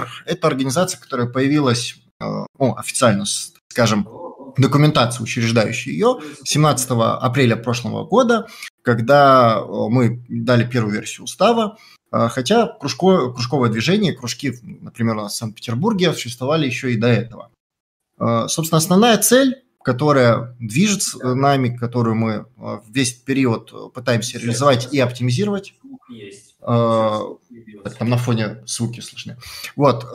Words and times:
Вектор– 0.00 0.24
это 0.26 0.46
организация, 0.46 1.00
которая 1.00 1.26
появилась 1.26 1.96
ну, 2.20 2.76
официально, 2.76 3.24
скажем, 3.68 4.08
документацию, 4.56 5.24
учреждающую 5.24 5.94
ее, 5.94 6.20
17 6.44 6.90
апреля 6.90 7.56
прошлого 7.56 8.04
года, 8.04 8.48
когда 8.82 9.62
мы 9.64 10.24
дали 10.28 10.64
первую 10.64 10.94
версию 10.94 11.24
устава, 11.24 11.78
хотя 12.10 12.66
кружко, 12.66 13.32
кружковое 13.32 13.70
движение, 13.70 14.12
кружки, 14.12 14.54
например, 14.62 15.16
у 15.16 15.22
нас 15.22 15.34
в 15.34 15.36
Санкт-Петербурге 15.36 16.12
существовали 16.12 16.66
еще 16.66 16.92
и 16.92 16.96
до 16.96 17.08
этого. 17.08 17.50
Собственно, 18.48 18.78
основная 18.78 19.16
цель 19.18 19.62
которая 19.82 20.54
движет 20.58 21.02
нами, 21.22 21.76
которую 21.76 22.14
мы 22.16 22.46
весь 22.88 23.12
период 23.12 23.92
пытаемся 23.92 24.38
реализовать 24.38 24.92
и 24.92 25.00
оптимизировать. 25.00 25.74
Там 26.60 27.38
на 28.00 28.16
фоне 28.16 28.62
звуки 28.66 29.00
слышны. 29.00 29.36
Вот 29.76 30.06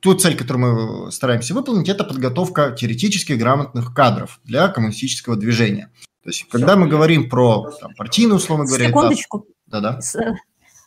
ту 0.00 0.14
цель, 0.14 0.36
которую 0.36 1.06
мы 1.06 1.12
стараемся 1.12 1.54
выполнить, 1.54 1.88
это 1.88 2.04
подготовка 2.04 2.70
теоретически 2.70 3.32
грамотных 3.32 3.92
кадров 3.92 4.38
для 4.44 4.68
коммунистического 4.68 5.34
движения. 5.36 5.90
То 6.22 6.30
есть, 6.30 6.46
когда 6.48 6.76
мы 6.76 6.86
говорим 6.88 7.28
про 7.28 7.70
там, 7.80 7.94
партийную, 7.94 8.36
условно 8.36 8.64
говоря... 8.66 8.88
Секундочку. 8.88 9.46
Да-да. 9.66 9.98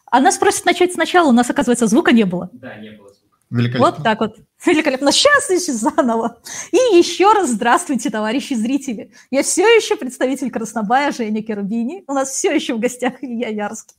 А 0.06 0.20
нас 0.20 0.38
просят 0.38 0.66
начать 0.66 0.94
сначала, 0.94 1.30
у 1.30 1.34
нас, 1.34 1.50
оказывается, 1.50 1.88
звука 1.88 2.12
не 2.12 2.26
было. 2.26 2.50
Да, 2.54 2.76
не 2.78 2.92
было. 2.92 3.10
Великолепно. 3.52 3.92
Вот 3.92 4.04
так 4.04 4.20
вот. 4.22 4.38
Великолепно. 4.66 5.12
Сейчас 5.12 5.50
еще 5.50 5.74
заново. 5.74 6.40
И 6.72 6.98
еще 6.98 7.34
раз 7.34 7.50
здравствуйте, 7.50 8.10
товарищи 8.10 8.54
зрители. 8.54 9.12
Я 9.30 9.44
все 9.44 9.64
еще 9.64 9.98
представитель 9.98 10.50
Краснобая 10.50 11.12
Женя 11.12 11.44
Керубини. 11.44 12.04
У 12.08 12.14
нас 12.14 12.30
все 12.30 12.56
еще 12.56 12.74
в 12.74 12.80
гостях 12.80 13.22
Илья 13.22 13.50
Ярский. 13.50 13.96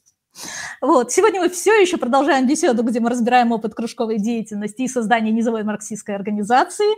Вот. 0.80 1.12
Сегодня 1.12 1.40
мы 1.42 1.50
все 1.50 1.78
еще 1.78 1.98
продолжаем 1.98 2.46
беседу, 2.46 2.82
где 2.82 3.00
мы 3.00 3.10
разбираем 3.10 3.52
опыт 3.52 3.74
кружковой 3.74 4.18
деятельности 4.18 4.82
и 4.82 4.88
создания 4.88 5.30
низовой 5.30 5.64
марксистской 5.64 6.14
организации. 6.14 6.90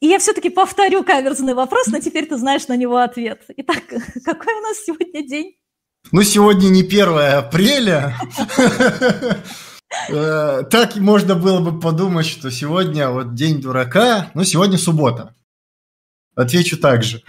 И 0.00 0.08
я 0.08 0.18
все-таки 0.18 0.50
повторю 0.50 1.04
каверзный 1.04 1.54
вопрос, 1.54 1.86
но 1.86 2.00
теперь 2.00 2.26
ты 2.26 2.36
знаешь 2.36 2.66
на 2.66 2.76
него 2.76 2.96
ответ. 2.96 3.44
Итак, 3.56 3.84
какой 4.24 4.52
у 4.52 4.60
нас 4.62 4.78
сегодня 4.84 5.26
день? 5.26 5.56
Ну, 6.10 6.22
сегодня 6.22 6.68
не 6.68 6.82
1 6.82 7.18
апреля. 7.18 8.16
Э, 10.08 10.62
так 10.70 10.96
можно 10.96 11.34
было 11.34 11.60
бы 11.60 11.80
подумать, 11.80 12.26
что 12.26 12.50
сегодня 12.50 13.10
вот 13.10 13.34
день 13.34 13.60
дурака, 13.60 14.30
но 14.34 14.44
сегодня 14.44 14.78
суббота. 14.78 15.34
Отвечу 16.34 16.78
так 16.78 17.02
же. 17.02 17.22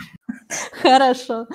Хорошо. 0.82 1.48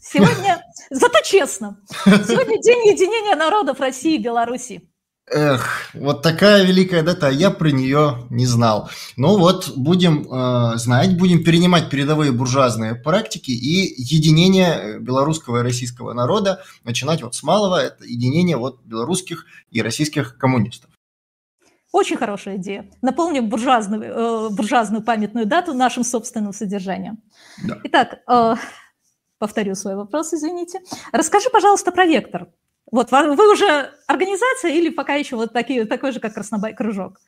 Сегодня, 0.00 0.62
зато 0.90 1.20
честно, 1.22 1.78
сегодня 2.04 2.60
день 2.62 2.88
единения 2.88 3.36
народов 3.36 3.80
России 3.80 4.14
и 4.14 4.22
Беларуси. 4.22 4.87
Эх, 5.30 5.90
вот 5.94 6.22
такая 6.22 6.64
великая 6.64 7.02
дата, 7.02 7.28
а 7.28 7.30
я 7.30 7.50
про 7.50 7.70
нее 7.70 8.26
не 8.30 8.46
знал. 8.46 8.90
Ну 9.16 9.36
вот, 9.36 9.70
будем 9.76 10.26
э, 10.30 10.76
знать, 10.76 11.18
будем 11.18 11.44
перенимать 11.44 11.90
передовые 11.90 12.32
буржуазные 12.32 12.94
практики 12.94 13.50
и 13.50 13.94
единение 13.96 14.98
белорусского 14.98 15.58
и 15.58 15.62
российского 15.62 16.12
народа, 16.12 16.62
начинать 16.84 17.22
вот 17.22 17.34
с 17.34 17.42
малого, 17.42 17.76
это 17.76 18.04
единение 18.04 18.56
вот 18.56 18.80
белорусских 18.84 19.46
и 19.70 19.82
российских 19.82 20.38
коммунистов. 20.38 20.90
Очень 21.92 22.16
хорошая 22.16 22.56
идея. 22.56 22.90
Наполним 23.02 23.48
буржуазную, 23.48 24.02
э, 24.02 24.48
буржуазную 24.50 25.02
памятную 25.02 25.46
дату 25.46 25.74
нашим 25.74 26.04
собственным 26.04 26.52
содержанием. 26.52 27.18
Да. 27.64 27.78
Итак, 27.84 28.20
э, 28.28 28.54
повторю 29.38 29.74
свой 29.74 29.96
вопрос, 29.96 30.32
извините. 30.32 30.80
Расскажи, 31.12 31.48
пожалуйста, 31.50 31.90
про 31.90 32.04
вектор. 32.04 32.48
Вот 32.90 33.10
вы 33.10 33.52
уже 33.52 33.90
организация 34.06 34.72
или 34.72 34.88
пока 34.88 35.14
еще 35.14 35.36
вот 35.36 35.52
такие, 35.52 35.84
такой 35.84 36.12
же, 36.12 36.20
как 36.20 36.34
Краснобай 36.34 36.74
кружок? 36.74 37.20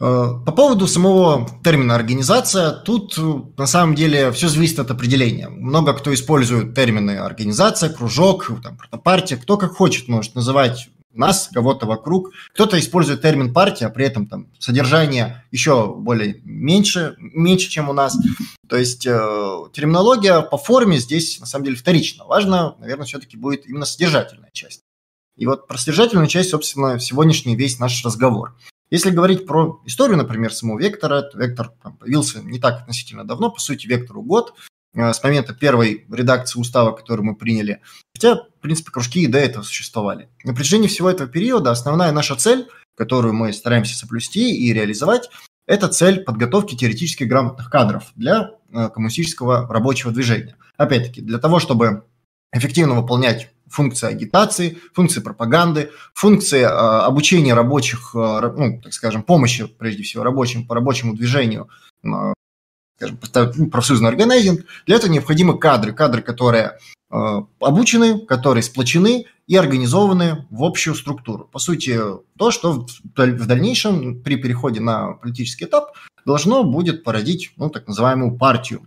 Э, 0.00 0.30
по 0.44 0.52
поводу 0.52 0.86
самого 0.86 1.48
термина 1.62 1.94
«организация», 1.94 2.72
тут 2.72 3.16
на 3.56 3.66
самом 3.66 3.94
деле 3.94 4.32
все 4.32 4.48
зависит 4.48 4.80
от 4.80 4.90
определения. 4.90 5.48
Много 5.48 5.94
кто 5.94 6.12
использует 6.12 6.74
термины 6.74 7.18
«организация», 7.18 7.90
«кружок», 7.90 8.50
там, 8.62 8.76
«протопартия», 8.76 9.36
кто 9.36 9.56
как 9.56 9.72
хочет 9.76 10.08
может 10.08 10.34
называть 10.34 10.88
нас, 11.12 11.48
кого-то 11.52 11.86
вокруг. 11.86 12.32
Кто-то 12.54 12.78
использует 12.78 13.22
термин 13.22 13.52
партия, 13.52 13.86
а 13.86 13.90
при 13.90 14.04
этом 14.04 14.26
там 14.26 14.48
содержание 14.58 15.44
еще 15.52 15.94
более 15.94 16.40
меньше, 16.44 17.14
меньше, 17.18 17.70
чем 17.70 17.88
у 17.88 17.92
нас. 17.92 18.16
То 18.68 18.76
есть 18.76 19.06
э, 19.06 19.10
терминология 19.72 20.40
по 20.42 20.56
форме 20.56 20.98
здесь 20.98 21.38
на 21.40 21.46
самом 21.46 21.66
деле 21.66 21.76
вторична. 21.76 22.24
Важно, 22.24 22.76
наверное, 22.78 23.06
все-таки 23.06 23.36
будет 23.36 23.66
именно 23.66 23.84
содержательная 23.84 24.50
часть. 24.52 24.82
И 25.36 25.46
вот 25.46 25.66
про 25.66 25.78
содержательную 25.78 26.28
часть, 26.28 26.50
собственно, 26.50 26.98
сегодняшний 26.98 27.56
весь 27.56 27.78
наш 27.78 28.04
разговор. 28.04 28.56
Если 28.90 29.10
говорить 29.10 29.46
про 29.46 29.80
историю, 29.84 30.16
например, 30.16 30.52
самого 30.52 30.78
вектора, 30.78 31.22
то 31.22 31.38
вектор 31.38 31.72
там, 31.82 31.96
появился 31.96 32.40
не 32.40 32.58
так 32.58 32.82
относительно 32.82 33.24
давно, 33.24 33.50
по 33.50 33.58
сути, 33.58 33.86
вектору 33.86 34.22
год, 34.22 34.54
Э, 34.94 35.12
с 35.12 35.22
момента 35.22 35.52
первой 35.54 36.06
редакции 36.10 36.58
устава, 36.58 36.92
которую 36.92 37.26
мы 37.26 37.36
приняли. 37.36 37.80
Хотя, 38.14 38.36
в 38.36 38.60
принципе, 38.60 38.90
кружки 38.90 39.22
и 39.22 39.26
до 39.26 39.38
этого 39.38 39.62
существовали. 39.62 40.28
На 40.44 40.54
протяжении 40.54 40.88
всего 40.88 41.10
этого 41.10 41.28
периода 41.28 41.70
основная 41.70 42.12
наша 42.12 42.36
цель, 42.36 42.68
которую 42.96 43.34
мы 43.34 43.52
стараемся 43.52 43.96
соблюсти 43.96 44.56
и 44.56 44.72
реализовать, 44.72 45.30
это 45.66 45.88
цель 45.88 46.22
подготовки 46.22 46.74
теоретически 46.74 47.24
грамотных 47.24 47.70
кадров 47.70 48.12
для 48.16 48.52
э, 48.72 48.88
коммунистического 48.90 49.66
рабочего 49.68 50.12
движения. 50.12 50.56
Опять-таки, 50.76 51.20
для 51.20 51.38
того, 51.38 51.58
чтобы 51.58 52.04
эффективно 52.52 52.94
выполнять 52.94 53.50
функции 53.66 54.08
агитации, 54.08 54.78
функции 54.92 55.20
пропаганды, 55.20 55.90
функции 56.12 56.60
э, 56.60 56.66
обучения 56.66 57.54
рабочих, 57.54 58.14
э, 58.14 58.52
ну, 58.56 58.80
так 58.82 58.92
скажем, 58.92 59.22
помощи, 59.22 59.66
прежде 59.66 60.02
всего, 60.02 60.22
рабочим 60.22 60.66
по 60.66 60.74
рабочему 60.74 61.14
движению 61.14 61.68
скажем, 62.96 63.18
ну, 63.56 63.70
профсоюзный 63.70 64.08
органайзинг, 64.08 64.64
для 64.86 64.96
этого 64.96 65.10
необходимы 65.10 65.58
кадры, 65.58 65.92
кадры, 65.92 66.22
которые 66.22 66.78
э, 67.10 67.42
обучены, 67.60 68.20
которые 68.20 68.62
сплочены 68.62 69.26
и 69.46 69.56
организованы 69.56 70.46
в 70.50 70.64
общую 70.64 70.94
структуру. 70.94 71.48
По 71.52 71.58
сути, 71.58 71.98
то, 72.38 72.50
что 72.50 72.86
в, 73.16 73.46
дальнейшем 73.46 74.22
при 74.22 74.36
переходе 74.36 74.80
на 74.80 75.12
политический 75.12 75.66
этап 75.66 75.92
должно 76.24 76.64
будет 76.64 77.04
породить 77.04 77.52
ну, 77.56 77.70
так 77.70 77.86
называемую 77.86 78.38
партию. 78.38 78.86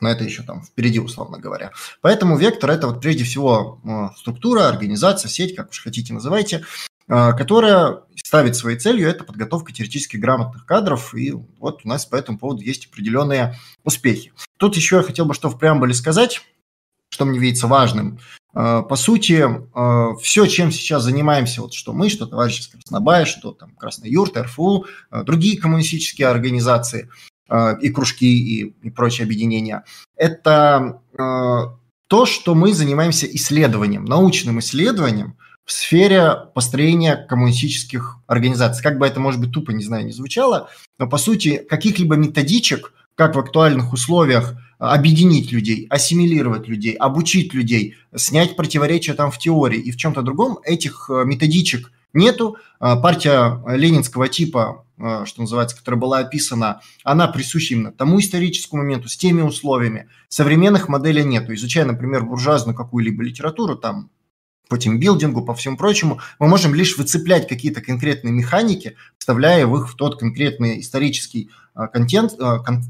Но 0.00 0.08
это 0.08 0.22
еще 0.22 0.44
там 0.44 0.62
впереди, 0.62 1.00
условно 1.00 1.38
говоря. 1.38 1.72
Поэтому 2.00 2.36
вектор– 2.36 2.70
это 2.72 2.86
вот 2.86 3.00
прежде 3.00 3.24
всего 3.24 3.80
э, 3.84 4.16
структура, 4.16 4.68
организация, 4.68 5.28
сеть, 5.28 5.56
как 5.56 5.70
уж 5.70 5.82
хотите 5.82 6.12
называйте, 6.12 6.64
которая 7.08 8.02
ставит 8.14 8.56
своей 8.56 8.78
целью 8.78 9.08
это 9.08 9.24
подготовка 9.24 9.72
теоретически 9.72 10.18
грамотных 10.18 10.66
кадров, 10.66 11.14
и 11.14 11.32
вот 11.58 11.80
у 11.84 11.88
нас 11.88 12.04
по 12.04 12.16
этому 12.16 12.38
поводу 12.38 12.62
есть 12.62 12.86
определенные 12.86 13.56
успехи. 13.84 14.32
Тут 14.58 14.76
еще 14.76 14.96
я 14.96 15.02
хотел 15.02 15.24
бы 15.24 15.32
что 15.32 15.48
в 15.48 15.58
преамбуле 15.58 15.94
сказать, 15.94 16.42
что 17.08 17.24
мне 17.24 17.38
видится 17.38 17.66
важным. 17.66 18.18
А, 18.52 18.82
по 18.82 18.96
сути, 18.96 19.42
а, 19.74 20.14
все, 20.16 20.46
чем 20.46 20.70
сейчас 20.70 21.04
занимаемся, 21.04 21.62
вот 21.62 21.72
что 21.72 21.94
мы, 21.94 22.10
что 22.10 22.26
товарищи 22.26 22.60
из 22.60 22.68
Краснобая, 22.68 23.24
что 23.24 23.52
там 23.52 23.74
Красный 23.76 24.10
Юрт, 24.10 24.36
РФУ, 24.36 24.86
другие 25.24 25.58
коммунистические 25.58 26.28
организации 26.28 27.08
и 27.80 27.88
кружки, 27.88 28.26
и, 28.26 28.74
и 28.82 28.90
прочие 28.90 29.24
объединения, 29.24 29.82
это 30.16 31.00
то, 31.16 32.26
что 32.26 32.54
мы 32.54 32.74
занимаемся 32.74 33.26
исследованием, 33.26 34.04
научным 34.04 34.58
исследованием– 34.58 35.38
в 35.68 35.72
сфере 35.72 36.34
построения 36.54 37.14
коммунистических 37.14 38.20
организаций. 38.26 38.82
Как 38.82 38.98
бы 38.98 39.06
это, 39.06 39.20
может 39.20 39.38
быть, 39.38 39.52
тупо, 39.52 39.72
не 39.72 39.84
знаю, 39.84 40.06
не 40.06 40.12
звучало, 40.12 40.70
но, 40.98 41.06
по 41.06 41.18
сути, 41.18 41.58
каких-либо 41.58 42.16
методичек, 42.16 42.94
как 43.14 43.36
в 43.36 43.38
актуальных 43.38 43.92
условиях 43.92 44.54
объединить 44.78 45.52
людей, 45.52 45.86
ассимилировать 45.90 46.68
людей, 46.68 46.94
обучить 46.94 47.52
людей, 47.52 47.96
снять 48.16 48.56
противоречия 48.56 49.12
там 49.12 49.30
в 49.30 49.36
теории 49.36 49.78
и 49.78 49.90
в 49.90 49.98
чем-то 49.98 50.22
другом, 50.22 50.58
этих 50.64 51.10
э, 51.10 51.24
методичек 51.26 51.92
нету. 52.14 52.56
Э, 52.80 52.96
партия 53.02 53.62
ленинского 53.66 54.28
типа, 54.28 54.86
э, 54.96 55.24
что 55.26 55.42
называется, 55.42 55.76
которая 55.76 56.00
была 56.00 56.18
описана, 56.20 56.80
она 57.04 57.28
присуща 57.28 57.74
именно 57.74 57.92
тому 57.92 58.20
историческому 58.20 58.84
моменту, 58.84 59.10
с 59.10 59.18
теми 59.18 59.42
условиями. 59.42 60.08
Современных 60.28 60.88
моделей 60.88 61.24
нету. 61.24 61.52
Изучая, 61.52 61.84
например, 61.84 62.24
буржуазную 62.24 62.74
какую-либо 62.74 63.22
литературу, 63.22 63.76
там 63.76 64.08
по 64.68 64.78
тимбилдингу, 64.78 65.44
по 65.44 65.54
всему 65.54 65.76
прочему, 65.76 66.20
мы 66.38 66.48
можем 66.48 66.74
лишь 66.74 66.96
выцеплять 66.96 67.48
какие-то 67.48 67.80
конкретные 67.80 68.32
механики, 68.32 68.96
вставляя 69.18 69.66
их 69.66 69.90
в 69.90 69.96
тот 69.96 70.18
конкретный 70.18 70.80
исторический 70.80 71.50
а, 71.74 71.88
контент, 71.88 72.34
а, 72.38 72.58
кон, 72.58 72.82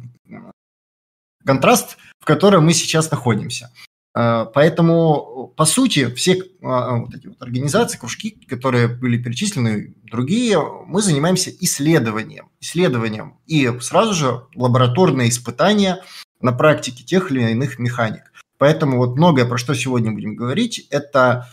контраст, 1.44 1.96
в 2.20 2.24
котором 2.24 2.66
мы 2.66 2.74
сейчас 2.74 3.10
находимся. 3.10 3.72
А, 4.14 4.46
поэтому, 4.46 5.52
по 5.56 5.64
сути, 5.64 6.12
все 6.14 6.42
вот 6.60 7.14
эти 7.14 7.28
вот 7.28 7.40
организации, 7.40 7.98
кружки, 7.98 8.30
которые 8.48 8.88
были 8.88 9.22
перечислены, 9.22 9.94
другие, 10.02 10.58
мы 10.86 11.00
занимаемся 11.00 11.50
исследованием. 11.60 12.50
Исследованием 12.60 13.38
и 13.46 13.78
сразу 13.80 14.14
же 14.14 14.46
лабораторные 14.56 15.28
испытания 15.28 16.02
на 16.40 16.52
практике 16.52 17.04
тех 17.04 17.30
или 17.30 17.50
иных 17.52 17.78
механик. 17.78 18.32
Поэтому 18.58 18.98
вот 18.98 19.16
многое, 19.16 19.46
про 19.46 19.56
что 19.56 19.74
сегодня 19.74 20.10
будем 20.10 20.34
говорить, 20.34 20.86
это 20.90 21.48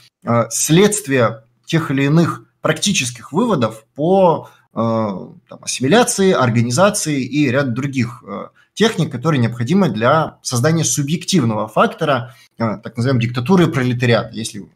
следствие 0.49 1.43
тех 1.65 1.91
или 1.91 2.03
иных 2.03 2.45
практических 2.61 3.31
выводов 3.31 3.85
по 3.93 4.49
э, 4.73 4.77
там, 4.77 5.59
ассимиляции, 5.61 6.31
организации 6.31 7.23
и 7.23 7.49
ряд 7.51 7.73
других 7.73 8.23
э, 8.27 8.47
техник, 8.73 9.11
которые 9.11 9.39
необходимы 9.39 9.89
для 9.89 10.39
создания 10.41 10.83
субъективного 10.83 11.67
фактора, 11.67 12.35
э, 12.57 12.77
так 12.77 12.97
называемой 12.97 13.21
диктатуры 13.21 13.67
пролетариата. 13.67 14.31
Если 14.33 14.67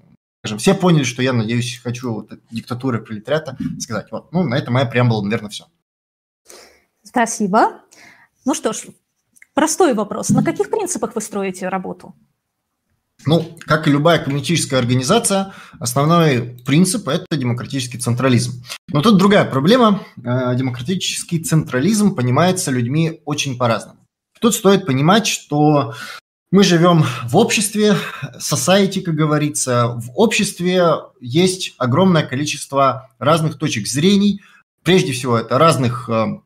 скажем, 0.42 0.60
все 0.60 0.74
поняли, 0.75 1.04
что 1.04 1.24
я, 1.24 1.34
надеюсь, 1.34 1.80
хочу 1.84 2.13
вот 2.13 2.31
диктатуры 2.51 3.00
пролетариата 3.00 3.57
сказать. 3.80 4.12
Вот, 4.12 4.31
ну, 4.31 4.44
на 4.44 4.56
этом 4.56 4.75
моя 4.75 4.86
преамбула, 4.86 5.24
наверное, 5.24 5.50
все. 5.50 5.66
Спасибо. 7.04 7.81
Ну 8.46 8.54
что 8.54 8.72
ж, 8.72 8.86
простой 9.54 9.96
вопрос. 9.96 10.30
На 10.30 10.44
каких 10.44 10.69
принципах 10.69 11.16
вы 11.16 11.22
строите 11.22 11.69
работу? 11.69 12.13
Ну, 13.25 13.57
как 13.60 13.88
и 13.88 13.92
любая 13.92 14.19
коммунистическая 14.19 14.77
организация, 14.77 15.54
основной 15.80 16.57
принцип– 16.66 17.07
это 17.10 17.25
демократический 17.31 17.98
централизм. 17.98 18.63
Но 18.92 19.01
тут 19.01 19.18
другая 19.18 19.45
проблема. 19.45 20.04
Э, 20.24 20.56
демократический 20.56 21.39
централизм 21.39 22.16
понимается 22.16 22.71
людьми 22.71 23.21
очень 23.25 23.57
по-разному. 23.57 24.00
Тут 24.39 24.56
стоит 24.56 24.86
понимать, 24.86 25.27
что 25.27 25.94
мы 26.51 26.63
живем 26.63 27.04
в 27.25 27.36
обществе, 27.36 27.98
society, 28.39 29.01
как 29.01 29.16
говорится. 29.16 29.95
В 29.98 30.12
обществе 30.15 30.94
есть 31.19 31.75
огромное 31.77 32.25
количество 32.25 33.10
разных 33.19 33.57
точек 33.57 33.88
зрений. 33.88 34.42
Прежде 34.83 35.12
всего, 35.12 35.38
это 35.38 35.57
разных 35.57 36.10
э, 36.10 36.39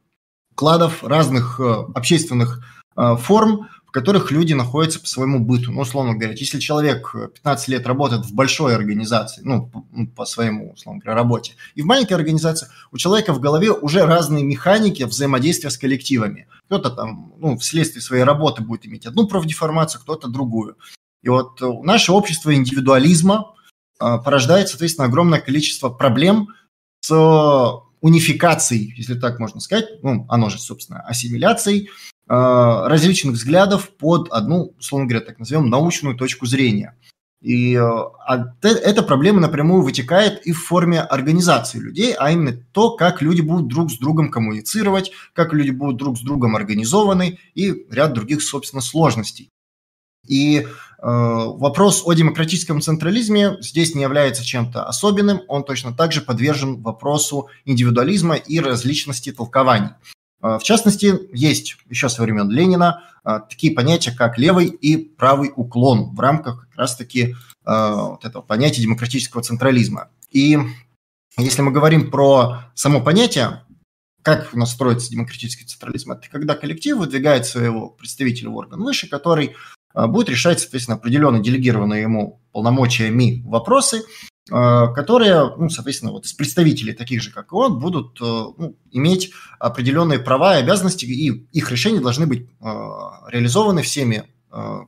кладов, 0.55 1.03
разных 1.03 1.59
э, 1.59 1.63
общественных 1.93 2.63
форм, 2.95 3.69
которых 3.93 4.31
люди 4.31 4.53
находятся 4.53 4.99
по 4.99 5.05
своему 5.05 5.39
быту. 5.39 5.71
Ну, 5.71 5.81
условно 5.81 6.15
говоря, 6.15 6.33
если 6.35 6.59
человек 6.59 7.13
15 7.13 7.67
лет 7.67 7.85
работает 7.85 8.25
в 8.25 8.33
большой 8.33 8.75
организации, 8.75 9.43
ну, 9.45 9.71
по, 10.15 10.25
своему, 10.25 10.73
условно 10.73 10.99
говоря, 10.99 11.15
работе, 11.15 11.53
и 11.75 11.83
в 11.83 11.85
маленькой 11.85 12.13
организации, 12.13 12.67
у 12.91 12.97
человека 12.97 13.33
в 13.33 13.39
голове 13.39 13.71
уже 13.71 14.03
разные 14.03 14.43
механики 14.43 15.03
взаимодействия 15.03 15.69
с 15.69 15.77
коллективами. 15.77 16.47
Кто-то 16.65 16.89
там, 16.89 17.33
ну, 17.37 17.55
вследствие 17.59 18.01
своей 18.01 18.23
работы 18.23 18.63
будет 18.63 18.87
иметь 18.87 19.05
одну 19.05 19.27
профдеформацию, 19.27 20.01
кто-то 20.01 20.27
другую. 20.27 20.75
И 21.21 21.29
вот 21.29 21.61
наше 21.83 22.13
общество 22.13 22.53
индивидуализма 22.53 23.53
а, 23.99 24.17
порождает, 24.17 24.69
соответственно, 24.69 25.07
огромное 25.07 25.39
количество 25.39 25.89
проблем 25.89 26.47
с 27.01 27.13
унификацией, 28.01 28.95
если 28.97 29.13
так 29.13 29.37
можно 29.39 29.59
сказать, 29.59 30.01
ну, 30.01 30.25
оно 30.29 30.49
же, 30.49 30.57
собственно, 30.57 31.01
ассимиляцией 31.01 31.89
Э, 31.89 32.12
различных 32.27 33.33
взглядов 33.33 33.89
под 33.97 34.29
одну, 34.31 34.73
условно 34.79 35.07
говоря, 35.07 35.25
так 35.25 35.39
назовем, 35.39 35.69
научную 35.69 36.15
точку 36.15 36.45
зрения. 36.45 36.95
И 37.43 37.75
э, 37.75 38.37
эта 38.61 39.03
проблема 39.03 39.41
напрямую 39.41 39.81
вытекает 39.81 40.47
и 40.47 40.53
в 40.53 40.63
форме 40.63 41.01
организации 41.01 41.77
людей, 41.77 42.15
а 42.17 42.31
именно 42.31 42.57
то, 42.71 42.95
как 42.95 43.21
люди 43.21 43.41
будут 43.41 43.67
друг 43.67 43.91
с 43.91 43.97
другом 43.97 44.31
коммуницировать, 44.31 45.11
как 45.33 45.53
люди 45.53 45.71
будут 45.71 45.97
друг 45.97 46.17
с 46.17 46.21
другом 46.21 46.55
организованы 46.55 47.39
и 47.53 47.85
ряд 47.91 48.13
других, 48.13 48.41
собственно, 48.41 48.81
сложностей. 48.81 49.49
И 50.25 50.59
э, 50.59 50.65
вопрос 51.01 52.03
о 52.05 52.13
демократическом 52.13 52.79
централизме 52.79 53.57
здесь 53.59 53.93
не 53.93 54.03
является 54.03 54.45
чем-то 54.45 54.85
особенным, 54.85 55.41
он 55.49 55.65
точно 55.65 55.93
так 55.93 56.13
же 56.13 56.21
подвержен 56.21 56.81
вопросу 56.81 57.49
индивидуализма 57.65 58.35
и 58.35 58.61
различности 58.61 59.33
толкований. 59.33 59.89
А, 60.43 60.59
в 60.59 60.63
частности, 60.63 61.13
есть 61.33 61.77
еще 61.89 62.09
со 62.09 62.21
времен 62.21 62.51
Ленина 62.51 63.03
а, 63.23 63.39
такие 63.39 63.73
понятия, 63.73 64.11
как 64.11 64.37
левый 64.37 64.67
и 64.67 64.97
правый 64.97 65.53
уклон 65.55 66.13
в 66.13 66.19
рамках 66.19 66.67
как 66.67 66.77
раз-таки 66.77 67.35
а, 67.63 68.09
вот 68.09 68.25
этого 68.25 68.41
понятия 68.43 68.81
демократического 68.81 69.41
централизма. 69.41 70.09
И 70.31 70.59
если 71.37 71.61
мы 71.61 71.71
говорим 71.71 72.11
про 72.11 72.65
само 72.75 72.99
понятие, 72.99 73.63
как 74.21 74.53
у 74.53 74.57
нас 74.57 74.71
строится 74.71 75.09
демократический 75.09 75.63
централизм, 75.63 76.11
это 76.11 76.29
когда 76.29 76.55
коллектив 76.55 76.97
выдвигает 76.97 77.45
своего 77.45 77.89
представителя 77.89 78.49
в 78.49 78.55
орган 78.55 78.81
выше, 78.81 79.07
который 79.07 79.55
будет 79.93 80.29
решать, 80.29 80.59
соответственно, 80.59 80.97
определенно 80.97 81.39
делегированные 81.39 82.01
ему 82.01 82.41
полномочиями 82.51 83.43
вопросы, 83.45 84.03
которые, 84.47 85.55
ну, 85.57 85.69
соответственно, 85.69 86.11
вот 86.11 86.25
из 86.25 86.33
представителей 86.33 86.93
таких 86.93 87.21
же, 87.21 87.31
как 87.31 87.53
и 87.53 87.55
он, 87.55 87.79
будут 87.79 88.19
э, 88.19 88.23
ну, 88.25 88.75
иметь 88.91 89.31
определенные 89.57 90.19
права 90.19 90.57
и 90.57 90.61
обязанности, 90.61 91.05
и 91.05 91.47
их 91.51 91.71
решения 91.71 92.01
должны 92.01 92.27
быть 92.27 92.41
э, 92.41 92.65
реализованы 93.29 93.81
всеми, 93.81 94.29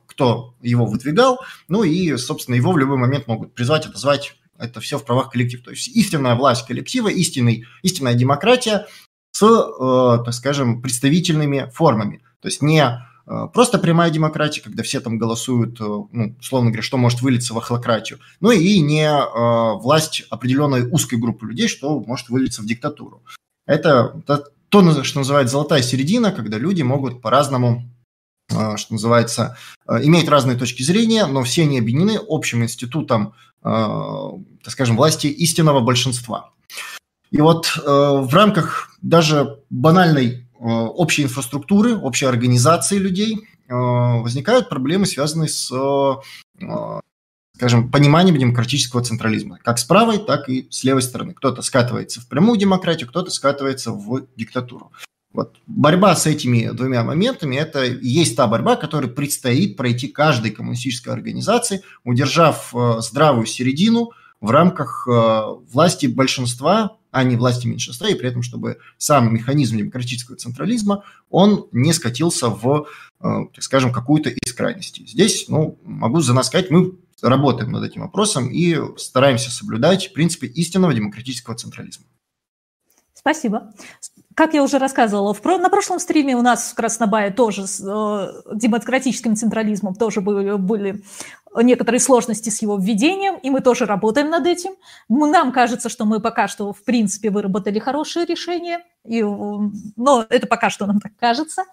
кто 0.06 0.54
его 0.60 0.86
выдвигал, 0.86 1.40
ну 1.66 1.82
и, 1.82 2.16
собственно, 2.18 2.54
его 2.54 2.70
в 2.70 2.78
любой 2.78 2.98
момент 2.98 3.26
могут 3.26 3.52
призвать, 3.52 3.84
отозвать 3.84 4.36
это 4.56 4.78
все 4.78 4.96
в 4.96 5.04
правах 5.04 5.30
коллектива. 5.30 5.64
То 5.64 5.70
есть 5.72 5.88
истинная 5.88 6.36
власть 6.36 6.68
коллектива, 6.68 7.08
истинный, 7.08 7.64
истинная 7.82 8.14
демократия 8.14 8.86
с, 9.32 9.40
так 10.24 10.32
скажем, 10.34 10.82
представительными 10.82 11.68
формами. 11.74 12.22
То 12.40 12.46
есть 12.46 12.62
не 12.62 12.80
Э, 12.80 13.15
просто 13.26 13.78
прямая 13.78 14.10
демократия, 14.10 14.60
когда 14.60 14.82
все 14.82 15.00
там 15.00 15.18
голосуют, 15.18 15.80
э, 15.80 15.84
ну, 15.84 16.36
условно 16.38 16.70
говоря, 16.70 16.82
что 16.82 16.96
может 16.96 17.22
вылиться 17.22 17.54
в 17.54 17.58
охлократию. 17.58 18.20
Ну 18.40 18.52
и 18.52 18.80
не 18.80 19.04
э, 19.04 19.78
власть 19.80 20.22
определенной 20.30 20.88
узкой 20.88 21.18
группы 21.18 21.46
людей, 21.46 21.66
что 21.66 21.98
может 22.00 22.28
вылиться 22.28 22.62
в 22.62 22.66
диктатуру. 22.66 23.22
Это, 23.66 24.22
то, 24.68 25.02
что 25.02 25.18
называется 25.18 25.52
золотая 25.52 25.82
середина, 25.82 26.30
когда 26.30 26.58
люди 26.58 26.82
могут 26.82 27.20
по-разному 27.20 27.90
что 28.48 28.92
называется, 28.92 29.56
иметь 29.88 30.28
разные 30.28 30.56
точки 30.56 30.84
зрения, 30.84 31.26
но 31.26 31.42
все 31.42 31.62
они 31.62 31.80
объединены 31.80 32.20
общим 32.28 32.62
институтом, 32.62 33.34
так 33.60 34.68
скажем, 34.68 34.96
власти 34.96 35.26
истинного 35.26 35.80
большинства. 35.80 36.52
И 37.32 37.40
вот 37.40 37.66
в 37.76 38.28
рамках 38.32 38.96
даже 39.02 39.58
банальной 39.68 40.45
Э, 40.45 40.45
общей 40.58 41.22
инфраструктуры, 41.24 41.96
общей 41.96 42.26
организации 42.26 42.98
людей, 42.98 43.46
э, 43.68 43.74
возникают 43.74 44.68
проблемы, 44.68 45.06
связанные 45.06 45.48
с, 45.48 45.70
э, 45.72 47.00
скажем, 47.56 47.90
пониманием 47.90 48.36
демократического 48.36 49.02
централизма. 49.02 49.58
Как 49.62 49.78
с 49.78 49.84
правой, 49.84 50.18
так 50.18 50.48
и 50.48 50.66
с 50.70 50.84
левой 50.84 51.02
стороны. 51.02 51.34
Кто-то 51.34 51.62
скатывается 51.62 52.20
в 52.20 52.28
прямую 52.28 52.58
демократию, 52.58 53.08
кто-то 53.08 53.30
скатывается 53.30 53.92
в 53.92 54.26
диктатуру. 54.36 54.92
Вот. 55.32 55.56
Борьба 55.66 56.16
с 56.16 56.26
этими 56.26 56.70
двумя 56.70 57.04
моментами– 57.04 57.56
это 57.56 57.84
и 57.84 58.08
есть 58.08 58.36
та 58.36 58.46
борьба, 58.46 58.76
которая 58.76 59.10
предстоит 59.10 59.76
пройти 59.76 60.08
каждой 60.08 60.50
коммунистической 60.50 61.12
организации, 61.12 61.82
удержав 62.04 62.72
здравую 62.98 63.46
середину 63.46 64.12
в 64.40 64.50
рамках 64.50 65.06
власти 65.06 66.06
большинства 66.06 66.96
а 67.16 67.24
не 67.24 67.36
власти 67.36 67.66
меньшинства, 67.66 68.08
и 68.08 68.14
при 68.14 68.28
этом, 68.28 68.42
чтобы 68.42 68.76
сам 68.98 69.32
механизм 69.32 69.78
демократического 69.78 70.36
централизма, 70.36 71.02
он 71.30 71.66
не 71.72 71.94
скатился 71.94 72.50
в, 72.50 72.88
э, 73.20 73.28
так 73.54 73.62
скажем, 73.62 73.90
какую-то 73.90 74.28
из 74.28 74.52
крайностей. 74.52 75.06
Здесь, 75.06 75.46
ну, 75.48 75.78
могу 75.82 76.20
за 76.20 76.34
нас 76.34 76.48
сказать, 76.48 76.70
мы 76.70 76.92
работаем 77.22 77.72
над 77.72 77.84
этим 77.84 78.02
вопросом 78.02 78.50
и 78.50 78.78
стараемся 78.98 79.50
соблюдать 79.50 80.12
принципы 80.12 80.46
истинного 80.46 80.92
демократического 80.92 81.56
централизма. 81.56 82.04
Спасибо. 83.14 83.72
Как 84.34 84.52
я 84.52 84.62
уже 84.62 84.78
рассказывала, 84.78 85.32
в, 85.32 85.42
на 85.42 85.70
прошлом 85.70 85.98
стриме 85.98 86.36
у 86.36 86.42
нас 86.42 86.72
в 86.72 86.74
Краснобае 86.74 87.30
тоже 87.30 87.66
с 87.66 87.80
э, 87.80 88.54
демократическим 88.54 89.36
централизмом 89.36 89.94
тоже 89.94 90.20
были, 90.20 90.52
были 90.56 91.02
некоторые 91.62 92.00
сложности 92.00 92.50
с 92.50 92.62
его 92.62 92.76
введением, 92.76 93.36
и 93.36 93.50
мы 93.50 93.60
тоже 93.60 93.86
работаем 93.86 94.30
над 94.30 94.46
этим. 94.46 94.72
Нам 95.08 95.52
кажется, 95.52 95.88
что 95.88 96.04
мы 96.04 96.20
пока 96.20 96.48
что, 96.48 96.72
в 96.72 96.82
принципе, 96.84 97.30
выработали 97.30 97.78
хорошее 97.78 98.26
решение, 98.26 98.84
и, 99.04 99.22
но 99.22 100.26
это 100.28 100.46
пока 100.46 100.70
что 100.70 100.86
нам 100.86 101.00
так 101.00 101.12
кажется. 101.18 101.64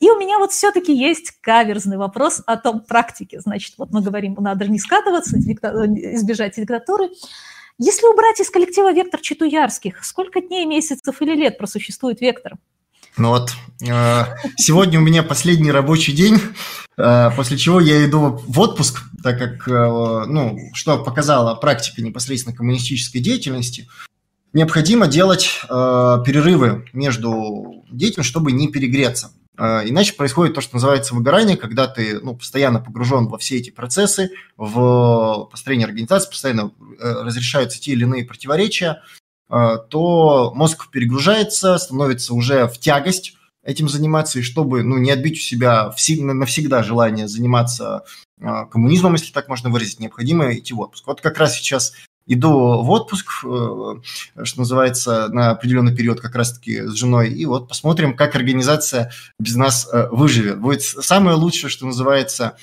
И 0.00 0.10
у 0.10 0.18
меня 0.18 0.38
вот 0.38 0.52
все-таки 0.52 0.94
есть 0.94 1.32
каверзный 1.40 1.96
вопрос 1.96 2.42
о 2.46 2.56
том 2.56 2.80
практике. 2.80 3.40
Значит, 3.40 3.74
вот 3.78 3.90
мы 3.90 4.02
говорим, 4.02 4.36
надо 4.40 4.66
не 4.66 4.78
скатываться, 4.78 5.38
избежать 5.38 6.56
диктатуры. 6.56 7.10
Если 7.78 8.06
убрать 8.06 8.40
из 8.40 8.50
коллектива 8.50 8.92
вектор 8.92 9.20
Читуярских, 9.20 10.04
сколько 10.04 10.40
дней, 10.40 10.66
месяцев 10.66 11.22
или 11.22 11.34
лет 11.34 11.56
просуществует 11.56 12.20
вектор? 12.20 12.58
Ну 13.20 13.28
вот, 13.28 13.50
э, 13.86 14.24
сегодня 14.56 14.98
у 14.98 15.02
меня 15.02 15.22
последний 15.22 15.70
рабочий 15.70 16.14
день, 16.14 16.40
э, 16.96 17.30
после 17.36 17.58
чего 17.58 17.78
я 17.78 18.02
иду 18.06 18.42
в 18.48 18.58
отпуск, 18.58 19.02
так 19.22 19.38
как, 19.38 19.68
э, 19.68 20.24
ну, 20.26 20.58
что 20.72 20.96
показала 20.96 21.54
практика 21.54 22.00
непосредственно 22.00 22.56
коммунистической 22.56 23.20
деятельности, 23.20 23.88
необходимо 24.54 25.06
делать 25.06 25.60
перерывы 25.68 26.86
между 26.94 27.84
деятельностью, 27.90 28.24
чтобы 28.24 28.52
не 28.52 28.68
перегреться. 28.68 29.32
Иначе 29.58 30.14
происходит 30.14 30.54
то, 30.54 30.62
что 30.62 30.76
называется 30.76 31.14
выгорание, 31.14 31.58
когда 31.58 31.86
ты 31.86 32.20
ну, 32.20 32.34
постоянно 32.34 32.80
погружен 32.80 33.28
во 33.28 33.36
все 33.36 33.58
эти 33.58 33.68
процессы, 33.68 34.30
в 34.56 35.46
построение 35.50 35.84
организации, 35.84 36.30
постоянно 36.30 36.72
разрешаются 36.98 37.78
те 37.78 37.92
или 37.92 38.04
иные 38.04 38.24
противоречия, 38.24 39.02
то 39.50 40.52
мозг 40.54 40.90
перегружается, 40.90 41.76
становится 41.78 42.34
уже 42.34 42.68
в 42.68 42.78
тягость 42.78 43.34
этим 43.62 43.88
заниматься, 43.88 44.38
и 44.38 44.42
чтобы 44.42 44.82
ну, 44.82 44.98
не 44.98 45.10
отбить 45.10 45.38
у 45.38 45.40
себя 45.40 45.92
навсегда 46.18 46.82
желание 46.82 47.28
заниматься 47.28 48.04
а, 48.40 48.66
коммунизмом, 48.66 49.14
если 49.14 49.32
так 49.32 49.48
можно 49.48 49.70
выразить, 49.70 50.00
необходимо 50.00 50.52
идти 50.54 50.72
в 50.72 50.80
отпуск. 50.80 51.06
Вот 51.06 51.20
как 51.20 51.38
раз 51.38 51.56
сейчас 51.56 51.92
иду 52.26 52.82
в 52.82 52.90
отпуск, 52.90 53.26
э, 53.44 53.94
что 54.44 54.58
называется, 54.58 55.28
на 55.28 55.50
определенный 55.50 55.94
период 55.94 56.20
как 56.20 56.34
раз-таки 56.36 56.86
с 56.86 56.92
женой, 56.92 57.30
и 57.30 57.44
вот 57.44 57.68
посмотрим, 57.68 58.16
как 58.16 58.34
организация 58.34 59.10
без 59.38 59.56
нас 59.56 59.88
э, 59.92 60.08
выживет. 60.10 60.60
Будет 60.60 60.82
самое 60.82 61.36
лучшее, 61.36 61.70
что 61.70 61.86
называется, 61.86 62.56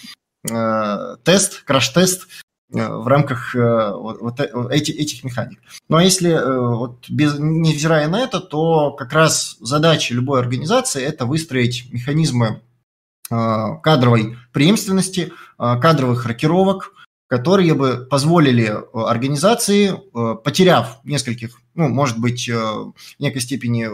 тест, 1.23 1.63
краш-тест 1.65 2.27
в 2.69 3.07
рамках 3.07 3.55
вот, 3.55 4.21
вот 4.21 4.39
эти, 4.71 4.91
этих 4.91 5.23
механик. 5.23 5.59
Ну 5.87 5.97
а 5.97 6.03
если 6.03 6.33
вот 6.75 7.09
без, 7.09 7.39
невзирая 7.39 8.07
на 8.09 8.19
это, 8.19 8.39
то 8.41 8.91
как 8.91 9.13
раз 9.13 9.55
задача 9.61 10.13
любой 10.13 10.39
организации– 10.41 11.01
это 11.05 11.25
выстроить 11.25 11.91
механизмы 11.93 12.61
кадровой 13.29 14.37
преемственности, 14.51 15.31
кадровых 15.57 16.25
рокировок, 16.25 16.93
которые 17.27 17.73
бы 17.73 18.07
позволили 18.09 18.65
э, 18.67 18.83
организации, 18.93 19.91
э, 19.91 20.35
потеряв 20.35 20.99
нескольких, 21.03 21.59
ну, 21.75 21.89
может 21.89 22.17
быть, 22.17 22.47
э, 22.47 22.55
в 22.55 22.93
некой 23.19 23.41
степени 23.41 23.87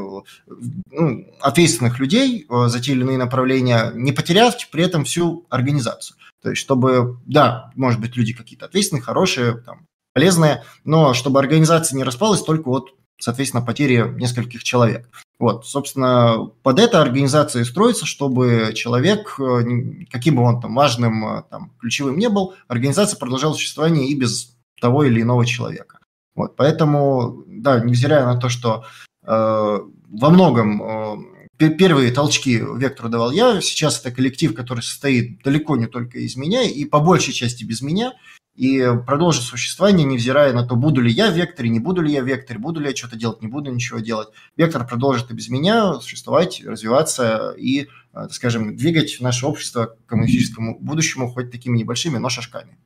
ну, 0.92 1.26
ответственных 1.42 2.00
людей 2.00 2.46
за 2.50 2.80
те 2.80 2.92
или 2.92 3.02
иные 3.02 3.18
направления, 3.18 3.92
не 3.96 4.12
потеряв 4.12 4.56
при 4.72 4.84
этом 4.84 5.04
всю 5.04 5.46
организацию. 5.50 6.16
То 6.44 6.52
есть, 6.52 6.62
чтобы, 6.62 7.20
да, 7.26 7.72
может 7.76 8.00
быть, 8.00 8.16
люди 8.16 8.34
какие-то 8.34 8.66
ответственные, 8.66 9.02
хорошие, 9.02 9.56
там, 9.56 9.88
полезные, 10.14 10.64
но 10.84 11.14
чтобы 11.14 11.40
организация 11.40 11.98
не 11.98 12.04
распалась 12.04 12.44
только 12.44 12.68
вот 12.68 12.94
соответственно, 13.20 13.64
потери 13.64 14.14
нескольких 14.18 14.64
человек. 14.64 15.08
Вот, 15.40 15.66
собственно, 15.66 16.50
под 16.62 16.80
это 16.80 17.02
организация 17.02 17.64
строится, 17.64 18.06
чтобы 18.06 18.74
человек, 18.76 19.40
э, 19.40 20.06
каким 20.12 20.36
бы 20.36 20.44
он 20.44 20.62
там 20.62 20.76
важным, 20.76 21.26
э, 21.26 21.44
там, 21.50 21.72
ключевым 21.80 22.18
не 22.18 22.30
был, 22.30 22.54
организация 22.68 23.18
продолжала 23.18 23.54
существование 23.54 24.08
и 24.08 24.16
без 24.16 24.56
того 24.80 25.04
или 25.04 25.22
иного 25.22 25.46
человека. 25.46 26.00
Вот, 26.36 26.56
поэтому, 26.56 27.44
да, 27.48 27.80
невзирая 27.80 28.26
на 28.26 28.38
то, 28.38 28.50
что 28.50 28.86
э, 29.26 29.28
во 29.28 30.30
многом 30.30 30.84
э, 30.84 31.18
первые 31.58 32.12
толчки 32.12 32.58
вектору 32.58 33.10
давал 33.10 33.32
я, 33.32 33.62
сейчас 33.62 34.00
это 34.00 34.12
коллектив, 34.12 34.56
который 34.56 34.82
состоит 34.82 35.42
далеко 35.44 35.78
не 35.78 35.88
только 35.88 36.20
из 36.20 36.36
меня 36.36 36.64
и 36.64 36.86
по 36.86 37.00
большей 37.00 37.34
части 37.34 37.64
без 37.64 37.82
меня, 37.82 38.14
и 38.56 38.88
продолжит 39.06 39.44
существование, 39.44 40.06
невзирая 40.06 40.54
на 40.54 40.66
то, 40.66 40.76
буду 40.76 41.02
ли 41.02 41.12
я 41.12 41.32
в 41.32 41.36
векторе, 41.36 41.70
не 41.70 41.80
буду 41.80 42.02
ли 42.02 42.12
я 42.12 42.22
в 42.22 42.28
векторе, 42.28 42.60
буду 42.60 42.80
ли 42.80 42.90
я 42.90 42.96
что-то 42.96 43.16
делать, 43.16 43.42
не 43.42 43.48
буду 43.48 43.72
ничего 43.72 44.00
делать. 44.00 44.30
Вектор 44.58 44.86
продолжит 44.88 45.32
и 45.32 45.34
без 45.34 45.50
меня 45.50 45.96
существовать, 45.96 46.64
развиваться 46.64 47.56
и, 47.58 47.88
э, 48.14 48.28
скажем, 48.30 48.76
двигать 48.76 49.18
наше 49.22 49.48
общество 49.48 49.86
к 49.86 50.06
коммунистическому 50.06 50.78
будущему 50.80 51.32
хоть 51.32 51.52
такими 51.52 51.80
небольшими, 51.80 52.18
но 52.18 52.30
шажками. 52.30 52.78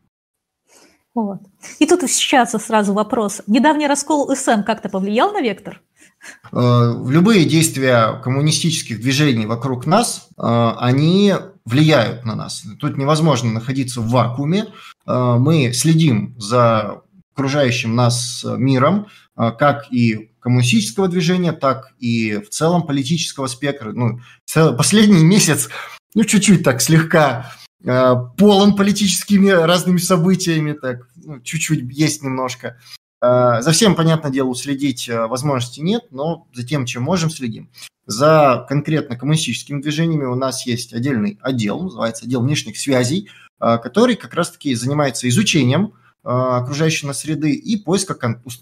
Вот. 1.17 1.39
И 1.79 1.87
тут 1.87 2.07
сейчас 2.11 2.51
сразу 2.51 2.93
вопрос. 2.93 3.41
Недавний 3.47 3.87
раскол 3.87 4.35
СМ 4.35 4.61
как-то 4.61 4.87
повлиял 4.87 5.31
на 5.31 5.41
вектор? 5.41 5.81
Э, 6.51 6.93
любые 7.07 7.45
действия 7.45 8.21
коммунистических 8.23 9.01
движений 9.01 9.47
вокруг 9.47 9.87
нас, 9.87 10.27
э, 10.37 10.71
они 10.77 11.33
влияют 11.65 12.23
на 12.23 12.35
нас. 12.35 12.63
Тут 12.79 12.97
невозможно 12.97 13.51
находиться 13.51 13.99
в 13.99 14.09
вакууме. 14.09 14.67
Э, 15.07 15.37
мы 15.39 15.73
следим 15.73 16.35
за 16.37 17.01
окружающим 17.33 17.95
нас 17.95 18.45
миром, 18.57 19.07
как 19.35 19.91
и 19.91 20.31
коммунистического 20.39 21.07
движения, 21.07 21.51
так 21.51 21.93
и 21.99 22.37
в 22.37 22.49
целом 22.49 22.83
политического 22.83 23.47
спектра. 23.47 23.91
Ну, 23.91 24.19
последний 24.77 25.23
месяц, 25.35 25.69
ну, 26.13 26.23
чуть-чуть 26.23 26.63
так 26.63 26.81
слегка 26.81 27.51
полон 27.83 28.75
политическими 28.75 29.49
разными 29.49 29.97
событиями, 29.97 30.73
так, 30.73 31.07
ну, 31.15 31.39
чуть-чуть 31.41 31.81
есть 31.91 32.23
немножко. 32.23 32.77
Э, 33.21 33.61
за 33.61 33.71
всем, 33.71 33.95
понятное 33.95 34.31
дело, 34.31 34.55
следить 34.55 35.09
э, 35.09 35.27
возможности 35.27 35.79
нет, 35.79 36.03
но 36.11 36.47
за 36.53 36.65
тем, 36.65 36.85
чем 36.85 37.03
можем, 37.03 37.29
следим. 37.29 37.69
За 38.05 38.65
конкретно 38.69 39.17
коммунистическими 39.17 39.81
движениями 39.81 40.25
у 40.25 40.35
нас 40.35 40.65
есть 40.65 40.93
отдельный 40.93 41.39
отдел, 41.41 41.81
называется 41.81 42.25
отдел 42.25 42.41
внешних 42.41 42.77
связей, 42.77 43.29
э, 43.59 43.77
который 43.77 44.15
как 44.15 44.33
раз-таки 44.33 44.73
занимается 44.75 45.27
изучением 45.29 45.93
Э, 45.93 46.06
окружающей 46.29 47.07
нас 47.07 47.19
среды 47.19 47.53
и 47.53 47.77
поиска, 47.77 48.15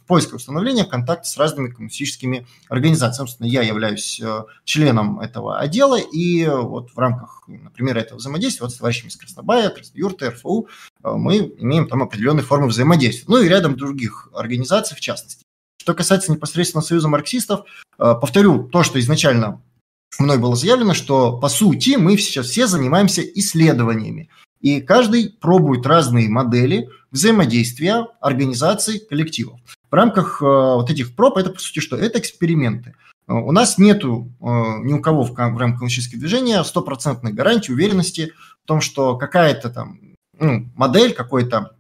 поиска 0.06 0.36
установления 0.36 0.86
контакта 0.86 1.28
с 1.28 1.36
разными 1.36 1.70
коммунистическими 1.70 2.46
организациями. 2.70 3.28
Собственно, 3.28 3.48
я 3.48 3.64
являюсь 3.64 4.20
э, 4.22 4.44
членом 4.66 5.20
этого 5.20 5.58
отдела, 5.58 5.98
и 6.00 6.46
вот 6.48 6.92
в 6.92 7.00
рамках, 7.00 7.44
например, 7.48 7.98
этого 7.98 8.20
взаимодействия 8.20 8.66
вот 8.66 8.74
с 8.74 8.78
товарищами 8.78 9.10
из 9.10 9.16
Краснобая, 9.16 9.70
Красноюрта, 9.70 10.30
РФУ 10.30 10.68
э, 11.04 11.12
мы 11.12 11.38
имеем 11.58 11.88
там 11.88 12.04
определенные 12.04 12.44
формы 12.44 12.68
взаимодействия. 12.68 13.26
Ну 13.28 13.42
и 13.42 13.50
рядом 13.50 13.76
других 13.76 14.30
организаций 14.34 14.96
в 14.96 15.00
частности. 15.00 15.44
Что 15.82 15.96
касается 15.96 16.32
непосредственно 16.32 16.82
Союза 16.82 17.08
марксистов, 17.08 17.66
повторю 17.98 18.68
то, 18.68 18.82
что 18.82 19.00
изначально 19.00 19.62
мной 20.20 20.38
было 20.38 20.56
заявлено, 20.56 20.94
что 20.94 21.38
по 21.38 21.50
сути 21.50 21.96
мы 21.96 22.18
сейчас 22.18 22.48
все 22.48 22.68
занимаемся 22.68 23.22
исследованиями. 23.22 24.30
И 24.62 24.82
каждый 24.82 25.30
пробует 25.30 25.86
разные 25.86 26.30
модели 26.30 26.90
взаимодействия 27.16 28.08
организаций, 28.20 29.00
коллективов. 29.00 29.60
В 29.90 29.94
рамках 29.94 30.42
э, 30.42 30.46
вот 30.46 30.92
этих 30.92 31.16
проб 31.16 31.38
это, 31.38 31.50
по 31.50 31.60
сути, 31.60 31.80
что? 31.80 31.96
Это 31.96 32.20
эксперименты. 32.20 32.94
Э, 33.28 33.34
у 33.34 33.52
нас 33.52 33.78
нету 33.78 34.32
э, 34.42 34.46
ни 34.84 34.94
у 34.94 35.02
кого 35.02 35.24
в, 35.24 35.32
в 35.32 35.38
рамках 35.38 35.80
коммунистического 35.80 36.20
движения 36.20 36.64
стопроцентной 36.64 37.34
гарантии, 37.34 37.72
уверенности 37.72 38.34
в 38.64 38.68
том, 38.68 38.82
что 38.82 39.18
какая-то 39.18 39.70
там 39.70 40.00
ну, 40.38 40.70
модель, 40.76 41.14
какой-то 41.14 41.76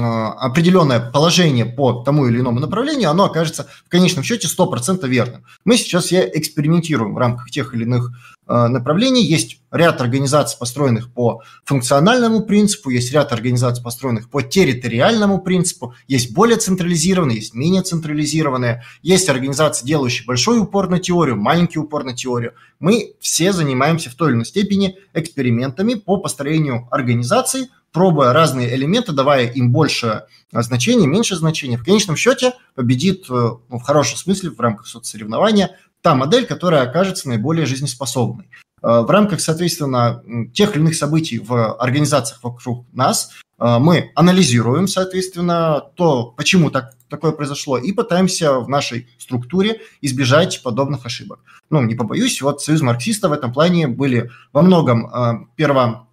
определенное 0.00 1.00
положение 1.00 1.66
по 1.66 2.02
тому 2.02 2.26
или 2.26 2.40
иному 2.40 2.60
направлению, 2.60 3.10
оно 3.10 3.24
окажется 3.24 3.66
в 3.84 3.90
конечном 3.90 4.24
счете 4.24 4.48
100% 4.48 5.06
верным. 5.06 5.44
Мы 5.64 5.76
сейчас 5.76 6.06
все 6.06 6.30
экспериментируем 6.32 7.14
в 7.14 7.18
рамках 7.18 7.50
тех 7.50 7.74
или 7.74 7.84
иных 7.84 8.10
Э, 8.48 8.66
направлений. 8.66 9.24
Есть 9.24 9.60
ряд 9.70 10.00
организаций, 10.00 10.58
построенных 10.58 11.12
по 11.12 11.42
функциональному 11.64 12.42
принципу, 12.42 12.90
есть 12.90 13.12
ряд 13.12 13.32
организаций, 13.32 13.84
построенных 13.84 14.28
по 14.28 14.42
территориальному 14.42 15.40
принципу, 15.40 15.94
есть 16.08 16.34
более 16.34 16.58
централизированные, 16.58 17.36
есть 17.36 17.54
менее 17.54 17.82
централизированные, 17.82 18.82
есть 19.00 19.28
организации, 19.28 19.86
делающие 19.86 20.26
большой 20.26 20.58
упор 20.58 20.90
на 20.90 20.98
теорию, 20.98 21.36
маленький 21.36 21.78
упор 21.78 22.02
на 22.02 22.14
теорию. 22.14 22.54
Мы 22.80 23.14
все 23.20 23.52
занимаемся 23.52 24.10
в 24.10 24.16
той 24.16 24.30
или 24.30 24.34
иной 24.34 24.46
степени 24.46 24.96
экспериментами 25.14 25.94
по 25.94 26.16
построению 26.16 26.88
организаций, 26.90 27.68
пробуя 27.92 28.32
разные 28.32 28.74
элементы, 28.74 29.12
давая 29.12 29.46
им 29.46 29.70
больше 29.70 30.24
значения, 30.50 31.06
меньше 31.06 31.36
значения. 31.36 31.76
В 31.76 31.84
конечном 31.84 32.16
счете 32.16 32.54
победит, 32.74 33.26
э, 33.28 33.32
ну, 33.32 33.78
в 33.78 33.82
хорошем 33.82 34.16
смысле, 34.16 34.50
в 34.50 34.60
рамках 34.60 34.86
соцсоревнования, 34.86 35.76
та 36.00 36.14
модель, 36.14 36.46
которая 36.46 36.82
окажется 36.82 37.28
наиболее 37.28 37.66
жизнеспособной. 37.66 38.48
Э, 38.82 39.00
в 39.00 39.10
рамках, 39.10 39.40
соответственно, 39.40 40.22
тех 40.52 40.74
или 40.74 40.82
иных 40.82 40.94
событий 40.94 41.38
в 41.38 41.74
организациях 41.74 42.40
вокруг 42.42 42.86
нас 42.92 43.30
э, 43.58 43.78
мы 43.78 44.10
анализируем, 44.14 44.88
соответственно, 44.88 45.82
то, 45.94 46.34
почему 46.36 46.70
так, 46.70 46.94
такое 47.08 47.32
произошло, 47.32 47.78
и 47.78 47.92
пытаемся 47.92 48.58
в 48.60 48.68
нашей 48.68 49.08
структуре 49.18 49.80
избежать 50.00 50.62
подобных 50.62 51.06
ошибок. 51.06 51.40
Ну, 51.70 51.82
не 51.82 51.94
побоюсь, 51.94 52.40
вот 52.42 52.62
Союз 52.62 52.80
марксистов 52.80 53.30
в 53.30 53.34
этом 53.34 53.52
плане 53.52 53.86
были 53.86 54.30
во 54.52 54.62
многом 54.62 55.48
перво 55.56 56.06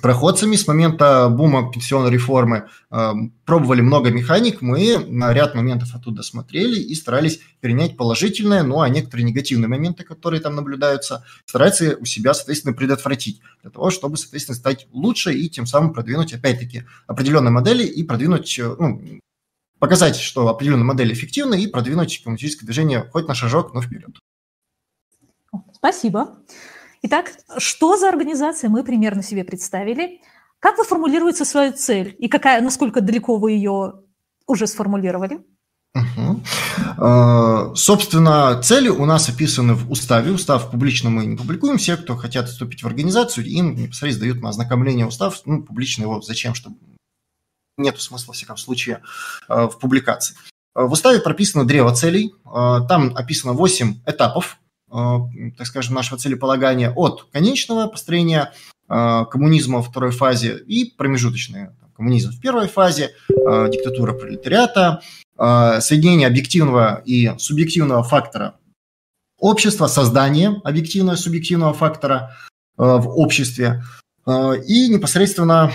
проходцами 0.00 0.56
с 0.56 0.66
момента 0.66 1.28
бума 1.28 1.70
пенсионной 1.72 2.10
реформы 2.10 2.68
э, 2.90 3.12
пробовали 3.44 3.80
много 3.80 4.10
механик, 4.10 4.60
мы 4.60 4.98
на 4.98 5.32
ряд 5.32 5.54
моментов 5.54 5.94
оттуда 5.94 6.22
смотрели 6.22 6.78
и 6.78 6.94
старались 6.94 7.40
перенять 7.60 7.96
положительные, 7.96 8.62
ну 8.62 8.80
а 8.80 8.88
некоторые 8.88 9.24
негативные 9.24 9.68
моменты, 9.68 10.04
которые 10.04 10.40
там 10.40 10.54
наблюдаются, 10.54 11.24
стараться 11.46 11.96
у 11.98 12.04
себя, 12.04 12.34
соответственно, 12.34 12.74
предотвратить, 12.74 13.40
для 13.62 13.70
того, 13.70 13.90
чтобы, 13.90 14.16
соответственно, 14.16 14.56
стать 14.56 14.86
лучше 14.92 15.32
и 15.32 15.48
тем 15.48 15.66
самым 15.66 15.92
продвинуть, 15.92 16.34
опять-таки, 16.34 16.84
определенные 17.06 17.50
модели 17.50 17.84
и 17.84 18.02
продвинуть, 18.02 18.58
э, 18.58 18.76
ну, 18.78 19.20
показать, 19.78 20.16
что 20.16 20.48
определенные 20.48 20.84
модели 20.84 21.12
эффективны 21.14 21.62
и 21.62 21.66
продвинуть 21.66 22.22
коммунистическое 22.22 22.66
движение 22.66 23.08
хоть 23.12 23.28
на 23.28 23.34
шажок, 23.34 23.72
но 23.72 23.80
вперед. 23.80 24.18
Спасибо. 25.72 26.36
Итак, 27.02 27.32
что 27.58 27.96
за 27.96 28.08
организация 28.08 28.70
мы 28.70 28.84
примерно 28.84 29.22
себе 29.22 29.44
представили? 29.44 30.20
Как 30.60 30.78
вы 30.78 30.84
формулируете 30.84 31.44
свою 31.44 31.72
цель? 31.72 32.16
И 32.18 32.28
какая, 32.28 32.60
насколько 32.60 33.00
далеко 33.00 33.36
вы 33.36 33.52
ее 33.52 33.94
уже 34.46 34.66
сформулировали? 34.66 35.40
Угу. 35.94 37.74
Собственно, 37.76 38.60
цели 38.62 38.88
у 38.88 39.04
нас 39.06 39.28
описаны 39.28 39.74
в 39.74 39.90
уставе. 39.90 40.32
Устав 40.32 40.70
публично 40.70 41.10
мы 41.10 41.26
не 41.26 41.36
публикуем. 41.36 41.78
Все, 41.78 41.96
кто 41.96 42.16
хотят 42.16 42.48
вступить 42.48 42.82
в 42.82 42.86
организацию, 42.86 43.46
им 43.46 43.74
непосредственно 43.74 44.30
дают 44.30 44.42
на 44.42 44.50
ознакомление 44.50 45.06
устав. 45.06 45.40
Ну, 45.46 45.62
публично 45.62 46.02
его 46.02 46.20
зачем, 46.20 46.54
чтобы 46.54 46.76
нету 47.78 48.00
смысла, 48.00 48.28
во 48.28 48.32
всяком 48.34 48.56
случае, 48.56 49.02
э, 49.48 49.66
в 49.66 49.78
публикации. 49.78 50.36
В 50.74 50.92
уставе 50.92 51.20
прописано 51.20 51.64
древо 51.64 51.94
целей. 51.94 52.34
Там 52.44 53.16
описано 53.16 53.54
8 53.54 54.02
этапов 54.04 54.58
так 54.88 55.66
скажем, 55.66 55.94
нашего 55.94 56.18
целеполагания 56.18 56.92
от 56.94 57.28
конечного 57.32 57.88
построения 57.88 58.52
э, 58.88 59.24
коммунизма 59.30 59.78
во 59.78 59.82
второй 59.82 60.12
фазе 60.12 60.58
и 60.58 60.92
промежуточные 60.96 61.74
коммунизм 61.96 62.30
в 62.30 62.40
первой 62.40 62.68
фазе, 62.68 63.14
диктатура 63.26 64.12
пролетариата, 64.12 65.00
соединение 65.34 66.28
объективного 66.28 67.02
и 67.06 67.32
субъективного 67.38 68.02
фактора 68.02 68.56
общества, 69.38 69.86
создание 69.86 70.60
объективного 70.62 71.14
и 71.14 71.18
субъективного 71.18 71.72
фактора 71.72 72.36
в 72.76 73.08
обществе. 73.08 73.82
И 74.28 74.88
непосредственно 74.90 75.72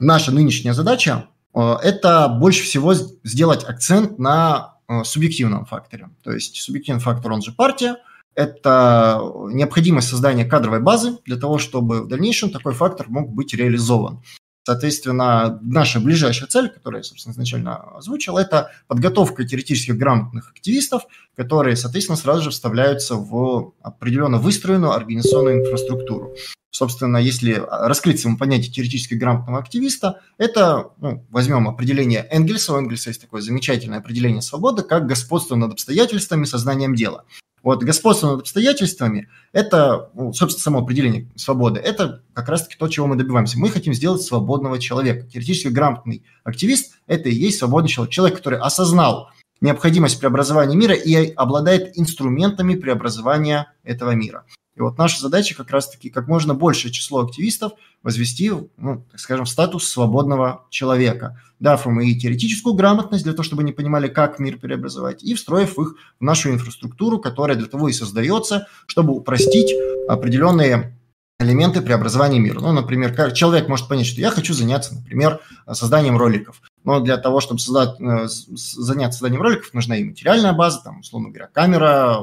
наша 0.00 0.32
нынешняя 0.32 0.74
задача– 0.74 1.28
это 1.54 2.26
больше 2.28 2.64
всего 2.64 2.94
сделать 2.94 3.62
акцент 3.62 4.18
на 4.18 4.78
субъективном 5.04 5.64
факторе. 5.64 6.08
То 6.24 6.32
есть 6.32 6.56
субъективный 6.56 7.00
фактор, 7.00 7.30
он 7.30 7.42
же 7.42 7.52
партия– 7.52 7.98
это 8.36 9.20
необходимость 9.50 10.08
создания 10.08 10.44
кадровой 10.44 10.80
базы 10.80 11.18
для 11.24 11.36
того, 11.36 11.58
чтобы 11.58 12.02
в 12.02 12.08
дальнейшем 12.08 12.50
такой 12.50 12.74
фактор 12.74 13.08
мог 13.08 13.30
быть 13.30 13.54
реализован. 13.54 14.22
Соответственно, 14.64 15.60
наша 15.62 16.00
ближайшая 16.00 16.48
цель, 16.48 16.68
которую 16.68 16.98
я, 17.00 17.04
собственно, 17.04 17.32
изначально 17.32 17.76
озвучил, 17.96 18.36
это 18.36 18.72
подготовка 18.88 19.44
теоретически 19.44 19.92
грамотных 19.92 20.50
активистов, 20.50 21.06
которые, 21.36 21.76
соответственно, 21.76 22.16
сразу 22.16 22.42
же 22.42 22.50
вставляются 22.50 23.14
в 23.14 23.74
определенно 23.80 24.38
выстроенную 24.38 24.92
организационную 24.92 25.60
инфраструктуру. 25.60 26.34
Собственно, 26.72 27.16
если 27.16 27.62
раскрыть 27.70 28.20
само 28.20 28.36
понятие 28.36 28.72
теоретически 28.72 29.14
грамотного 29.14 29.60
активиста, 29.60 30.20
это, 30.36 30.90
ну, 30.98 31.24
возьмем 31.30 31.68
определение 31.68 32.26
Энгельса, 32.28 32.74
у 32.74 32.76
Энгельса 32.76 33.10
есть 33.10 33.20
такое 33.22 33.40
замечательное 33.40 34.00
определение 34.00 34.42
свободы, 34.42 34.82
как 34.82 35.06
господство 35.06 35.54
над 35.54 35.72
обстоятельствами 35.72 36.44
сознанием 36.44 36.94
дела. 36.94 37.24
Вот 37.66 37.82
господство 37.82 38.30
над 38.30 38.42
обстоятельствами– 38.42 39.28
это, 39.52 40.12
ну, 40.14 40.32
собственно, 40.32 40.62
само 40.62 40.78
определение 40.78 41.28
свободы. 41.34 41.80
Это 41.80 42.22
как 42.32 42.48
раз-таки 42.48 42.76
то, 42.78 42.86
чего 42.86 43.08
мы 43.08 43.16
добиваемся. 43.16 43.58
Мы 43.58 43.70
хотим 43.70 43.92
сделать 43.92 44.22
свободного 44.22 44.78
человека. 44.78 45.26
Теоретически 45.26 45.66
грамотный 45.66 46.22
активист– 46.44 47.00
это 47.08 47.28
и 47.28 47.34
есть 47.34 47.58
свободный 47.58 47.88
человек. 47.88 48.14
Человек, 48.14 48.36
который 48.36 48.60
осознал 48.60 49.30
необходимость 49.60 50.20
преобразования 50.20 50.76
мира 50.76 50.94
и 50.94 51.32
обладает 51.32 51.98
инструментами 51.98 52.76
преобразования 52.76 53.72
этого 53.82 54.12
мира. 54.12 54.44
И 54.76 54.80
вот 54.80 54.98
наша 54.98 55.20
задача 55.20 55.54
как 55.54 55.70
раз-таки 55.70 56.10
как 56.10 56.28
можно 56.28 56.54
большее 56.54 56.92
число 56.92 57.20
активистов 57.20 57.72
возвести, 58.02 58.52
ну, 58.76 59.04
так 59.10 59.18
скажем, 59.18 59.46
в 59.46 59.48
статус 59.48 59.88
свободного 59.88 60.66
человека, 60.70 61.40
дав 61.58 61.86
им 61.86 62.00
и 62.00 62.14
теоретическую 62.14 62.74
грамотность 62.74 63.24
для 63.24 63.32
того, 63.32 63.42
чтобы 63.42 63.62
они 63.62 63.72
понимали, 63.72 64.08
как 64.08 64.38
мир 64.38 64.58
преобразовать, 64.58 65.24
и 65.24 65.34
встроив 65.34 65.78
их 65.78 65.96
в 66.20 66.22
нашу 66.22 66.50
инфраструктуру, 66.50 67.18
которая 67.18 67.56
для 67.56 67.66
того 67.66 67.88
и 67.88 67.92
создается, 67.92 68.68
чтобы 68.86 69.14
упростить 69.14 69.72
определенные 70.08 70.96
элементы 71.38 71.80
преобразования 71.80 72.38
мира. 72.38 72.60
Ну, 72.60 72.72
например, 72.72 73.32
человек 73.32 73.68
может 73.68 73.88
понять, 73.88 74.06
что 74.06 74.20
я 74.20 74.30
хочу 74.30 74.54
заняться, 74.54 74.94
например, 74.94 75.40
созданием 75.70 76.16
роликов. 76.16 76.62
Но 76.84 77.00
для 77.00 77.16
того, 77.16 77.40
чтобы 77.40 77.60
создать, 77.60 78.00
э, 78.00 78.26
заняться 78.28 79.18
созданием 79.18 79.42
роликов, 79.42 79.74
нужна 79.74 79.96
и 79.96 80.04
материальная 80.04 80.52
база, 80.52 80.80
там, 80.82 81.00
условно 81.00 81.28
говоря, 81.28 81.48
камера, 81.52 82.22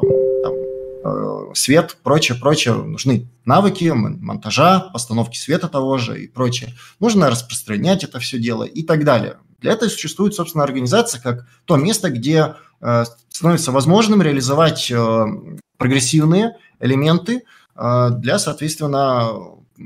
свет, 1.53 1.97
прочее, 2.03 2.37
прочее. 2.37 2.73
Нужны 2.75 3.27
навыки 3.45 3.85
монтажа, 3.85 4.79
постановки 4.79 5.37
света 5.37 5.67
того 5.67 5.97
же 5.97 6.23
и 6.23 6.27
прочее. 6.27 6.73
Нужно 6.99 7.29
распространять 7.29 8.03
это 8.03 8.19
все 8.19 8.39
дело 8.39 8.63
и 8.63 8.83
так 8.83 9.03
далее. 9.03 9.37
Для 9.59 9.73
этого 9.73 9.89
существует, 9.89 10.33
собственно, 10.33 10.63
организация 10.63 11.21
как 11.21 11.47
то 11.65 11.77
место, 11.77 12.09
где 12.09 12.55
э, 12.81 13.05
становится 13.29 13.71
возможным 13.71 14.21
реализовать 14.21 14.91
э, 14.91 15.25
прогрессивные 15.77 16.57
элементы 16.79 17.43
для, 17.75 18.37
соответственно, 18.37 19.31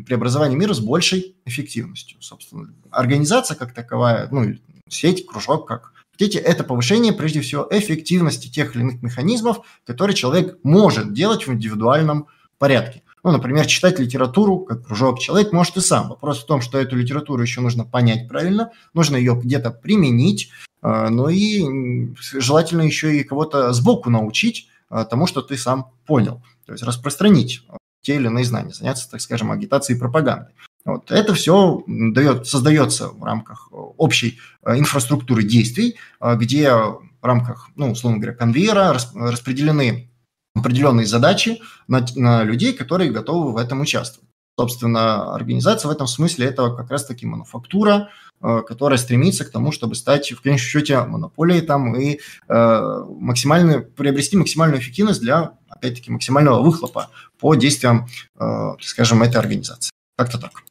преобразования 0.05 0.57
мира 0.57 0.73
с 0.73 0.79
большей 0.79 1.37
эффективностью. 1.45 2.21
Собственно, 2.21 2.73
организация 2.91 3.55
как 3.55 3.73
таковая, 3.73 4.27
ну, 4.29 4.55
сеть, 4.89 5.25
кружок 5.25 5.67
как 5.67 5.93
Хотите, 6.17 6.39
это 6.39 6.63
повышение, 6.63 7.13
прежде 7.13 7.41
всего, 7.41 7.67
эффективности 7.69 8.47
тех 8.47 8.75
или 8.75 8.81
иных 8.81 9.03
механизмов, 9.03 9.59
которые 9.85 10.15
человек 10.15 10.57
может 10.63 11.13
делать 11.13 11.45
в 11.45 11.53
индивидуальном 11.53 12.25
порядке. 12.57 13.03
Ну, 13.23 13.31
например, 13.31 13.67
читать 13.67 13.99
литературу 13.99 14.61
как 14.61 14.87
кружок. 14.87 15.19
Человек 15.19 15.51
может 15.51 15.77
и 15.77 15.81
сам. 15.81 16.09
Вопрос 16.09 16.41
в 16.41 16.47
том, 16.47 16.61
что 16.61 16.79
эту 16.79 16.95
литературу 16.95 17.43
еще 17.43 17.61
нужно 17.61 17.85
понять 17.85 18.27
правильно, 18.27 18.71
нужно 18.95 19.15
ее 19.15 19.39
где-то 19.39 19.69
применить, 19.69 20.49
а, 20.81 21.11
ну 21.11 21.29
и 21.29 22.15
желательно 22.17 22.81
еще 22.81 23.15
и 23.15 23.23
кого-то 23.23 23.71
сбоку 23.73 24.09
научить 24.09 24.69
а, 24.89 25.05
тому, 25.05 25.27
что 25.27 25.43
ты 25.43 25.55
сам 25.55 25.91
понял. 26.07 26.41
То 26.65 26.71
есть 26.71 26.83
распространить 26.83 27.63
те 28.01 28.15
или 28.15 28.25
иные 28.25 28.43
знания, 28.43 28.73
заняться, 28.73 29.07
так 29.11 29.21
скажем, 29.21 29.51
агитацией 29.51 29.97
и 29.97 29.99
пропагандой. 29.99 30.55
Вот. 30.87 31.11
Это 31.11 31.33
все 31.33 31.83
дает, 31.85 32.47
создается 32.47 33.09
в 33.09 33.21
рамках 33.21 33.67
общей 33.71 34.39
э, 34.63 34.77
инфраструктуры 34.79 35.43
действий, 35.43 35.97
э, 36.21 36.37
где 36.37 36.71
в 36.71 37.01
рамках, 37.21 37.69
ну, 37.75 37.91
условно 37.91 38.19
говоря, 38.19 38.33
конвейера 38.33 38.97
распределены 39.13 40.09
определенные 40.55 41.05
задачи 41.05 41.59
на, 41.89 42.05
на 42.15 42.43
людей, 42.43 42.71
которые 42.71 43.11
готовы 43.11 43.51
в 43.51 43.57
этом 43.57 43.81
участвовать. 43.81 44.29
Собственно, 44.57 45.35
организация 45.35 45.89
в 45.89 45.91
этом 45.91 46.07
смысле 46.07 46.47
это 46.47 46.73
как 46.73 46.89
раз-таки 46.89 47.25
мануфактура, 47.25 48.07
э, 48.41 48.61
которая 48.65 48.97
стремится 48.97 49.43
к 49.43 49.51
тому, 49.51 49.73
чтобы 49.73 49.93
стать 49.93 50.31
в 50.31 50.41
конечном 50.41 50.69
счете 50.69 51.01
монополией 51.01 51.63
там 51.63 51.97
и 51.97 52.21
э, 52.47 53.03
максимально, 53.19 53.81
приобрести 53.81 54.37
максимальную 54.37 54.79
эффективность 54.79 55.19
для, 55.19 55.51
опять-таки, 55.67 56.11
максимального 56.11 56.61
выхлопа 56.63 57.09
по 57.39 57.55
действиям, 57.55 58.07
э, 58.39 58.69
скажем, 58.79 59.21
этой 59.21 59.35
организации. 59.35 59.91
Как-то 60.15 60.37
так. 60.37 60.63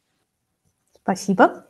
Спасибо. 1.07 1.63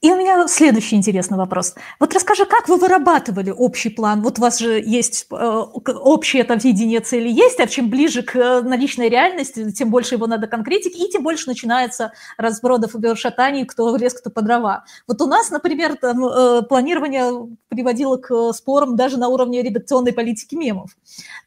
И 0.00 0.12
у 0.12 0.16
меня 0.16 0.46
следующий 0.46 0.94
интересный 0.94 1.38
вопрос. 1.38 1.74
Вот 1.98 2.14
расскажи, 2.14 2.44
как 2.44 2.68
вы 2.68 2.76
вырабатывали 2.76 3.50
общий 3.50 3.88
план? 3.88 4.22
Вот 4.22 4.38
у 4.38 4.42
вас 4.42 4.60
же 4.60 4.80
есть 4.80 5.26
э, 5.28 5.34
общее 5.34 6.42
это 6.42 6.54
видение 6.54 7.00
цели 7.00 7.28
есть, 7.28 7.58
а 7.58 7.66
чем 7.66 7.90
ближе 7.90 8.22
к 8.22 8.36
э, 8.36 8.60
наличной 8.60 9.08
реальности, 9.08 9.72
тем 9.72 9.90
больше 9.90 10.14
его 10.14 10.28
надо 10.28 10.46
конкретить, 10.46 10.96
и 10.96 11.08
тем 11.10 11.24
больше 11.24 11.48
начинается 11.48 12.12
разбродов 12.36 12.94
и 12.94 13.14
шатаний, 13.16 13.64
кто 13.64 13.96
лес, 13.96 14.14
кто 14.14 14.30
по 14.30 14.40
дрова. 14.40 14.84
Вот 15.08 15.20
у 15.20 15.26
нас, 15.26 15.50
например, 15.50 15.96
там, 15.96 16.24
э, 16.24 16.62
планирование 16.62 17.48
приводило 17.68 18.18
к 18.18 18.52
спорам 18.52 18.94
даже 18.94 19.16
на 19.16 19.26
уровне 19.26 19.62
редакционной 19.62 20.12
политики 20.12 20.54
мемов. 20.54 20.96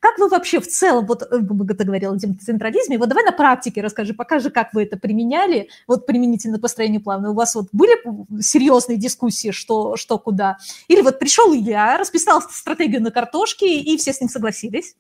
Как 0.02 0.18
вы 0.18 0.28
вообще 0.28 0.60
в 0.60 0.68
целом, 0.68 1.06
вот 1.06 1.20
ты 1.30 1.40
говорил 1.40 2.12
о 2.12 2.16
децентрализме, 2.18 2.98
вот 2.98 3.08
давай 3.08 3.24
на 3.24 3.32
практике 3.32 3.82
расскажи, 3.82 4.14
покажи, 4.14 4.50
как 4.50 4.74
вы 4.74 4.84
это 4.84 4.98
применяли, 4.98 5.70
вот 5.88 6.06
применительно 6.06 6.60
построению 6.60 7.02
плана. 7.02 7.32
У 7.32 7.34
вас 7.34 7.56
вот 7.56 7.68
были 7.72 7.94
серьезные 8.42 8.98
дискуссии, 8.98 9.52
что, 9.52 9.96
что 9.96 10.18
куда. 10.18 10.58
Или 10.88 11.02
вот 11.02 11.20
пришел 11.20 11.54
я, 11.54 11.98
расписал 11.98 12.42
стратегию 12.42 13.02
на 13.02 13.12
картошке, 13.12 13.80
и 13.80 13.98
все 13.98 14.14
с 14.14 14.20
ним 14.20 14.30
согласились. 14.30 14.96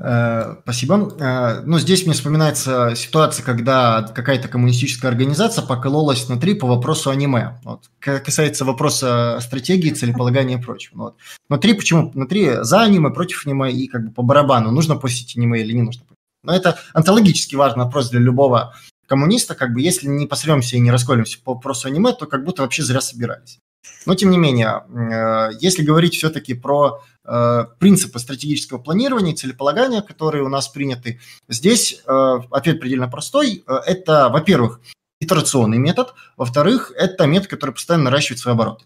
Э, 0.00 0.56
спасибо. 0.62 1.14
Э, 1.18 1.62
ну, 1.64 1.78
здесь 1.78 2.04
мне 2.04 2.14
вспоминается 2.14 2.94
ситуация, 2.96 3.44
когда 3.44 4.02
какая-то 4.02 4.48
коммунистическая 4.48 5.08
организация 5.08 5.64
покололась 5.64 6.26
внутри 6.26 6.54
по 6.54 6.66
вопросу 6.66 7.10
аниме. 7.10 7.58
Вот. 7.64 7.90
Касается 7.98 8.64
вопроса 8.64 9.38
стратегии, 9.40 9.90
целеполагания 9.90 10.58
и 10.58 10.62
прочего. 10.62 10.96
Вот. 10.96 11.16
Внутри 11.48 11.74
почему? 11.74 12.10
Внутри 12.10 12.62
за 12.62 12.82
аниме, 12.82 13.10
против 13.10 13.46
аниме 13.46 13.72
и 13.72 13.86
как 13.86 14.06
бы 14.06 14.10
по 14.12 14.22
барабану. 14.22 14.70
Нужно 14.70 14.96
постить 14.96 15.36
аниме 15.36 15.60
или 15.60 15.72
не 15.72 15.82
нужно. 15.82 16.04
Но 16.42 16.54
это 16.54 16.78
онтологически 16.92 17.56
важный 17.56 17.84
вопрос 17.84 18.10
для 18.10 18.20
любого 18.20 18.74
коммуниста, 19.06 19.54
как 19.54 19.72
бы, 19.72 19.80
если 19.80 20.08
не 20.08 20.26
посремся 20.26 20.76
и 20.76 20.80
не 20.80 20.90
расколемся 20.90 21.38
по 21.42 21.54
вопросу 21.54 21.88
аниме, 21.88 22.12
то 22.12 22.26
как 22.26 22.44
будто 22.44 22.62
вообще 22.62 22.82
зря 22.82 23.00
собирались. 23.00 23.60
Но, 24.06 24.14
тем 24.14 24.30
не 24.30 24.38
менее, 24.38 24.84
э, 24.88 25.50
если 25.60 25.82
говорить 25.82 26.14
все-таки 26.14 26.54
про 26.54 27.02
э, 27.24 27.64
принципы 27.78 28.18
стратегического 28.18 28.78
планирования 28.78 29.32
и 29.32 29.36
целеполагания, 29.36 30.02
которые 30.02 30.44
у 30.44 30.48
нас 30.48 30.68
приняты, 30.68 31.20
здесь 31.48 32.02
э, 32.06 32.38
ответ 32.50 32.80
предельно 32.80 33.08
простой. 33.08 33.64
Это, 33.86 34.28
во-первых, 34.28 34.80
итерационный 35.20 35.78
метод, 35.78 36.14
во-вторых, 36.36 36.92
это 36.96 37.26
метод, 37.26 37.48
который 37.48 37.72
постоянно 37.72 38.04
наращивает 38.04 38.40
свои 38.40 38.54
обороты. 38.54 38.84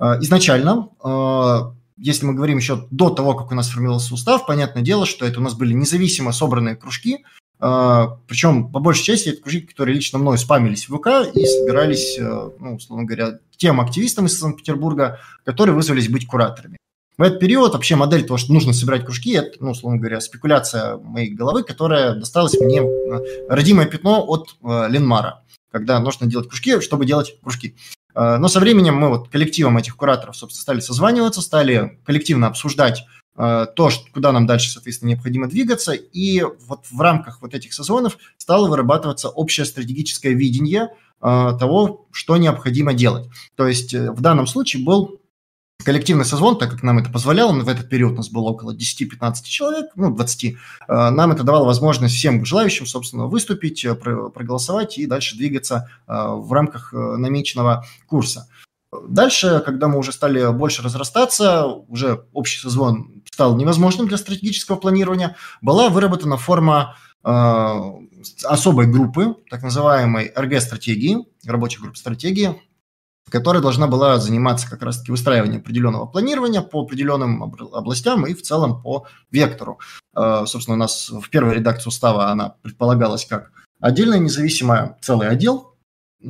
Изначально, 0.00 0.90
если 1.96 2.26
мы 2.26 2.34
говорим 2.34 2.58
еще 2.58 2.86
до 2.90 3.10
того, 3.10 3.34
как 3.34 3.50
у 3.50 3.54
нас 3.54 3.68
сформировался 3.68 4.14
устав, 4.14 4.46
понятное 4.46 4.82
дело, 4.82 5.06
что 5.06 5.26
это 5.26 5.40
у 5.40 5.42
нас 5.42 5.54
были 5.54 5.72
независимо 5.72 6.32
собранные 6.32 6.76
кружки, 6.76 7.24
Причем, 7.58 8.70
по 8.70 8.78
большей 8.78 9.04
части, 9.04 9.30
это 9.30 9.42
кружки, 9.42 9.62
которые 9.62 9.96
лично 9.96 10.18
мной 10.18 10.38
спамились 10.38 10.88
в 10.88 10.96
ВК 10.96 11.34
и 11.34 11.44
собирались, 11.44 12.16
э, 12.16 12.50
ну, 12.60 12.76
условно 12.76 13.04
говоря, 13.04 13.40
тем 13.56 13.80
активистам 13.80 14.26
из 14.26 14.38
Санкт-Петербурга, 14.38 15.18
которые 15.44 15.74
вызвались 15.74 16.08
быть 16.08 16.26
кураторами. 16.26 16.76
В 17.16 17.22
этот 17.22 17.40
период 17.40 17.72
вообще 17.72 17.96
модель 17.96 18.24
того, 18.24 18.38
что 18.38 18.52
нужно 18.52 18.72
собирать 18.72 19.04
кружки, 19.04 19.32
это, 19.32 19.56
ну, 19.58 19.72
условно 19.72 19.98
говоря, 19.98 20.20
спекуляция 20.20 20.98
моей 20.98 21.34
головы, 21.34 21.64
которая 21.64 22.14
досталась 22.14 22.54
мне 22.60 22.80
э, 22.80 23.48
родимое 23.48 23.86
пятно 23.86 24.24
от 24.24 24.56
э, 24.62 24.86
Ленмара, 24.88 25.42
когда 25.72 25.98
нужно 25.98 26.28
делать 26.28 26.48
кружки, 26.48 26.80
чтобы 26.80 27.06
делать 27.06 27.40
кружки. 27.42 27.74
Но 28.14 28.48
со 28.48 28.58
временем 28.58 28.96
мы 28.96 29.10
вот 29.10 29.28
коллективом 29.28 29.76
этих 29.76 29.94
кураторов, 29.94 30.36
собственно, 30.36 30.62
стали 30.62 30.80
созваниваться, 30.80 31.40
стали 31.40 32.00
коллективно 32.04 32.48
обсуждать 32.48 33.04
то, 33.38 33.90
куда 34.12 34.32
нам 34.32 34.46
дальше, 34.46 34.70
соответственно, 34.70 35.10
необходимо 35.10 35.46
двигаться. 35.46 35.92
И 35.92 36.42
вот 36.66 36.86
в 36.90 37.00
рамках 37.00 37.40
вот 37.40 37.54
этих 37.54 37.72
созвонов 37.72 38.18
стало 38.36 38.68
вырабатываться 38.68 39.28
общее 39.28 39.64
стратегическое 39.64 40.34
видение 40.34 40.90
того, 41.20 42.06
что 42.10 42.36
необходимо 42.36 42.92
делать. 42.94 43.30
То 43.54 43.68
есть 43.68 43.94
в 43.94 44.20
данном 44.20 44.48
случае 44.48 44.84
был 44.84 45.20
коллективный 45.84 46.24
созвон, 46.24 46.58
так 46.58 46.70
как 46.72 46.82
нам 46.82 46.98
это 46.98 47.08
позволяло, 47.10 47.52
в 47.52 47.68
этот 47.68 47.88
период 47.88 48.14
у 48.14 48.16
нас 48.16 48.28
было 48.28 48.48
около 48.48 48.74
10-15 48.74 49.44
человек, 49.44 49.92
ну, 49.94 50.12
20, 50.12 50.56
нам 50.88 51.30
это 51.30 51.44
давало 51.44 51.66
возможность 51.66 52.16
всем 52.16 52.44
желающим, 52.44 52.84
собственно, 52.84 53.26
выступить, 53.26 53.86
проголосовать 54.00 54.98
и 54.98 55.06
дальше 55.06 55.36
двигаться 55.36 55.88
в 56.08 56.52
рамках 56.52 56.92
намеченного 56.92 57.86
курса. 58.08 58.48
Дальше, 58.90 59.62
когда 59.64 59.88
мы 59.88 59.98
уже 59.98 60.12
стали 60.12 60.50
больше 60.50 60.82
разрастаться, 60.82 61.66
уже 61.66 62.24
общий 62.32 62.58
созвон 62.58 63.22
стал 63.30 63.56
невозможным 63.56 64.08
для 64.08 64.16
стратегического 64.16 64.76
планирования, 64.76 65.36
была 65.60 65.90
выработана 65.90 66.38
форма 66.38 66.96
э, 67.22 67.28
особой 68.44 68.86
группы, 68.86 69.36
так 69.50 69.62
называемой 69.62 70.32
РГ-стратегии, 70.34 71.18
рабочей 71.44 71.80
группы 71.80 71.98
стратегии, 71.98 72.62
которая 73.30 73.60
должна 73.60 73.88
была 73.88 74.16
заниматься 74.18 74.70
как 74.70 74.82
раз-таки 74.82 75.10
выстраиванием 75.10 75.60
определенного 75.60 76.06
планирования 76.06 76.62
по 76.62 76.80
определенным 76.80 77.42
областям 77.42 78.26
и 78.26 78.32
в 78.32 78.40
целом 78.40 78.80
по 78.80 79.06
вектору. 79.30 79.80
Э, 80.16 80.44
собственно, 80.46 80.76
у 80.76 80.78
нас 80.78 81.10
в 81.10 81.28
первой 81.28 81.56
редакции 81.56 81.88
устава 81.88 82.30
она 82.30 82.54
предполагалась 82.62 83.26
как 83.26 83.52
отдельная 83.80 84.18
независимая 84.18 84.96
целый 85.02 85.28
отдел 85.28 85.74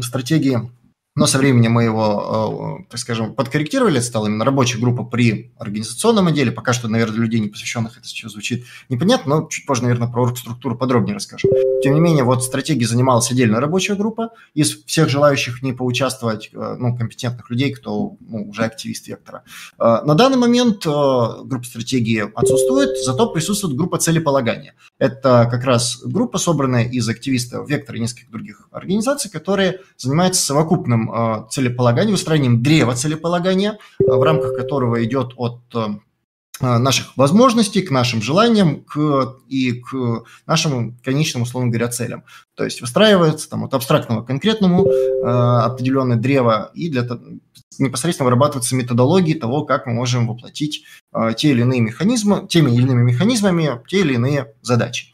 стратегии, 0.01 0.71
но 1.19 1.27
со 1.27 1.39
временем 1.39 1.73
мы 1.73 1.83
его, 1.83 2.79
э, 2.87 2.91
так 2.91 3.01
скажем, 3.01 3.35
подкорректировали, 3.35 3.99
стала 3.99 4.29
именно 4.29 4.45
рабочая 4.45 4.79
группа 4.79 5.03
при 5.03 5.53
организационном 5.59 6.29
отделе. 6.29 6.53
Пока 6.53 6.73
что, 6.73 6.87
наверное, 6.87 7.15
для 7.15 7.25
людей, 7.25 7.41
не 7.41 7.49
посвященных, 7.49 7.99
это 7.99 8.07
сейчас 8.07 8.33
звучит 8.33 8.65
непонятно, 8.89 9.41
но 9.41 9.49
чуть 9.49 9.67
позже, 9.67 9.83
наверное, 9.83 10.07
про 10.07 10.23
оргструктуру 10.23 10.77
подробнее 10.77 11.15
расскажем. 11.15 11.51
Тем 11.83 11.95
не 11.95 12.01
менее, 12.01 12.23
вот 12.23 12.45
стратегией 12.45 12.87
занималась 12.87 13.33
отдельная 13.33 13.59
рабочая 13.59 13.97
группа. 13.97 14.31
Из 14.55 14.85
всех 14.85 15.09
желающих 15.09 15.61
не 15.61 15.73
поучаствовать, 15.73 16.51
э, 16.53 16.77
ну, 16.79 16.97
компетентных 16.97 17.51
людей, 17.51 17.73
кто 17.75 18.17
ну, 18.21 18.49
уже 18.51 18.63
активист 18.65 19.09
вектора. 19.09 19.43
Э, 19.77 20.03
на 20.05 20.15
данный 20.15 20.39
момент 20.39 20.85
группа 20.85 21.65
стратегии 21.65 22.31
отсутствует, 22.33 22.91
зато 23.05 23.33
присутствует 23.33 23.77
группа 23.77 23.99
целеполагания. 23.99 24.75
Это 25.01 25.49
как 25.51 25.65
раз 25.65 26.01
группа, 26.05 26.39
собранная 26.39 26.85
из 26.85 27.09
активистов 27.09 27.69
вектора 27.69 27.99
и 27.99 28.01
нескольких 28.01 28.31
других 28.31 28.69
организаций, 28.71 29.29
которые 29.29 29.81
занимаются 29.97 30.45
совокупным 30.45 31.08
Э, 31.13 31.45
целеполагания, 31.51 32.13
выстроением 32.13 32.63
древа 32.63 32.95
целеполагания, 32.95 33.79
э, 34.01 34.05
в 34.05 34.23
рамках 34.23 34.57
которого 34.57 35.03
идет 35.05 35.33
от 35.37 35.61
э, 35.75 35.87
наших 36.61 37.17
возможностей, 37.17 37.83
к 37.83 37.91
нашим 37.91 38.21
желаниям 38.21 38.83
к, 38.83 39.37
и 39.49 39.73
к 39.73 40.25
нашим 40.47 40.99
конечным, 41.05 41.43
условно 41.43 41.71
говоря, 41.71 41.89
целям. 41.89 42.25
То 42.57 42.65
есть 42.65 42.81
выстраивается 42.81 43.49
там, 43.49 43.65
от 43.65 43.75
абстрактного 43.75 44.23
к 44.23 44.27
конкретному 44.27 44.85
определенное 45.23 46.17
древо, 46.17 46.73
и 46.75 46.89
для 46.89 47.07
непосредственно 47.79 48.25
вырабатываются 48.25 48.75
методологии 48.75 49.35
того, 49.35 49.65
как 49.67 49.87
мы 49.87 49.95
можем 49.95 50.27
воплотить 50.27 50.85
те 51.37 51.51
или 51.51 51.61
иные 51.61 51.81
механизмы, 51.81 52.49
теми 52.49 52.73
или 52.73 52.83
иными 52.83 53.05
механизмами 53.05 53.81
те 53.87 54.01
или 54.01 54.15
иные 54.15 54.53
задачи. 54.63 55.13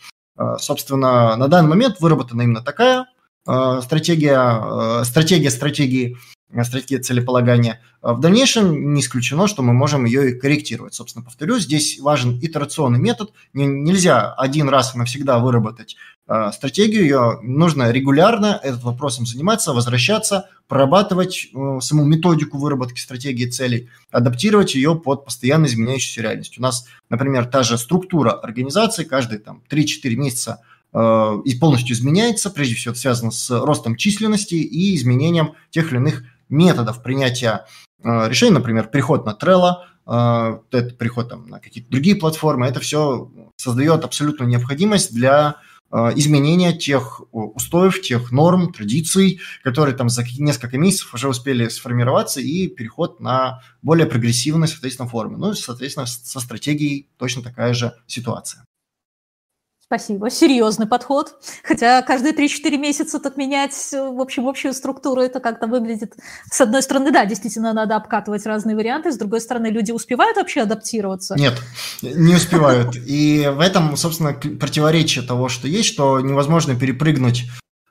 Собственно, 0.59 1.37
на 1.37 1.49
данный 1.49 1.69
момент 1.69 2.01
выработана 2.01 2.41
именно 2.41 2.63
такая 2.63 3.05
стратегия, 3.45 5.01
э, 5.01 5.05
стратегия 5.05 5.51
стратегии, 5.51 6.17
э, 6.51 6.65
стратегия 6.65 7.03
целеполагания. 7.03 7.81
В 8.01 8.21
дальнейшем 8.21 8.95
не 8.95 9.01
исключено, 9.01 9.47
что 9.47 9.63
мы 9.63 9.73
можем 9.73 10.05
ее 10.05 10.31
и 10.31 10.39
корректировать. 10.39 10.95
Собственно, 10.95 11.25
повторюсь, 11.25 11.65
здесь 11.65 11.99
важен 12.01 12.39
итерационный 12.41 12.99
метод. 12.99 13.33
Нельзя 13.53 14.33
один 14.33 14.69
раз 14.69 14.95
и 14.95 14.99
навсегда 14.99 15.39
выработать 15.39 15.97
стратегию, 16.53 17.03
ее 17.03 17.39
нужно 17.43 17.91
регулярно 17.91 18.59
этот 18.63 18.83
вопросом 18.83 19.27
заниматься, 19.27 19.75
возвращаться, 19.75 20.49
прорабатывать 20.69 21.49
саму 21.81 22.05
методику 22.05 22.57
выработки 22.57 22.99
стратегии 22.99 23.45
целей, 23.45 23.91
адаптировать 24.11 24.75
ее 24.75 24.97
под 24.97 25.27
постоянно 25.27 25.67
изменяющуюся 25.67 26.23
реальность. 26.23 26.59
У 26.59 26.63
нас, 26.63 26.87
например, 27.11 27.45
та 27.45 27.63
же 27.63 27.77
структура 27.77 28.33
организации 28.33 29.05
каждые 29.05 29.39
там, 29.39 29.63
3-4 29.71 30.15
месяца– 30.15 30.63
Э, 30.74 30.74
и 30.95 31.59
полностью 31.59 31.97
изменяется. 31.97 32.51
Прежде 32.51 32.77
всего, 32.77 32.93
это 32.93 33.01
связано 33.01 33.31
с 33.33 33.51
ростом 33.51 33.97
численности 33.97 34.55
и 34.55 34.95
изменением 34.95 35.55
тех 35.71 35.91
или 35.91 35.97
иных 35.97 36.23
методов 36.49 37.03
принятия 37.03 37.67
э, 38.03 38.29
решений, 38.29 38.53
например, 38.53 38.87
переход 38.87 39.27
на 39.27 39.37
Trello, 39.41 39.79
э, 40.07 40.59
это 40.71 40.95
переход 40.95 41.31
там, 41.31 41.49
на 41.49 41.59
какие-то 41.59 41.91
другие 41.91 42.15
платформы, 42.15 42.67
это 42.67 42.79
все 42.79 43.29
создает 43.57 44.05
абсолютную 44.05 44.49
необходимость 44.49 45.13
для 45.13 45.57
изменения 46.17 46.77
тех 46.77 47.23
устоев, 47.31 48.01
тех 48.01 48.33
норм, 48.33 48.73
традиций, 48.73 49.41
которые 49.63 49.95
там 49.95 50.09
за 50.09 50.25
несколько 50.39 50.77
месяцев 50.77 51.15
уже 51.15 51.29
успели 51.29 51.69
сформироваться, 51.69 52.41
и 52.41 52.67
переход 52.67 53.21
на 53.21 53.61
более 53.81 54.07
прогрессивные, 54.07 54.67
соответственно, 54.67 55.09
формы. 55.09 55.39
Ну 55.39 55.55
соответственно, 55.55 56.07
со 56.07 56.41
стратегией 56.41 57.09
точно 57.17 57.43
такая 57.43 57.75
же 57.75 57.95
ситуация. 58.09 58.64
Спасибо. 59.87 60.31
Серьезный 60.31 60.87
подход. 60.87 61.37
Хотя 61.63 62.01
каждые 62.03 62.33
3-4 62.33 62.79
месяца 62.79 63.21
так 63.21 63.37
менять, 63.37 63.75
в 63.93 64.21
общем, 64.21 64.49
общую 64.49 64.73
структуру, 64.73 65.21
это 65.21 65.41
как-то 65.41 65.67
выглядит... 65.67 66.15
С 66.51 66.61
одной 66.61 66.83
стороны, 66.83 67.11
да, 67.11 67.27
действительно 67.27 67.73
надо 67.75 67.97
обкатывать 67.97 68.47
разные 68.47 68.77
варианты, 68.77 69.13
с 69.13 69.19
другой 69.19 69.41
стороны, 69.43 69.67
люди 69.67 69.93
успевают 69.93 70.39
вообще 70.39 70.63
адаптироваться? 70.63 71.35
Нет, 71.37 71.55
не 72.01 72.35
успевают. 72.35 72.97
И 72.97 73.47
в 73.55 73.61
этом, 73.61 73.97
собственно, 73.97 74.33
противоречие 74.33 75.25
того, 75.25 75.49
что 75.49 75.69
есть, 75.69 75.89
что 75.89 76.21
невозможно 76.21 76.75
перепрыгнуть 76.75 77.45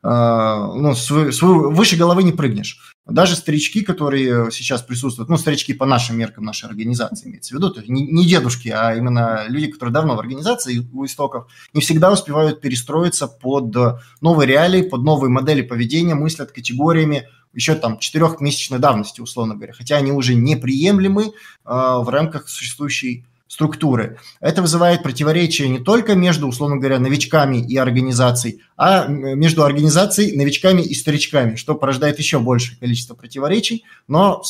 ну, 0.03 0.93
свой, 0.95 1.31
свой, 1.31 1.73
выше 1.73 1.95
головы 1.95 2.23
не 2.23 2.33
прыгнешь. 2.33 2.93
Даже 3.05 3.35
старички, 3.35 3.81
которые 3.81 4.51
сейчас 4.51 4.81
присутствуют, 4.81 5.29
ну, 5.29 5.37
старички 5.37 5.73
по 5.73 5.85
нашим 5.85 6.17
меркам 6.17 6.43
нашей 6.43 6.69
организации 6.69 7.29
имеется 7.29 7.53
в 7.53 7.57
виду, 7.57 7.69
то 7.69 7.79
есть 7.79 7.89
не, 7.89 8.05
не 8.05 8.25
дедушки, 8.25 8.67
а 8.67 8.95
именно 8.95 9.45
люди, 9.47 9.67
которые 9.67 9.93
давно 9.93 10.15
в 10.15 10.19
организации 10.19 10.85
у 10.91 11.05
истоков, 11.05 11.47
не 11.73 11.81
всегда 11.81 12.11
успевают 12.11 12.59
перестроиться 12.59 13.27
под 13.27 13.75
новые 14.21 14.47
реалии, 14.47 14.81
под 14.81 15.03
новые 15.03 15.29
модели 15.29 15.61
поведения, 15.61 16.15
мыслят 16.15 16.51
категориями 16.51 17.27
еще 17.53 17.75
там 17.75 17.99
четырехмесячной 17.99 18.79
давности, 18.79 19.21
условно 19.21 19.55
говоря, 19.55 19.73
хотя 19.73 19.97
они 19.97 20.11
уже 20.11 20.33
неприемлемы 20.35 21.27
э, 21.27 21.31
в 21.65 22.09
рамках 22.09 22.49
существующей 22.49 23.25
структуры. 23.53 24.17
Это 24.39 24.63
вызывает 24.63 25.03
противоречие 25.03 25.69
не 25.69 25.77
только 25.77 26.15
между, 26.15 26.47
условно 26.47 26.77
говоря, 26.77 26.97
новичками 26.97 27.57
и 27.57 27.77
организацией, 27.77 28.61
а 28.77 29.05
между 29.05 29.63
организацией, 29.63 30.35
новичками 30.35 30.81
и 30.81 30.95
старичками, 30.95 31.55
что 31.55 31.75
порождает 31.75 32.17
еще 32.17 32.39
большее 32.39 32.79
количество 32.79 33.13
противоречий, 33.13 33.85
но, 34.07 34.41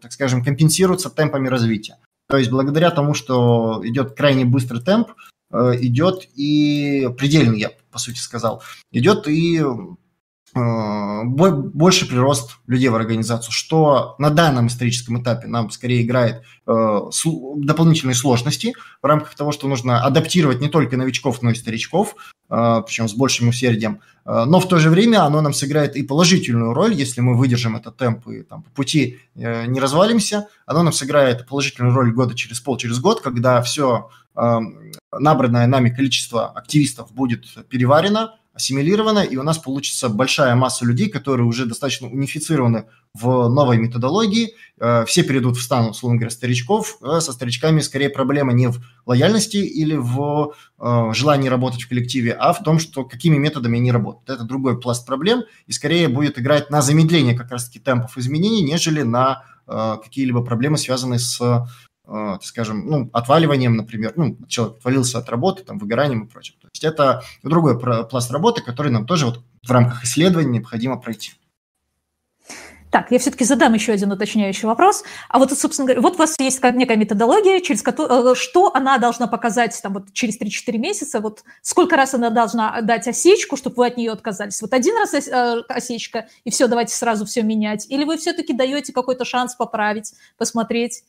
так 0.00 0.12
скажем, 0.12 0.44
компенсируется 0.44 1.10
темпами 1.10 1.48
развития. 1.48 1.96
То 2.28 2.36
есть 2.36 2.48
благодаря 2.48 2.92
тому, 2.92 3.12
что 3.12 3.80
идет 3.82 4.14
крайне 4.16 4.44
быстрый 4.44 4.82
темп, 4.82 5.08
э, 5.50 5.72
идет 5.80 6.28
и 6.36 7.08
предельный, 7.18 7.58
я 7.58 7.70
по 7.90 7.98
сути 7.98 8.18
сказал, 8.18 8.62
идет 8.92 9.26
и 9.26 9.64
больше 10.56 12.08
прирост 12.08 12.56
людей 12.66 12.88
в 12.88 12.94
организацию, 12.94 13.52
что 13.52 14.14
на 14.18 14.30
данном 14.30 14.68
историческом 14.68 15.22
этапе 15.22 15.46
нам 15.46 15.70
скорее 15.70 16.02
играет 16.02 16.42
э, 16.66 17.00
дополнительные 17.56 18.14
сложности 18.14 18.74
в 19.02 19.06
рамках 19.06 19.34
того, 19.34 19.52
что 19.52 19.68
нужно 19.68 20.02
адаптировать 20.02 20.60
не 20.60 20.68
только 20.68 20.96
новичков, 20.96 21.42
но 21.42 21.50
и 21.50 21.54
старичков, 21.54 22.16
э, 22.48 22.82
причем 22.86 23.08
с 23.08 23.14
большим 23.14 23.48
усердием. 23.48 24.00
Но 24.24 24.58
в 24.58 24.66
то 24.66 24.78
же 24.78 24.90
время 24.90 25.24
оно 25.24 25.40
нам 25.40 25.52
сыграет 25.52 25.94
и 25.94 26.02
положительную 26.02 26.74
роль, 26.74 26.94
если 26.94 27.20
мы 27.20 27.36
выдержим 27.36 27.76
этот 27.76 27.96
темп 27.96 28.26
и 28.26 28.42
там, 28.42 28.64
по 28.64 28.70
пути 28.70 29.20
не 29.36 29.78
развалимся. 29.78 30.48
Оно 30.66 30.82
нам 30.82 30.92
сыграет 30.92 31.46
положительную 31.46 31.94
роль 31.94 32.12
года 32.12 32.34
через 32.34 32.58
пол, 32.58 32.76
через 32.76 32.98
год, 32.98 33.20
когда 33.20 33.62
все 33.62 34.10
набранное 35.12 35.68
нами 35.68 35.90
количество 35.90 36.48
активистов 36.48 37.12
будет 37.12 37.44
переварено, 37.68 38.34
ассимилировано, 38.56 39.18
и 39.18 39.36
у 39.36 39.42
нас 39.42 39.58
получится 39.58 40.08
большая 40.08 40.54
масса 40.54 40.86
людей, 40.86 41.10
которые 41.10 41.46
уже 41.46 41.66
достаточно 41.66 42.08
унифицированы 42.08 42.86
в 43.12 43.48
новой 43.48 43.76
методологии. 43.76 44.54
Э, 44.80 45.04
все 45.06 45.22
перейдут 45.22 45.58
в 45.58 45.62
стан, 45.62 45.90
условно 45.90 46.16
говоря, 46.16 46.30
старичков. 46.30 46.96
Э, 47.02 47.20
со 47.20 47.32
старичками 47.32 47.80
скорее 47.80 48.08
проблема 48.08 48.54
не 48.54 48.68
в 48.68 48.80
лояльности 49.04 49.58
или 49.58 49.94
в 49.94 50.54
э, 50.78 51.12
желании 51.12 51.50
работать 51.50 51.82
в 51.82 51.88
коллективе, 51.88 52.32
а 52.32 52.54
в 52.54 52.62
том, 52.62 52.78
что 52.78 53.04
какими 53.04 53.36
методами 53.36 53.78
они 53.78 53.92
работают. 53.92 54.30
Это 54.30 54.44
другой 54.44 54.80
пласт 54.80 55.06
проблем, 55.06 55.42
и 55.66 55.72
скорее 55.72 56.08
будет 56.08 56.38
играть 56.38 56.70
на 56.70 56.80
замедление 56.80 57.34
как 57.34 57.50
раз-таки 57.50 57.78
темпов 57.78 58.16
изменений, 58.16 58.62
нежели 58.62 59.02
на 59.02 59.44
какие-либо 59.66 60.44
проблемы, 60.44 60.78
связанные 60.78 61.18
с 61.18 61.40
скажем, 62.42 62.86
ну, 62.86 63.10
отваливанием, 63.12 63.76
например, 63.76 64.12
ну, 64.16 64.36
человек 64.48 64.78
отвалился 64.78 65.18
от 65.18 65.28
работы, 65.28 65.64
там, 65.64 65.78
выгоранием 65.78 66.24
и 66.24 66.28
прочим 66.28 66.54
есть 66.76 66.84
это 66.84 67.22
другой 67.42 67.78
пласт 67.78 68.30
работы, 68.30 68.62
который 68.62 68.92
нам 68.92 69.06
тоже 69.06 69.26
вот 69.26 69.40
в 69.62 69.70
рамках 69.70 70.04
исследований 70.04 70.58
необходимо 70.58 70.96
пройти. 70.96 71.32
Так, 72.90 73.10
я 73.10 73.18
все-таки 73.18 73.44
задам 73.44 73.74
еще 73.74 73.92
один 73.92 74.12
уточняющий 74.12 74.66
вопрос. 74.66 75.02
А 75.28 75.38
вот, 75.38 75.52
собственно 75.52 75.86
говоря, 75.86 76.00
вот 76.00 76.14
у 76.14 76.18
вас 76.18 76.36
есть 76.38 76.62
некая 76.62 76.96
методология, 76.96 77.60
через 77.60 77.82
которую, 77.82 78.32
э, 78.32 78.34
что 78.36 78.70
она 78.74 78.96
должна 78.96 79.26
показать 79.26 79.78
там, 79.82 79.94
вот, 79.94 80.12
через 80.12 80.40
3-4 80.40 80.78
месяца, 80.78 81.20
вот 81.20 81.42
сколько 81.62 81.96
раз 81.96 82.14
она 82.14 82.30
должна 82.30 82.80
дать 82.82 83.08
осечку, 83.08 83.56
чтобы 83.56 83.76
вы 83.76 83.86
от 83.88 83.96
нее 83.96 84.12
отказались? 84.12 84.62
Вот 84.62 84.72
один 84.72 84.96
раз 84.96 85.12
э, 85.14 85.62
осечка, 85.68 86.28
и 86.44 86.50
все, 86.50 86.68
давайте 86.68 86.94
сразу 86.94 87.26
все 87.26 87.42
менять? 87.42 87.86
Или 87.90 88.04
вы 88.04 88.16
все-таки 88.16 88.54
даете 88.54 88.92
какой-то 88.92 89.24
шанс 89.24 89.56
поправить, 89.56 90.14
посмотреть? 90.38 91.02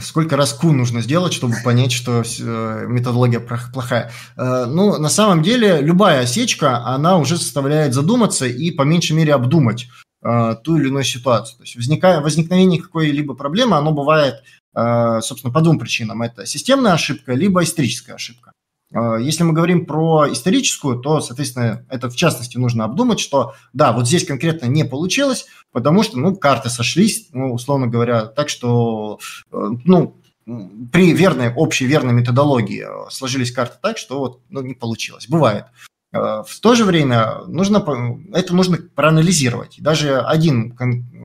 Сколько 0.00 0.36
раз 0.36 0.54
ку 0.54 0.72
нужно 0.72 1.02
сделать, 1.02 1.34
чтобы 1.34 1.54
понять, 1.62 1.92
что 1.92 2.22
э, 2.22 2.86
методология 2.88 3.38
плохая? 3.38 4.10
Э, 4.36 4.64
ну, 4.64 4.98
на 4.98 5.10
самом 5.10 5.42
деле, 5.42 5.82
любая 5.82 6.22
осечка, 6.22 6.78
она 6.86 7.18
уже 7.18 7.36
заставляет 7.36 7.92
задуматься 7.92 8.46
и 8.46 8.70
по 8.70 8.82
меньшей 8.82 9.12
мере 9.12 9.34
обдумать 9.34 9.88
э, 10.24 10.56
ту 10.64 10.78
или 10.78 10.88
иную 10.88 11.04
ситуацию. 11.04 11.58
То 11.58 11.64
есть 11.64 11.76
возникая, 11.76 12.22
возникновение 12.22 12.80
какой-либо 12.80 13.34
проблемы, 13.34 13.76
оно 13.76 13.92
бывает, 13.92 14.42
собственно, 14.74 15.52
по 15.52 15.60
двум 15.60 15.78
причинам. 15.78 16.22
Это 16.22 16.46
системная 16.46 16.94
ошибка, 16.94 17.34
либо 17.34 17.62
историческая 17.62 18.14
ошибка. 18.14 18.51
А, 18.92 19.16
если 19.16 19.42
мы 19.44 19.52
говорим 19.52 19.86
про 19.86 20.30
историческую, 20.30 21.00
то, 21.00 21.20
соответственно, 21.20 21.84
это 21.88 22.10
в 22.10 22.16
частности 22.16 22.58
нужно 22.58 22.84
обдумать, 22.84 23.20
что 23.20 23.54
да, 23.72 23.92
вот 23.92 24.06
здесь 24.06 24.26
конкретно 24.26 24.66
не 24.66 24.84
получилось, 24.84 25.46
потому 25.72 26.02
что, 26.02 26.18
ну, 26.18 26.36
карты 26.36 26.68
сошлись, 26.70 27.28
ну, 27.32 27.52
условно 27.52 27.86
говоря, 27.86 28.26
так 28.26 28.48
что, 28.48 29.18
э, 29.52 29.68
ну, 29.84 30.16
при 30.44 31.12
верной, 31.12 31.54
общей 31.54 31.86
верной 31.86 32.12
методологии 32.12 32.84
э, 32.84 33.10
сложились 33.10 33.52
карты 33.52 33.76
так, 33.80 33.98
что 33.98 34.18
вот, 34.18 34.40
ну, 34.50 34.60
не 34.60 34.74
получилось. 34.74 35.28
Бывает. 35.28 35.66
Э, 36.12 36.42
в 36.46 36.60
то 36.60 36.74
же 36.74 36.84
время 36.84 37.42
нужно, 37.46 37.84
это 38.32 38.54
нужно 38.54 38.78
проанализировать. 38.94 39.76
Даже 39.80 40.20
один 40.20 40.76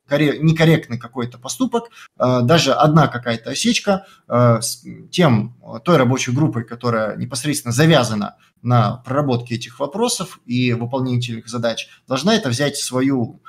некорректный 0.10 0.98
какой-то 0.98 1.38
поступок, 1.38 1.90
э, 2.18 2.40
даже 2.44 2.74
одна 2.74 3.08
какая-то 3.08 3.52
осечка 3.52 4.06
э, 4.28 4.62
с 4.62 4.84
тем, 5.12 5.56
той 5.84 5.98
рабочей 5.98 6.32
группой, 6.32 6.64
которая 6.64 7.18
непосредственно 7.18 7.74
завязана 7.74 8.38
на 8.62 8.98
проработке 9.06 9.56
этих 9.56 9.80
вопросов 9.80 10.40
и 10.46 10.74
выполнении 10.74 11.20
этих 11.20 11.50
задач, 11.50 11.90
должна 12.08 12.36
это 12.36 12.50
взять 12.50 12.76
в 12.76 12.84
свою 12.84 13.42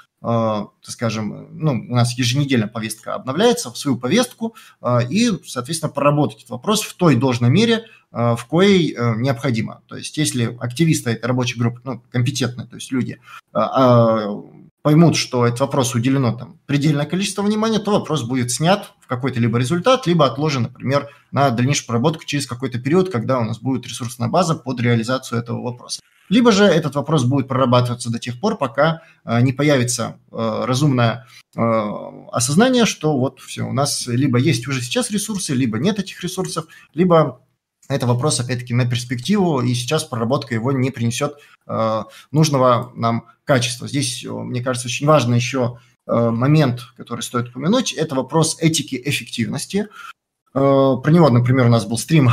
скажем, 0.83 1.47
ну, 1.53 1.75
у 1.75 1.95
нас 1.95 2.19
еженедельно 2.19 2.67
повестка 2.67 3.15
обновляется, 3.15 3.71
в 3.71 3.79
свою 3.79 3.97
повестку 3.97 4.57
и, 5.09 5.31
соответственно, 5.47 5.93
проработать 5.93 6.39
этот 6.39 6.51
вопрос 6.51 6.83
в 6.83 6.95
той 6.95 7.15
должной 7.15 7.51
мере, 7.51 7.85
в 8.11 8.41
коей 8.49 8.95
э, 8.95 9.17
необходимо. 9.17 9.83
То 9.87 9.97
есть 9.97 10.17
если 10.17 10.57
активисты 10.61 11.11
этой 11.11 11.27
рабочей 11.27 11.59
группы, 11.59 11.81
ну, 11.85 12.03
компетентные, 12.11 12.67
то 12.67 12.77
есть 12.77 12.91
люди, 12.91 13.21
э, 13.55 14.27
поймут, 14.81 15.17
что 15.17 15.45
этот 15.47 15.61
вопрос 15.61 15.95
уделено 15.95 16.33
там 16.33 16.59
предельное 16.65 17.05
количество 17.05 17.43
внимания, 17.43 17.79
то 17.79 17.91
вопрос 17.91 18.23
будет 18.23 18.51
снят 18.51 18.95
в 19.01 19.07
какой-то 19.07 19.41
либо 19.41 19.59
результат, 19.59 20.07
либо 20.07 20.25
отложен, 20.25 20.63
например, 20.63 21.09
на 21.33 21.51
дальнейшую 21.51 21.87
проработку 21.89 22.25
через 22.25 22.47
какой-то 22.47 22.79
период, 22.79 23.11
когда 23.11 23.39
у 23.41 23.45
нас 23.45 23.59
будет 23.59 23.87
ресурсная 23.87 24.29
база 24.29 24.55
под 24.55 24.81
реализацию 24.81 25.41
этого 25.41 25.61
вопроса. 25.61 26.01
Либо 26.31 26.53
же 26.53 26.65
этот 26.65 26.95
вопрос 26.95 27.25
будет 27.25 27.49
прорабатываться 27.49 28.11
до 28.11 28.19
тех 28.19 28.39
пор, 28.39 28.57
пока 28.57 29.03
не 29.25 29.53
появится 29.53 30.19
разумное 30.31 31.27
осознание, 31.55 32.85
что 32.85 33.19
вот 33.19 33.41
все, 33.41 33.63
у 33.63 33.73
нас 33.73 34.07
либо 34.07 34.39
есть 34.39 34.69
уже 34.69 34.83
сейчас 34.83 35.11
ресурсы, 35.11 35.55
либо 35.55 35.79
нет 35.79 35.99
этих 35.99 36.23
ресурсов, 36.23 36.67
либо 36.93 37.41
это 37.89 38.07
вопрос, 38.07 38.39
опять-таки, 38.39 38.75
на 38.75 38.89
перспективу, 38.89 39.61
и 39.61 39.75
сейчас 39.75 40.05
проработка 40.05 40.55
его 40.55 40.73
не 40.73 40.91
принесет 40.91 41.39
э, 41.67 42.03
нужного 42.31 42.93
нам 42.95 43.27
качества. 43.45 43.89
Здесь, 43.89 44.25
э, 44.25 44.31
мне 44.31 44.63
кажется, 44.63 44.89
очень 44.89 45.07
важный 45.07 45.37
еще 45.37 45.79
э, 46.07 46.31
момент, 46.31 46.83
который 46.97 47.23
стоит 47.23 47.49
упомянуть, 47.49 47.93
это 47.93 48.15
вопрос 48.15 48.59
этики 48.61 49.01
эффективности. 49.03 49.89
Э, 50.55 50.97
про 51.03 51.11
него, 51.11 51.31
например, 51.31 51.67
у 51.67 51.71
нас 51.71 51.87
был 51.87 51.97
стрим, 51.97 52.29
э, 52.29 52.33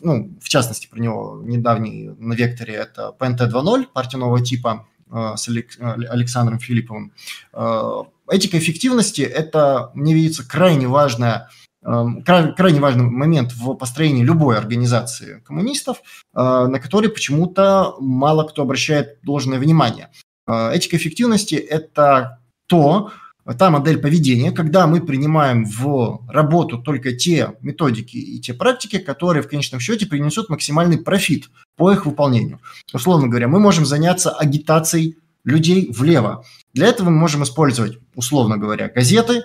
ну, 0.00 0.36
в 0.42 0.48
частности, 0.48 0.88
про 0.88 0.98
него 0.98 1.40
недавний 1.44 2.10
на 2.18 2.34
Векторе, 2.34 2.74
это 2.74 3.14
PNT 3.18 3.48
2.0, 3.50 3.86
партия 3.92 4.16
нового 4.16 4.44
типа 4.44 4.88
э, 5.12 5.34
с 5.36 5.48
Александром 5.48 6.58
Филипповым. 6.58 7.12
Э, 7.52 8.02
этика 8.28 8.58
эффективности– 8.58 9.20
это, 9.22 9.92
мне 9.94 10.12
видится, 10.12 10.46
крайне 10.46 10.88
важная 10.88 11.50
крайне 11.82 12.80
важный 12.80 13.04
момент 13.04 13.52
в 13.52 13.74
построении 13.74 14.24
любой 14.24 14.58
организации 14.58 15.42
коммунистов, 15.46 15.98
э, 16.34 16.40
на 16.40 16.78
который 16.80 17.08
почему-то 17.08 17.94
мало 18.00 18.44
кто 18.44 18.62
обращает 18.62 19.18
должное 19.22 19.58
внимание. 19.58 20.10
Э, 20.46 20.72
этика 20.72 20.96
эффективности– 20.96 21.54
это 21.56 22.40
то, 22.66 23.12
та 23.56 23.70
модель 23.70 23.98
поведения, 23.98 24.52
когда 24.52 24.86
мы 24.86 25.00
принимаем 25.00 25.64
в 25.64 26.20
работу 26.28 26.78
только 26.78 27.12
те 27.12 27.54
методики 27.62 28.16
и 28.16 28.40
те 28.40 28.52
практики, 28.52 28.98
которые 28.98 29.42
в 29.42 29.48
конечном 29.48 29.80
счете 29.80 30.06
принесут 30.06 30.50
максимальный 30.50 30.98
профит 30.98 31.48
по 31.76 31.90
их 31.90 32.04
выполнению. 32.04 32.60
Условно 32.92 33.28
говоря, 33.28 33.48
мы 33.48 33.58
можем 33.58 33.86
заняться 33.86 34.30
агитацией 34.30 35.16
людей 35.44 35.90
влево. 35.90 36.44
Для 36.74 36.88
этого 36.88 37.08
мы 37.08 37.16
можем 37.16 37.42
использовать, 37.42 37.98
условно 38.14 38.58
говоря, 38.58 38.88
газеты, 38.88 39.44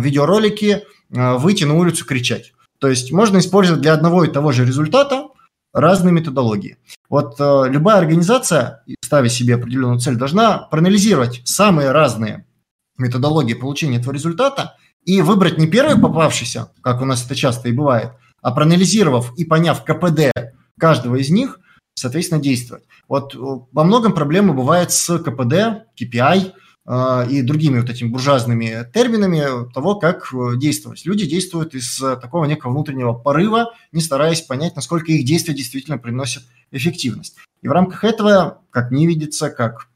видеоролики, 0.00 0.82
Э, 1.14 1.36
выйти 1.36 1.64
на 1.64 1.74
улицу 1.74 2.06
кричать. 2.06 2.52
То 2.78 2.88
есть 2.88 3.12
можно 3.12 3.38
использовать 3.38 3.82
для 3.82 3.92
одного 3.92 4.24
и 4.24 4.32
того 4.32 4.50
же 4.52 4.64
результата 4.64 5.28
разные 5.74 6.12
методологии. 6.12 6.78
Вот 7.10 7.36
э, 7.38 7.64
любая 7.68 7.98
организация, 7.98 8.82
ставя 9.02 9.28
себе 9.28 9.56
определенную 9.56 10.00
цель, 10.00 10.16
должна 10.16 10.58
проанализировать 10.58 11.42
самые 11.44 11.92
разные 11.92 12.46
методологии 12.96 13.54
получения 13.54 13.98
этого 13.98 14.14
результата 14.14 14.76
и 15.04 15.20
выбрать 15.20 15.58
не 15.58 15.66
первый 15.66 16.00
попавшийся, 16.00 16.72
как 16.82 17.02
у 17.02 17.04
нас 17.04 17.24
это 17.26 17.34
часто 17.34 17.68
и 17.68 17.72
бывает, 17.72 18.12
а 18.40 18.52
проанализировав 18.52 19.36
и 19.36 19.44
поняв 19.44 19.84
КПД 19.84 20.32
каждого 20.78 21.16
из 21.16 21.28
них, 21.28 21.60
соответственно, 21.94 22.40
действовать. 22.40 22.84
Вот 23.06 23.34
э, 23.34 23.38
во 23.38 23.84
многом 23.84 24.14
проблемы 24.14 24.54
бывают 24.54 24.92
с 24.92 25.18
КПД, 25.18 25.84
KPI, 26.00 26.52
и 26.84 27.42
другими 27.42 27.78
вот 27.78 27.90
этими 27.90 28.08
буржуазными 28.08 28.90
терминами 28.92 29.70
того, 29.72 29.94
как 29.94 30.32
э, 30.34 30.56
действовать. 30.56 31.04
Люди 31.04 31.26
действуют 31.26 31.74
из 31.74 31.96
такого 31.96 32.44
некого 32.44 32.72
внутреннего 32.72 33.12
порыва, 33.12 33.72
не 33.92 34.00
стараясь 34.00 34.40
понять, 34.40 34.74
насколько 34.74 35.12
их 35.12 35.24
действия 35.24 35.54
действительно 35.54 35.98
приносят 35.98 36.42
эффективность. 36.72 37.36
И 37.62 37.68
в 37.68 37.72
рамках 37.72 38.02
этого, 38.02 38.62
как 38.70 38.90
мне 38.90 39.06
видится, 39.06 39.48
как 39.50 39.88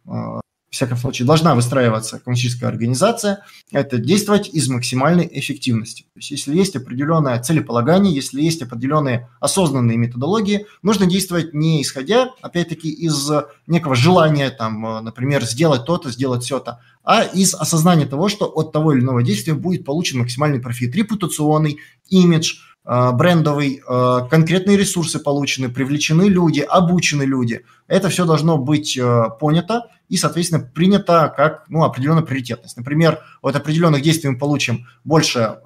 а, 0.69 0.73
всяком 0.73 0.99
случае, 0.99 1.27
должна 1.27 1.55
выстраиваться 1.55 2.19
коммунистическая 2.19 2.67
организация, 2.67 3.45
это 3.71 3.99
действовать 3.99 4.49
из 4.49 4.69
максимальной 4.69 5.29
эффективности. 5.33 6.03
То 6.03 6.19
есть, 6.19 6.31
если 6.31 6.57
есть 6.57 6.77
определенное 6.77 7.41
целеполагание, 7.43 8.15
если 8.15 8.43
есть 8.43 8.63
определенные 8.63 9.29
осознанные 9.41 9.97
методологии, 9.97 10.67
нужно 10.83 11.07
действовать 11.07 11.55
не 11.55 11.83
исходя, 11.83 12.31
опять-таки, 12.43 12.91
из 12.91 13.31
некого 13.67 13.95
желания, 13.95 14.51
там, 14.51 15.05
например, 15.05 15.45
сделать 15.45 15.85
то-то, 15.85 16.11
сделать 16.11 16.45
все-то, 16.45 16.81
а 17.05 17.23
из 17.23 17.55
осознания 17.55 18.07
того, 18.07 18.29
что 18.29 18.47
от 18.47 18.73
того 18.73 18.93
или 18.93 19.01
иного 19.01 19.23
действия 19.23 19.55
будет 19.55 19.85
получен 19.85 20.19
максимальный 20.19 20.61
профит, 20.61 20.95
репутационный, 20.95 21.79
имидж, 22.09 22.57
брендовый, 22.87 23.83
э, 23.87 24.19
конкретные 24.31 24.77
ресурсы 24.77 25.19
получены, 25.19 25.69
привлечены 25.69 26.29
люди, 26.29 26.61
обучены 26.61 27.25
люди. 27.25 27.65
Это 27.89 28.09
все 28.09 28.25
должно 28.25 28.59
быть 28.59 28.97
э, 28.97 29.25
понято 29.41 29.89
и, 30.09 30.17
соответственно, 30.17 30.63
принято 30.63 31.33
как 31.37 31.65
ну, 31.69 31.83
определенная 31.83 32.23
приоритетность. 32.23 32.77
Например, 32.77 33.21
от 33.43 33.57
определенных 33.57 34.03
действий 34.03 34.31
мы 34.31 34.39
получим 34.39 34.87
больше 35.05 35.57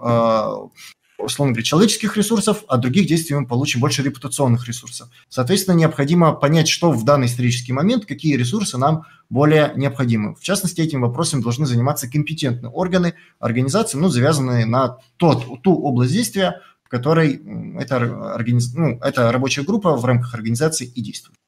условно 1.22 1.52
говоря, 1.52 1.64
человеческих 1.64 2.16
ресурсов, 2.16 2.64
а 2.68 2.76
других 2.76 3.06
действий 3.06 3.36
мы 3.36 3.46
получим 3.46 3.80
больше 3.80 4.02
репутационных 4.02 4.66
ресурсов. 4.66 5.08
Соответственно, 5.28 5.76
необходимо 5.76 6.32
понять, 6.32 6.68
что 6.68 6.90
в 6.90 7.04
данный 7.04 7.26
исторический 7.26 7.72
момент, 7.72 8.06
какие 8.06 8.36
ресурсы 8.36 8.78
нам 8.78 9.04
более 9.28 9.72
необходимы. 9.76 10.34
В 10.34 10.42
частности, 10.42 10.80
этим 10.80 11.02
вопросом 11.02 11.42
должны 11.42 11.66
заниматься 11.66 12.10
компетентные 12.10 12.70
органы, 12.70 13.14
организации, 13.38 13.98
ну, 13.98 14.08
завязанные 14.08 14.66
на 14.66 14.98
тот, 15.16 15.62
ту 15.62 15.74
область 15.74 16.12
действия, 16.12 16.60
которой 16.90 17.40
эта, 17.80 18.34
организ... 18.34 18.74
ну, 18.74 18.98
эта 18.98 19.30
рабочая 19.30 19.62
группа 19.62 19.96
в 19.96 20.04
рамках 20.04 20.34
организации 20.34 20.86
и 20.86 21.00
действует. 21.00 21.39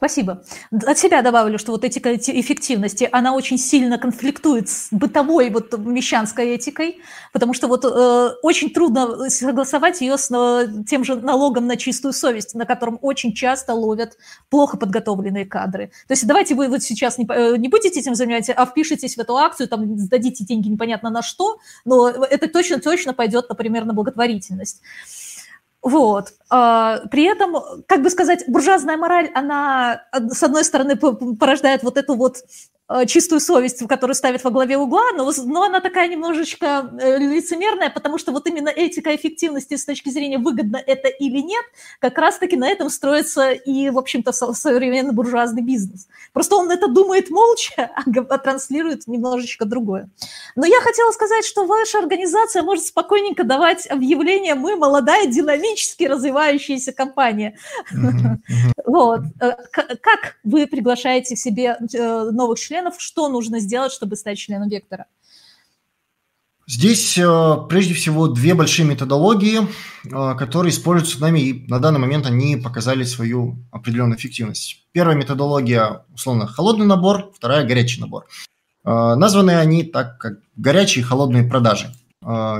Спасибо. 0.00 0.42
От 0.86 0.98
себя 0.98 1.20
добавлю, 1.20 1.58
что 1.58 1.72
вот 1.72 1.84
этика 1.84 2.16
эффективности, 2.16 3.06
она 3.12 3.34
очень 3.34 3.58
сильно 3.58 3.98
конфликтует 3.98 4.70
с 4.70 4.88
бытовой 4.90 5.50
вот 5.50 5.76
мещанской 5.76 6.54
этикой, 6.54 7.02
потому 7.34 7.52
что 7.52 7.68
вот 7.68 7.84
э, 7.84 8.30
очень 8.42 8.70
трудно 8.70 9.28
согласовать 9.28 10.00
ее 10.00 10.16
с 10.16 10.30
э, 10.30 10.84
тем 10.88 11.04
же 11.04 11.16
налогом 11.16 11.66
на 11.66 11.76
чистую 11.76 12.14
совесть, 12.14 12.54
на 12.54 12.64
котором 12.64 12.98
очень 13.02 13.34
часто 13.34 13.74
ловят 13.74 14.16
плохо 14.48 14.78
подготовленные 14.78 15.44
кадры. 15.44 15.88
То 16.08 16.12
есть 16.12 16.26
давайте 16.26 16.54
вы 16.54 16.68
вот 16.68 16.82
сейчас 16.82 17.18
не, 17.18 17.28
э, 17.30 17.58
не 17.58 17.68
будете 17.68 18.00
этим 18.00 18.14
заниматься, 18.14 18.54
а 18.54 18.64
впишитесь 18.64 19.16
в 19.16 19.18
эту 19.18 19.36
акцию, 19.36 19.68
там 19.68 19.98
сдадите 19.98 20.44
деньги 20.44 20.68
непонятно 20.68 21.10
на 21.10 21.20
что, 21.20 21.58
но 21.84 22.08
это 22.08 22.48
точно-точно 22.48 23.12
пойдет, 23.12 23.50
например, 23.50 23.84
на 23.84 23.92
благотворительность. 23.92 24.80
Вот. 25.82 26.34
А, 26.50 27.06
при 27.10 27.24
этом, 27.24 27.56
как 27.86 28.02
бы 28.02 28.10
сказать, 28.10 28.44
буржуазная 28.48 28.96
мораль, 28.96 29.30
она, 29.34 30.04
с 30.12 30.42
одной 30.42 30.64
стороны, 30.64 30.96
порождает 30.96 31.82
вот 31.82 31.96
эту 31.96 32.14
вот 32.16 32.36
Э, 32.79 32.79
чистую 33.06 33.40
совесть, 33.40 33.86
которую 33.86 34.16
ставят 34.16 34.42
во 34.42 34.50
главе 34.50 34.76
угла, 34.76 35.12
но, 35.16 35.30
но 35.44 35.62
она 35.62 35.80
такая 35.80 36.08
немножечко 36.08 36.90
э, 37.00 37.18
лицемерная, 37.18 37.88
потому 37.88 38.18
что 38.18 38.32
вот 38.32 38.48
именно 38.48 38.68
этика 38.68 39.14
эффективности 39.14 39.76
с 39.76 39.84
точки 39.84 40.08
зрения 40.08 40.38
выгодно 40.38 40.76
это 40.76 41.06
или 41.08 41.38
нет, 41.38 41.64
как 42.00 42.18
раз-таки 42.18 42.56
на 42.56 42.68
этом 42.68 42.90
строится 42.90 43.52
и, 43.52 43.90
в 43.90 43.98
общем-то, 43.98 44.32
современный 44.32 45.12
буржуазный 45.12 45.62
бизнес. 45.62 46.08
Просто 46.32 46.56
он 46.56 46.70
это 46.70 46.88
думает 46.88 47.30
молча, 47.30 47.90
а, 47.94 48.02
а 48.06 48.38
транслирует 48.38 49.06
немножечко 49.06 49.64
другое. 49.64 50.08
Но 50.56 50.66
я 50.66 50.80
хотела 50.80 51.12
сказать, 51.12 51.44
что 51.44 51.66
ваша 51.66 51.98
организация 51.98 52.62
может 52.62 52.86
спокойненько 52.86 53.44
давать 53.44 53.86
объявление 53.88 54.56
«Мы 54.56 54.74
молодая, 54.74 55.26
динамически 55.26 56.04
развивающаяся 56.04 56.92
компания». 56.92 57.56
Вот. 58.86 59.20
Э, 59.40 59.52
как 59.70 60.36
вы 60.42 60.66
приглашаете 60.66 61.36
себе 61.36 61.76
новых 61.80 62.58
членов 62.58 62.79
членов, 62.80 62.94
что 62.98 63.28
нужно 63.28 63.60
сделать, 63.60 63.92
чтобы 63.92 64.16
стать 64.16 64.38
членом 64.38 64.68
Вектора? 64.68 65.06
Здесь 66.66 67.18
э, 67.18 67.56
прежде 67.68 67.94
всего 67.94 68.28
две 68.28 68.54
большие 68.54 68.86
методологии, 68.86 69.62
э, 70.04 70.38
которые 70.38 70.70
используются 70.70 71.20
нами, 71.20 71.40
и 71.40 71.66
на 71.68 71.80
данный 71.80 71.98
момент 71.98 72.26
они 72.26 72.56
показали 72.56 73.02
свою 73.02 73.56
определенную 73.72 74.16
эффективность. 74.16 74.86
Первая 74.92 75.16
методология, 75.16 76.04
условно, 76.14 76.46
холодный 76.46 76.86
набор, 76.86 77.32
вторая– 77.34 77.64
горячий 77.66 78.00
набор. 78.00 78.26
Э, 78.84 79.14
названы 79.16 79.56
они 79.56 79.82
так, 79.82 80.18
как 80.18 80.34
горячие 80.56 81.02
и 81.02 81.06
холодные 81.06 81.44
продажи. 81.44 81.92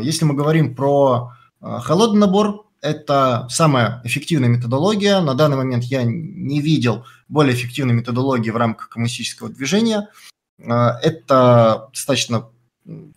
Если 0.03 0.25
мы 0.25 0.33
говорим 0.33 0.75
про 0.75 1.35
холодный 1.61 2.21
набор, 2.21 2.70
это 2.83 3.47
самая 3.51 4.01
эффективная 4.05 4.49
методология. 4.49 5.21
На 5.21 5.35
данный 5.35 5.57
момент 5.57 5.85
я 5.85 6.03
не 6.05 6.61
видел 6.61 7.05
более 7.29 7.55
эффективной 7.55 7.95
методологии 7.95 8.51
в 8.51 8.57
рамках 8.57 8.89
коммунистического 8.89 9.49
движения. 9.49 10.09
А, 10.67 10.99
это 11.03 11.89
достаточно 11.93 12.49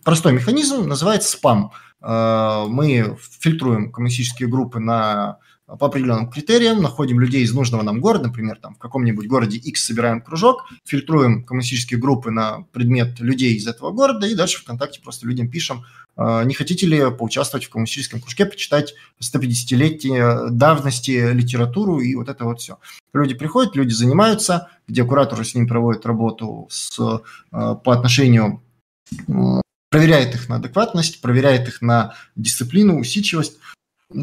простой 0.02 0.32
механизм, 0.32 0.86
называется 0.86 1.30
спам. 1.30 1.72
А, 2.00 2.66
мы 2.66 3.16
фильтруем 3.40 3.90
коммунистические 3.90 4.48
группы 4.48 4.80
на 4.80 5.38
по 5.66 5.86
определенным 5.86 6.28
критериям, 6.28 6.82
находим 6.82 7.18
людей 7.18 7.42
из 7.42 7.54
нужного 7.54 7.82
нам 7.82 7.98
города, 7.98 8.24
например, 8.26 8.58
там 8.60 8.74
в 8.74 8.78
каком-нибудь 8.78 9.26
городе 9.26 9.56
X 9.56 9.82
собираем 9.82 10.20
кружок, 10.20 10.66
фильтруем 10.84 11.42
коммунистические 11.42 11.98
группы 11.98 12.30
на 12.30 12.66
предмет 12.72 13.18
людей 13.20 13.54
из 13.54 13.66
этого 13.66 13.90
города, 13.90 14.26
и 14.26 14.34
дальше 14.34 14.60
ВКонтакте 14.60 15.00
просто 15.00 15.26
людям 15.26 15.48
пишем, 15.48 15.78
«А, 15.78 16.03
не 16.16 16.54
хотите 16.54 16.86
ли 16.86 17.10
поучаствовать 17.10 17.66
в 17.66 17.70
коммунистическом 17.70 18.20
кружке, 18.20 18.46
почитать 18.46 18.94
150-летие 19.20 20.50
давности 20.50 21.32
литературу 21.32 22.00
и 22.00 22.14
вот 22.14 22.28
это 22.28 22.44
вот 22.44 22.60
все. 22.60 22.78
Люди 23.12 23.34
приходят, 23.34 23.74
люди 23.74 23.92
занимаются, 23.92 24.68
где 24.86 25.04
куратор 25.04 25.44
с 25.44 25.54
ним 25.54 25.66
проводит 25.66 26.06
работу 26.06 26.68
с, 26.70 26.98
а, 27.50 27.74
по 27.74 27.92
отношению 27.92 28.62
проверяет 29.90 30.34
их 30.34 30.48
на 30.48 30.56
адекватность, 30.56 31.20
проверяет 31.20 31.68
их 31.68 31.82
на 31.82 32.14
дисциплину, 32.36 32.98
усидчивость, 32.98 33.58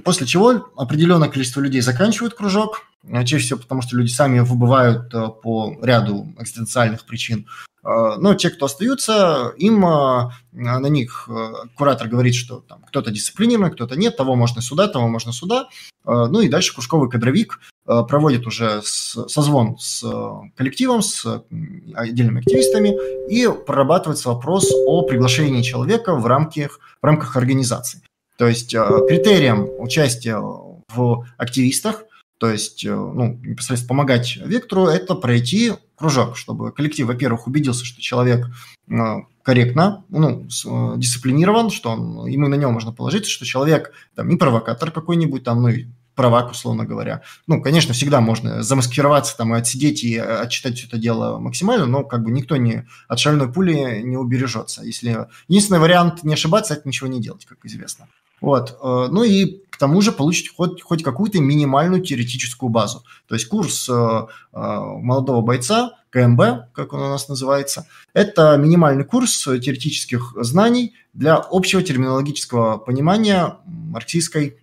После 0.04 0.26
чего 0.26 0.72
определенное 0.78 1.28
количество 1.28 1.60
людей 1.60 1.82
заканчивают 1.82 2.36
кружок, 2.36 2.84
э, 3.04 3.26
чаще 3.26 3.44
всего 3.44 3.60
потому, 3.60 3.82
что 3.82 3.98
люди 3.98 4.12
сами 4.12 4.40
выбывают 4.40 5.12
по 5.12 5.78
ряду 5.82 6.34
экзистенциальных 6.40 7.06
причин. 7.06 7.48
Э, 7.84 8.16
но 8.18 8.34
те, 8.36 8.50
кто 8.50 8.66
остаются, 8.66 9.54
им 9.58 9.82
на 9.82 10.88
них 10.88 11.30
куратор 11.76 12.08
говорит, 12.08 12.36
что 12.36 12.60
там 12.60 12.84
кто-то 12.88 13.12
дисциплинированный, 13.12 13.72
кто-то 13.72 13.96
нет, 13.96 14.18
того 14.18 14.36
можно 14.36 14.62
сюда, 14.62 14.88
того 14.88 15.08
можно 15.08 15.32
сюда. 15.32 15.70
Ну 16.04 16.42
и 16.42 16.50
дальше 16.50 16.74
кружковый 16.74 17.10
кадровик 17.10 17.60
проводит 17.86 18.48
уже 18.48 18.82
созвон 18.84 19.78
с 19.80 20.04
коллективом, 20.58 21.02
с 21.02 21.44
отдельными 21.94 22.40
активистами 22.40 22.96
и 23.32 23.48
прорабатывается 23.66 24.30
вопрос 24.30 24.72
о 24.88 25.04
приглашении 25.04 25.62
человека 25.62 26.16
в 26.16 26.26
рамках, 26.26 26.80
в 27.02 27.06
рамках 27.06 27.38
организации. 27.38 28.02
То 28.42 28.48
есть 28.48 28.74
э, 28.74 28.84
критерием 29.08 29.70
участия 29.78 30.38
в 30.40 31.28
активистах, 31.38 32.06
то 32.42 32.50
есть 32.50 32.84
э, 32.84 32.90
ну, 32.90 33.40
непосредственно 33.44 33.90
помогать 33.90 34.36
вектору, 34.36 34.88
это 34.88 35.14
пройти 35.14 35.74
кружок, 35.96 36.36
чтобы 36.36 36.72
коллектив, 36.72 37.06
во-первых, 37.06 37.46
убедился, 37.46 37.86
что 37.86 38.02
человек 38.02 38.50
э, 38.90 38.94
корректно, 39.44 40.06
ну, 40.10 40.48
дисциплинирован, 40.98 41.70
что 41.70 41.92
он, 41.92 42.26
ему 42.26 42.48
на 42.48 42.56
него 42.56 42.72
можно 42.72 42.92
положиться, 42.92 43.30
что 43.30 43.46
человек 43.46 43.92
там 44.16 44.28
не 44.28 44.38
провокатор 44.38 44.90
какой-нибудь, 44.90 45.44
там, 45.44 45.62
ну, 45.62 45.70
правак, 46.16 46.50
условно 46.50 46.84
говоря. 46.84 47.22
Ну, 47.46 47.62
конечно, 47.62 47.94
всегда 47.94 48.22
можно 48.22 48.64
замаскироваться 48.64 49.38
там 49.38 49.54
и 49.54 49.60
отсидеть 49.60 50.04
и 50.04 50.18
отчитать 50.18 50.80
все 50.80 50.88
это 50.88 50.98
дело 50.98 51.38
максимально, 51.38 51.86
но 51.86 52.04
как 52.04 52.24
бы 52.24 52.32
никто 52.32 52.56
не 52.56 52.88
от 53.08 53.20
шальной 53.20 53.54
пули 53.54 54.02
не 54.04 54.18
убережется. 54.18 54.82
Если 54.82 55.28
единственный 55.48 55.80
вариант 55.80 56.24
не 56.24 56.34
ошибаться, 56.34 56.74
это 56.74 56.88
ничего 56.88 57.08
не 57.08 57.22
делать, 57.22 57.46
как 57.46 57.60
известно. 57.66 58.08
Вот. 58.42 58.80
Э, 58.82 59.10
ну 59.12 59.24
и 59.24 59.62
тому 59.82 60.00
же 60.02 60.12
получить 60.12 60.56
хоть, 60.56 60.80
хоть 60.84 61.02
какую-то 61.02 61.42
минимальную 61.42 62.04
теоретическую 62.04 62.70
базу. 62.70 63.04
То 63.28 63.34
есть 63.34 63.48
курс 63.48 63.90
э, 63.90 63.94
э, 63.94 64.28
молодого 64.54 65.42
бойца, 65.42 65.98
КМБ, 66.12 66.72
как 66.72 66.94
он 66.94 67.02
у 67.02 67.10
нас 67.10 67.28
называется, 67.28 67.88
это 68.14 68.58
минимальный 68.58 69.06
курс 69.06 69.42
теоретических 69.44 70.34
знаний 70.36 70.94
для 71.14 71.36
общего 71.38 71.82
терминологического 71.82 72.78
понимания 72.78 73.58
марксистской 73.66 74.61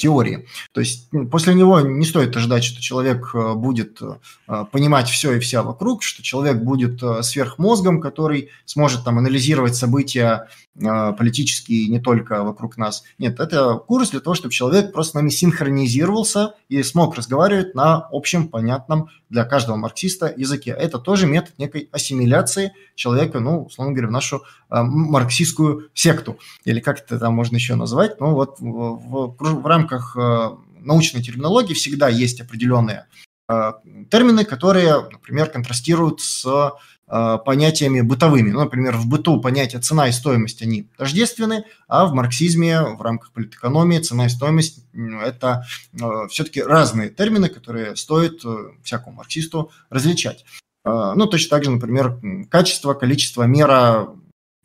теории. 0.00 0.46
То 0.72 0.80
есть 0.80 1.08
ну, 1.12 1.28
после 1.28 1.54
него 1.54 1.80
не 1.80 2.06
стоит 2.06 2.34
ожидать, 2.36 2.64
что 2.64 2.80
человек 2.80 3.30
э, 3.34 3.54
будет 3.54 4.00
э, 4.00 4.64
понимать 4.72 5.08
все 5.08 5.32
и 5.32 5.40
вся 5.40 5.62
вокруг, 5.62 6.02
что 6.02 6.22
человек 6.22 6.62
будет 6.62 7.02
э, 7.02 7.22
сверхмозгом, 7.22 8.00
который 8.00 8.48
сможет 8.64 9.04
там 9.04 9.18
анализировать 9.18 9.76
события 9.76 10.48
политические 10.72 11.88
не 11.88 11.98
только 11.98 12.42
вокруг 12.42 12.78
нас. 12.78 13.02
Нет, 13.18 13.40
это 13.40 13.74
курс 13.74 14.10
для 14.10 14.20
того, 14.20 14.34
чтобы 14.34 14.54
человек 14.54 14.92
просто 14.92 15.10
с 15.10 15.14
нами 15.14 15.28
синхронизировался 15.28 16.54
и 16.68 16.82
смог 16.82 17.16
разговаривать 17.16 17.74
на 17.74 18.08
общем, 18.10 18.48
понятном 18.48 19.10
для 19.28 19.44
каждого 19.44 19.76
марксиста 19.76 20.32
языке. 20.34 20.70
Это 20.70 20.98
тоже 20.98 21.26
метод 21.26 21.54
некой 21.58 21.88
ассимиляции 21.92 22.72
человека, 22.94 23.40
ну, 23.40 23.64
условно 23.64 23.92
говоря, 23.92 24.08
в 24.08 24.12
нашу 24.12 24.36
э, 24.36 24.40
марксистскую 24.70 25.90
секту. 25.94 26.38
Или 26.64 26.80
как 26.80 27.00
это 27.00 27.18
там 27.18 27.34
можно 27.34 27.56
еще 27.56 27.74
назвать. 27.74 28.20
Ну, 28.20 28.34
вот 28.34 28.60
в, 28.60 28.64
в, 28.64 29.36
в 29.38 29.66
рамках 29.66 30.16
э, 30.16 30.50
научной 30.80 31.22
терминологии 31.22 31.74
всегда 31.74 32.08
есть 32.08 32.40
определенные 32.40 33.06
э, 33.48 33.72
термины, 34.10 34.44
которые, 34.44 35.08
например, 35.10 35.50
контрастируют 35.50 36.20
с 36.20 36.72
Э, 37.12 37.38
понятиями 37.44 38.02
бытовыми. 38.02 38.52
Ну, 38.52 38.60
например, 38.60 38.96
в 38.96 39.06
быту 39.06 39.40
понятия 39.40 39.80
цена 39.80 40.06
и 40.06 40.12
стоимость, 40.12 40.62
они 40.62 40.86
тождественны, 40.96 41.64
а 41.88 42.06
в 42.06 42.14
марксизме, 42.14 42.82
в 42.82 43.02
рамках 43.02 43.32
политэкономии, 43.32 43.98
цена 43.98 44.26
и 44.26 44.28
стоимость– 44.28 44.84
это 45.24 45.66
э, 46.00 46.28
все-таки 46.28 46.62
разные 46.62 47.10
термины, 47.10 47.48
которые 47.48 47.96
стоит 47.96 48.44
э, 48.44 48.70
всякому 48.84 49.16
марксисту 49.16 49.72
различать. 49.90 50.44
Ну, 50.82 51.26
точно 51.26 51.50
так 51.50 51.64
же, 51.64 51.70
например, 51.72 52.18
качество, 52.48 52.94
количество, 52.94 53.42
мера 53.42 54.08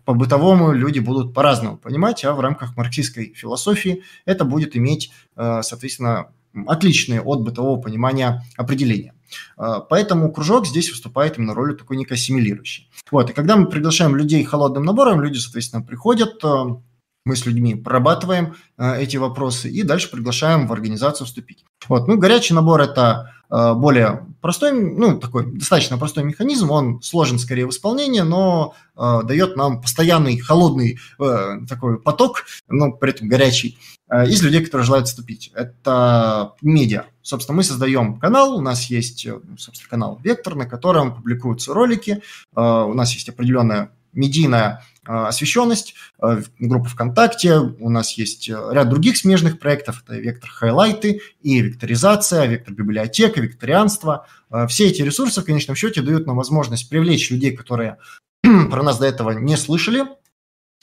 по-бытовому 0.05 0.71
люди 0.71 0.99
будут 0.99 1.33
по-разному 1.33 1.77
понимать, 1.77 2.23
а 2.23 2.33
в 2.33 2.39
рамках 2.39 2.77
марксистской 2.77 3.33
философии 3.35 4.03
это 4.25 4.45
будет 4.45 4.77
иметь, 4.77 5.11
соответственно, 5.35 6.27
отличные 6.67 7.21
от 7.21 7.41
бытового 7.41 7.79
понимания 7.81 8.43
определения. 8.55 9.13
А, 9.57 9.79
поэтому 9.79 10.31
кружок 10.31 10.67
здесь 10.67 10.89
выступает 10.89 11.37
именно 11.37 11.53
ролью 11.53 11.77
такой 11.77 11.97
некой 11.97 12.17
ассимилирующей. 12.17 12.89
Вот, 13.11 13.29
и 13.29 13.33
когда 13.33 13.55
мы 13.55 13.67
приглашаем 13.67 14.15
людей 14.15 14.43
холодным 14.43 14.85
набором, 14.85 15.21
люди, 15.21 15.37
соответственно, 15.37 15.83
приходят, 15.83 16.43
а, 16.43 16.81
мы 17.25 17.35
с 17.35 17.45
людьми 17.45 17.73
прорабатываем 17.73 18.55
эти 18.77 19.17
вопросы 19.17 19.67
и 19.67 19.81
дальше 19.81 20.11
приглашаем 20.11 20.67
в 20.67 20.73
организацию 20.73 21.25
вступить. 21.25 21.65
Вот, 21.87 22.07
ну, 22.07 22.19
горячий 22.19 22.53
набор– 22.53 22.81
это 22.81 23.33
более 23.49 24.25
простой, 24.45 24.73
ну, 24.73 25.19
такой 25.19 25.51
достаточно 25.51 25.97
простой 25.97 26.23
механизм, 26.23 26.69
он 26.69 27.01
сложен 27.01 27.39
скорее 27.39 27.65
в 27.65 27.71
исполнении, 27.71 28.21
но 28.21 28.75
э, 28.95 29.21
дает 29.23 29.55
нам 29.55 29.81
постоянный 29.81 30.37
холодный 30.37 30.99
э, 31.19 31.65
такой 31.67 31.99
поток, 31.99 32.45
но 32.67 32.91
при 32.91 33.09
этом 33.09 33.27
горячий, 33.27 33.79
э, 34.07 34.27
из 34.27 34.43
людей, 34.43 34.63
которые 34.63 34.85
желают 34.85 35.07
вступить. 35.07 35.51
Это 35.55 36.53
медиа. 36.61 37.05
Собственно, 37.23 37.57
мы 37.57 37.63
создаем 37.63 38.19
канал, 38.19 38.55
у 38.55 38.61
нас 38.61 38.85
есть, 38.91 39.27
собственно, 39.57 39.89
канал 39.89 40.19
Вектор, 40.23 40.53
на 40.53 40.67
котором 40.67 41.15
публикуются 41.15 41.73
ролики, 41.73 42.21
э, 42.55 42.61
у 42.61 42.93
нас 42.93 43.13
есть 43.13 43.29
определенная 43.29 43.91
медийная 44.13 44.83
Э, 44.94 44.94
освещенность, 45.05 45.95
э, 46.21 46.41
группа 46.59 46.89
ВКонтакте, 46.89 47.57
у 47.57 47.89
нас 47.89 48.13
есть 48.17 48.49
э, 48.49 48.53
ряд 48.71 48.89
других 48.89 49.17
смежных 49.17 49.59
проектов, 49.59 50.03
это 50.03 50.17
вектор 50.17 50.49
хайлайты 50.49 51.21
и 51.41 51.61
векторизация, 51.61 52.45
вектор 52.45 52.73
библиотека, 52.73 53.41
векторианство. 53.41 54.27
Все 54.67 54.87
эти 54.87 55.01
ресурсы 55.01 55.41
в 55.41 55.45
конечном 55.45 55.75
счете 55.75 56.01
дают 56.01 56.27
нам 56.27 56.37
возможность 56.37 56.89
привлечь 56.89 57.29
людей, 57.31 57.55
которые 57.55 57.97
про 58.41 58.83
нас 58.83 58.99
до 58.99 59.05
этого 59.05 59.31
не 59.31 59.57
слышали, 59.57 60.05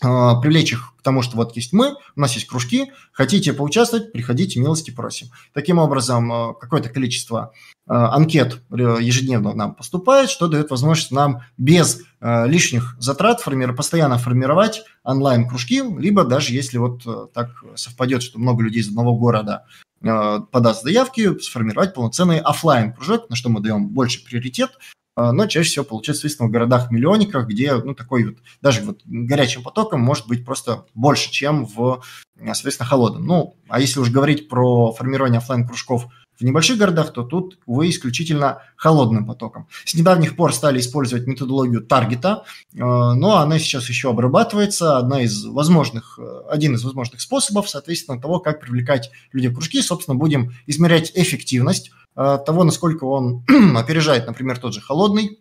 привлечь 0.03 0.73
их 0.73 0.95
к 0.99 1.03
тому, 1.03 1.23
что 1.23 1.37
вот 1.37 1.57
есть 1.57 1.73
мы, 1.73 1.95
у 2.17 2.21
нас 2.21 2.35
есть 2.35 2.47
кружки, 2.47 2.93
хотите 3.13 3.53
поучаствовать, 3.53 4.13
приходите, 4.13 4.61
милости 4.61 4.91
просим. 4.91 5.29
Таким 5.55 5.79
образом, 5.79 6.55
какое-то 6.61 6.89
количество 6.91 7.53
анкет 7.87 8.63
ежедневно 8.71 9.55
нам 9.55 9.75
поступает, 9.75 10.31
что 10.31 10.49
дает 10.49 10.71
возможность 10.71 11.11
нам 11.13 11.43
без 11.57 12.03
лишних 12.21 12.97
затрат 13.01 13.43
постоянно 13.77 14.19
формировать 14.19 14.83
онлайн-кружки, 15.03 15.83
либо 15.99 16.25
даже 16.25 16.53
если 16.53 16.79
вот 16.79 17.33
так 17.33 17.51
совпадет, 17.77 18.23
что 18.23 18.39
много 18.39 18.63
людей 18.63 18.83
из 18.83 18.89
одного 18.89 19.17
города 19.17 19.65
подаст 20.01 20.83
заявки, 20.83 21.39
сформировать 21.39 21.95
полноценный 21.95 22.41
офлайн 22.41 22.93
кружок, 22.93 23.31
на 23.31 23.37
что 23.37 23.49
мы 23.51 23.61
даем 23.61 23.89
больше 23.89 24.25
приоритет, 24.25 24.71
а, 24.77 25.02
но 25.17 25.47
чаще 25.47 25.69
всего 25.69 25.85
получается, 25.85 26.23
соответственно, 26.23 26.49
в 26.49 26.53
городах-миллионниках, 26.53 27.47
где, 27.47 27.75
ну, 27.75 27.95
такой 27.95 28.25
вот, 28.25 28.37
даже 28.61 28.83
вот 28.83 29.01
горячим 29.05 29.63
потоком 29.63 30.01
может 30.01 30.27
быть 30.27 30.45
просто 30.45 30.87
больше, 30.95 31.31
чем 31.31 31.67
в, 31.67 32.03
соответственно, 32.39 32.89
холодном. 32.89 33.27
Ну, 33.27 33.57
а 33.69 33.81
если 33.81 34.01
уж 34.01 34.11
говорить 34.11 34.49
про 34.49 34.93
формирование 34.93 35.39
офлайн 35.39 35.67
кружков 35.67 36.07
в 36.39 36.45
небольших 36.45 36.79
городах, 36.79 37.13
то 37.13 37.23
тут, 37.23 37.59
вы 37.67 37.91
исключительно 37.91 38.63
холодным 38.77 39.27
потоком. 39.27 39.69
С 39.85 39.95
недавних 39.95 40.35
пор 40.35 40.55
стали 40.55 40.81
использовать 40.81 41.27
методологию 41.27 41.83
таргета, 41.83 42.45
э, 42.73 42.79
но 42.79 43.37
она 43.37 43.59
сейчас 43.59 43.89
еще 43.89 44.11
обрабатывается. 44.11 44.99
Одна 44.99 45.23
из 45.23 45.45
возможных, 45.45 46.19
один 46.49 46.75
из 46.75 46.85
возможных 46.85 47.21
способов, 47.21 47.69
соответственно, 47.69 48.21
того, 48.21 48.41
как 48.41 48.61
привлекать 48.61 49.11
людей 49.33 49.51
в 49.51 49.55
кружки. 49.55 49.83
Собственно, 49.83 50.17
будем 50.17 50.53
измерять 50.67 51.13
эффективность 51.15 51.93
того, 52.15 52.65
насколько 52.65 53.05
он 53.05 53.45
опережает, 53.77 54.27
например, 54.27 54.59
тот 54.59 54.75
же 54.75 54.81
холодный, 54.81 55.39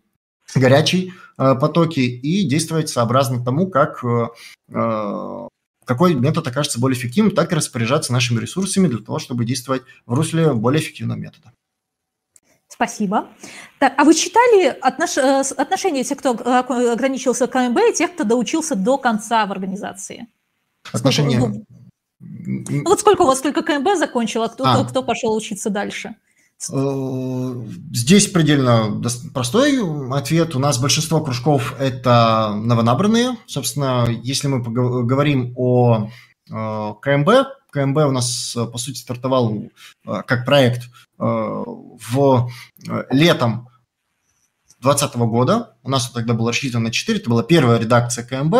горячий 0.55 1.13
потоки 1.37 1.99
и 1.99 2.47
действовать 2.47 2.89
сообразно 2.89 3.43
тому, 3.43 3.67
как 3.69 4.03
какой 5.85 6.13
метод 6.13 6.47
окажется 6.47 6.79
более 6.79 6.97
эффективным, 6.97 7.35
так 7.35 7.51
и 7.51 7.55
распоряжаться 7.55 8.13
нашими 8.13 8.39
ресурсами 8.39 8.87
для 8.87 8.99
того, 8.99 9.19
чтобы 9.19 9.45
действовать 9.45 9.83
в 10.05 10.13
русле 10.13 10.53
более 10.53 10.81
эффективного 10.81 11.17
метода. 11.17 11.51
Спасибо. 12.67 13.27
Так, 13.79 13.93
а 13.97 14.05
вы 14.05 14.13
читали 14.13 14.67
отнош... 14.81 15.17
Э, 15.17 15.41
отношения 15.57 16.05
тех, 16.05 16.17
кто 16.17 16.33
э, 16.33 16.91
ограничился 16.93 17.45
КМБ, 17.47 17.77
и 17.89 17.93
тех, 17.93 18.13
кто 18.13 18.23
доучился 18.23 18.75
до 18.75 18.97
конца 18.97 19.45
в 19.45 19.51
организации? 19.51 20.27
Отношения... 20.93 21.37
Сколько... 21.37 21.65
Ну, 22.19 22.83
вот 22.85 22.99
сколько 23.01 23.23
у 23.23 23.25
вас 23.25 23.41
только 23.41 23.61
КМБ 23.61 23.97
закончил, 23.97 24.43
а 24.43 24.49
кто, 24.49 24.63
а. 24.63 24.85
кто 24.85 25.03
пошел 25.03 25.35
учиться 25.35 25.69
дальше? 25.69 26.15
Э, 26.69 27.65
здесь 27.91 28.27
предельно 28.27 29.01
простой 29.33 29.79
ответ. 30.15 30.55
У 30.55 30.59
нас 30.59 30.77
большинство 30.79 31.21
кружков– 31.21 31.73
это 31.79 32.53
новонабранные. 32.55 33.37
Собственно, 33.47 34.07
если 34.23 34.47
мы 34.47 34.61
говорим 34.61 35.53
о 35.55 36.09
э, 36.49 36.93
КМБ, 37.01 37.29
КМБ 37.71 37.97
у 37.97 38.11
нас, 38.11 38.55
по 38.71 38.77
сути, 38.77 38.97
стартовал 38.97 39.53
э, 40.05 40.21
как 40.25 40.45
проект 40.45 40.89
в 41.17 42.51
летом 43.11 43.69
2020 44.79 45.15
года. 45.17 45.75
У 45.83 45.89
нас 45.89 46.09
тогда 46.09 46.33
было 46.33 46.49
рассчитано 46.49 46.85
на 46.85 46.91
4, 46.91 47.19
это 47.19 47.29
была 47.29 47.43
первая 47.43 47.77
редакция 47.77 48.25
КМБ, 48.25 48.55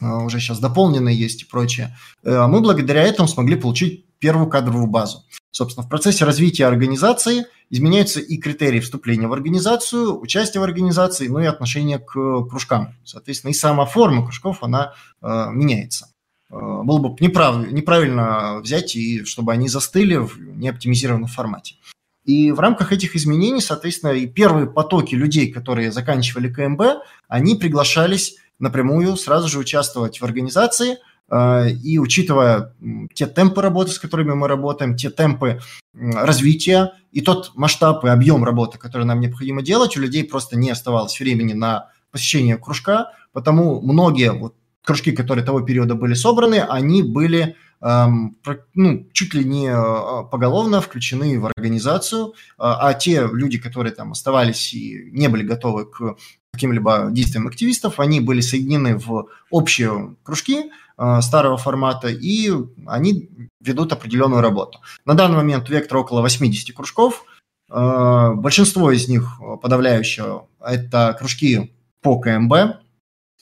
уже 0.00 0.40
сейчас 0.40 0.60
дополненные 0.60 1.14
есть 1.14 1.42
и 1.42 1.44
прочее. 1.44 1.94
Мы 2.22 2.62
благодаря 2.62 3.02
этому 3.02 3.28
смогли 3.28 3.56
получить 3.56 4.06
первую 4.18 4.48
кадровую 4.48 4.86
базу. 4.86 5.24
Собственно, 5.50 5.86
в 5.86 5.88
процессе 5.88 6.24
развития 6.24 6.66
организации 6.66 7.46
изменяются 7.70 8.20
и 8.20 8.36
критерии 8.36 8.80
вступления 8.80 9.26
в 9.28 9.32
организацию, 9.32 10.20
участия 10.20 10.60
в 10.60 10.62
организации, 10.62 11.28
ну 11.28 11.40
и 11.40 11.46
отношение 11.46 11.98
к 11.98 12.12
кружкам. 12.48 12.94
Соответственно, 13.04 13.50
и 13.50 13.54
сама 13.54 13.86
форма 13.86 14.22
кружков, 14.22 14.62
она 14.62 14.94
э, 15.22 15.46
меняется. 15.50 16.12
Э, 16.50 16.54
было 16.56 16.98
бы 16.98 17.16
неправ, 17.20 17.70
неправильно 17.70 18.60
взять, 18.60 18.94
и 18.94 19.24
чтобы 19.24 19.52
они 19.52 19.68
застыли 19.68 20.16
в 20.16 20.38
неоптимизированном 20.38 21.28
формате. 21.28 21.76
И 22.24 22.52
в 22.52 22.60
рамках 22.60 22.92
этих 22.92 23.16
изменений, 23.16 23.62
соответственно, 23.62 24.12
и 24.12 24.26
первые 24.26 24.66
потоки 24.66 25.14
людей, 25.14 25.50
которые 25.50 25.92
заканчивали 25.92 26.52
КМБ, 26.52 26.82
они 27.26 27.54
приглашались 27.54 28.36
напрямую 28.58 29.16
сразу 29.16 29.48
же 29.48 29.58
участвовать 29.58 30.20
в 30.20 30.24
организации– 30.24 30.98
и 31.30 31.98
учитывая 31.98 32.74
те 33.12 33.26
темпы 33.26 33.60
работы, 33.60 33.92
с 33.92 33.98
которыми 33.98 34.32
мы 34.32 34.48
работаем, 34.48 34.96
те 34.96 35.10
темпы 35.10 35.60
развития 35.92 36.92
и 37.12 37.20
тот 37.20 37.52
масштаб 37.54 38.04
и 38.04 38.08
объем 38.08 38.44
работы, 38.44 38.78
который 38.78 39.04
нам 39.04 39.20
необходимо 39.20 39.62
делать, 39.62 39.96
у 39.96 40.00
людей 40.00 40.24
просто 40.24 40.56
не 40.56 40.70
оставалось 40.70 41.18
времени 41.20 41.52
на 41.52 41.90
посещение 42.10 42.56
кружка, 42.56 43.12
потому 43.32 43.80
многие 43.82 44.32
вот 44.32 44.54
кружки, 44.82 45.12
которые 45.12 45.44
того 45.44 45.60
периода 45.60 45.94
были 45.94 46.14
собраны, 46.14 46.60
они 46.60 47.02
были 47.02 47.56
эм, 47.82 48.38
ну, 48.72 49.06
чуть 49.12 49.34
ли 49.34 49.44
не 49.44 49.68
э, 49.68 50.24
поголовно 50.30 50.80
включены 50.80 51.38
в 51.38 51.44
организацию, 51.44 52.32
а 52.56 52.94
те 52.94 53.28
люди, 53.30 53.58
которые 53.58 53.92
там 53.92 54.12
оставались 54.12 54.72
и 54.72 55.10
не 55.12 55.28
были 55.28 55.42
готовы 55.42 55.84
к 55.84 56.16
каким-либо 56.54 57.08
действиям 57.10 57.46
активистов, 57.46 58.00
они 58.00 58.20
были 58.20 58.40
соединены 58.40 58.96
в 58.96 59.28
общие 59.50 60.16
кружки, 60.22 60.64
Э, 60.64 60.87
старого 61.20 61.56
формата, 61.56 62.08
и 62.08 62.52
они 62.86 63.30
ведут 63.60 63.92
определенную 63.92 64.40
работу. 64.40 64.80
На 65.04 65.14
данный 65.14 65.36
момент 65.36 65.68
у 65.68 65.72
Вектора 65.72 66.00
около 66.00 66.22
80 66.22 66.74
кружков. 66.74 67.24
Э, 67.70 68.32
большинство 68.34 68.90
из 68.90 69.08
них, 69.08 69.40
подавляющее, 69.62 70.42
это 70.60 71.16
кружки 71.18 71.74
по 72.02 72.18
КМБ. 72.18 72.52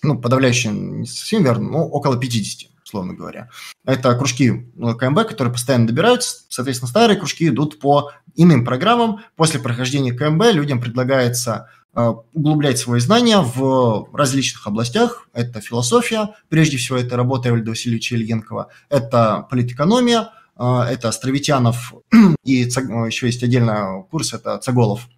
Ну, 0.02 0.18
подавляющее 0.18 0.72
не 0.72 1.07
совсем 1.07 1.42
верно, 1.42 1.70
но 1.70 1.86
около 1.86 2.18
50 2.18 2.70
условно 2.84 3.14
говоря. 3.14 3.50
Это 3.84 4.14
кружки 4.16 4.70
ну, 4.76 4.94
КМБ, 4.94 5.26
которые 5.26 5.52
постоянно 5.52 5.88
добираются. 5.88 6.44
Соответственно, 6.48 6.88
старые 6.88 7.18
кружки 7.18 7.48
идут 7.48 7.80
по 7.80 8.12
иным 8.36 8.64
программам. 8.64 9.22
После 9.34 9.59
прохождения 9.59 10.12
КМБ 10.12 10.52
людям 10.52 10.80
предлагается 10.80 11.68
Э, 11.86 11.86
углублять 11.97 12.78
свои 12.78 13.01
знания 13.01 13.38
в 13.38 14.09
различных 14.12 14.66
областях. 14.66 15.28
Это 15.32 15.61
философия, 15.61 16.34
прежде 16.49 16.76
всего, 16.76 16.99
это 16.99 17.16
работа 17.16 17.49
Эвальда 17.49 17.70
Васильевича 17.70 18.16
Ильенкова, 18.16 18.68
это 18.90 19.47
политэкономия, 19.49 20.28
э, 20.59 20.80
это 20.90 21.09
Островитянов, 21.09 21.94
и 22.44 22.53
еще 22.53 23.26
есть 23.26 23.42
отдельный 23.42 24.05
курс, 24.11 24.34
это 24.34 24.59
Цаголов. 24.59 25.09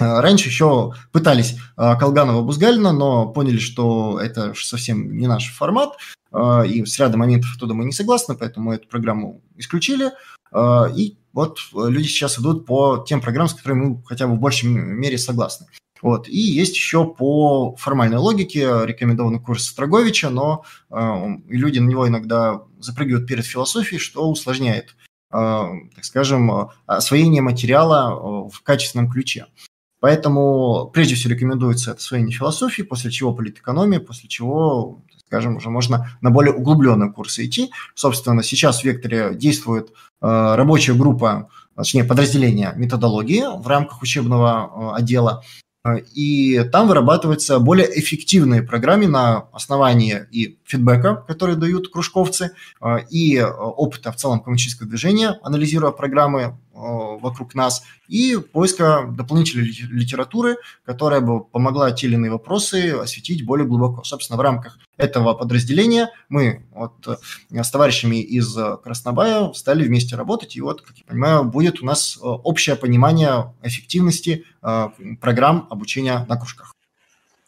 Э, 0.00 0.20
раньше 0.20 0.48
еще 0.48 0.94
пытались 1.12 1.56
Колганова-Бузгалина, 1.76 2.90
но 2.90 3.28
поняли, 3.28 3.58
что 3.58 4.20
это 4.20 4.52
совсем 4.54 5.16
не 5.16 5.28
наш 5.28 5.54
формат, 5.54 5.96
и 6.32 6.84
с 6.84 6.98
рядом 7.00 7.20
моментов 7.20 7.50
оттуда 7.56 7.74
мы 7.74 7.84
не 7.84 7.92
согласны, 7.92 8.36
поэтому 8.36 8.72
эту 8.72 8.86
программу 8.86 9.42
исключили. 9.56 10.12
И 10.96 11.18
вот 11.32 11.58
люди 11.74 12.06
сейчас 12.06 12.38
идут 12.38 12.66
по 12.66 13.04
тем 13.04 13.20
программам, 13.20 13.48
с 13.48 13.54
которыми 13.54 13.84
мы 13.84 14.02
хотя 14.04 14.28
бы 14.28 14.34
в 14.34 14.38
большей 14.38 14.68
мере 14.68 15.18
согласны. 15.18 15.66
Вот. 16.02 16.28
И 16.28 16.38
есть 16.38 16.74
еще 16.74 17.04
по 17.04 17.74
формальной 17.76 18.18
логике 18.18 18.84
рекомендованный 18.84 19.40
курс 19.40 19.64
Строговича, 19.64 20.30
но 20.30 20.64
э, 20.90 21.26
люди 21.48 21.78
на 21.78 21.88
него 21.88 22.08
иногда 22.08 22.62
запрыгивают 22.78 23.26
перед 23.26 23.44
философией, 23.44 24.00
что 24.00 24.30
усложняет, 24.30 24.96
э, 25.32 25.36
так 25.94 26.04
скажем, 26.04 26.70
освоение 26.86 27.42
материала 27.42 28.12
э, 28.12 28.50
в 28.50 28.62
качественном 28.62 29.10
ключе. 29.10 29.46
Поэтому 30.00 30.90
прежде 30.92 31.14
всего 31.14 31.34
рекомендуется 31.34 31.92
освоение 31.92 32.34
философии, 32.34 32.82
после 32.82 33.10
чего 33.10 33.34
политэкономия, 33.34 34.00
после 34.00 34.28
чего, 34.30 35.02
скажем, 35.26 35.56
уже 35.56 35.68
можно 35.68 36.10
на 36.22 36.30
более 36.30 36.54
углубленные 36.54 37.12
курсы 37.12 37.44
идти. 37.44 37.70
Собственно, 37.94 38.42
сейчас 38.42 38.80
в 38.80 38.84
Векторе 38.84 39.34
действует 39.34 39.90
э, 39.90 39.94
рабочая 40.22 40.94
группа, 40.94 41.50
точнее, 41.76 42.04
подразделение 42.04 42.72
методологии 42.76 43.44
в 43.60 43.68
рамках 43.68 44.00
учебного 44.00 44.94
э, 44.94 45.00
отдела, 45.00 45.44
и 46.14 46.62
там 46.70 46.88
вырабатываются 46.88 47.58
более 47.58 47.98
эффективные 47.98 48.62
программы 48.62 49.06
на 49.06 49.48
основании 49.52 50.26
и 50.30 50.58
фидбэка, 50.64 51.24
который 51.26 51.56
дают 51.56 51.90
кружковцы, 51.90 52.52
а, 52.80 52.98
и 52.98 53.38
а, 53.38 53.48
опыта 53.50 54.12
в 54.12 54.16
целом 54.16 54.40
коммунистического 54.40 54.88
движения, 54.88 55.38
анализируя 55.42 55.92
программы 55.92 56.58
вокруг 56.80 57.54
нас, 57.54 57.82
и 58.08 58.36
поиска 58.36 59.06
дополнительной 59.08 59.66
литературы, 59.66 60.56
которая 60.84 61.20
бы 61.20 61.44
помогла 61.44 61.90
те 61.92 62.06
или 62.06 62.14
иные 62.14 62.30
вопросы 62.30 62.90
осветить 62.92 63.44
более 63.44 63.66
глубоко. 63.66 64.02
Собственно, 64.04 64.36
в 64.36 64.40
рамках 64.40 64.78
этого 64.96 65.34
подразделения 65.34 66.10
мы 66.28 66.66
вот 66.72 67.06
э, 67.06 67.62
с 67.62 67.70
товарищами 67.70 68.16
из 68.16 68.56
Краснобая 68.82 69.52
стали 69.52 69.84
вместе 69.84 70.16
работать, 70.16 70.56
и 70.56 70.60
вот, 70.60 70.82
как 70.82 70.96
я 70.98 71.04
понимаю, 71.04 71.44
будет 71.44 71.82
у 71.82 71.86
нас 71.86 72.16
э, 72.16 72.20
общее 72.20 72.76
понимание 72.76 73.54
эффективности 73.62 74.44
э, 74.62 74.88
программ 75.20 75.66
обучения 75.70 76.24
на 76.28 76.36
кружках. 76.36 76.74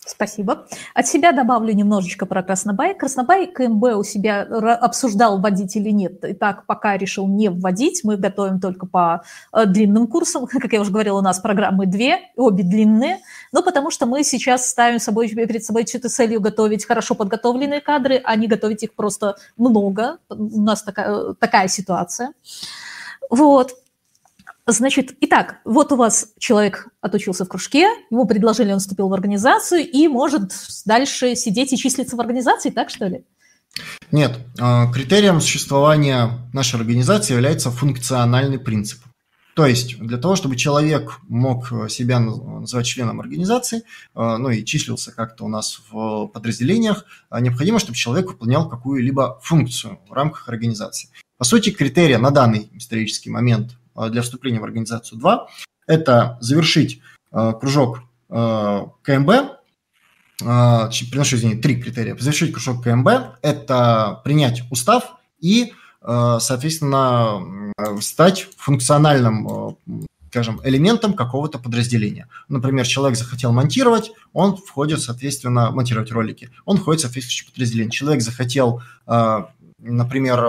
Спасибо. 0.04 0.66
От 0.94 1.06
себя 1.06 1.30
добавлю 1.30 1.72
немножечко 1.72 2.26
про 2.26 2.42
Краснобай. 2.42 2.92
Краснобай 2.94 3.46
КМБ 3.46 3.84
у 3.96 4.02
себя 4.02 4.42
обсуждал, 4.42 5.38
вводить 5.38 5.76
или 5.76 5.90
нет. 5.90 6.24
И 6.24 6.34
так 6.34 6.66
пока 6.66 6.96
решил 6.96 7.28
не 7.28 7.50
вводить. 7.50 8.02
Мы 8.02 8.16
готовим 8.16 8.60
только 8.60 8.86
по 8.86 9.22
э, 9.52 9.64
длинным 9.64 10.08
курсам. 10.08 10.46
Как 10.50 10.72
я 10.72 10.80
уже 10.80 10.90
говорила, 10.90 11.18
у 11.18 11.22
нас 11.22 11.38
программы 11.38 11.86
две, 11.86 12.18
обе 12.36 12.64
длинные. 12.64 13.20
Но 13.52 13.62
потому 13.62 13.92
что 13.92 14.06
мы 14.06 14.24
сейчас 14.24 14.68
ставим 14.68 14.98
собой, 14.98 15.28
перед 15.28 15.64
собой 15.64 15.84
целью 15.84 16.40
готовить 16.40 16.84
хорошо 16.84 17.14
подготовленные 17.14 17.80
кадры, 17.80 18.20
а 18.24 18.34
не 18.34 18.48
готовить 18.48 18.82
их 18.82 18.94
просто 18.94 19.36
много. 19.56 20.18
У 20.28 20.60
нас 20.60 20.82
такая, 20.82 21.34
такая 21.34 21.68
ситуация. 21.68 22.32
Вот. 23.30 23.81
Значит, 24.72 25.14
итак, 25.20 25.60
вот 25.64 25.92
у 25.92 25.96
вас 25.96 26.28
человек 26.38 26.88
отучился 27.00 27.44
в 27.44 27.48
кружке, 27.48 27.88
ему 28.10 28.26
предложили, 28.26 28.72
он 28.72 28.78
вступил 28.78 29.08
в 29.08 29.12
организацию 29.12 29.88
и 29.88 30.08
может 30.08 30.52
дальше 30.86 31.36
сидеть 31.36 31.72
и 31.72 31.76
числиться 31.76 32.16
в 32.16 32.20
организации, 32.20 32.70
так 32.70 32.88
что 32.88 33.06
ли? 33.06 33.24
Нет, 34.10 34.38
а, 34.58 34.90
критерием 34.90 35.40
существования 35.40 36.30
нашей 36.52 36.80
организации 36.80 37.34
является 37.34 37.70
функциональный 37.70 38.58
принцип. 38.58 39.00
То 39.54 39.66
есть 39.66 39.98
для 39.98 40.16
того, 40.16 40.34
чтобы 40.36 40.56
человек 40.56 41.18
мог 41.28 41.68
себя 41.90 42.18
называть 42.18 42.86
членом 42.86 43.20
организации, 43.20 43.82
а, 44.14 44.38
ну 44.38 44.48
и 44.48 44.64
числился 44.64 45.12
как-то 45.12 45.44
у 45.44 45.48
нас 45.48 45.82
в 45.90 46.28
подразделениях, 46.28 47.04
а, 47.28 47.40
необходимо, 47.40 47.78
чтобы 47.78 47.96
человек 47.96 48.28
выполнял 48.28 48.68
какую-либо 48.68 49.38
функцию 49.42 49.98
в 50.08 50.12
рамках 50.12 50.48
организации. 50.48 51.10
По 51.36 51.44
сути, 51.44 51.70
критерия 51.70 52.18
на 52.18 52.30
данный 52.30 52.70
исторический 52.74 53.28
момент 53.28 53.76
для 53.94 54.22
вступления 54.22 54.60
в 54.60 54.64
организацию 54.64 55.18
2– 55.18 55.48
это 55.86 56.38
завершить 56.40 57.00
э, 57.32 57.52
кружок 57.60 58.00
э, 58.30 58.80
КМБ, 59.02 59.30
приношу, 60.38 61.36
извините, 61.36 61.62
три 61.62 61.80
критерия. 61.80 62.16
Завершить 62.16 62.52
кружок 62.52 62.82
КМБ– 62.82 63.08
это 63.42 64.20
принять 64.24 64.64
устав 64.72 65.16
и, 65.38 65.72
соответственно, 66.00 67.72
стать 68.00 68.48
функциональным 68.56 69.76
скажем, 70.30 70.60
элементом 70.64 71.12
какого-то 71.12 71.58
подразделения. 71.58 72.26
Например, 72.48 72.86
человек 72.86 73.18
захотел 73.18 73.52
монтировать, 73.52 74.12
он 74.32 74.56
входит, 74.56 75.00
соответственно, 75.00 75.70
монтировать 75.70 76.10
ролики, 76.10 76.50
он 76.64 76.78
входит 76.78 77.00
в 77.00 77.04
соответствующее 77.04 77.50
подразделение. 77.52 77.90
Человек 77.92 78.22
захотел, 78.22 78.82
например, 79.78 80.42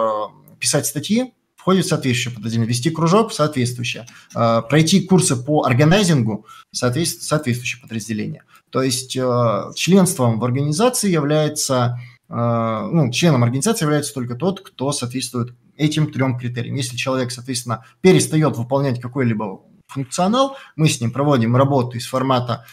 писать 0.60 0.86
статьи, 0.86 1.34
входит 1.64 1.88
соответствующее 1.88 2.36
подразделение, 2.36 2.68
вести 2.68 2.89
кружок 2.89 3.32
соответствующее, 3.32 4.05
а, 4.36 4.61
пройти 4.61 4.99
курсы 4.99 5.38
по 5.38 5.64
органайзингу 5.64 6.45
соответствующее 6.74 7.82
подразделение. 7.82 8.43
То 8.70 8.84
есть 8.84 9.18
а, 9.18 9.72
членством 9.74 10.39
в 10.39 10.43
организации 10.43 11.09
является, 11.09 12.01
а, 12.28 12.86
ну, 12.88 13.09
членом 13.11 13.45
организации 13.45 13.86
является 13.86 14.14
только 14.14 14.36
тот, 14.36 14.59
кто 14.59 14.91
соответствует 14.91 15.55
этим 15.78 16.11
трем 16.11 16.38
критериям. 16.38 16.76
Если 16.76 16.97
человек, 16.97 17.32
соответственно, 17.32 17.86
перестает 18.01 18.57
выполнять 18.57 18.99
какой-либо 18.99 19.61
функционал, 19.88 20.57
мы 20.76 20.89
с 20.89 20.99
ним 20.99 21.11
проводим 21.11 21.55
работу 21.55 21.95
из 21.95 22.07
формата 22.07 22.66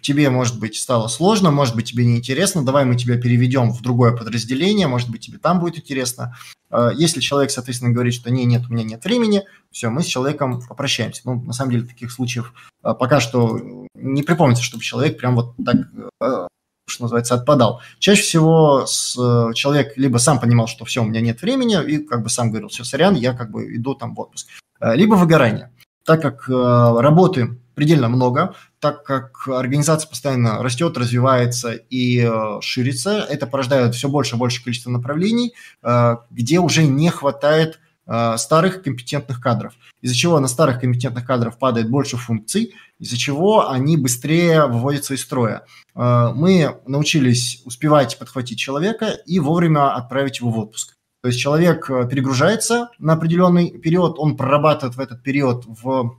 тебе, 0.00 0.30
может 0.30 0.58
быть, 0.58 0.76
стало 0.76 1.08
сложно, 1.08 1.50
может 1.50 1.74
быть, 1.74 1.90
тебе 1.90 2.04
неинтересно, 2.04 2.64
давай 2.64 2.84
мы 2.84 2.96
тебя 2.96 3.18
переведем 3.18 3.70
в 3.70 3.82
другое 3.82 4.16
подразделение, 4.16 4.86
может 4.86 5.10
быть, 5.10 5.26
тебе 5.26 5.38
там 5.38 5.60
будет 5.60 5.78
интересно. 5.78 6.36
А, 6.70 6.90
если 6.90 7.20
человек, 7.20 7.50
соответственно, 7.50 7.92
говорит, 7.92 8.14
что 8.14 8.30
не, 8.30 8.44
нет, 8.44 8.62
у 8.68 8.72
меня 8.72 8.84
нет 8.84 9.04
времени, 9.04 9.44
все, 9.70 9.90
мы 9.90 10.02
с 10.02 10.06
человеком 10.06 10.62
попрощаемся. 10.62 11.22
Ну, 11.24 11.42
на 11.42 11.52
самом 11.52 11.72
деле, 11.72 11.86
таких 11.86 12.10
случаев 12.10 12.52
а, 12.82 12.94
пока 12.94 13.20
что 13.20 13.86
не 13.94 14.22
припомнится, 14.22 14.64
чтобы 14.64 14.82
человек 14.82 15.18
прям 15.18 15.36
вот 15.36 15.54
так 15.64 15.76
а, 16.20 16.48
что 16.86 17.04
называется, 17.04 17.34
отпадал. 17.34 17.80
Чаще 18.00 18.22
всего 18.22 18.84
человек 19.54 19.96
либо 19.96 20.18
сам 20.18 20.40
понимал, 20.40 20.66
что 20.66 20.84
все, 20.84 21.02
у 21.02 21.06
меня 21.06 21.20
нет 21.20 21.40
времени, 21.40 21.80
и 21.84 21.98
как 21.98 22.24
бы 22.24 22.28
сам 22.28 22.50
говорил, 22.50 22.68
все, 22.68 22.82
сорян, 22.82 23.14
я 23.14 23.32
как 23.32 23.52
бы 23.52 23.76
иду 23.76 23.94
там 23.94 24.16
в 24.16 24.20
отпуск. 24.20 24.48
Либо 24.80 25.14
выгорание. 25.14 25.70
Так 26.04 26.20
как 26.20 26.48
работы 26.48 27.60
предельно 27.76 28.08
много, 28.08 28.56
так 28.80 29.04
как 29.04 29.46
организация 29.46 30.08
постоянно 30.08 30.62
растет, 30.62 30.96
развивается 30.96 31.72
и 31.72 32.20
э, 32.20 32.60
ширится, 32.62 33.26
это 33.28 33.46
порождает 33.46 33.94
все 33.94 34.08
больше 34.08 34.36
и 34.36 34.38
больше 34.38 34.64
количество 34.64 34.90
направлений, 34.90 35.54
э, 35.82 36.16
где 36.30 36.58
уже 36.60 36.84
не 36.84 37.10
хватает 37.10 37.78
э, 38.06 38.36
старых 38.38 38.82
компетентных 38.82 39.40
кадров, 39.40 39.74
из-за 40.00 40.16
чего 40.16 40.40
на 40.40 40.48
старых 40.48 40.80
компетентных 40.80 41.26
кадров 41.26 41.58
падает 41.58 41.90
больше 41.90 42.16
функций, 42.16 42.74
из-за 42.98 43.18
чего 43.18 43.70
они 43.70 43.98
быстрее 43.98 44.66
выводятся 44.66 45.12
из 45.12 45.20
строя. 45.20 45.66
Э, 45.94 46.30
мы 46.34 46.74
научились 46.86 47.60
успевать 47.66 48.18
подхватить 48.18 48.58
человека 48.58 49.10
и 49.26 49.40
вовремя 49.40 49.94
отправить 49.94 50.40
его 50.40 50.50
в 50.50 50.58
отпуск. 50.58 50.96
То 51.22 51.28
есть 51.28 51.38
человек 51.38 51.86
перегружается 51.86 52.88
на 52.98 53.12
определенный 53.12 53.78
период, 53.78 54.18
он 54.18 54.38
прорабатывает 54.38 54.96
в 54.96 55.00
этот 55.00 55.22
период 55.22 55.66
в 55.66 56.16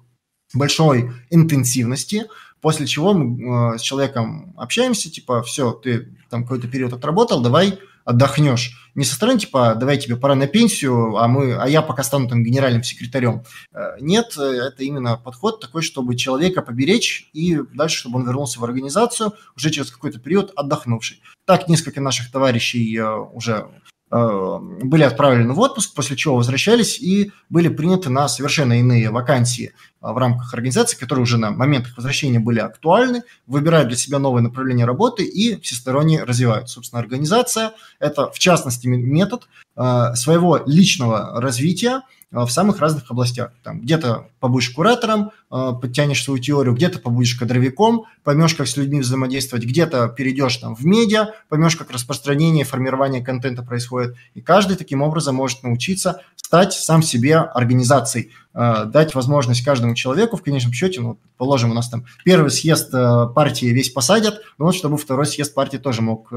большой 0.53 1.12
интенсивности, 1.30 2.28
после 2.62 2.86
чего 2.86 3.14
мы 3.14 3.74
э, 3.76 3.78
с 3.78 3.82
человеком 3.82 4.53
общаемся, 4.57 5.12
типа, 5.12 5.41
все, 5.43 5.72
ты 5.72 6.16
там 6.30 6.43
какой-то 6.43 6.68
период 6.68 6.93
отработал, 6.93 7.41
давай 7.41 7.80
отдохнешь. 8.03 8.89
Не 8.95 9.05
со 9.05 9.16
стороны, 9.16 9.39
типа, 9.39 9.76
давай 9.76 9.97
тебе 9.97 10.16
пора 10.16 10.36
на 10.36 10.47
пенсию, 10.47 11.16
а, 11.18 11.28
мы, 11.28 11.55
а 11.55 11.68
я 11.68 11.82
пока 11.82 12.03
стану 12.03 12.28
там 12.28 12.43
генеральным 12.43 12.84
секретарем. 12.84 13.43
Э, 13.74 13.97
нет, 13.99 14.38
это 14.38 14.84
именно 14.84 15.18
подход 15.18 15.59
такой, 15.59 15.82
чтобы 15.82 16.16
человека 16.16 16.62
поберечь 16.62 17.30
и 17.34 17.59
дальше, 17.74 17.97
чтобы 17.97 18.20
он 18.20 18.26
вернулся 18.26 18.59
в 18.59 18.64
организацию 18.64 19.34
уже 19.55 19.70
через 19.70 19.91
какой-то 19.91 20.20
период 20.20 20.51
отдохнувший. 20.55 21.22
Так 21.45 21.68
несколько 21.68 22.01
наших 22.01 22.32
товарищей 22.32 22.97
э, 22.97 23.16
уже 23.16 23.51
Э, 23.62 23.90
были 24.12 25.03
отправлены 25.03 25.53
в 25.53 25.59
отпуск, 25.59 25.93
после 25.93 26.18
чего 26.18 26.36
возвращались 26.36 26.99
и 26.99 27.32
были 27.49 27.70
приняты 27.70 28.09
на 28.09 28.28
совершенно 28.28 28.78
иные 28.78 29.09
вакансии 29.09 29.72
э, 29.74 30.12
в 30.12 30.18
рамках 30.18 30.53
организации, 30.53 30.97
которые 30.97 31.24
уже 31.24 31.38
на 31.38 31.51
момент 31.51 31.88
их 31.88 31.95
возвращения 31.95 32.39
были 32.39 32.59
актуальны, 32.59 33.24
выбирают 33.47 33.88
для 33.88 33.97
себя 33.97 34.20
новые 34.20 34.43
направления 34.43 34.86
работы 34.86 35.24
и 35.24 35.59
всесторонне 35.62 36.24
развивают. 36.24 36.70
Собственно, 36.70 37.01
организация– 37.01 37.72
это, 37.99 38.30
в 38.32 38.39
частности, 38.39 38.88
метод 38.88 39.47
э, 39.78 40.16
своего 40.16 40.62
личного 40.66 41.39
развития– 41.39 42.01
в 42.32 42.49
самых 42.49 42.79
разных 42.79 43.11
областях. 43.11 43.51
Там 43.63 43.82
где-то 43.82 44.29
побудешь 44.39 44.69
куратором, 44.69 45.32
э, 45.51 45.71
подтянешь 45.82 46.23
свою 46.23 46.39
теорию, 46.39 46.73
где-то 46.73 46.99
побудешь 46.99 47.36
кадровиком, 47.36 48.05
поймешь, 48.23 48.55
как 48.55 48.67
с 48.67 48.77
людьми 48.77 49.01
взаимодействовать, 49.01 49.65
где-то 49.65 50.07
перейдешь 50.07 50.57
там 50.57 50.75
в 50.75 50.86
медиа, 50.86 51.34
поймешь, 51.49 51.75
как 51.75 51.91
распространение, 51.91 52.63
формирование 52.63 53.21
контента 53.21 53.63
происходит. 53.63 54.15
И 54.34 54.41
каждый 54.41 54.77
таким 54.77 55.01
образом 55.01 55.36
может 55.36 55.63
научиться 55.63 56.21
стать 56.51 56.73
сам 56.73 57.01
себе 57.01 57.37
организацией, 57.37 58.31
э, 58.53 58.83
дать 58.85 59.15
возможность 59.15 59.63
каждому 59.63 59.95
человеку, 59.95 60.35
в 60.35 60.43
конечном 60.43 60.73
счете, 60.73 60.99
ну, 60.99 61.17
положим, 61.37 61.71
у 61.71 61.73
нас 61.73 61.87
там 61.87 62.03
первый 62.25 62.51
съезд 62.51 62.93
э, 62.93 63.27
партии 63.33 63.67
весь 63.67 63.89
посадят, 63.89 64.41
но 64.57 64.65
вот 64.65 64.75
чтобы 64.75 64.97
второй 64.97 65.27
съезд 65.27 65.53
партии 65.53 65.77
тоже 65.77 66.01
мог 66.01 66.29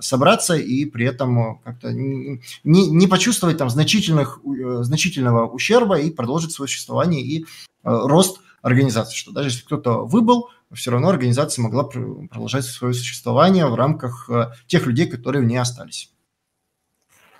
собраться 0.00 0.54
и 0.54 0.86
при 0.86 1.04
этом 1.04 1.58
как-то 1.58 1.92
не, 1.92 2.40
не 2.64 3.06
почувствовать 3.06 3.58
там 3.58 3.68
значительных, 3.68 4.40
значительного 4.80 5.46
ущерба 5.46 5.98
и 5.98 6.10
продолжить 6.10 6.52
свое 6.52 6.66
существование 6.66 7.20
и 7.20 7.42
э, 7.42 7.44
рост 7.82 8.40
организации, 8.62 9.16
что 9.16 9.32
даже 9.32 9.48
если 9.48 9.64
кто-то 9.64 10.04
выбыл, 10.06 10.48
все 10.72 10.90
равно 10.90 11.08
организация 11.08 11.62
могла 11.62 11.84
продолжать 11.84 12.64
свое 12.64 12.94
существование 12.94 13.66
в 13.66 13.74
рамках 13.74 14.30
э, 14.30 14.52
тех 14.66 14.86
людей, 14.86 15.06
которые 15.06 15.42
в 15.42 15.46
ней 15.46 15.58
остались. 15.58 16.10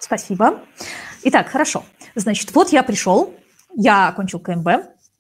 Спасибо. 0.03 0.61
Итак, 1.23 1.49
хорошо. 1.49 1.85
Значит, 2.17 2.53
вот 2.55 2.73
я 2.73 2.83
пришел, 2.83 3.35
я 3.77 4.09
окончил 4.09 4.41
КМБ, 4.41 4.69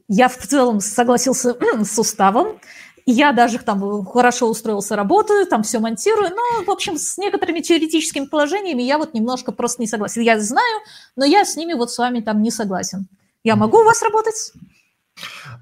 я 0.08 0.28
в 0.28 0.36
целом 0.36 0.80
согласился 0.80 1.56
с 1.84 1.98
уставом, 1.98 2.58
я 3.06 3.32
даже 3.32 3.58
там 3.60 4.04
хорошо 4.04 4.50
устроился, 4.50 4.96
работаю, 4.96 5.46
там 5.46 5.62
все 5.62 5.78
монтирую, 5.78 6.30
но, 6.30 6.64
в 6.64 6.70
общем, 6.70 6.98
с 6.98 7.16
некоторыми 7.16 7.60
теоретическими 7.60 8.26
положениями 8.26 8.82
я 8.82 8.98
вот 8.98 9.14
немножко 9.14 9.52
просто 9.52 9.82
не 9.82 9.86
согласен. 9.86 10.22
Я 10.22 10.40
знаю, 10.40 10.80
но 11.14 11.24
я 11.24 11.44
с 11.44 11.56
ними 11.56 11.74
вот 11.74 11.92
с 11.92 11.98
вами 11.98 12.20
там 12.20 12.42
не 12.42 12.50
согласен. 12.50 13.06
Я 13.44 13.54
могу 13.54 13.78
у 13.78 13.84
вас 13.84 14.02
работать? 14.02 14.52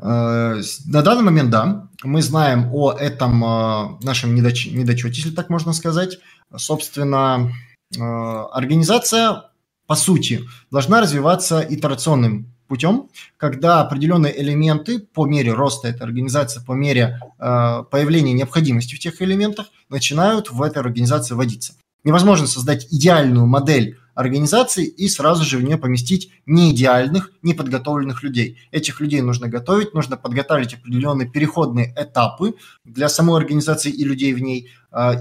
Э, 0.00 0.60
на 0.86 1.02
данный 1.02 1.24
момент, 1.24 1.50
да. 1.50 1.88
Мы 2.02 2.22
знаем 2.22 2.70
о 2.72 2.92
этом 2.92 3.44
э, 3.44 3.98
нашем 4.02 4.34
недоч- 4.34 4.70
недочете, 4.70 5.20
если 5.20 5.30
так 5.30 5.50
можно 5.50 5.74
сказать. 5.74 6.18
Собственно, 6.56 7.50
организация, 7.98 9.50
по 9.86 9.94
сути, 9.94 10.44
должна 10.70 11.00
развиваться 11.00 11.66
итерационным 11.68 12.52
путем, 12.70 13.08
когда 13.36 13.80
определенные 13.80 14.40
элементы 14.40 15.00
по 15.00 15.26
мере 15.26 15.52
роста 15.52 15.88
этой 15.88 16.02
организации, 16.02 16.62
по 16.64 16.72
мере 16.72 17.18
э, 17.38 17.82
появления 17.90 18.32
необходимости 18.32 18.94
в 18.94 19.00
тех 19.00 19.20
элементах, 19.20 19.66
начинают 19.88 20.52
в 20.52 20.62
этой 20.62 20.78
организации 20.78 21.34
вводиться. 21.34 21.74
Невозможно 22.04 22.46
создать 22.46 22.86
идеальную 22.92 23.46
модель 23.46 23.98
организации 24.14 24.86
и 24.86 25.08
сразу 25.08 25.44
же 25.44 25.58
в 25.58 25.64
нее 25.64 25.78
поместить 25.78 26.30
неидеальных, 26.46 27.32
неподготовленных 27.42 28.22
людей. 28.22 28.58
Этих 28.70 29.00
людей 29.00 29.20
нужно 29.20 29.48
готовить, 29.48 29.92
нужно 29.92 30.16
подготовить 30.16 30.74
определенные 30.74 31.28
переходные 31.28 31.92
этапы 31.96 32.54
для 32.84 33.08
самой 33.08 33.40
организации 33.40 33.90
и 33.90 34.04
людей 34.04 34.32
в 34.32 34.40
ней, 34.40 34.70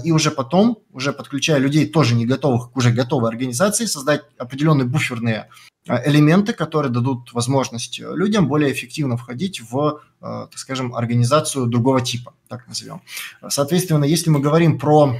и 0.04 0.10
уже 0.10 0.30
потом, 0.30 0.78
уже 0.92 1.12
подключая 1.12 1.58
людей 1.58 1.86
тоже 1.86 2.14
не 2.14 2.26
готовых 2.26 2.72
к 2.72 2.76
уже 2.76 2.90
готовой 2.90 3.30
организации, 3.30 3.84
создать 3.84 4.22
определенные 4.36 4.86
буферные 4.86 5.48
а, 5.88 6.08
элементы, 6.08 6.52
которые 6.52 6.92
дадут 6.92 7.32
возможность 7.32 7.98
людям 8.00 8.48
более 8.48 8.72
эффективно 8.72 9.16
входить 9.16 9.60
в, 9.60 10.00
а, 10.20 10.46
так 10.46 10.58
скажем, 10.58 10.94
организацию 10.94 11.66
другого 11.66 12.00
типа, 12.00 12.34
так 12.48 12.68
назовем. 12.68 13.00
Соответственно, 13.48 14.04
если 14.04 14.30
мы 14.30 14.40
говорим 14.40 14.78
про 14.78 15.16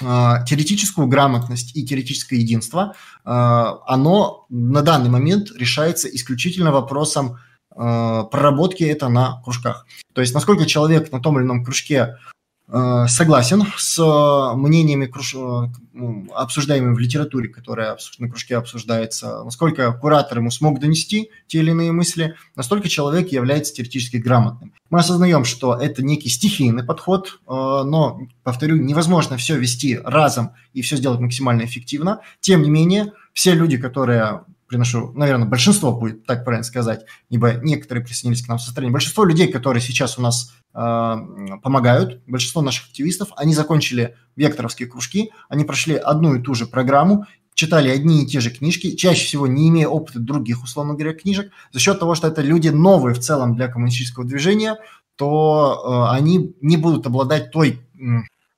теоретическую 0.00 1.08
грамотность 1.08 1.76
и 1.76 1.84
теоретическое 1.84 2.36
единство, 2.36 2.94
оно 3.24 4.46
на 4.48 4.82
данный 4.82 5.10
момент 5.10 5.50
решается 5.50 6.06
исключительно 6.06 6.70
вопросом 6.70 7.40
проработки 7.68 8.84
это 8.84 9.08
на 9.08 9.42
кружках. 9.42 9.86
То 10.12 10.20
есть 10.20 10.34
насколько 10.34 10.66
человек 10.66 11.10
на 11.10 11.18
том 11.20 11.36
или 11.36 11.44
ином 11.44 11.64
кружке 11.64 12.14
Э, 12.14 12.37
согласен 12.70 13.64
с 13.76 13.98
э, 13.98 14.56
мнениями, 14.56 15.06
круж... 15.06 15.34
Э, 15.34 15.68
ну, 15.94 16.28
обсуждаемыми 16.34 16.94
в 16.94 16.98
литературе, 16.98 17.48
которая 17.48 17.96
на 18.18 18.28
кружке 18.28 18.56
обсуждается, 18.56 19.42
насколько 19.42 19.92
куратор 19.92 20.38
ему 20.38 20.50
смог 20.50 20.78
донести 20.78 21.30
те 21.46 21.58
или 21.58 21.70
иные 21.70 21.92
мысли, 21.92 22.36
настолько 22.56 22.88
человек 22.88 23.32
является 23.32 23.74
теоретически 23.74 24.18
грамотным. 24.18 24.74
Мы 24.90 25.00
осознаем, 25.00 25.44
что 25.44 25.74
это 25.74 26.04
некий 26.04 26.28
стихийный 26.28 26.84
подход, 26.84 27.40
но, 27.46 28.20
повторю, 28.44 28.76
невозможно 28.76 29.36
все 29.38 29.56
вести 29.58 29.98
разом 30.04 30.52
и 30.72 30.82
все 30.82 30.96
сделать 30.96 31.20
максимально 31.20 31.64
эффективно. 31.64 32.20
Тем 32.40 32.62
не 32.62 32.70
менее, 32.70 33.12
все 33.32 33.54
люди, 33.54 33.76
которые 33.76 34.44
приношу, 34.68 35.12
наверное, 35.14 35.48
большинство 35.48 35.92
будет 35.92 36.26
так 36.26 36.44
правильно 36.44 36.64
сказать, 36.64 37.04
ибо 37.30 37.54
некоторые 37.54 38.04
присоединились 38.04 38.44
к 38.44 38.48
нам 38.48 38.58
со 38.58 38.70
стороны. 38.70 38.92
Большинство 38.92 39.24
людей, 39.24 39.50
которые 39.50 39.80
сейчас 39.80 40.18
у 40.18 40.22
нас 40.22 40.52
э, 40.74 41.16
помогают, 41.62 42.22
большинство 42.26 42.62
наших 42.62 42.88
активистов, 42.88 43.28
они 43.36 43.54
закончили 43.54 44.14
векторовские 44.36 44.88
кружки, 44.88 45.32
они 45.48 45.64
прошли 45.64 45.96
одну 45.96 46.34
и 46.34 46.42
ту 46.42 46.54
же 46.54 46.66
программу, 46.66 47.24
читали 47.54 47.88
одни 47.88 48.22
и 48.22 48.26
те 48.26 48.40
же 48.40 48.50
книжки, 48.50 48.94
чаще 48.94 49.24
всего 49.26 49.46
не 49.46 49.68
имея 49.68 49.88
опыта 49.88 50.20
других, 50.20 50.62
условно 50.62 50.94
говоря, 50.94 51.12
книжек, 51.14 51.50
за 51.72 51.80
счет 51.80 51.98
того, 51.98 52.14
что 52.14 52.28
это 52.28 52.42
люди 52.42 52.68
новые 52.68 53.14
в 53.14 53.18
целом 53.18 53.56
для 53.56 53.68
коммунистического 53.68 54.24
движения, 54.24 54.76
то 55.16 56.08
э, 56.12 56.14
они 56.14 56.54
не 56.60 56.76
будут 56.76 57.06
обладать 57.06 57.50
той 57.50 57.80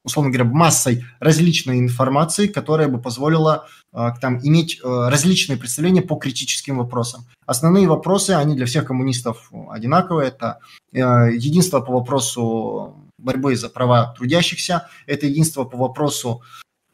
условно 0.04 0.30
говоря, 0.30 0.50
массой 0.50 1.04
различной 1.18 1.78
информации, 1.78 2.46
которая 2.46 2.88
бы 2.88 3.00
позволила 3.00 3.66
э, 3.92 4.08
там, 4.20 4.38
иметь 4.42 4.80
э, 4.82 5.08
различные 5.08 5.58
представления 5.58 6.02
по 6.02 6.16
критическим 6.16 6.78
вопросам. 6.78 7.26
Основные 7.46 7.86
вопросы, 7.86 8.30
они 8.30 8.56
для 8.56 8.66
всех 8.66 8.86
коммунистов 8.86 9.50
одинаковые. 9.70 10.28
Это 10.28 10.60
э, 10.92 10.98
единство 10.98 11.80
по 11.80 11.92
вопросу 11.92 12.96
борьбы 13.18 13.56
за 13.56 13.68
права 13.68 14.14
трудящихся, 14.16 14.88
это 15.06 15.26
единство 15.26 15.64
по 15.64 15.76
вопросу 15.76 16.42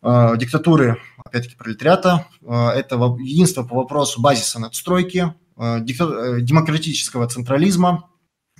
диктатуры, 0.02 0.98
опять-таки, 1.24 1.57
пролетариата, 1.57 2.26
это 2.42 2.96
единство 3.18 3.64
по 3.64 3.76
вопросу 3.76 4.20
базиса 4.20 4.61
надстройки, 4.61 5.34
демократического 5.57 7.26
централизма, 7.26 8.09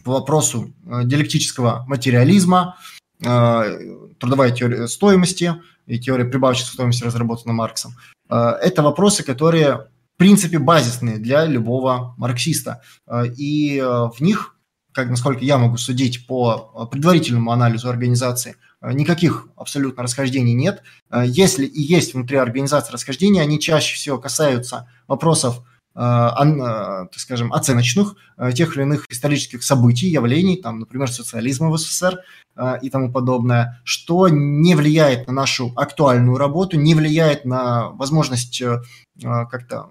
по 0.03 0.12
вопросу 0.12 0.72
диалектического 0.84 1.84
материализма, 1.86 2.78
трудовая 3.19 4.51
теория 4.51 4.89
стоимости 4.89 5.55
и 5.87 5.99
теория 5.99 6.25
прибавочной 6.25 6.67
стоимости, 6.67 7.05
разработана 7.05 7.53
Марксом. 7.53 7.95
Э, 8.29 8.53
это 8.61 8.83
вопросы, 8.83 9.23
которые, 9.23 9.89
в 10.14 10.19
принципе, 10.19 10.59
базисные 10.59 11.19
для 11.19 11.45
любого 11.45 12.14
марксиста. 12.19 12.83
Э, 13.07 13.27
и 13.27 13.79
э, 13.79 13.83
в 13.85 14.21
них, 14.21 14.57
как, 14.93 15.09
насколько 15.11 15.45
я 15.45 15.59
могу 15.59 15.77
судить 15.77 16.27
по 16.27 16.89
предварительному 16.91 17.53
анализу 17.53 17.89
организации, 17.89 18.57
никаких 18.83 19.49
абсолютно 19.57 20.03
расхождений 20.03 20.55
нет. 20.55 20.83
Если 21.25 21.67
и 21.67 21.83
есть 21.83 22.14
внутри 22.14 22.39
организации 22.39 22.93
расхождения, 22.93 23.43
они 23.43 23.61
чаще 23.61 23.95
всего 23.95 24.17
касаются 24.17 24.89
вопросов 25.07 25.62
так 25.97 27.18
скажем, 27.18 27.55
оценочных 27.55 28.16
тех 28.55 28.76
или 28.76 28.82
иных 28.82 29.07
исторических 29.09 29.62
событий, 29.62 30.09
явлений, 30.09 30.59
там, 30.59 30.80
например, 30.80 31.11
социализма 31.11 31.70
в 31.70 31.78
СССР, 31.78 32.20
Э, 32.57 32.78
и 32.80 32.90
тому 32.90 33.12
подобное, 33.12 33.80
что 33.84 34.28
не 34.28 34.74
влияет 34.74 35.26
на 35.26 35.32
нашу 35.32 35.72
актуальную 35.76 36.38
работу, 36.38 36.78
не 36.78 36.94
влияет 36.94 37.44
на 37.44 37.90
возможность 37.90 38.61
э, 38.62 38.80
э, 39.22 39.47
как-то 39.47 39.90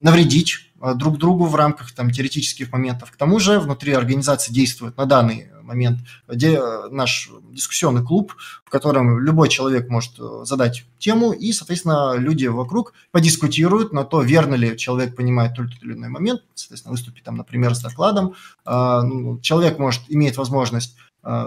навредить 0.00 0.72
друг 0.94 1.18
другу 1.18 1.46
в 1.46 1.56
рамках 1.56 1.92
там, 1.92 2.12
теоретических 2.12 2.70
моментов. 2.70 3.10
К 3.10 3.16
тому 3.16 3.40
же 3.40 3.58
внутри 3.58 3.92
организации 3.92 4.52
действует 4.52 4.96
на 4.96 5.06
данный 5.06 5.48
момент 5.68 6.00
где 6.26 6.60
наш 6.90 7.30
дискуссионный 7.50 8.02
клуб, 8.04 8.34
в 8.64 8.70
котором 8.70 9.20
любой 9.20 9.48
человек 9.48 9.88
может 9.88 10.14
задать 10.42 10.84
тему, 10.98 11.32
и, 11.32 11.52
соответственно, 11.52 12.16
люди 12.16 12.46
вокруг 12.46 12.94
подискутируют 13.12 13.92
на 13.92 14.04
то, 14.04 14.22
верно 14.22 14.54
ли 14.54 14.76
человек 14.76 15.14
понимает 15.14 15.54
тот 15.54 15.66
или 15.82 15.92
иной 15.92 16.08
момент, 16.08 16.42
соответственно, 16.54 16.92
выступить 16.92 17.22
там, 17.22 17.36
например, 17.36 17.74
с 17.74 17.80
докладом. 17.80 18.34
Ну, 18.66 19.38
человек 19.40 19.78
может, 19.78 20.02
имеет 20.08 20.36
возможность 20.36 20.96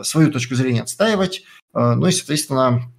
свою 0.03 0.31
точку 0.31 0.55
зрения 0.55 0.83
отстаивать, 0.83 1.43
ну 1.73 2.07
и, 2.07 2.11
соответственно, 2.11 2.91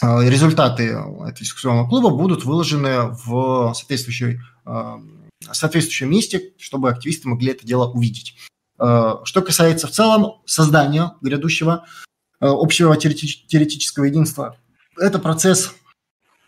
результаты 0.00 0.84
этого 0.84 1.32
дискуссионного 1.32 1.88
клуба 1.88 2.10
будут 2.10 2.44
выложены 2.44 3.08
в 3.24 3.72
соответствующей 3.74 4.40
соответствующем 5.50 6.08
месте, 6.08 6.52
чтобы 6.56 6.88
активисты 6.88 7.28
могли 7.28 7.50
это 7.50 7.66
дело 7.66 7.90
увидеть. 7.90 8.36
Э, 8.82 9.18
что 9.24 9.42
касается 9.42 9.86
в 9.86 9.92
целом 9.92 10.40
создания 10.44 11.12
грядущего 11.20 11.84
э, 12.40 12.46
общего 12.46 12.96
теоретического 12.96 14.04
единства, 14.04 14.56
это 14.98 15.20
процесс 15.20 15.72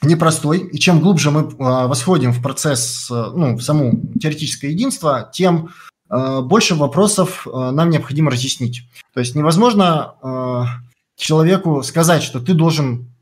непростой, 0.03 0.59
и 0.59 0.79
чем 0.79 1.01
глубже 1.01 1.31
мы 1.31 1.43
э, 1.43 1.47
восходим 1.59 2.33
в 2.33 2.43
процесс, 2.43 3.09
ну, 3.09 3.57
в 3.57 3.63
само 3.63 3.93
теоретическое 4.21 4.71
единство, 4.71 5.31
тем 5.33 5.71
больше 6.11 6.75
вопросов 6.75 7.47
нам 7.47 7.89
необходимо 7.89 8.31
разъяснить. 8.31 8.83
То 9.15 9.21
есть 9.21 9.35
невозможно 9.35 10.85
человеку 11.17 11.83
сказать, 11.83 12.23
что 12.23 12.41
ты 12.41 12.53
должен 12.53 13.14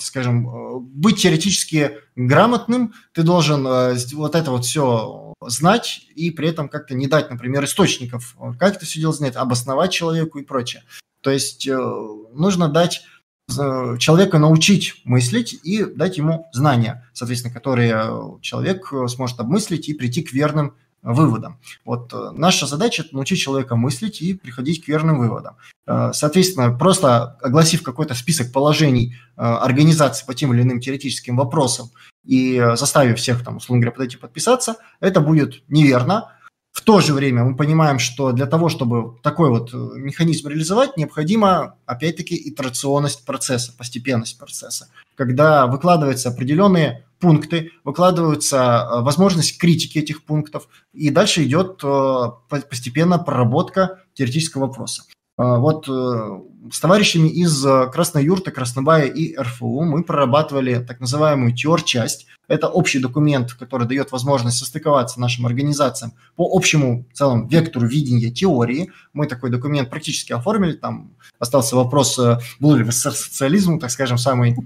скажем, 0.00 0.48
э, 0.48 0.78
быть 0.80 1.22
теоретически 1.22 1.98
грамотным, 2.16 2.92
ты 3.14 3.22
должен 3.22 3.66
э, 3.66 3.96
вот 4.12 4.34
это 4.34 4.50
вот 4.50 4.66
все 4.66 5.32
знать 5.40 6.02
и 6.14 6.30
при 6.30 6.48
этом 6.48 6.68
как-то 6.68 6.94
не 6.94 7.06
дать, 7.06 7.30
например, 7.30 7.64
источников, 7.64 8.36
как 8.58 8.76
это 8.76 8.84
все 8.84 9.00
дело 9.00 9.12
знать, 9.14 9.36
обосновать 9.36 9.90
человеку 9.90 10.38
и 10.38 10.44
прочее. 10.44 10.82
То 11.22 11.30
есть 11.30 11.66
нужно 11.66 12.68
дать 12.68 13.02
человека 13.48 14.38
научить 14.38 15.00
мыслить 15.04 15.58
и 15.62 15.84
дать 15.84 16.18
ему 16.18 16.46
знания, 16.52 17.08
соответственно, 17.14 17.54
которые 17.54 18.38
человек 18.42 18.92
сможет 19.08 19.40
обмыслить 19.40 19.88
и 19.88 19.94
прийти 19.94 20.22
к 20.22 20.32
верным 20.32 20.74
выводам. 21.02 21.58
Вот 21.84 22.12
э, 22.12 22.30
наша 22.34 22.66
задача– 22.66 23.04
научить 23.12 23.38
человека 23.38 23.76
мыслить 23.76 24.20
и 24.20 24.34
приходить 24.34 24.84
к 24.84 24.88
верным 24.88 25.18
выводам. 25.18 25.56
Э, 25.86 26.10
соответственно, 26.12 26.76
просто 26.76 27.36
огласив 27.42 27.82
какой-то 27.82 28.14
список 28.14 28.52
положений 28.52 29.14
э, 29.36 29.42
организации 29.42 30.26
по 30.26 30.34
тем 30.34 30.52
или 30.52 30.62
иным 30.62 30.80
теоретическим 30.80 31.36
вопросам 31.36 31.90
и 32.24 32.62
заставив 32.74 33.18
всех, 33.18 33.44
там, 33.44 33.56
условно 33.56 33.80
говоря, 33.80 33.94
подойти 33.94 34.16
подписаться, 34.16 34.76
это 35.00 35.20
будет 35.20 35.62
неверно. 35.68 36.32
В 36.72 36.82
то 36.82 37.00
же 37.00 37.14
время 37.14 37.44
мы 37.44 37.56
понимаем, 37.56 37.98
что 37.98 38.32
для 38.32 38.46
того, 38.46 38.68
чтобы 38.68 39.18
такой 39.22 39.50
вот 39.50 39.72
механизм 39.72 40.48
реализовать, 40.48 40.96
необходима, 40.96 41.76
опять-таки, 41.86 42.36
итерационность 42.48 43.24
процесса, 43.24 43.72
постепенность 43.76 44.38
процесса, 44.38 44.88
когда 45.16 45.66
выкладываются 45.66 46.28
определенные 46.28 47.07
пункты, 47.18 47.72
выкладываются 47.84 48.56
э, 48.56 49.02
возможность 49.02 49.58
критики 49.58 49.98
этих 49.98 50.24
пунктов, 50.24 50.68
и 50.92 51.10
дальше 51.10 51.44
идет 51.44 51.80
э, 51.82 52.24
постепенно 52.48 53.18
проработка 53.18 54.02
теоретического 54.14 54.66
вопроса. 54.66 55.04
Э, 55.38 55.56
вот 55.58 55.86
с 55.86 56.80
товарищами 56.80 57.28
из 57.28 57.62
Красной 57.92 58.24
Юрты, 58.24 58.50
Краснобая 58.50 59.06
и 59.06 59.36
РФУ 59.36 59.82
мы 59.82 60.04
прорабатывали 60.04 60.84
так 60.84 61.00
называемую 61.00 61.54
теор-часть, 61.54 62.26
это 62.48 62.68
общий 62.68 62.98
документ, 62.98 63.52
который 63.52 63.86
дает 63.86 64.10
возможность 64.10 64.58
состыковаться 64.58 65.20
нашим 65.20 65.46
организациям 65.46 66.14
по 66.34 66.48
общему 66.50 67.06
целому 67.12 67.46
вектору 67.46 67.86
видения 67.86 68.30
теории. 68.30 68.90
Мы 69.12 69.26
такой 69.26 69.50
документ 69.50 69.90
практически 69.90 70.32
оформили. 70.32 70.72
Там 70.72 71.12
остался 71.38 71.76
вопрос, 71.76 72.18
э, 72.18 72.38
был 72.58 72.74
ли 72.74 72.90
социализм, 72.90 73.78
так 73.78 73.90
скажем, 73.90 74.16
самый 74.16 74.56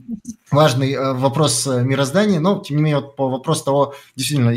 важный 0.50 0.92
э, 0.92 1.12
вопрос 1.12 1.66
э, 1.66 1.82
мироздания. 1.82 2.38
Но, 2.38 2.60
тем 2.60 2.76
не 2.76 2.82
менее, 2.84 3.00
вот 3.00 3.16
по 3.16 3.28
вопросу 3.28 3.64
того, 3.64 3.94
действительно, 4.16 4.52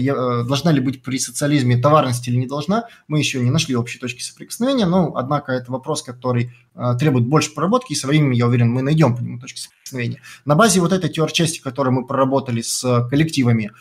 должна 0.45 0.71
ли 0.71 0.80
быть 0.80 1.01
при 1.01 1.17
социализме 1.17 1.78
товарность 1.78 2.28
или 2.28 2.36
не 2.36 2.47
должна, 2.47 2.86
мы 3.07 3.17
еще 3.17 3.41
не 3.41 3.49
нашли 3.49 3.76
общей 3.76 3.97
точки 3.97 4.21
соприкосновения. 4.21 4.86
Но, 4.86 5.15
однако, 5.15 5.51
это 5.51 5.71
вопрос, 5.71 6.03
который 6.03 6.51
требует 6.99 7.26
больше 7.26 7.53
проработки, 7.53 7.93
и 7.93 7.95
со 7.95 8.05
временем, 8.05 8.32
я 8.32 8.47
уверен, 8.47 8.69
мы 8.69 8.82
найдем 8.82 9.15
по 9.15 9.21
нему 9.21 9.39
точки 9.39 9.61
соприкосновения. 9.86 10.21
На 10.45 10.55
базе 10.55 10.79
вот 10.79 10.91
этой 10.91 11.09
теор-части, 11.09 11.61
которую 11.61 11.93
мы 11.93 12.07
проработали 12.07 12.61
с 12.61 13.07
коллективами 13.09 13.71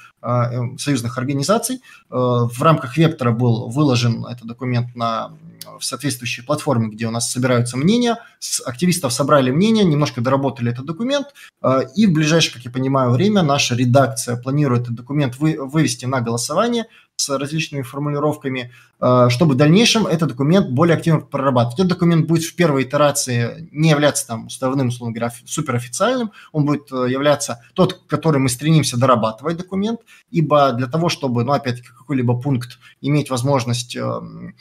союзных 0.78 1.18
организаций, 1.18 1.80
в 2.10 2.62
рамках 2.62 2.96
Вектора 2.96 3.32
был 3.32 3.68
выложен 3.68 4.24
этот 4.26 4.46
документ 4.46 4.94
на 4.94 5.32
в 5.78 5.84
соответствующие 5.84 6.44
платформы, 6.44 6.88
где 6.88 7.06
у 7.06 7.10
нас 7.10 7.30
собираются 7.30 7.76
мнения. 7.76 8.18
С 8.38 8.60
активистов 8.66 9.12
собрали 9.12 9.50
мнения, 9.50 9.84
немножко 9.84 10.20
доработали 10.20 10.72
этот 10.72 10.86
документ, 10.86 11.28
э, 11.62 11.80
и 11.96 12.06
в 12.06 12.12
ближайшее, 12.12 12.54
как 12.54 12.64
я 12.64 12.70
понимаю, 12.70 13.10
время 13.10 13.42
наша 13.42 13.74
редакция 13.74 14.36
планирует 14.36 14.82
этот 14.82 14.94
документ 14.94 15.36
вы, 15.38 15.56
вывести 15.58 16.06
на 16.06 16.20
голосование 16.20 16.86
с 17.16 17.28
различными 17.38 17.82
формулировками, 17.82 18.72
э, 19.00 19.26
чтобы 19.30 19.54
в 19.54 19.56
дальнейшем 19.56 20.06
этот 20.06 20.30
документ 20.30 20.70
более 20.70 20.96
активно 20.96 21.20
прорабатывать. 21.20 21.78
Этот 21.78 21.90
документ 21.90 22.26
будет 22.26 22.44
в 22.44 22.56
первой 22.56 22.82
итерации 22.82 23.68
не 23.72 23.90
являться 23.90 24.26
там 24.26 24.46
уставным, 24.46 24.88
условно 24.88 25.14
говоря, 25.14 25.32
суперофициальным, 25.46 26.32
он 26.52 26.64
будет 26.64 26.90
э, 26.92 27.06
являться 27.08 27.62
тот, 27.74 28.04
который 28.06 28.38
мы 28.38 28.48
стремимся 28.48 28.98
дорабатывать 28.98 29.56
документ, 29.56 30.00
ибо 30.30 30.72
для 30.72 30.86
того, 30.86 31.08
чтобы, 31.08 31.44
ну, 31.44 31.52
опять-таки, 31.52 31.88
какой-либо 31.88 32.38
пункт 32.40 32.78
иметь 33.00 33.30
возможность 33.30 33.96
эм, 33.96 34.54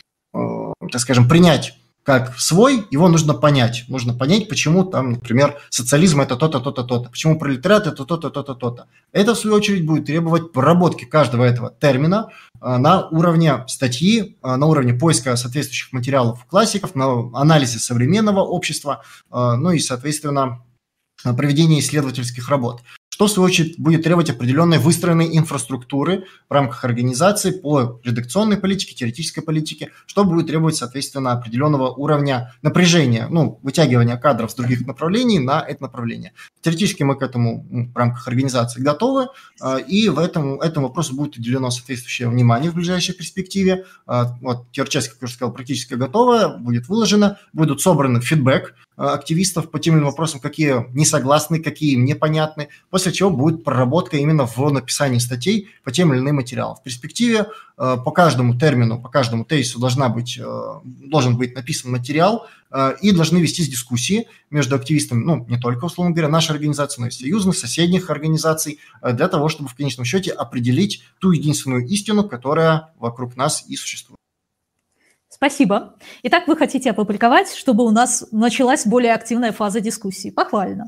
так 0.89 1.01
скажем, 1.01 1.27
принять 1.27 1.77
как 2.03 2.37
свой, 2.37 2.85
его 2.91 3.07
нужно 3.07 3.33
понять. 3.33 3.85
Нужно 3.87 4.13
понять, 4.13 4.49
почему 4.49 4.83
там, 4.83 5.13
например, 5.13 5.57
социализм 5.69 6.19
это 6.19 6.35
то-то, 6.35 6.59
то-то, 6.59 6.83
то-то, 6.83 7.09
почему 7.09 7.39
пролетариат 7.39 7.87
это 7.87 8.03
то-то, 8.03 8.29
то-то, 8.29 8.55
то-то. 8.55 8.87
Это, 9.13 9.35
в 9.35 9.39
свою 9.39 9.55
очередь, 9.55 9.85
будет 9.85 10.05
требовать 10.05 10.51
проработки 10.51 11.05
каждого 11.05 11.45
этого 11.45 11.73
термина 11.79 12.29
э, 12.61 12.77
на 12.77 13.07
уровне 13.07 13.63
статьи, 13.67 14.37
э, 14.43 14.55
на 14.55 14.65
уровне 14.65 14.93
поиска 14.93 15.35
соответствующих 15.37 15.93
материалов 15.93 16.45
классиков, 16.45 16.93
на 16.93 17.29
анализе 17.33 17.79
современного 17.79 18.41
общества, 18.41 19.03
ну 19.31 19.71
и, 19.71 19.79
соответственно, 19.79 20.61
проведения 21.23 21.79
исследовательских 21.79 22.49
работ 22.49 22.81
что, 23.23 23.27
в 23.27 23.31
свою 23.35 23.47
очередь, 23.47 23.79
будет 23.79 24.03
требовать 24.03 24.29
определенной 24.29 24.79
выстроенной 24.79 25.37
инфраструктуры 25.37 26.25
в 26.49 26.53
рамках 26.53 26.83
организации 26.83 27.51
по 27.51 28.01
редакционной 28.03 28.57
политике, 28.57 28.95
теоретической 28.95 29.41
политике, 29.41 29.91
что 30.07 30.25
будет 30.25 30.47
требовать, 30.47 30.75
соответственно, 30.75 31.31
определенного 31.31 31.89
уровня 31.89 32.53
напряжения, 32.61 33.27
ну, 33.29 33.59
вытягивания 33.63 34.17
кадров 34.17 34.51
с 34.51 34.55
других 34.55 34.85
направлений 34.85 35.39
на 35.39 35.61
это 35.61 35.83
направление. 35.83 36.33
Теоретически 36.61 37.03
мы 37.03 37.15
к 37.15 37.21
этому 37.21 37.65
в 37.93 37.97
рамках 37.97 38.27
организации 38.27 38.81
готовы, 38.81 39.27
а, 39.61 39.77
и 39.77 40.09
в 40.09 40.19
этом, 40.19 40.59
этому 40.59 40.87
вопросу 40.87 41.15
будет 41.15 41.37
уделено 41.37 41.69
соответствующее 41.71 42.27
внимание 42.27 42.71
в 42.71 42.75
ближайшей 42.75 43.15
перспективе. 43.15 43.85
А, 44.05 44.35
вот 44.41 44.69
теорчасть, 44.71 45.09
как 45.09 45.21
я 45.21 45.25
уже 45.25 45.35
сказал, 45.35 45.53
практически 45.53 45.93
готова, 45.93 46.57
будет 46.59 46.89
выложена, 46.89 47.37
будут 47.53 47.81
собраны 47.81 48.19
фидбэк 48.19 48.75
активистов 48.95 49.71
по 49.71 49.79
тем 49.79 50.03
вопросам, 50.03 50.39
какие 50.39 50.85
не 50.93 51.05
согласны, 51.05 51.59
какие 51.59 51.93
им 51.93 52.05
непонятны, 52.05 52.69
после 52.89 53.11
чего 53.11 53.29
будет 53.29 53.63
проработка 53.63 54.17
именно 54.17 54.45
в 54.45 54.57
написании 54.71 55.19
статей 55.19 55.69
по 55.83 55.91
тем 55.91 56.13
или 56.13 56.19
иным 56.19 56.37
материалам. 56.37 56.75
В 56.75 56.83
перспективе 56.83 57.47
по 57.75 58.11
каждому 58.11 58.57
термину, 58.57 59.01
по 59.01 59.09
каждому 59.09 59.45
тезису 59.45 59.79
должна 59.79 60.09
быть, 60.09 60.39
должен 60.83 61.37
быть 61.37 61.55
написан 61.55 61.91
материал, 61.91 62.47
и 63.01 63.11
должны 63.11 63.37
вестись 63.37 63.69
дискуссии 63.69 64.27
между 64.49 64.75
активистами, 64.75 65.23
ну, 65.23 65.45
не 65.47 65.59
только, 65.59 65.85
условно 65.85 66.11
говоря, 66.11 66.27
нашей 66.27 66.51
организации, 66.51 67.01
но 67.01 67.07
и 67.07 67.11
союзных, 67.11 67.55
соседних 67.57 68.09
организаций, 68.09 68.79
для 69.01 69.27
того, 69.27 69.49
чтобы 69.49 69.69
в 69.69 69.75
конечном 69.75 70.05
счете 70.05 70.31
определить 70.31 71.03
ту 71.19 71.31
единственную 71.31 71.85
истину, 71.87 72.23
которая 72.27 72.89
вокруг 72.99 73.35
нас 73.35 73.63
и 73.67 73.75
существует. 73.75 74.17
Спасибо. 75.43 75.95
Итак, 76.23 76.47
вы 76.47 76.55
хотите 76.55 76.91
опубликовать, 76.91 77.53
чтобы 77.53 77.83
у 77.83 77.89
нас 77.89 78.25
началась 78.31 78.87
более 78.87 79.13
активная 79.13 79.51
фаза 79.51 79.81
дискуссии. 79.81 80.29
Похвально. 80.29 80.87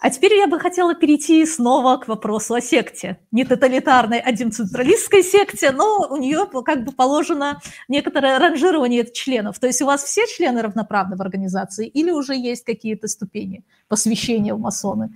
А 0.00 0.10
теперь 0.10 0.34
я 0.34 0.46
бы 0.46 0.60
хотела 0.60 0.94
перейти 0.94 1.44
снова 1.44 1.96
к 1.96 2.06
вопросу 2.06 2.54
о 2.54 2.60
секте. 2.60 3.18
Не 3.32 3.44
тоталитарной, 3.44 4.20
а 4.20 4.30
децентралистской 4.30 5.24
секте, 5.24 5.72
но 5.72 6.06
у 6.08 6.16
нее 6.16 6.46
как 6.64 6.84
бы 6.84 6.92
положено 6.92 7.60
некоторое 7.88 8.38
ранжирование 8.38 9.04
членов. 9.12 9.58
То 9.58 9.66
есть 9.66 9.82
у 9.82 9.86
вас 9.86 10.04
все 10.04 10.22
члены 10.26 10.62
равноправны 10.62 11.16
в 11.16 11.20
организации 11.20 11.88
или 11.88 12.12
уже 12.12 12.36
есть 12.36 12.64
какие-то 12.64 13.08
ступени 13.08 13.64
посвящения 13.88 14.54
в 14.54 14.60
масоны? 14.60 15.10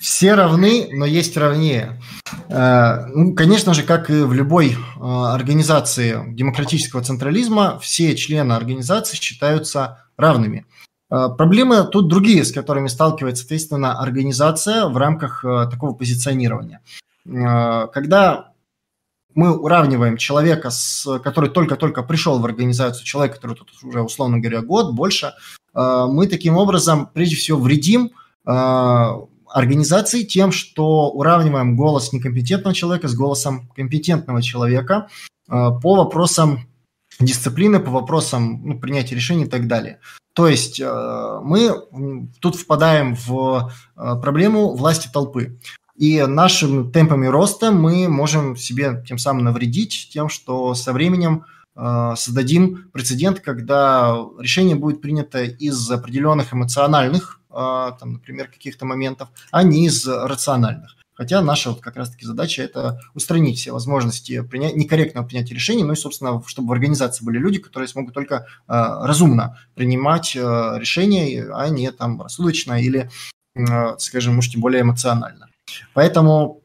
Все 0.00 0.34
равны, 0.34 0.88
но 0.92 1.06
есть 1.06 1.36
равнее. 1.36 2.00
Э, 2.48 3.06
ну, 3.06 3.34
конечно 3.34 3.72
же, 3.72 3.84
как 3.84 4.10
и 4.10 4.20
в 4.20 4.34
любой 4.34 4.72
э, 4.72 5.00
организации 5.00 6.22
демократического 6.34 7.02
централизма, 7.02 7.78
все 7.78 8.14
члены 8.14 8.52
организации 8.52 9.16
считаются 9.16 10.06
равными. 10.16 10.66
Э, 11.10 11.28
проблемы 11.36 11.84
тут 11.84 12.08
другие, 12.08 12.44
с 12.44 12.52
которыми 12.52 12.88
сталкивается, 12.88 13.42
соответственно, 13.42 14.00
организация 14.00 14.86
в 14.86 14.96
рамках 14.96 15.44
э, 15.44 15.68
такого 15.70 15.94
позиционирования. 15.94 16.80
Э, 17.26 17.86
когда 17.92 18.52
мы 19.34 19.56
уравниваем 19.56 20.16
человека, 20.16 20.70
с, 20.70 21.18
который 21.18 21.50
только-только 21.50 22.02
пришел 22.02 22.38
в 22.38 22.44
организацию, 22.44 23.04
человека, 23.04 23.36
который 23.36 23.56
тут 23.56 23.70
уже, 23.82 24.02
условно 24.02 24.38
говоря, 24.38 24.62
год, 24.62 24.94
больше, 24.94 25.34
мы 25.74 26.26
таким 26.26 26.56
образом, 26.56 27.10
прежде 27.12 27.36
всего, 27.36 27.60
вредим 27.60 28.12
организации 28.44 30.22
тем, 30.22 30.52
что 30.52 31.10
уравниваем 31.10 31.76
голос 31.76 32.14
некомпетентного 32.14 32.74
человека 32.74 33.08
с 33.08 33.14
голосом 33.14 33.68
компетентного 33.76 34.40
человека 34.40 35.08
по 35.46 35.96
вопросам 35.96 36.66
дисциплины, 37.20 37.78
по 37.78 37.90
вопросам 37.90 38.62
ну, 38.64 38.80
принятия 38.80 39.14
решений 39.14 39.44
и 39.44 39.48
так 39.48 39.66
далее. 39.66 40.00
То 40.36 40.48
есть 40.48 40.80
э, 40.80 41.40
мы 41.42 42.28
тут 42.40 42.56
впадаем 42.56 43.14
в 43.14 43.72
э, 43.96 44.16
проблему 44.20 44.74
власти 44.74 45.08
толпы. 45.10 45.58
И 45.96 46.20
нашими 46.20 46.92
темпами 46.92 47.26
роста 47.26 47.72
мы 47.72 48.06
можем 48.06 48.54
себе 48.54 49.02
тем 49.08 49.16
самым 49.16 49.44
навредить 49.44 50.10
тем, 50.12 50.28
что 50.28 50.74
со 50.74 50.92
временем 50.92 51.46
э, 51.74 52.12
создадим 52.18 52.90
прецедент, 52.92 53.40
когда 53.40 54.14
решение 54.38 54.76
будет 54.76 55.00
принято 55.00 55.42
из 55.42 55.90
определенных 55.90 56.52
эмоциональных, 56.52 57.40
там, 57.48 58.12
например, 58.12 58.48
каких-то 58.48 58.84
моментов, 58.84 59.30
а 59.50 59.62
не 59.62 59.86
из 59.86 60.06
рациональных. 60.06 60.96
Хотя 61.16 61.40
наша 61.40 61.70
вот 61.70 61.80
как 61.80 61.96
раз-таки 61.96 62.26
задача– 62.26 62.62
это 62.64 63.00
устранить 63.14 63.58
все 63.58 63.72
возможности 63.72 64.42
принять, 64.42 64.76
некорректного 64.76 65.26
принятия 65.26 65.54
решений, 65.54 65.82
ну 65.82 65.94
и, 65.94 65.96
собственно, 65.96 66.42
чтобы 66.46 66.68
в 66.68 66.72
организации 66.72 67.24
были 67.24 67.38
люди, 67.38 67.58
которые 67.58 67.88
смогут 67.88 68.14
только 68.14 68.34
э, 68.36 68.42
разумно 68.68 69.58
принимать 69.74 70.36
э, 70.36 70.40
решения, 70.78 71.48
а 71.52 71.68
не 71.70 71.90
там 71.90 72.20
рассудочно 72.20 72.80
или, 72.80 73.10
э, 73.54 73.98
скажем, 73.98 74.34
может, 74.34 74.52
тем 74.52 74.60
более 74.60 74.82
эмоционально. 74.82 75.48
Поэтому 75.94 76.62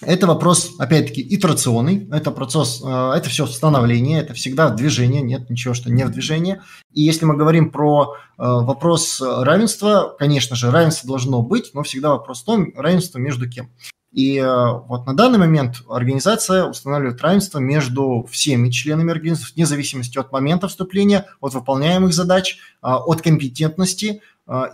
это 0.00 0.26
вопрос, 0.26 0.72
опять-таки, 0.78 1.22
итерационный, 1.22 2.08
это 2.10 2.30
процесс, 2.30 2.82
э, 2.82 3.12
это 3.16 3.28
все 3.28 3.46
становление, 3.46 4.20
это 4.20 4.32
всегда 4.32 4.70
движение, 4.70 5.20
нет 5.20 5.50
ничего, 5.50 5.74
что 5.74 5.90
не 5.90 6.04
в 6.04 6.10
движении. 6.10 6.60
И 6.92 7.02
если 7.02 7.26
мы 7.26 7.36
говорим 7.36 7.70
про 7.70 8.14
э, 8.14 8.18
вопрос 8.38 9.20
равенства, 9.20 10.14
конечно 10.18 10.56
же, 10.56 10.70
равенство 10.70 11.06
должно 11.06 11.42
быть, 11.42 11.72
но 11.74 11.82
всегда 11.82 12.10
вопрос 12.10 12.42
в 12.42 12.44
том, 12.46 12.72
равенство 12.76 13.18
между 13.18 13.48
кем. 13.48 13.70
И 14.10 14.38
э, 14.38 14.44
вот 14.88 15.06
на 15.06 15.14
данный 15.14 15.38
момент 15.38 15.82
организация 15.88 16.64
устанавливает 16.64 17.20
равенство 17.20 17.58
между 17.58 18.26
всеми 18.30 18.70
членами 18.70 19.12
организации, 19.12 19.52
вне 19.54 19.66
зависимости 19.66 20.18
от 20.18 20.32
момента 20.32 20.68
вступления, 20.68 21.26
от 21.40 21.52
выполняемых 21.52 22.14
задач, 22.14 22.58
от 22.80 23.20
компетентности 23.20 24.22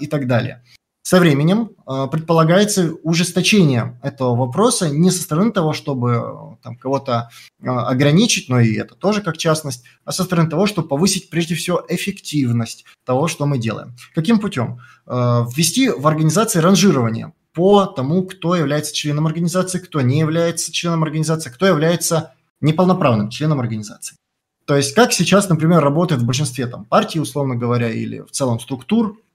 и 0.00 0.06
так 0.06 0.26
далее. 0.26 0.62
Со 1.06 1.20
временем 1.20 1.70
э, 1.86 2.08
предполагается 2.10 2.92
ужесточение 3.04 3.96
этого 4.02 4.34
вопроса 4.34 4.90
не 4.90 5.12
со 5.12 5.22
стороны 5.22 5.52
того, 5.52 5.72
чтобы 5.72 6.10
э, 6.10 6.56
там, 6.64 6.74
кого-то 6.74 7.30
э, 7.60 7.68
ограничить, 7.68 8.48
но 8.48 8.58
и 8.58 8.74
это 8.74 8.96
тоже 8.96 9.22
как 9.22 9.36
частность, 9.36 9.84
а 10.04 10.10
со 10.10 10.24
стороны 10.24 10.50
того, 10.50 10.66
чтобы 10.66 10.88
повысить 10.88 11.30
прежде 11.30 11.54
всего 11.54 11.80
эффективность 11.88 12.84
того, 13.04 13.28
что 13.28 13.46
мы 13.46 13.58
делаем. 13.58 13.94
Каким 14.16 14.40
путем? 14.40 14.80
Ввести 15.06 15.90
в 15.90 16.08
организации 16.08 16.58
ранжирование 16.58 17.32
по 17.52 17.86
тому, 17.86 18.24
кто 18.24 18.56
является 18.56 18.92
членом 18.92 19.28
организации, 19.28 19.78
кто 19.78 20.00
не 20.00 20.18
является 20.18 20.72
членом 20.72 21.04
организации, 21.04 21.50
кто 21.50 21.66
является 21.66 22.34
неполноправным 22.60 23.30
членом 23.30 23.60
организации. 23.60 24.16
То 24.64 24.76
есть 24.76 24.92
как 24.92 25.12
сейчас, 25.12 25.48
например, 25.48 25.84
работает 25.84 26.20
в 26.20 26.26
большинстве 26.26 26.66
там, 26.66 26.84
партий, 26.84 27.20
условно 27.20 27.54
говоря, 27.54 27.90
или 27.90 28.22
в 28.22 28.32
целом 28.32 28.58
структур, 28.58 29.16
а, 29.16 29.25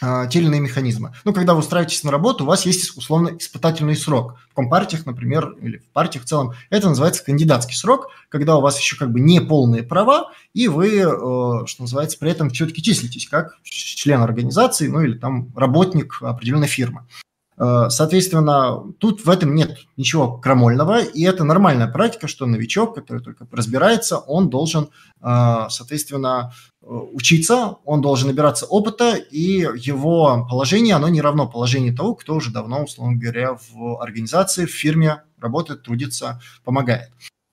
те 0.00 0.38
или 0.38 0.46
иные 0.46 0.60
механизмы. 0.60 1.14
Ну, 1.24 1.32
когда 1.32 1.54
вы 1.54 1.60
устраиваетесь 1.60 2.04
на 2.04 2.10
работу, 2.10 2.44
у 2.44 2.46
вас 2.46 2.66
есть 2.66 2.96
условно 2.96 3.36
испытательный 3.38 3.96
срок. 3.96 4.38
В 4.50 4.54
компартиях, 4.54 5.06
например, 5.06 5.56
или 5.60 5.78
в 5.78 5.86
партиях 5.92 6.24
в 6.24 6.28
целом, 6.28 6.52
это 6.70 6.88
называется 6.88 7.24
кандидатский 7.24 7.74
срок, 7.74 8.08
когда 8.28 8.56
у 8.56 8.60
вас 8.60 8.78
еще 8.78 8.96
как 8.96 9.10
бы 9.10 9.20
не 9.20 9.40
полные 9.40 9.82
права, 9.82 10.32
и 10.52 10.68
вы, 10.68 10.98
э, 10.98 11.66
что 11.66 11.82
называется, 11.82 12.18
при 12.18 12.30
этом 12.30 12.50
все-таки 12.50 12.82
числитесь 12.82 13.28
как 13.28 13.58
член 13.62 14.20
организации, 14.20 14.88
ну 14.88 15.00
или 15.00 15.16
там 15.16 15.50
работник 15.56 16.18
определенной 16.20 16.68
фирмы. 16.68 17.06
Э, 17.58 17.86
соответственно, 17.88 18.92
тут 18.98 19.24
в 19.24 19.30
этом 19.30 19.54
нет 19.54 19.78
ничего 19.96 20.38
крамольного, 20.38 21.02
и 21.02 21.22
это 21.22 21.44
нормальная 21.44 21.88
практика, 21.88 22.28
что 22.28 22.46
новичок, 22.46 22.94
который 22.94 23.22
только 23.22 23.46
разбирается, 23.50 24.18
он 24.18 24.50
должен, 24.50 24.90
э, 25.22 25.66
соответственно, 25.70 26.52
э, 26.82 26.86
учиться, 26.86 27.76
он 27.84 28.02
должен 28.02 28.28
набираться 28.28 28.66
опыта, 28.66 29.14
и 29.14 29.60
его 29.76 30.46
положение, 30.48 30.96
оно 30.96 31.08
не 31.08 31.22
равно 31.22 31.48
положению 31.48 31.96
того, 31.96 32.14
кто 32.14 32.34
уже 32.34 32.50
давно, 32.50 32.84
условно 32.84 33.16
говоря, 33.16 33.56
в 33.70 34.02
организации, 34.02 34.66
в 34.66 34.70
фирме 34.70 35.22
работает, 35.40 35.82
трудится, 35.82 36.40
помогает. 36.64 37.10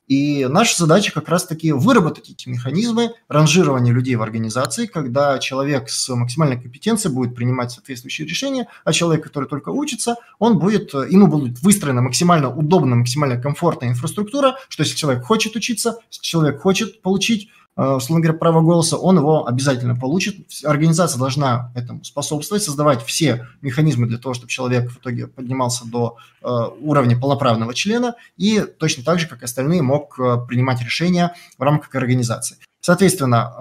И 0.07 0.45
наша 0.49 0.77
задача 0.77 1.13
как 1.13 1.29
раз-таки 1.29 1.71
выработать 1.71 2.29
эти 2.29 2.49
механизмы 2.49 3.13
ранжирования 3.29 3.93
людей 3.93 4.15
в 4.15 4.21
организации, 4.21 4.85
когда 4.85 5.39
человек 5.39 5.89
с 5.89 6.13
максимальной 6.13 6.59
компетенцией 6.59 7.13
будет 7.13 7.35
принимать 7.35 7.71
соответствующие 7.71 8.27
решения, 8.27 8.67
а 8.83 8.91
человек, 8.91 9.23
который 9.23 9.47
только 9.47 9.69
учится, 9.69 10.15
он 10.39 10.59
будет, 10.59 10.93
ему 10.93 11.27
будет 11.27 11.61
выстроена 11.61 12.01
максимально 12.01 12.53
удобная, 12.53 12.95
максимально 12.95 13.41
комфортная 13.41 13.89
инфраструктура, 13.89 14.57
что 14.67 14.83
если 14.83 14.95
человек 14.95 15.23
хочет 15.23 15.55
учиться, 15.55 15.97
если 16.11 16.23
человек 16.23 16.61
хочет 16.61 17.01
получить 17.01 17.49
условно 17.75 18.21
говоря, 18.23 18.37
право 18.37 18.61
голоса, 18.61 18.97
он 18.97 19.17
его 19.17 19.47
обязательно 19.47 19.95
получит. 19.95 20.35
Организация 20.63 21.19
должна 21.19 21.71
этому 21.75 22.03
способствовать, 22.03 22.63
создавать 22.63 23.03
все 23.03 23.47
механизмы 23.61 24.07
для 24.07 24.17
того, 24.17 24.33
чтобы 24.33 24.49
человек 24.49 24.91
в 24.91 24.99
итоге 24.99 25.27
поднимался 25.27 25.85
до 25.87 26.17
э, 26.41 26.47
уровня 26.81 27.19
полноправного 27.19 27.73
члена 27.73 28.15
и 28.37 28.59
точно 28.59 29.03
так 29.03 29.19
же, 29.19 29.27
как 29.27 29.43
остальные, 29.43 29.81
мог 29.81 30.19
э, 30.19 30.37
принимать 30.47 30.81
решения 30.81 31.33
в 31.57 31.63
рамках 31.63 31.93
организации. 31.95 32.57
Соответственно, 32.81 33.53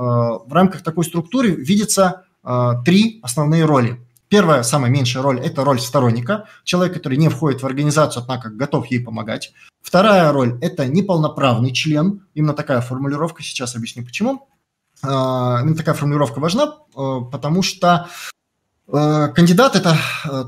в 0.47 0.53
рамках 0.53 0.83
такой 0.83 1.05
структуры 1.05 1.53
видятся 1.53 2.25
три 2.85 3.21
основные 3.23 3.65
роли. 3.65 4.01
Первая, 4.33 4.63
самая 4.63 4.91
меньшая 4.91 5.23
роль– 5.23 5.41
это 5.45 5.63
роль 5.63 5.79
сторонника, 5.79 6.47
человек, 6.65 6.95
который 6.95 7.19
не 7.19 7.29
входит 7.29 7.63
в 7.63 7.67
организацию, 7.67 8.23
однако 8.23 8.49
готов 8.49 8.87
ей 8.87 8.99
помогать. 8.99 9.53
Вторая 9.83 10.33
роль– 10.33 10.57
это 10.63 10.87
неполноправный 10.87 11.71
член, 11.71 12.27
именно 12.33 12.55
такая 12.55 12.81
формулировка, 12.81 13.43
сейчас 13.43 13.77
объясню 13.77 14.07
почему. 14.07 14.49
А, 15.03 15.59
именно 15.61 15.77
такая 15.77 15.95
формулировка 15.95 16.41
важна, 16.41 16.77
а, 16.97 17.21
потому 17.21 17.61
что 17.61 18.09
а, 18.91 19.29
Кандидат– 19.29 19.77
это 19.77 19.99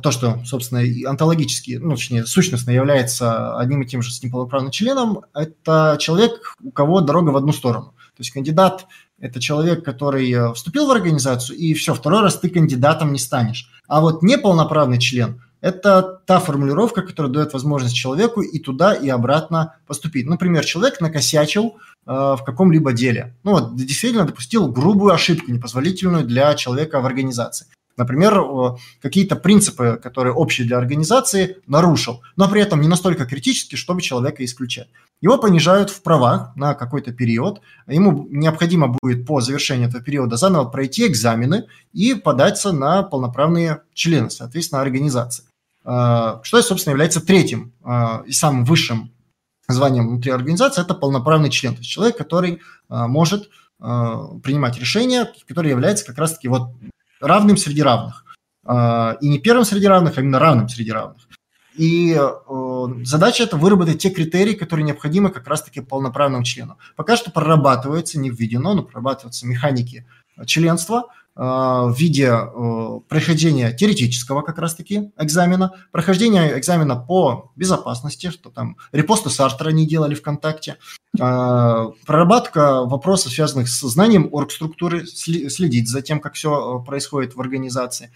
то, 0.02 0.10
что, 0.10 0.42
собственно, 0.46 0.80
онтологически, 1.06 1.72
ну, 1.72 1.96
точнее, 1.96 2.24
сущностно 2.24 2.70
является 2.70 3.58
одним 3.58 3.82
и 3.82 3.86
тем 3.86 4.00
же 4.00 4.14
с 4.14 4.22
неполноправным 4.22 4.70
членом. 4.70 5.26
Это 5.34 5.98
человек, 6.00 6.56
у 6.62 6.70
кого 6.70 7.02
дорога 7.02 7.28
в 7.28 7.36
одну 7.36 7.52
сторону. 7.52 7.92
То 8.16 8.20
есть 8.20 8.30
кандидат– 8.30 8.86
это 9.20 9.40
человек, 9.40 9.84
который 9.84 10.30
э, 10.30 10.52
вступил 10.52 10.86
в 10.86 10.90
организацию, 10.90 11.56
и 11.56 11.74
все, 11.74 11.94
второй 11.94 12.22
раз 12.22 12.38
ты 12.38 12.48
кандидатом 12.48 13.12
не 13.12 13.18
станешь. 13.18 13.70
А 13.86 14.00
вот 14.00 14.22
неполноправный 14.22 14.98
член– 14.98 15.42
это 15.60 16.20
та 16.26 16.40
формулировка, 16.40 17.02
которая 17.02 17.32
дает 17.32 17.52
возможность 17.52 17.94
человеку 17.94 18.42
и 18.42 18.58
туда, 18.58 18.92
и 18.92 19.08
обратно 19.08 19.76
поступить. 19.86 20.26
Например, 20.26 20.64
человек 20.64 21.00
накосячил 21.00 21.76
э, 22.06 22.10
в 22.10 22.40
каком-либо 22.44 22.92
деле. 22.92 23.34
Ну 23.44 23.52
вот, 23.52 23.76
действительно 23.76 24.24
допустил 24.24 24.68
грубую 24.68 25.14
ошибку, 25.14 25.50
непозволительную 25.50 26.24
для 26.24 26.54
человека 26.54 27.00
в 27.00 27.06
организации. 27.06 27.66
Например, 27.96 28.76
какие-то 29.00 29.36
принципы, 29.36 30.00
которые 30.02 30.34
общие 30.34 30.66
для 30.66 30.78
организации, 30.78 31.58
нарушил, 31.68 32.22
но 32.34 32.48
при 32.48 32.60
этом 32.60 32.80
не 32.80 32.88
настолько 32.88 33.24
критически, 33.24 33.76
чтобы 33.76 34.02
человека 34.02 34.44
исключать. 34.44 34.88
Его 35.24 35.38
понижают 35.38 35.88
в 35.88 36.02
правах 36.02 36.54
на 36.54 36.74
какой-то 36.74 37.10
период. 37.10 37.62
Ему 37.86 38.28
необходимо 38.30 38.88
будет 38.88 39.26
по 39.26 39.40
завершении 39.40 39.88
этого 39.88 40.04
периода 40.04 40.36
заново 40.36 40.68
пройти 40.68 41.06
экзамены 41.06 41.64
и 41.94 42.12
податься 42.12 42.72
на 42.72 43.02
полноправные 43.02 43.80
члены, 43.94 44.28
соответственно, 44.28 44.82
организации. 44.82 45.44
А, 45.82 46.40
что, 46.42 46.60
собственно, 46.60 46.92
является 46.92 47.24
третьим 47.24 47.72
а, 47.82 48.22
и 48.26 48.32
самым 48.32 48.66
высшим 48.66 49.12
званием 49.66 50.08
внутри 50.08 50.30
организации, 50.30 50.82
это 50.82 50.92
полноправный 50.92 51.48
член, 51.48 51.72
то 51.72 51.78
есть 51.78 51.90
человек, 51.90 52.18
который 52.18 52.60
а, 52.90 53.08
может 53.08 53.48
принимать 53.78 54.78
решения, 54.78 55.30
который 55.48 55.70
является 55.70 56.06
как 56.06 56.18
раз-таки 56.18 56.48
вот 56.48 56.70
равным 57.20 57.56
среди 57.56 57.82
равных. 57.82 58.24
И 58.64 59.28
не 59.28 59.38
первым 59.38 59.64
среди 59.64 59.86
равных, 59.86 60.16
а 60.16 60.20
именно 60.20 60.38
равным 60.38 60.68
среди 60.68 60.92
равных. 60.92 61.28
И 61.76 62.18
задача 63.04 63.44
это 63.44 63.56
выработать 63.56 63.98
те 63.98 64.10
критерии, 64.10 64.54
которые 64.54 64.84
необходимы 64.84 65.30
как 65.30 65.46
раз-таки 65.48 65.80
полноправному 65.80 66.44
члену. 66.44 66.78
Пока 66.96 67.16
что 67.16 67.30
прорабатывается, 67.30 68.18
не 68.18 68.30
введено, 68.30 68.74
но 68.74 68.82
прорабатываются 68.82 69.46
механики 69.46 70.06
членства– 70.46 71.04
в 71.36 71.94
виде 71.98 72.32
прохождения 73.08 73.72
теоретического 73.72 74.42
как 74.42 74.58
раз-таки 74.58 75.10
экзамена, 75.18 75.72
прохождения 75.90 76.56
экзамена 76.56 76.94
по 76.94 77.50
безопасности, 77.56 78.30
что 78.30 78.50
там 78.50 78.76
репосты 78.92 79.30
Сартера 79.30 79.70
не 79.70 79.84
делали 79.84 80.14
ВКонтакте, 80.14 80.76
проработка 81.16 82.84
вопросов, 82.84 83.32
связанных 83.32 83.68
с 83.68 83.80
знанием 83.80 84.28
оргструктуры, 84.30 85.06
следить 85.06 85.88
за 85.88 86.02
тем, 86.02 86.20
как 86.20 86.34
все 86.34 86.78
происходит 86.86 87.34
в 87.34 87.40
организации, 87.40 88.12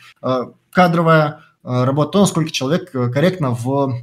кадровая 0.70 1.40
работа, 1.64 2.12
то, 2.12 2.20
насколько 2.20 2.52
человек 2.52 2.92
корректно 2.92 3.50
в 3.50 3.94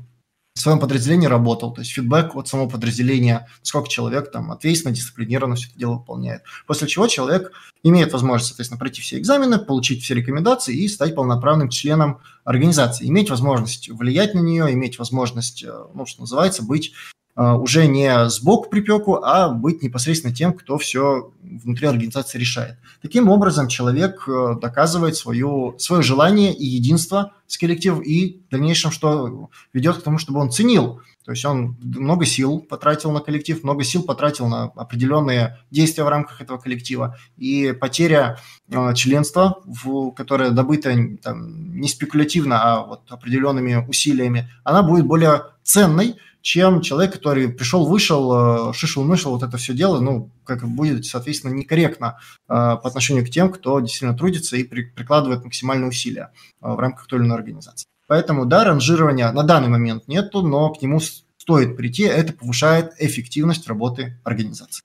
в 0.55 0.61
своем 0.61 0.79
подразделении 0.79 1.27
работал, 1.27 1.73
то 1.73 1.81
есть 1.81 1.91
фидбэк 1.91 2.33
от 2.35 2.47
самого 2.47 2.69
подразделения, 2.69 3.47
сколько 3.61 3.89
человек 3.89 4.31
там 4.31 4.53
ответственно, 4.53 4.95
дисциплинированно 4.95 5.55
все 5.55 5.67
это 5.67 5.77
дело 5.77 5.95
выполняет. 5.95 6.43
После 6.65 6.87
чего 6.87 7.07
человек 7.07 7.51
имеет 7.83 8.13
возможность, 8.13 8.47
соответственно, 8.47 8.79
пройти 8.79 9.01
все 9.01 9.19
экзамены, 9.19 9.59
получить 9.59 10.01
все 10.03 10.15
рекомендации 10.15 10.73
и 10.73 10.87
стать 10.87 11.13
полноправным 11.13 11.67
членом 11.67 12.19
организации, 12.45 13.07
иметь 13.07 13.29
возможность 13.29 13.89
влиять 13.89 14.33
на 14.33 14.39
нее, 14.39 14.71
иметь 14.73 14.97
возможность, 14.97 15.61
э, 15.61 15.83
ну, 15.93 16.05
что 16.05 16.21
называется, 16.21 16.63
быть 16.63 16.93
уже 17.35 17.87
не 17.87 18.29
сбоку 18.29 18.69
припеку, 18.69 19.15
а 19.15 19.49
быть 19.49 19.83
непосредственно 19.83 20.33
тем, 20.33 20.53
кто 20.53 20.77
все 20.77 21.31
внутри 21.41 21.87
организации 21.87 22.37
решает. 22.37 22.77
Таким 23.01 23.29
образом, 23.29 23.67
человек 23.67 24.27
э, 24.27 24.55
доказывает 24.59 25.15
свое, 25.15 25.75
свое 25.77 26.01
желание 26.01 26.53
и 26.53 26.65
единство 26.65 27.33
с 27.47 27.57
коллективом, 27.57 28.01
и 28.01 28.39
в 28.47 28.51
дальнейшем, 28.51 28.91
что 28.91 29.49
ведет 29.73 29.97
к 29.97 30.01
тому, 30.01 30.17
чтобы 30.17 30.39
он 30.39 30.51
ценил. 30.51 31.01
То 31.25 31.31
есть 31.31 31.43
он 31.43 31.75
много 31.81 32.25
сил 32.25 32.59
потратил 32.59 33.11
на 33.11 33.19
коллектив, 33.19 33.63
много 33.63 33.83
сил 33.83 34.03
потратил 34.03 34.47
на 34.47 34.65
определенные 34.65 35.57
действия 35.71 36.03
в 36.03 36.09
рамках 36.09 36.39
этого 36.39 36.59
коллектива. 36.59 37.17
И 37.35 37.71
потеря 37.71 38.39
э, 38.69 38.93
членства, 38.93 39.59
в, 39.65 40.11
которое 40.11 40.51
добыто 40.51 40.95
там, 41.21 41.79
не 41.79 41.87
спекулятивно, 41.87 42.61
а 42.61 42.85
вот 42.85 43.01
определенными 43.09 43.85
усилиями, 43.87 44.49
она 44.63 44.83
будет 44.83 45.05
более 45.05 45.43
ценной, 45.63 46.15
чем 46.45 46.81
человек, 46.81 47.11
который 47.11 47.49
пришел, 47.49 47.87
вышел, 47.87 48.69
э, 48.69 48.73
шишел-мышел, 48.73 49.31
вот 49.31 49.41
это 49.41 49.57
все 49.57 49.73
дело, 49.73 49.99
ну, 49.99 50.29
как 50.43 50.63
будет, 50.63 51.03
соответственно, 51.07 51.53
некорректно 51.53 52.19
э, 52.47 52.53
по 52.53 52.81
отношению 52.83 53.25
к 53.25 53.31
тем, 53.31 53.51
кто 53.51 53.79
действительно 53.79 54.15
трудится 54.15 54.55
и 54.55 54.63
при, 54.63 54.83
прикладывает 54.83 55.43
максимальные 55.43 55.89
усилия 55.89 56.31
э, 56.61 56.69
в 56.69 56.77
рамках 56.77 57.07
той 57.07 57.17
или 57.17 57.25
иной 57.25 57.37
организации. 57.37 57.87
Поэтому, 58.05 58.45
да, 58.45 58.63
ранжирования 58.63 59.31
на 59.31 59.41
данный 59.41 59.69
момент 59.69 60.07
нету, 60.07 60.43
но 60.43 60.71
к 60.71 60.83
нему 60.83 60.99
стоит 60.99 61.75
прийти, 61.75 62.03
это 62.03 62.31
повышает 62.31 62.93
эффективность 62.99 63.67
работы 63.67 64.19
организации. 64.23 64.83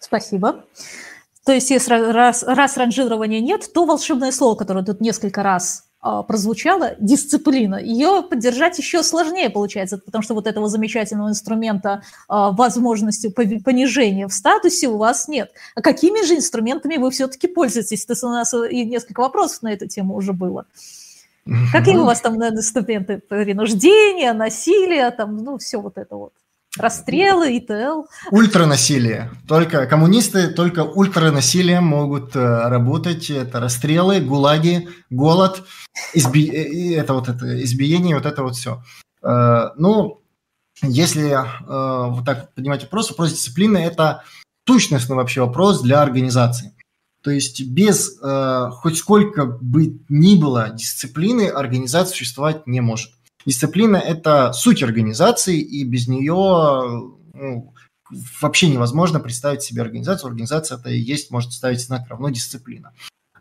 Спасибо. 0.00 0.64
То 1.46 1.52
есть, 1.52 1.70
если 1.70 1.94
раз, 1.94 2.42
раз 2.42 2.76
ранжирования 2.76 3.38
нет, 3.38 3.72
то 3.72 3.86
волшебное 3.86 4.32
слово, 4.32 4.56
которое 4.56 4.84
тут 4.84 5.00
несколько 5.00 5.44
раз 5.44 5.83
прозвучала, 6.22 6.96
дисциплина, 6.98 7.76
ее 7.76 8.22
поддержать 8.22 8.78
еще 8.78 9.02
сложнее 9.02 9.48
получается, 9.48 9.96
потому 9.96 10.22
что 10.22 10.34
вот 10.34 10.46
этого 10.46 10.68
замечательного 10.68 11.30
инструмента 11.30 12.02
а, 12.28 12.50
возможности 12.50 13.28
понижения 13.28 14.28
в 14.28 14.32
статусе 14.34 14.88
у 14.88 14.98
вас 14.98 15.28
нет. 15.28 15.50
А 15.74 15.80
какими 15.80 16.24
же 16.26 16.36
инструментами 16.36 16.98
вы 16.98 17.10
все-таки 17.10 17.46
пользуетесь? 17.46 18.04
То 18.04 18.12
у 18.22 18.28
нас 18.28 18.52
и 18.52 18.84
несколько 18.84 19.20
вопросов 19.20 19.62
на 19.62 19.72
эту 19.72 19.86
тему 19.86 20.14
уже 20.14 20.34
было. 20.34 20.66
Какие 21.72 21.96
у 21.96 22.04
вас 22.04 22.20
там 22.20 22.36
инструменты? 22.36 23.18
Принуждение, 23.18 24.32
насилие, 24.34 25.10
там, 25.10 25.38
ну, 25.38 25.56
все 25.58 25.80
вот 25.80 25.96
это 25.96 26.16
вот. 26.16 26.32
Расстрелы, 26.76 27.56
ИТЛ. 27.58 28.02
Ультранасилие. 28.32 29.30
Только 29.46 29.86
коммунисты 29.86 30.48
только 30.48 30.80
ультранасилием 30.80 31.84
могут 31.84 32.34
э, 32.34 32.68
работать. 32.68 33.30
Это 33.30 33.60
расстрелы, 33.60 34.20
гулаги, 34.20 34.88
голод, 35.08 35.62
изби... 36.14 36.48
Э, 36.48 37.00
это 37.00 37.14
вот 37.14 37.28
это 37.28 37.62
избиение, 37.62 38.16
вот 38.16 38.26
это 38.26 38.42
вот 38.42 38.56
все. 38.56 38.82
Э, 39.22 39.70
ну, 39.76 40.20
если 40.82 41.38
вот 41.62 42.24
так 42.26 42.52
поднимать 42.54 42.82
вопрос, 42.82 43.10
вопрос 43.10 43.30
дисциплины– 43.30 43.78
это 43.78 44.24
сущностный 44.66 45.14
вообще 45.14 45.40
вопрос 45.40 45.80
для 45.80 46.02
организации. 46.02 46.74
То 47.22 47.30
есть 47.30 47.64
без 47.64 48.18
хоть 48.18 48.98
сколько 48.98 49.46
бы 49.46 50.00
ни 50.08 50.34
было 50.34 50.70
дисциплины 50.70 51.48
организация 51.48 52.16
существовать 52.16 52.66
не 52.66 52.80
может. 52.80 53.12
Дисциплина– 53.46 53.96
это 53.98 54.52
суть 54.52 54.82
организации, 54.82 55.60
и 55.60 55.84
без 55.84 56.08
нее 56.08 57.12
ну, 57.34 57.74
вообще 58.40 58.68
невозможно 58.68 59.20
представить 59.20 59.62
себе 59.62 59.82
организацию. 59.82 60.28
Организация– 60.28 60.78
это 60.78 60.90
и 60.90 60.98
есть, 60.98 61.30
может 61.30 61.52
ставить 61.52 61.80
знак 61.80 62.08
равно 62.08 62.30
дисциплина. 62.30 62.92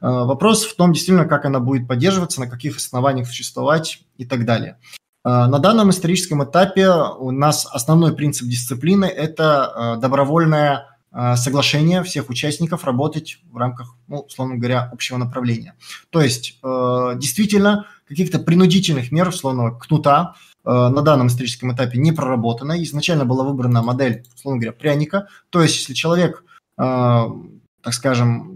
Вопрос 0.01 0.65
в 0.65 0.75
том, 0.75 0.91
действительно, 0.91 1.25
как 1.25 1.45
она 1.45 1.59
будет 1.59 1.87
поддерживаться, 1.87 2.41
на 2.41 2.47
каких 2.47 2.75
основаниях 2.75 3.27
существовать 3.27 4.01
и 4.17 4.25
так 4.25 4.45
далее. 4.45 4.77
На 5.23 5.59
данном 5.59 5.89
историческом 5.91 6.43
этапе 6.43 6.89
у 6.89 7.31
нас 7.31 7.65
основной 7.71 8.13
принцип 8.13 8.47
дисциплины– 8.47 9.05
это 9.05 9.97
добровольное 10.01 10.92
соглашение 11.35 12.03
всех 12.03 12.29
участников 12.29 12.85
работать 12.85 13.39
в 13.51 13.57
рамках, 13.57 13.95
ну, 14.07 14.21
условно 14.21 14.55
говоря, 14.55 14.89
общего 14.91 15.17
направления. 15.17 15.75
То 16.09 16.21
есть, 16.21 16.59
действительно, 16.63 17.85
каких-то 18.07 18.39
принудительных 18.39 19.11
мер, 19.11 19.27
условного 19.29 19.77
кнута, 19.77 20.35
э, 20.65 20.69
на 20.69 21.01
данном 21.01 21.27
историческом 21.27 21.73
этапе 21.73 21.97
не 21.97 22.11
проработана. 22.11 22.81
Изначально 22.83 23.25
была 23.25 23.43
выбрана 23.43 23.81
модель, 23.81 24.25
условно 24.35 24.59
говоря, 24.59 24.77
пряника. 24.77 25.27
То 25.49 25.61
есть, 25.61 25.77
если 25.77 25.93
человек, 25.93 26.43
э, 26.77 26.83
так 27.81 27.93
скажем, 27.93 28.52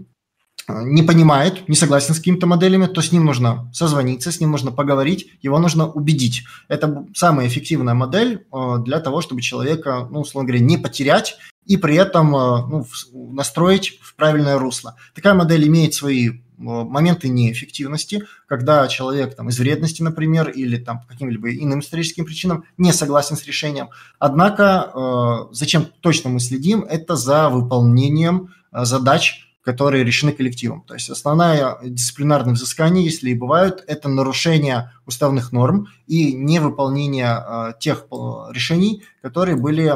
не 0.68 1.02
понимает, 1.02 1.68
не 1.68 1.76
согласен 1.76 2.14
с 2.14 2.18
какими-то 2.18 2.46
моделями, 2.46 2.86
то 2.86 3.00
с 3.00 3.12
ним 3.12 3.24
нужно 3.24 3.70
созвониться, 3.72 4.30
с 4.30 4.40
ним 4.40 4.50
нужно 4.50 4.70
поговорить, 4.70 5.30
его 5.42 5.58
нужно 5.58 5.90
убедить. 5.90 6.44
Это 6.68 7.06
самая 7.14 7.48
эффективная 7.48 7.94
модель 7.94 8.46
э, 8.52 8.76
для 8.84 9.00
того, 9.00 9.20
чтобы 9.20 9.40
человека, 9.40 10.06
ну, 10.10 10.20
условно 10.20 10.48
говоря, 10.48 10.64
не 10.64 10.76
потерять 10.76 11.38
и 11.64 11.76
при 11.76 11.96
этом 11.96 12.30
ну, 12.30 12.86
настроить 13.12 13.98
в 14.00 14.16
правильное 14.16 14.58
русло. 14.58 14.96
Такая 15.14 15.34
модель 15.34 15.66
имеет 15.68 15.92
свои 15.92 16.30
моменты 16.58 17.28
неэффективности, 17.28 18.24
когда 18.46 18.86
человек 18.88 19.36
там, 19.36 19.48
из 19.48 19.58
вредности, 19.58 20.02
например, 20.02 20.50
или 20.50 20.76
там, 20.76 21.00
по 21.00 21.06
каким-либо 21.06 21.54
иным 21.54 21.80
историческим 21.80 22.24
причинам 22.24 22.64
не 22.76 22.92
согласен 22.92 23.36
с 23.36 23.44
решением. 23.46 23.90
Однако, 24.18 24.90
э, 24.92 25.54
зачем 25.54 25.86
точно 26.00 26.30
мы 26.30 26.40
следим, 26.40 26.82
это 26.82 27.16
за 27.16 27.48
выполнением 27.48 28.54
э, 28.72 28.84
задач, 28.84 29.47
которые 29.70 30.04
решены 30.04 30.32
коллективом. 30.32 30.82
То 30.82 30.94
есть 30.94 31.10
основная 31.10 31.78
дисциплинарное 31.82 32.54
взыскание, 32.54 33.04
если 33.04 33.30
и 33.30 33.34
бывают, 33.34 33.84
это 33.86 34.08
нарушение 34.08 34.92
уставных 35.06 35.52
норм 35.52 35.88
и 36.06 36.32
невыполнение 36.32 37.38
э, 37.38 37.72
тех 37.80 38.06
решений, 38.50 39.04
которые 39.22 39.56
были, 39.56 39.94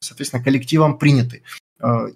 соответственно, 0.00 0.42
коллективом 0.42 0.98
приняты. 0.98 1.42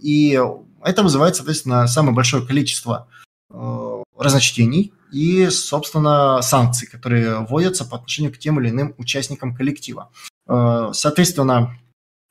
И 0.03 0.39
это 0.83 1.03
вызывает, 1.03 1.37
соответственно, 1.37 1.87
самое 1.87 2.15
большое 2.15 2.47
количество 2.47 3.09
Э, 3.57 4.03
разночтений 4.17 4.93
и, 5.13 5.49
собственно, 5.49 6.41
санкций, 6.41 6.89
которые 6.89 7.41
вводятся 7.41 7.85
по 7.85 7.97
отношению 7.97 8.33
к 8.33 8.39
тем 8.39 8.61
или 8.61 8.71
иным 8.71 8.95
участникам 8.97 9.55
коллектива. 9.55 10.11
Э, 10.49 10.91
соответственно, 10.93 11.77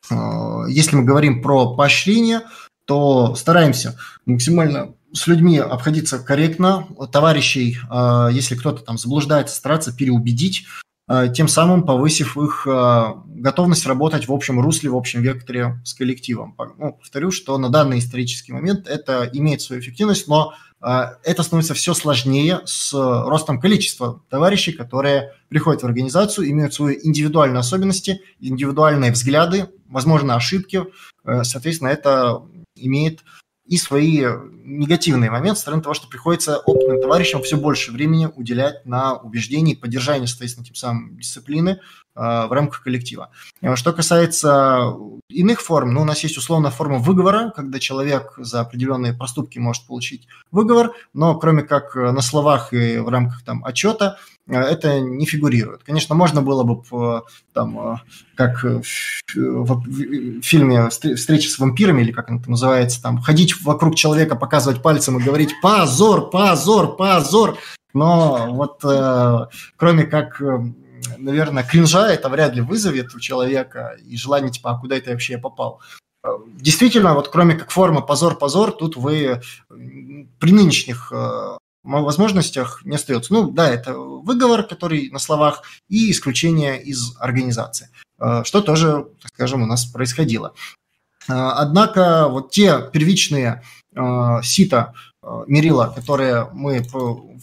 э, 0.10 0.16
если 0.70 0.96
мы 0.96 1.04
говорим 1.04 1.42
про 1.42 1.76
поощрение, 1.76 2.42
то 2.86 3.36
стараемся 3.36 3.98
максимально 4.26 4.94
с 5.14 5.28
людьми 5.28 5.60
обходиться 5.60 6.20
корректно, 6.20 6.88
товарищей, 7.12 7.78
если 8.32 8.56
кто-то 8.56 8.82
там 8.84 8.98
заблуждается, 8.98 9.56
стараться 9.56 9.96
переубедить, 9.96 10.66
тем 11.36 11.48
самым 11.48 11.84
повысив 11.84 12.36
их 12.36 12.66
готовность 12.66 13.86
работать 13.86 14.28
в 14.28 14.34
общем 14.34 14.60
русле, 14.60 14.90
в 14.90 14.96
общем 14.96 15.22
векторе 15.22 15.80
с 15.86 15.94
коллективом. 15.94 16.56
Ну, 16.80 16.94
повторю, 16.94 17.30
что 17.30 17.60
на 17.60 17.70
данный 17.70 18.00
исторический 18.00 18.54
момент 18.54 18.88
это 18.88 19.30
имеет 19.32 19.62
свою 19.62 19.84
эффективность, 19.84 20.28
но 20.28 20.56
а, 20.84 21.18
это 21.24 21.44
становится 21.44 21.74
все 21.74 21.94
сложнее 21.94 22.60
с 22.66 22.94
ростом 22.94 23.62
количества 23.62 24.22
товарищей, 24.30 24.74
которые 24.74 25.32
приходят 25.48 25.82
в 25.82 25.86
организацию, 25.86 26.50
имеют 26.52 26.74
свои 26.74 26.98
индивидуальные 27.02 27.60
особенности, 27.60 28.22
индивидуальные 28.42 29.14
взгляды, 29.14 29.70
возможно, 29.88 30.36
ошибки. 30.36 30.84
Э, 31.24 31.46
соответственно, 31.46 31.88
это 31.88 32.44
имеет 32.86 33.24
и 33.66 33.78
свои 33.78 34.26
негативные 34.66 35.32
моменты, 35.32 35.62
стороны 35.62 35.82
того, 35.82 35.94
что 35.94 36.08
приходится 36.08 36.58
опытным 36.58 37.00
товарищам 37.02 37.42
все 37.44 37.56
больше 37.58 37.92
времени 37.92 38.28
уделять 38.36 38.86
на 38.86 39.16
убеждение 39.16 39.76
и 39.76 39.80
поддержание, 39.80 40.28
соответственно, 40.28 40.66
тем 40.66 40.76
самым 40.76 41.18
дисциплины, 41.18 41.80
в 42.16 42.52
рамках 42.52 42.84
коллектива. 42.84 43.30
Э, 43.62 43.76
что 43.76 43.94
касается 43.94 44.94
иных 45.30 45.62
форм, 45.62 45.94
ну, 45.94 46.02
у 46.02 46.06
нас 46.06 46.24
есть 46.24 46.38
условная 46.38 46.72
форма 46.72 47.00
выговора, 47.00 47.52
когда 47.56 47.80
человек 47.80 48.34
за 48.38 48.62
определенные 48.62 49.14
проступки 49.14 49.58
может 49.58 49.88
получить 49.88 50.28
выговор, 50.52 50.92
но 51.14 51.36
кроме 51.36 51.64
как 51.64 51.96
э, 51.96 52.12
на 52.12 52.22
словах 52.22 52.74
и 52.74 52.98
в 52.98 53.10
рамках 53.10 53.44
там 53.44 53.66
отчета 53.66 54.18
это 54.46 55.00
не 55.00 55.26
фигурирует. 55.26 55.84
Конечно, 55.84 56.16
можно 56.16 56.42
было 56.42 56.64
бы 56.64 57.24
там, 57.54 58.02
как 58.36 58.66
в 58.66 59.82
фильме 60.42 60.90
«Встреча 60.90 61.50
с 61.50 61.58
вампирами», 61.60 62.02
или 62.02 62.12
как 62.12 62.30
это 62.30 62.52
называется, 62.52 63.02
там, 63.02 63.22
ходить 63.22 63.62
вокруг 63.62 63.96
человека, 63.96 64.36
показывать 64.36 64.82
пальцем 64.82 65.18
и 65.18 65.24
говорить 65.24 65.54
«позор, 65.62 66.30
позор, 66.30 66.98
позор», 66.98 67.58
но 67.94 68.48
вот 68.52 68.82
кроме 69.78 70.04
как 70.04 70.42
наверное, 71.18 71.64
кринжа 71.64 72.12
это 72.12 72.30
вряд 72.30 72.54
ли 72.56 72.62
вызовет 72.62 73.14
у 73.16 73.20
человека 73.20 73.98
и 74.06 74.18
желание, 74.18 74.52
типа, 74.52 74.72
а 74.72 74.80
куда 74.80 74.98
это 74.98 75.12
вообще 75.12 75.34
я 75.34 75.40
попал? 75.40 75.82
Э, 76.24 76.30
действительно, 76.46 77.14
вот 77.14 77.30
кроме 77.30 77.56
как 77.56 77.72
формы 77.72 78.06
позор-позор, 78.06 78.72
тут 78.72 78.96
вы 78.96 79.42
при 79.70 80.52
нынешних 80.52 81.12
э, 81.12 81.58
возможностях 81.84 82.82
не 82.86 82.96
остается. 82.96 83.34
Ну, 83.34 83.52
да, 83.52 83.70
это 83.70 83.94
выговор, 83.98 84.64
который 84.64 85.10
на 85.12 85.20
словах, 85.20 85.64
и 85.90 86.12
исключение 86.12 86.82
из 86.82 87.16
организации, 87.20 87.90
э, 88.20 88.44
что 88.46 88.62
тоже, 88.62 89.08
так 89.22 89.32
скажем, 89.34 89.64
у 89.64 89.66
нас 89.66 89.86
происходило. 89.86 90.54
Однако 91.28 92.28
вот 92.28 92.52
те 92.52 92.90
первичные 92.92 93.64
сита 94.44 94.94
мерила, 95.48 95.94
которые 95.96 96.50
мы 96.54 96.86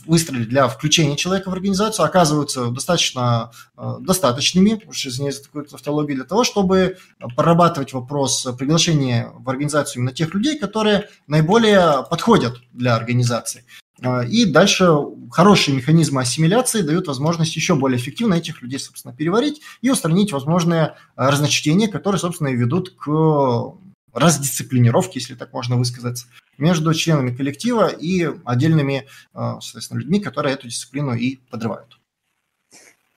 выстроили 0.07 0.45
для 0.45 0.69
включения 0.69 1.17
человека 1.17 1.51
в 1.51 1.53
организацию, 1.53 2.05
оказываются 2.05 2.71
достаточно 2.71 3.53
э, 3.77 3.97
достаточными, 4.01 4.83
уж 4.87 5.07
извиняюсь 5.07 5.37
за 5.37 5.45
такую 5.45 5.67
тавтологию, 5.67 6.17
для 6.17 6.25
того, 6.25 6.45
чтобы 6.45 6.97
прорабатывать 7.37 7.93
вопрос 7.93 8.47
приглашения 8.59 9.33
в 9.39 9.49
организацию 9.49 10.01
именно 10.01 10.13
тех 10.13 10.35
людей, 10.35 10.59
которые 10.59 11.09
наиболее 11.27 12.05
подходят 12.09 12.61
для 12.73 12.95
организации. 12.97 13.65
Э, 14.03 14.27
и 14.27 14.45
дальше 14.47 14.91
хорошие 15.31 15.77
механизмы 15.77 16.23
ассимиляции 16.23 16.83
дают 16.83 17.07
возможность 17.07 17.55
еще 17.57 17.75
более 17.75 17.99
эффективно 17.99 18.35
этих 18.35 18.63
людей, 18.63 18.79
собственно, 18.79 19.15
переварить 19.15 19.61
и 19.83 19.91
устранить 19.91 20.33
возможные 20.33 20.95
разночтения, 21.17 21.89
которые, 21.89 22.19
собственно, 22.19 22.49
и 22.49 22.57
ведут 22.57 22.97
к 22.97 23.75
раздисциплинировки, 24.13 25.19
если 25.19 25.35
так 25.35 25.53
можно 25.53 25.77
высказаться, 25.77 26.27
между 26.59 26.93
членами 26.95 27.35
коллектива 27.35 27.89
и 27.89 28.31
отдельными, 28.45 29.07
э, 29.35 29.61
соответственно, 29.61 30.01
людьми, 30.01 30.21
которые 30.21 30.55
эту 30.55 30.69
дисциплину 30.69 31.15
и 31.15 31.37
подрывают. 31.51 31.99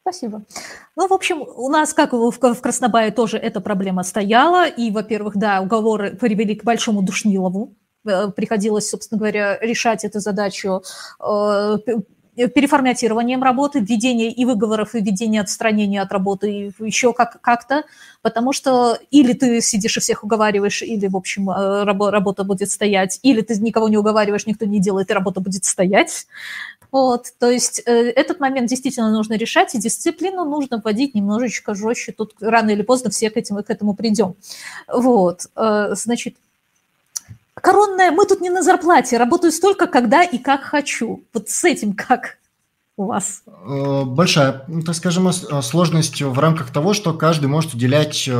Спасибо. 0.02 0.44
Ну, 0.98 1.08
в 1.08 1.14
общем, 1.14 1.42
у 1.42 1.70
нас, 1.70 1.94
как 1.94 2.12
в 2.12 2.38
Краснобае, 2.38 3.12
тоже 3.12 3.38
эта 3.38 3.62
проблема 3.62 4.04
стояла. 4.04 4.68
И, 4.68 4.92
во-первых, 4.92 5.38
да, 5.38 5.62
уговоры 5.62 6.16
привели 6.16 6.56
к 6.56 6.66
большому 6.66 7.02
душнилову. 7.02 7.76
Э, 8.06 8.30
приходилось, 8.36 8.90
собственно 8.90 9.18
говоря, 9.20 9.58
решать 9.60 10.04
эту 10.04 10.20
задачу 10.20 10.84
э, 11.20 11.78
переформатированием 12.36 13.44
работы, 13.44 13.80
введение 13.80 14.32
и 14.32 14.46
выговоров, 14.46 14.96
и 14.96 15.00
введение 15.00 15.42
отстранения 15.42 16.02
от 16.02 16.12
работы, 16.12 16.52
и 16.52 16.72
еще 16.84 17.14
как- 17.14 17.40
как-то, 17.42 17.84
потому 18.22 18.54
что 18.54 18.98
или 19.12 19.34
ты 19.34 19.62
сидишь 19.62 19.98
и 19.98 20.00
всех 20.00 20.24
уговариваешь, 20.24 20.82
или, 20.82 21.08
в 21.08 21.16
общем, 21.16 21.50
э, 21.50 21.84
рабо- 21.84 22.10
работа 22.10 22.44
будет 22.44 22.72
стоять, 22.72 23.20
или 23.24 23.42
ты 23.42 23.56
никого 23.60 23.90
не 23.90 23.98
уговариваешь, 23.98 24.46
никто 24.48 24.66
не 24.66 24.80
делает, 24.80 25.12
и 25.12 25.14
работа 25.14 25.42
будет 25.42 25.66
стоять. 25.66 26.28
Вот, 26.92 27.34
то 27.40 27.50
есть 27.50 27.82
э, 27.86 27.92
этот 27.92 28.40
момент 28.40 28.70
действительно 28.70 29.12
нужно 29.12 29.34
решать, 29.34 29.74
и 29.74 29.80
дисциплину 29.80 30.46
нужно 30.46 30.80
вводить 30.84 31.16
немножечко 31.16 31.74
жестче. 31.74 32.12
Тут 32.12 32.36
рано 32.40 32.70
или 32.70 32.84
поздно 32.84 33.10
все 33.10 33.32
к 33.32 33.38
этому, 33.38 33.64
к 33.64 33.70
этому 33.72 33.96
придем. 33.96 34.36
Вот, 34.88 35.48
э, 35.56 35.96
значит, 35.96 36.36
коронная, 37.56 38.12
мы 38.12 38.26
тут 38.26 38.42
не 38.42 38.50
на 38.50 38.62
зарплате, 38.62 39.18
работаю 39.18 39.52
столько, 39.52 39.88
когда 39.88 40.24
и 40.24 40.38
как 40.38 40.62
хочу. 40.64 41.24
Вот 41.34 41.50
с 41.50 41.64
этим 41.64 41.94
как 41.94 42.38
у 42.98 43.06
вас? 43.06 43.44
Э, 43.48 44.04
большая, 44.06 44.64
ну, 44.68 44.82
так 44.82 44.96
скажем, 44.96 45.28
э, 45.28 45.32
сложность 45.32 46.22
в 46.22 46.40
рамках 46.40 46.72
того, 46.72 46.94
что 46.94 47.14
каждый 47.14 47.48
может 47.48 47.74
уделять, 47.74 48.28
э, 48.28 48.32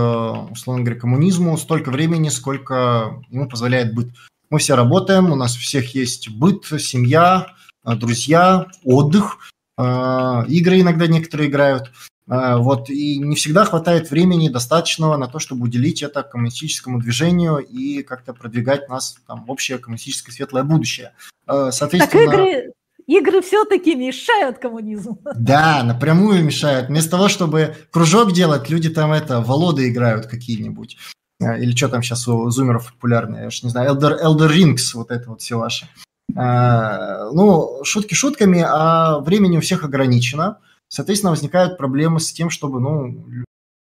условно 0.52 0.84
говоря, 0.84 1.00
коммунизму 1.00 1.58
столько 1.58 1.90
времени, 1.90 2.30
сколько 2.30 3.24
ему 3.30 3.50
позволяет 3.50 3.94
быт. 3.94 4.10
Мы 4.50 4.60
все 4.60 4.76
работаем, 4.76 5.32
у 5.32 5.36
нас 5.36 5.56
у 5.56 5.60
всех 5.60 5.96
есть 5.96 6.30
быт, 6.30 6.66
семья, 6.66 7.48
друзья, 7.84 8.68
отдых, 8.84 9.40
игры 9.78 10.82
иногда 10.82 11.08
некоторые 11.08 11.50
играют. 11.50 11.92
А, 12.28 12.58
вот, 12.58 12.90
и 12.90 13.18
не 13.18 13.36
всегда 13.36 13.66
хватает 13.66 14.10
времени 14.10 14.48
достаточного 14.48 15.18
на 15.18 15.28
то, 15.28 15.40
чтобы 15.40 15.64
уделить 15.64 16.02
это 16.02 16.24
коммунистическому 16.24 17.00
движению 17.00 17.58
и 17.58 18.02
как-то 18.02 18.34
продвигать 18.34 18.88
нас 18.88 19.18
там, 19.28 19.44
в 19.46 19.52
общее 19.52 19.78
коммунистическое 19.78 20.34
светлое 20.34 20.64
будущее. 20.64 21.12
А, 21.46 21.72
соответственно... 21.72 22.26
Так 22.26 22.34
игры, 22.34 22.72
игры 23.08 23.42
все-таки 23.42 23.96
мешают 23.96 24.60
коммунизму. 24.60 25.20
Да, 25.36 25.84
напрямую 25.84 26.44
мешают. 26.46 26.88
Вместо 26.88 27.12
того, 27.12 27.28
чтобы 27.28 27.76
кружок 27.92 28.32
делать, 28.32 28.70
люди 28.70 28.90
там 28.90 29.12
это, 29.12 29.42
Володы 29.42 29.90
играют 29.90 30.28
какие-нибудь. 30.28 30.98
А, 31.42 31.58
или 31.58 31.76
что 31.76 31.90
там 31.90 32.04
сейчас 32.04 32.26
у 32.28 32.50
зумеров 32.50 32.94
популярно, 32.94 33.38
я 33.38 33.48
уж 33.48 33.64
не 33.64 33.70
знаю, 33.70 33.96
Elder, 33.96 34.24
Elder 34.24 34.50
Rings, 34.50 34.94
вот 34.94 35.12
это 35.12 35.30
вот 35.30 35.42
все 35.42 35.58
ваше. 35.58 35.90
Ну, 36.36 37.84
шутки 37.84 38.16
шутками, 38.16 38.66
а 38.68 39.20
времени 39.20 39.58
у 39.58 39.62
всех 39.62 39.84
ограничено. 39.84 40.58
Соответственно, 40.94 41.32
возникают 41.32 41.80
проблемы 41.80 42.20
с 42.20 42.32
тем, 42.32 42.52
чтобы, 42.52 42.80
ну, 42.80 43.26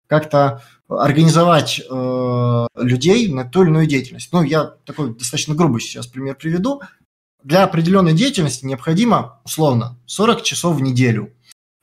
как-то 0.07 0.63
организовать 0.89 1.79
э, 1.79 2.67
людей 2.75 3.31
на 3.31 3.45
ту 3.45 3.65
или 3.65 3.69
иную 3.69 3.87
деятельность. 3.87 4.33
Ну, 4.33 4.43
я 4.43 4.65
такой 4.87 5.15
достаточно 5.15 5.55
грубый 5.55 5.83
сейчас 5.83 6.07
пример 6.07 6.37
приведу. 6.37 6.81
Для 7.45 7.65
определенной 7.65 8.15
деятельности 8.15 8.65
необходимо, 8.65 9.43
условно, 9.45 9.99
40 10.07 10.43
часов 10.43 10.79
в 10.79 10.81
неделю. 10.81 11.35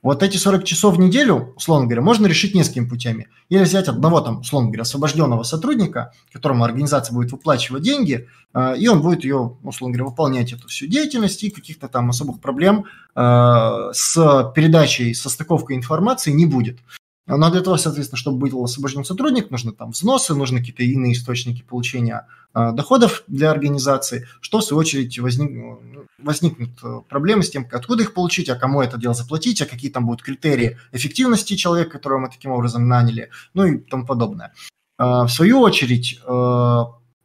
Вот 0.02 0.22
эти 0.22 0.38
40 0.38 0.64
часов 0.64 0.96
в 0.96 0.98
неделю, 0.98 1.52
условно 1.56 1.86
говоря, 1.86 2.00
можно 2.00 2.26
решить 2.26 2.54
несколькими 2.54 2.86
путями. 2.86 3.28
Или 3.50 3.64
взять 3.64 3.86
одного, 3.86 4.22
там, 4.22 4.40
условно 4.40 4.68
говоря, 4.68 4.82
освобожденного 4.82 5.42
сотрудника, 5.42 6.12
которому 6.32 6.64
организация 6.64 7.14
будет 7.14 7.32
выплачивать 7.32 7.82
деньги, 7.82 8.26
э, 8.54 8.78
и 8.78 8.88
он 8.88 9.02
будет 9.02 9.24
ее, 9.24 9.58
условно 9.62 9.94
говоря, 9.94 10.10
выполнять 10.10 10.54
эту 10.54 10.68
всю 10.68 10.86
деятельность, 10.86 11.44
и 11.44 11.50
каких-то 11.50 11.88
там 11.88 12.08
особых 12.08 12.40
проблем 12.40 12.86
э, 13.14 13.90
с 13.92 14.52
передачей, 14.54 15.12
со 15.12 15.28
стыковкой 15.28 15.76
информации 15.76 16.30
не 16.30 16.46
будет. 16.46 16.78
Но 17.36 17.50
для 17.50 17.60
того, 17.60 17.76
соответственно, 17.76 18.18
чтобы 18.18 18.48
был 18.48 18.64
освобожден 18.64 19.04
сотрудник, 19.04 19.50
нужны 19.50 19.72
там 19.72 19.92
взносы, 19.92 20.34
нужны 20.34 20.58
какие-то 20.58 20.82
иные 20.82 21.12
источники 21.12 21.62
получения 21.62 22.26
э, 22.54 22.72
доходов 22.72 23.22
для 23.28 23.50
организации, 23.50 24.26
что, 24.40 24.58
в 24.58 24.64
свою 24.64 24.80
очередь, 24.80 25.18
возник, 25.18 25.50
возникнут 26.18 26.70
э, 26.82 27.00
проблемы 27.08 27.42
с 27.42 27.50
тем, 27.50 27.66
откуда 27.70 28.02
их 28.02 28.14
получить, 28.14 28.48
а 28.48 28.56
кому 28.56 28.82
это 28.82 28.98
дело 28.98 29.14
заплатить, 29.14 29.62
а 29.62 29.66
какие 29.66 29.90
там 29.90 30.06
будут 30.06 30.22
критерии 30.22 30.78
эффективности 30.92 31.54
человека, 31.54 31.92
которого 31.92 32.18
мы 32.18 32.28
таким 32.30 32.50
образом 32.50 32.88
наняли, 32.88 33.30
ну 33.54 33.64
и 33.64 33.78
тому 33.78 34.06
подобное. 34.06 34.52
Э, 34.98 35.22
в 35.24 35.28
свою 35.28 35.60
очередь, 35.60 36.20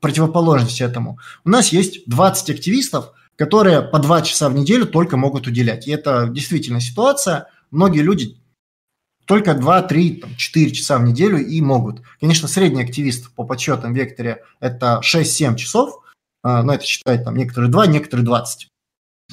противоположность 0.01 0.81
этому, 0.81 1.17
у 1.45 1.49
нас 1.49 1.69
есть 1.69 2.07
20 2.07 2.51
активистов, 2.51 3.11
которые 3.35 3.81
по 3.81 3.99
2 3.99 4.21
часа 4.21 4.49
в 4.49 4.53
неделю 4.53 4.85
только 4.85 5.17
могут 5.17 5.47
уделять. 5.47 5.87
И 5.87 5.91
это 5.91 6.27
действительно 6.27 6.79
ситуация. 6.79 7.47
Многие 7.71 8.01
люди 8.01 8.37
только 9.25 9.53
2, 9.53 9.81
3, 9.83 10.23
4 10.37 10.71
часа 10.71 10.97
в 10.97 11.03
неделю 11.03 11.37
и 11.37 11.61
могут. 11.61 12.01
Конечно, 12.19 12.47
средний 12.47 12.83
активист 12.83 13.33
по 13.33 13.43
подсчетам 13.43 13.93
в 13.93 13.95
Векторе 13.95 14.43
это 14.59 15.01
6-7 15.03 15.55
часов, 15.55 16.01
а, 16.43 16.63
но 16.63 16.73
это 16.73 16.85
считает 16.85 17.23
там 17.23 17.35
некоторые 17.35 17.71
2, 17.71 17.87
некоторые 17.87 18.25
20 18.25 18.69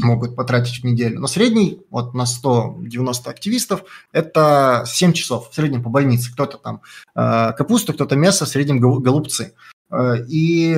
могут 0.01 0.35
потратить 0.35 0.81
в 0.81 0.85
неделю. 0.85 1.21
Но 1.21 1.27
средний, 1.27 1.83
вот 1.91 2.15
на 2.15 2.25
190 2.25 3.31
активистов, 3.31 3.85
это 4.13 4.85
7 4.87 5.13
часов 5.13 5.51
в 5.51 5.55
среднем 5.55 5.83
по 5.83 5.91
больнице. 5.91 6.33
Кто-то 6.33 6.57
там 6.57 6.81
а, 7.15 7.53
капуста, 7.53 7.93
кто-то 7.93 8.17
мясо, 8.17 8.47
в 8.47 8.49
среднем 8.49 8.81
голубцы. 8.81 9.55
А, 9.91 10.15
и 10.15 10.71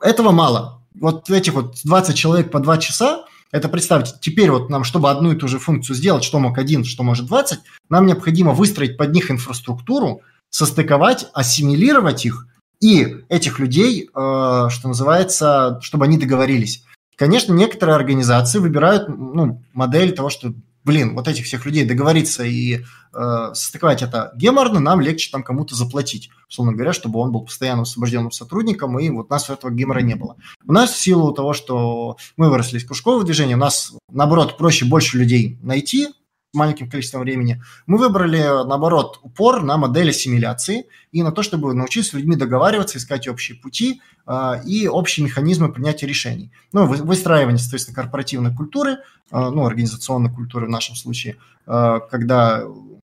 этого 0.00 0.32
мало. 0.32 0.82
Вот 0.94 1.30
этих 1.30 1.54
вот 1.54 1.76
20 1.84 2.14
человек 2.14 2.50
по 2.50 2.60
2 2.60 2.78
часа, 2.78 3.21
это 3.52 3.68
представьте, 3.68 4.14
теперь 4.20 4.50
вот 4.50 4.70
нам, 4.70 4.82
чтобы 4.82 5.10
одну 5.10 5.32
и 5.32 5.36
ту 5.36 5.46
же 5.46 5.58
функцию 5.58 5.94
сделать, 5.94 6.24
что 6.24 6.38
мог 6.38 6.58
один, 6.58 6.84
что 6.84 7.02
может 7.02 7.26
20, 7.26 7.60
нам 7.90 8.06
необходимо 8.06 8.52
выстроить 8.52 8.96
под 8.96 9.12
них 9.12 9.30
инфраструктуру, 9.30 10.22
состыковать, 10.48 11.28
ассимилировать 11.34 12.24
их, 12.24 12.46
и 12.80 13.18
этих 13.28 13.58
людей, 13.60 14.04
э, 14.04 14.08
что 14.12 14.88
называется, 14.88 15.78
чтобы 15.82 16.06
они 16.06 16.18
договорились. 16.18 16.84
Конечно, 17.16 17.52
некоторые 17.52 17.94
организации 17.94 18.58
выбирают 18.58 19.08
ну, 19.08 19.62
модель 19.72 20.12
того, 20.12 20.30
что 20.30 20.54
блин, 20.84 21.14
вот 21.14 21.28
этих 21.28 21.44
всех 21.44 21.64
людей 21.66 21.84
договориться 21.84 22.44
и 22.44 22.80
э, 23.12 23.50
состыковать 23.54 24.02
это 24.02 24.32
геморно, 24.36 24.80
нам 24.80 25.00
легче 25.00 25.30
там 25.30 25.42
кому-то 25.42 25.74
заплатить, 25.74 26.30
условно 26.48 26.72
говоря, 26.72 26.92
чтобы 26.92 27.20
он 27.20 27.32
был 27.32 27.42
постоянно 27.42 27.82
освобожденным 27.82 28.32
сотрудником, 28.32 28.98
и 28.98 29.08
вот 29.10 29.26
у 29.28 29.32
нас 29.32 29.48
этого 29.50 29.70
гемора 29.70 30.00
не 30.00 30.14
было. 30.14 30.36
У 30.66 30.72
нас 30.72 30.90
в 30.90 31.00
силу 31.00 31.32
того, 31.32 31.52
что 31.52 32.16
мы 32.36 32.50
выросли 32.50 32.78
из 32.78 32.84
кружкового 32.84 33.24
движения, 33.24 33.54
у 33.54 33.58
нас, 33.58 33.92
наоборот, 34.10 34.56
проще 34.58 34.84
больше 34.84 35.18
людей 35.18 35.58
найти, 35.62 36.08
маленьким 36.52 36.90
количеством 36.90 37.22
времени, 37.22 37.62
мы 37.86 37.98
выбрали, 37.98 38.42
наоборот, 38.66 39.18
упор 39.22 39.62
на 39.62 39.76
модель 39.76 40.10
ассимиляции 40.10 40.86
и 41.10 41.22
на 41.22 41.32
то, 41.32 41.42
чтобы 41.42 41.74
научиться 41.74 42.10
с 42.10 42.14
людьми 42.14 42.36
договариваться, 42.36 42.98
искать 42.98 43.26
общие 43.26 43.56
пути 43.58 44.02
э, 44.26 44.62
и 44.66 44.86
общие 44.86 45.24
механизмы 45.24 45.72
принятия 45.72 46.06
решений. 46.06 46.52
Ну, 46.72 46.86
выстраивание, 46.86 47.58
соответственно, 47.58 47.96
корпоративной 47.96 48.54
культуры, 48.54 48.92
э, 48.92 48.96
ну, 49.30 49.64
организационной 49.64 50.30
культуры 50.30 50.66
в 50.66 50.70
нашем 50.70 50.94
случае, 50.94 51.36
э, 51.66 52.00
когда 52.10 52.64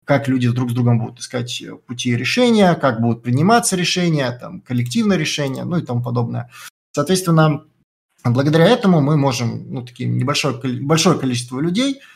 как 0.04 0.28
люди 0.28 0.48
друг 0.48 0.70
с 0.70 0.74
другом 0.74 1.00
будут 1.00 1.18
искать 1.18 1.62
пути 1.86 2.16
решения, 2.16 2.74
как 2.74 3.00
будут 3.00 3.24
приниматься 3.24 3.74
решения, 3.74 4.30
там, 4.30 4.60
коллективное 4.60 5.16
решение, 5.16 5.64
ну 5.64 5.78
и 5.78 5.84
тому 5.84 6.00
подобное. 6.00 6.48
Соответственно, 6.92 7.64
благодаря 8.24 8.66
этому 8.66 9.00
мы 9.00 9.16
можем, 9.16 9.66
ну, 9.68 9.84
таким 9.84 10.16
небольшое, 10.16 10.56
большое 10.80 11.18
количество 11.18 11.60
людей– 11.60 12.00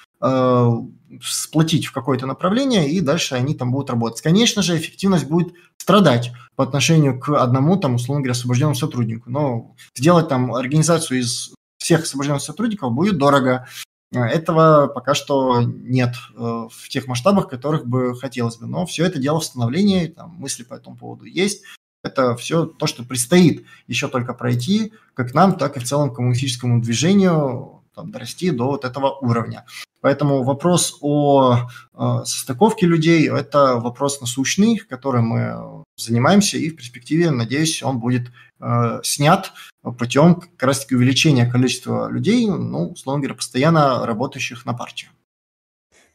сплотить 1.23 1.87
в 1.87 1.93
какое-то 1.93 2.27
направление, 2.27 2.89
и 2.89 3.01
дальше 3.01 3.35
они 3.35 3.55
там 3.55 3.73
будут 3.73 3.91
работать. 3.91 4.23
Конечно 4.23 4.63
же, 4.63 4.77
эффективность 4.77 5.27
будет 5.27 5.55
страдать 5.77 6.33
по 6.57 6.65
отношению 6.65 7.19
к 7.19 7.41
одному, 7.41 7.77
там, 7.77 7.95
условно 7.97 8.23
говоря, 8.23 8.33
освобожденному 8.33 8.77
сотруднику. 8.77 9.31
Но 9.31 9.75
сделать 9.97 10.29
там 10.29 10.55
организацию 10.55 11.21
из 11.21 11.53
всех 11.79 12.03
освобожденных 12.03 12.43
сотрудников 12.43 12.93
будет 12.93 13.19
дорого. 13.19 13.67
Этого 14.13 14.89
пока 14.89 15.15
что 15.15 15.63
нет 15.63 16.15
э, 16.37 16.69
в 16.71 16.89
тех 16.89 17.07
масштабах, 17.07 17.49
которых 17.49 17.87
бы 17.87 18.19
хотелось 18.19 18.57
бы. 18.57 18.67
Но 18.67 18.85
все 18.85 19.05
это 19.05 19.19
дело 19.19 19.41
в 19.41 19.45
становлении, 19.45 20.09
там, 20.09 20.31
мысли 20.31 20.65
по 20.65 20.75
этому 20.75 20.97
поводу 20.97 21.25
есть. 21.25 21.63
Это 22.03 22.35
все 22.37 22.65
то, 22.65 22.87
что 22.87 23.05
предстоит 23.05 23.67
еще 23.87 24.09
только 24.09 24.35
пройти, 24.35 24.93
как 25.15 25.35
нам, 25.35 25.57
так 25.57 25.77
и 25.77 25.81
в 25.81 25.85
целом 25.85 26.13
коммунистическому 26.13 26.81
движению 26.81 27.80
там, 28.01 28.11
дорасти 28.11 28.51
до 28.51 28.67
вот 28.67 28.85
этого 28.85 29.19
уровня. 29.21 29.65
Поэтому 30.01 30.43
вопрос 30.43 30.97
о 31.03 31.69
э, 31.95 32.25
состыковке 32.25 32.87
людей– 32.87 33.29
это 33.31 33.77
вопрос 33.77 34.21
насущный, 34.21 34.79
которым 34.79 35.27
мы 35.27 35.85
занимаемся, 35.97 36.57
и 36.57 36.71
в 36.71 36.77
перспективе, 36.77 37.31
надеюсь, 37.31 37.83
он 37.83 37.99
будет 37.99 38.33
э, 38.61 39.01
снят 39.03 39.53
путем 39.99 40.37
как 40.37 40.63
раз-таки 40.63 40.97
увеличения 40.97 41.47
количества 41.47 42.11
людей, 42.11 42.49
ну, 42.49 42.93
условно 42.93 43.21
говоря, 43.21 43.35
постоянно 43.35 44.07
работающих 44.07 44.65
на 44.65 44.73
партию. 44.73 45.11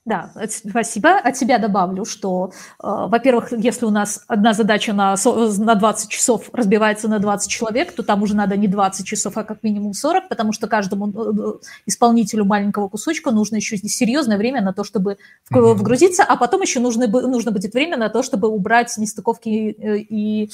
Да, 0.05 0.31
спасибо. 0.49 1.17
От 1.17 1.35
себя 1.35 1.57
добавлю, 1.57 2.05
что, 2.05 2.51
э, 2.51 2.83
во-первых, 2.83 3.51
если 3.51 3.85
у 3.85 3.89
нас 3.89 4.23
одна 4.27 4.53
задача 4.53 4.93
на, 4.93 5.15
на 5.25 5.75
20 5.75 6.09
часов 6.09 6.51
разбивается 6.53 7.07
на 7.07 7.17
20 7.17 7.49
человек, 7.49 7.91
то 7.91 8.03
там 8.03 8.21
уже 8.21 8.35
надо 8.35 8.55
не 8.55 8.67
20 8.67 9.03
часов, 9.03 9.35
а 9.35 9.43
как 9.43 9.63
минимум 9.63 9.93
40, 9.93 10.29
потому 10.29 10.53
что 10.53 10.67
каждому 10.67 11.09
э, 11.09 11.53
исполнителю 11.87 12.45
маленького 12.45 12.87
кусочка 12.87 13.31
нужно 13.31 13.55
еще 13.55 13.77
серьезное 13.77 14.37
время 14.37 14.61
на 14.61 14.73
то, 14.73 14.83
чтобы 14.83 15.17
вгрузиться, 15.49 16.23
а 16.23 16.35
потом 16.35 16.61
еще 16.61 16.79
нужно, 16.79 17.07
нужно 17.07 17.49
будет 17.49 17.73
время 17.73 17.97
на 17.97 18.09
то, 18.09 18.21
чтобы 18.21 18.47
убрать 18.47 18.95
нестыковки 18.99 19.71
э, 19.71 19.97
и 19.97 20.51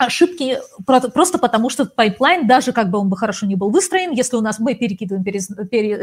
ошибки 0.00 0.58
просто 0.86 1.38
потому, 1.38 1.68
что 1.68 1.84
pipeline, 1.84 2.46
даже 2.46 2.72
как 2.72 2.90
бы 2.90 2.98
он 2.98 3.08
бы 3.08 3.16
хорошо 3.16 3.46
не 3.46 3.54
был 3.54 3.70
выстроен, 3.70 4.12
если 4.12 4.36
у 4.36 4.40
нас 4.40 4.58
мы 4.58 4.74
перекидываем 4.74 5.24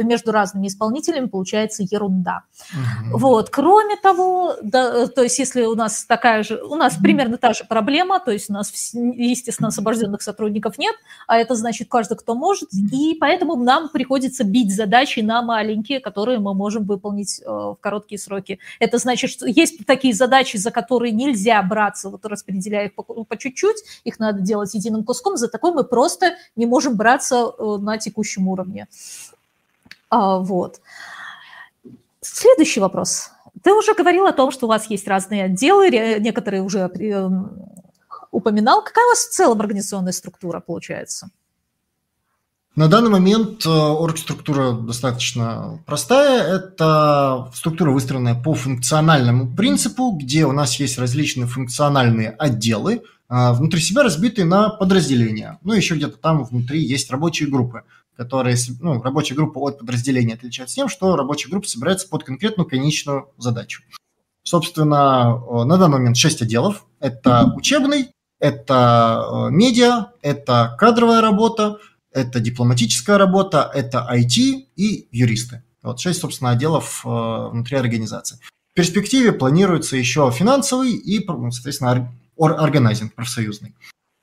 между 0.08 0.32
разными 0.32 0.68
исполнителями, 0.68 1.26
получается 1.26 1.84
ерунда. 1.84 2.44
Угу. 2.72 3.18
Вот. 3.18 3.50
Кроме 3.50 3.96
того, 3.96 4.56
да, 4.62 5.08
то 5.08 5.24
есть 5.24 5.40
если 5.40 5.64
у 5.64 5.76
нас 5.76 6.06
такая 6.06 6.44
же, 6.44 6.62
у 6.64 6.76
нас 6.76 6.96
угу. 6.96 7.04
примерно 7.04 7.38
та 7.38 7.54
же 7.54 7.64
проблема, 7.68 8.20
то 8.20 8.32
есть 8.32 8.50
у 8.50 8.54
нас, 8.54 8.72
естественно, 8.94 9.70
освобожденных 9.70 10.22
сотрудников 10.22 10.78
нет, 10.78 10.96
а 11.26 11.38
это 11.38 11.56
значит 11.56 11.90
каждый, 11.90 12.18
кто 12.18 12.36
может, 12.36 12.70
угу. 12.74 12.88
и 12.92 13.16
поэтому 13.16 13.56
нам 13.56 13.90
приходится 13.90 14.44
бить 14.44 14.76
задачи 14.76 15.22
на 15.22 15.42
маленькие, 15.42 16.00
которые 16.00 16.40
мы 16.40 16.54
можем 16.54 16.86
выполнить 16.86 17.42
э, 17.42 17.50
в 17.50 17.78
короткие 17.82 18.20
сроки. 18.20 18.60
Это 18.80 19.00
значит, 19.00 19.32
что 19.32 19.48
есть 19.48 19.86
такие 19.86 20.14
задачи, 20.14 20.58
за 20.58 20.70
которые 20.72 21.12
нельзя 21.14 21.62
браться, 21.64 22.10
вот 22.10 22.26
распределяя 22.26 22.86
их 22.86 22.96
по, 22.96 23.04
по 23.04 23.38
чуть-чуть, 23.38 23.87
их 24.04 24.20
надо 24.20 24.42
делать 24.42 24.74
единым 24.74 25.04
куском, 25.04 25.38
за 25.38 25.48
такой 25.48 25.72
мы 25.72 25.84
просто 25.84 26.36
не 26.56 26.66
можем 26.66 26.96
браться 26.96 27.52
э, 27.58 27.78
на 27.80 27.98
текущем 27.98 28.48
уровне. 28.48 28.88
А, 30.10 30.40
вот. 30.40 30.82
Следующий 32.22 32.80
вопрос. 32.80 33.32
Ты 33.64 33.74
уже 33.74 33.94
говорил 33.94 34.26
о 34.26 34.34
том, 34.34 34.52
что 34.52 34.66
у 34.66 34.70
вас 34.70 34.90
есть 34.90 35.08
разные 35.08 35.46
отделы, 35.46 35.90
некоторые 36.20 36.62
уже 36.62 36.80
э, 36.80 37.30
упоминал. 38.32 38.84
Какая 38.84 39.06
у 39.06 39.10
вас 39.10 39.20
в 39.20 39.32
целом 39.32 39.60
организационная 39.62 40.12
структура 40.12 40.60
получается? 40.60 41.30
На 42.78 42.88
данный 42.88 43.10
момент 43.10 43.66
э, 43.66 43.70
оргструктура 43.70 44.72
достаточно 44.72 45.80
простая. 45.88 46.44
Это 46.44 47.50
структура, 47.56 47.90
выстроенная 47.90 48.36
по 48.36 48.54
функциональному 48.54 49.52
принципу, 49.52 50.12
где 50.12 50.46
у 50.46 50.52
нас 50.52 50.80
есть 50.80 51.00
различные 51.00 51.48
функциональные 51.48 52.30
отделы, 52.30 53.02
а, 53.30 53.54
внутри 53.54 53.82
себя 53.82 54.04
разбитые 54.04 54.46
на 54.46 54.70
подразделения. 54.70 55.58
Ну, 55.64 55.74
еще 55.74 55.96
где-то 55.96 56.18
там 56.18 56.44
внутри 56.44 56.80
есть 56.80 57.10
рабочие 57.10 57.50
группы, 57.50 57.82
которые, 58.16 58.56
ну, 58.80 59.02
рабочая 59.02 59.34
группа 59.34 59.58
от 59.58 59.80
подразделения 59.80 60.36
отличается 60.36 60.76
тем, 60.76 60.88
что 60.88 61.16
рабочая 61.16 61.50
группа 61.50 61.68
собирается 61.68 62.08
под 62.08 62.26
конкретную 62.26 62.70
конечную 62.70 63.30
задачу. 63.40 63.82
Собственно, 64.44 65.42
э, 65.50 65.64
на 65.64 65.78
данный 65.78 65.98
момент 65.98 66.18
6 66.18 66.44
отделов. 66.44 66.86
Это 67.00 67.52
учебный, 67.56 68.10
это 68.40 69.48
э, 69.50 69.50
медиа, 69.50 70.12
это 70.22 70.76
кадровая 70.78 71.22
работа, 71.22 71.80
это 72.12 72.40
дипломатическая 72.40 73.18
работа, 73.18 73.70
это 73.74 74.08
IT 74.12 74.68
и 74.76 75.08
юристы. 75.12 75.64
Вот 75.84 76.00
шесть, 76.00 76.22
собственно, 76.22 76.52
отделов 76.52 77.02
внутри 77.04 77.78
организации. 77.78 78.40
В 78.72 78.74
перспективе 78.74 79.32
планируется 79.32 79.96
еще 79.96 80.32
финансовый 80.32 80.92
и, 80.92 81.26
соответственно, 81.26 82.14
органайзинг 82.38 83.14
профсоюзный 83.14 83.76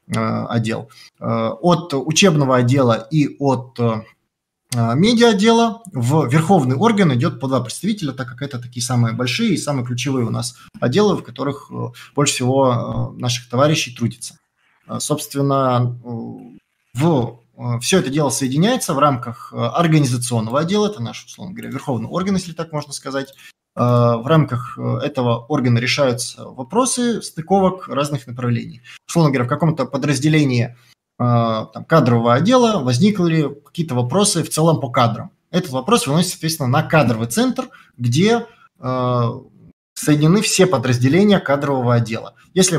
отдел. 0.06 0.90
От 1.18 1.94
учебного 1.94 2.56
отдела 2.56 3.08
и 3.10 3.36
от 3.38 3.78
медиа 4.74 5.30
отдела 5.30 5.82
в 5.92 6.26
верховный 6.26 6.76
орган 6.76 7.14
идет 7.14 7.40
по 7.40 7.48
два 7.48 7.60
представителя, 7.60 8.12
так 8.12 8.28
как 8.28 8.42
это 8.42 8.58
такие 8.58 8.82
самые 8.82 9.14
большие 9.14 9.54
и 9.54 9.58
самые 9.58 9.86
ключевые 9.86 10.26
у 10.26 10.30
нас 10.30 10.56
отделы, 10.80 11.16
в 11.16 11.22
которых 11.22 11.70
э, 11.70 11.88
больше 12.14 12.34
всего 12.34 13.12
э, 13.16 13.20
наших 13.20 13.48
товарищей 13.48 13.94
трудится. 13.94 14.38
Собственно, 14.98 15.98
в 16.92 17.06
э, 17.08 17.43
все 17.80 17.98
это 17.98 18.10
дело 18.10 18.30
соединяется 18.30 18.94
в 18.94 18.98
рамках 18.98 19.52
организационного 19.52 20.60
отдела, 20.60 20.88
это 20.88 21.02
наш, 21.02 21.24
условно 21.24 21.54
говоря, 21.54 21.70
верховный 21.70 22.08
орган, 22.08 22.34
если 22.34 22.52
так 22.52 22.72
можно 22.72 22.92
сказать. 22.92 23.34
А, 23.76 24.16
в 24.18 24.26
рамках 24.26 24.78
этого 24.78 25.44
органа 25.46 25.78
решаются 25.78 26.44
вопросы 26.44 27.22
стыковок 27.22 27.88
разных 27.88 28.26
направлений. 28.26 28.82
Условно 29.08 29.30
говоря, 29.30 29.46
в 29.46 29.48
каком-то 29.48 29.84
подразделении 29.86 30.76
там, 31.16 31.84
кадрового 31.86 32.34
отдела 32.34 32.82
возникли 32.82 33.54
какие-то 33.64 33.94
вопросы 33.94 34.42
в 34.42 34.50
целом 34.50 34.80
по 34.80 34.90
кадрам. 34.90 35.30
Этот 35.52 35.70
вопрос 35.70 36.08
выносится, 36.08 36.32
соответственно, 36.32 36.68
на 36.68 36.82
кадровый 36.82 37.28
центр, 37.28 37.68
где 37.96 38.46
э, 38.80 39.30
соединены 39.94 40.40
все 40.40 40.66
подразделения 40.66 41.38
кадрового 41.38 41.94
отдела. 41.94 42.34
Если 42.52 42.78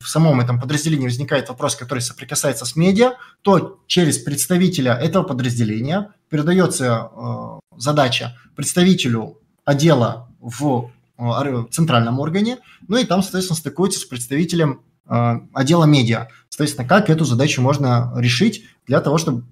в 0.00 0.08
самом 0.08 0.40
этом 0.40 0.58
подразделении 0.58 1.04
возникает 1.04 1.48
вопрос, 1.48 1.76
который 1.76 2.00
соприкасается 2.00 2.64
с 2.64 2.74
медиа, 2.74 3.12
то 3.42 3.80
через 3.86 4.18
представителя 4.18 4.94
этого 4.94 5.24
подразделения 5.24 6.12
передается 6.30 7.10
э, 7.14 7.60
задача 7.76 8.36
представителю 8.56 9.38
отдела 9.64 10.28
в 10.40 10.90
э, 11.18 11.64
центральном 11.70 12.18
органе, 12.18 12.58
ну 12.88 12.96
и 12.96 13.04
там, 13.04 13.22
соответственно, 13.22 13.58
стыкуется 13.58 14.00
с 14.00 14.04
представителем 14.04 14.80
э, 15.06 15.40
отдела 15.52 15.84
медиа. 15.84 16.28
Соответственно, 16.48 16.88
как 16.88 17.10
эту 17.10 17.24
задачу 17.24 17.60
можно 17.60 18.12
решить 18.16 18.64
для 18.86 19.00
того, 19.00 19.18
чтобы 19.18 19.44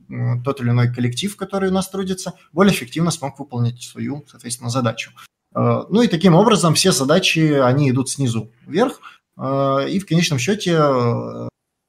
тот 0.44 0.60
или 0.60 0.70
иной 0.70 0.92
коллектив, 0.92 1.36
который 1.36 1.68
у 1.68 1.72
нас 1.72 1.88
трудится, 1.88 2.32
более 2.52 2.72
эффективно 2.72 3.10
смог 3.10 3.38
выполнить 3.38 3.82
свою, 3.82 4.24
соответственно, 4.28 4.70
задачу. 4.70 5.12
Э, 5.54 5.84
ну 5.88 6.02
и 6.02 6.08
таким 6.08 6.34
образом 6.34 6.74
все 6.74 6.92
задачи, 6.92 7.52
они 7.52 7.90
идут 7.90 8.08
снизу 8.10 8.50
вверх, 8.66 8.92
э, 8.94 9.17
и 9.38 9.98
в 9.98 10.06
конечном 10.06 10.38
счете 10.38 10.76
э, 10.78 11.48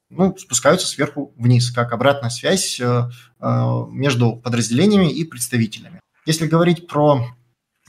ну, 0.09 0.37
спускаются 0.37 0.87
сверху 0.87 1.33
вниз, 1.37 1.71
как 1.71 1.93
обратная 1.93 2.29
связь 2.29 2.81
между 3.39 4.35
подразделениями 4.35 5.11
и 5.11 5.23
представителями. 5.23 5.99
Если 6.25 6.47
говорить 6.47 6.87
про 6.87 7.25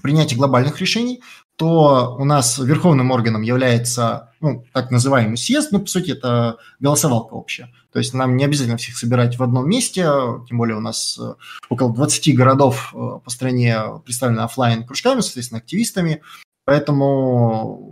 принятие 0.03 0.37
глобальных 0.37 0.81
решений, 0.81 1.23
то 1.57 2.17
у 2.19 2.25
нас 2.25 2.59
верховным 2.59 3.11
органом 3.11 3.43
является 3.43 4.31
ну, 4.41 4.65
так 4.73 4.91
называемый 4.91 5.37
съезд, 5.37 5.73
ну, 5.73 5.81
по 5.81 5.87
сути, 5.87 6.13
это 6.13 6.57
голосовалка 6.79 7.35
общая. 7.35 7.71
То 7.93 7.99
есть 7.99 8.15
нам 8.15 8.37
не 8.37 8.45
обязательно 8.45 8.79
всех 8.79 8.97
собирать 8.97 9.39
в 9.39 9.43
одном 9.43 9.69
месте, 9.69 10.09
тем 10.49 10.57
более 10.57 10.77
у 10.77 10.81
нас 10.81 11.19
э, 11.21 11.35
около 11.69 11.93
20 11.93 12.35
городов 12.35 12.95
э, 12.95 12.97
по 13.23 13.31
стране 13.31 13.77
представлены 14.05 14.41
офлайн 14.41 14.87
кружками, 14.87 15.21
соответственно, 15.21 15.59
активистами, 15.59 16.23
поэтому 16.65 17.90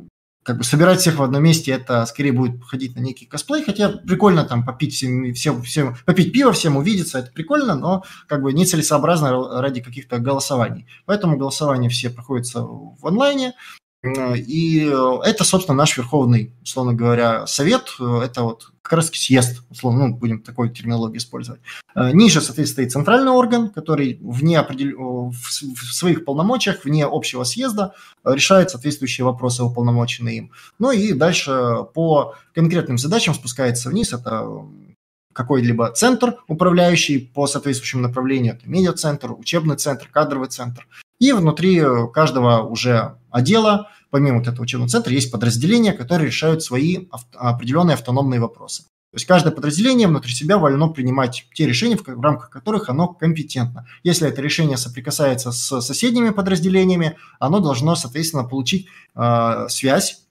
как 0.48 0.56
бы 0.56 0.64
собирать 0.64 1.00
всех 1.00 1.16
в 1.16 1.22
одном 1.22 1.42
месте, 1.42 1.72
это 1.72 2.06
скорее 2.06 2.32
будет 2.32 2.58
походить 2.58 2.96
на 2.96 3.00
некий 3.00 3.26
косплей, 3.26 3.62
хотя 3.62 3.90
прикольно 3.90 4.44
там 4.44 4.64
попить 4.64 4.94
всем, 4.94 5.34
всем, 5.34 5.60
всем, 5.60 5.94
попить 6.06 6.32
пиво, 6.32 6.52
всем 6.52 6.78
увидеться, 6.78 7.18
это 7.18 7.30
прикольно, 7.30 7.74
но 7.74 8.02
как 8.26 8.40
бы 8.40 8.54
нецелесообразно 8.54 9.60
ради 9.60 9.82
каких-то 9.82 10.18
голосований. 10.18 10.86
Поэтому 11.04 11.36
голосование 11.36 11.90
все 11.90 12.08
проходятся 12.08 12.62
в 12.62 13.06
онлайне, 13.06 13.52
и 14.04 14.78
это, 15.24 15.44
собственно, 15.44 15.76
наш 15.76 15.96
верховный, 15.96 16.52
условно 16.62 16.94
говоря, 16.94 17.46
совет. 17.46 17.88
Это 17.98 18.42
вот 18.42 18.70
как 18.88 18.92
раз 18.94 19.10
съезд, 19.10 19.62
условно, 19.68 20.08
ну, 20.08 20.14
будем 20.16 20.40
такой 20.40 20.70
терминологию 20.70 21.18
использовать. 21.18 21.60
Э, 21.94 22.10
ниже, 22.12 22.40
соответственно, 22.40 22.86
стоит 22.86 22.92
центральный 22.92 23.32
орган, 23.32 23.68
который 23.68 24.18
вне 24.22 24.58
определ... 24.58 25.30
в 25.30 25.94
своих 25.94 26.24
полномочиях, 26.24 26.84
вне 26.84 27.04
общего 27.04 27.44
съезда 27.44 27.94
решает 28.24 28.70
соответствующие 28.70 29.24
вопросы, 29.24 29.62
уполномоченные 29.62 30.38
им. 30.38 30.52
Ну 30.78 30.90
и 30.90 31.12
дальше 31.12 31.86
по 31.92 32.34
конкретным 32.54 32.96
задачам 32.96 33.34
спускается 33.34 33.90
вниз. 33.90 34.12
Это 34.14 34.46
какой-либо 35.34 35.92
центр, 35.92 36.36
управляющий 36.48 37.18
по 37.18 37.46
соответствующему 37.46 38.02
направлению, 38.02 38.54
это 38.54 38.68
медиацентр, 38.68 39.32
учебный 39.32 39.76
центр, 39.76 40.08
кадровый 40.10 40.48
центр. 40.48 40.88
И 41.18 41.32
внутри 41.32 41.82
каждого 42.12 42.62
уже 42.62 43.16
отдела, 43.30 43.88
помимо 44.10 44.38
вот 44.38 44.48
этого 44.48 44.62
учебного 44.62 44.88
центра, 44.88 45.12
есть 45.12 45.30
подразделения, 45.32 45.92
которые 45.92 46.26
решают 46.26 46.62
свои 46.62 47.08
определенные 47.34 47.94
автономные 47.94 48.40
вопросы. 48.40 48.84
То 49.10 49.16
есть 49.16 49.26
каждое 49.26 49.52
подразделение 49.52 50.06
внутри 50.06 50.32
себя 50.32 50.58
вольно 50.58 50.88
принимать 50.88 51.46
те 51.54 51.66
решения, 51.66 51.96
в 51.96 52.20
рамках 52.20 52.50
которых 52.50 52.90
оно 52.90 53.08
компетентно. 53.08 53.86
Если 54.02 54.28
это 54.28 54.42
решение 54.42 54.76
соприкасается 54.76 55.50
с 55.50 55.80
соседними 55.80 56.28
подразделениями, 56.28 57.16
оно 57.40 57.60
должно, 57.60 57.96
соответственно, 57.96 58.44
получить 58.44 58.86
э, 59.14 59.66
связь 59.70 60.24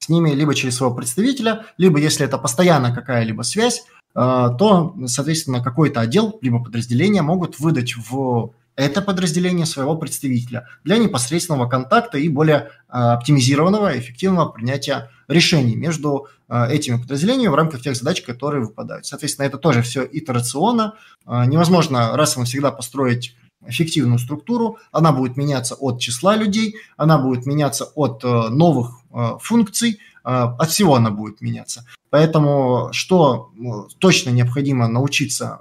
с 0.00 0.08
ними 0.08 0.30
либо 0.30 0.54
через 0.56 0.76
своего 0.76 0.96
представителя, 0.96 1.66
либо 1.76 2.00
если 2.00 2.26
это 2.26 2.38
постоянно 2.38 2.92
какая-либо 2.92 3.42
связь, 3.42 3.84
э, 4.16 4.48
то, 4.58 4.96
соответственно, 5.06 5.62
какой-то 5.62 6.00
отдел 6.00 6.38
либо 6.42 6.62
подразделение 6.62 7.22
могут 7.22 7.60
выдать 7.60 7.94
в 7.96 8.52
это 8.78 9.02
подразделение 9.02 9.66
своего 9.66 9.96
представителя 9.96 10.68
для 10.84 10.98
непосредственного 10.98 11.68
контакта 11.68 12.16
и 12.16 12.28
более 12.28 12.70
а, 12.88 13.14
оптимизированного, 13.14 13.98
эффективного 13.98 14.48
принятия 14.50 15.10
решений 15.26 15.74
между 15.74 16.28
а, 16.48 16.68
этими 16.68 16.96
подразделениями 16.96 17.50
в 17.50 17.56
рамках 17.56 17.82
тех 17.82 17.96
задач, 17.96 18.22
которые 18.22 18.64
выпадают. 18.64 19.04
Соответственно, 19.04 19.46
это 19.46 19.58
тоже 19.58 19.82
все 19.82 20.08
итерационно. 20.10 20.94
А, 21.26 21.44
невозможно 21.44 22.16
раз 22.16 22.36
и 22.36 22.38
навсегда 22.40 22.70
построить 22.70 23.36
эффективную 23.66 24.20
структуру, 24.20 24.78
она 24.92 25.10
будет 25.10 25.36
меняться 25.36 25.74
от 25.74 25.98
числа 25.98 26.36
людей, 26.36 26.76
она 26.96 27.18
будет 27.18 27.44
меняться 27.44 27.86
от 27.96 28.22
новых 28.22 29.00
функций, 29.40 29.98
от 30.22 30.70
всего 30.70 30.94
она 30.94 31.10
будет 31.10 31.40
меняться. 31.40 31.84
Поэтому 32.08 32.90
что 32.92 33.50
точно 33.98 34.30
необходимо 34.30 34.86
научиться 34.86 35.60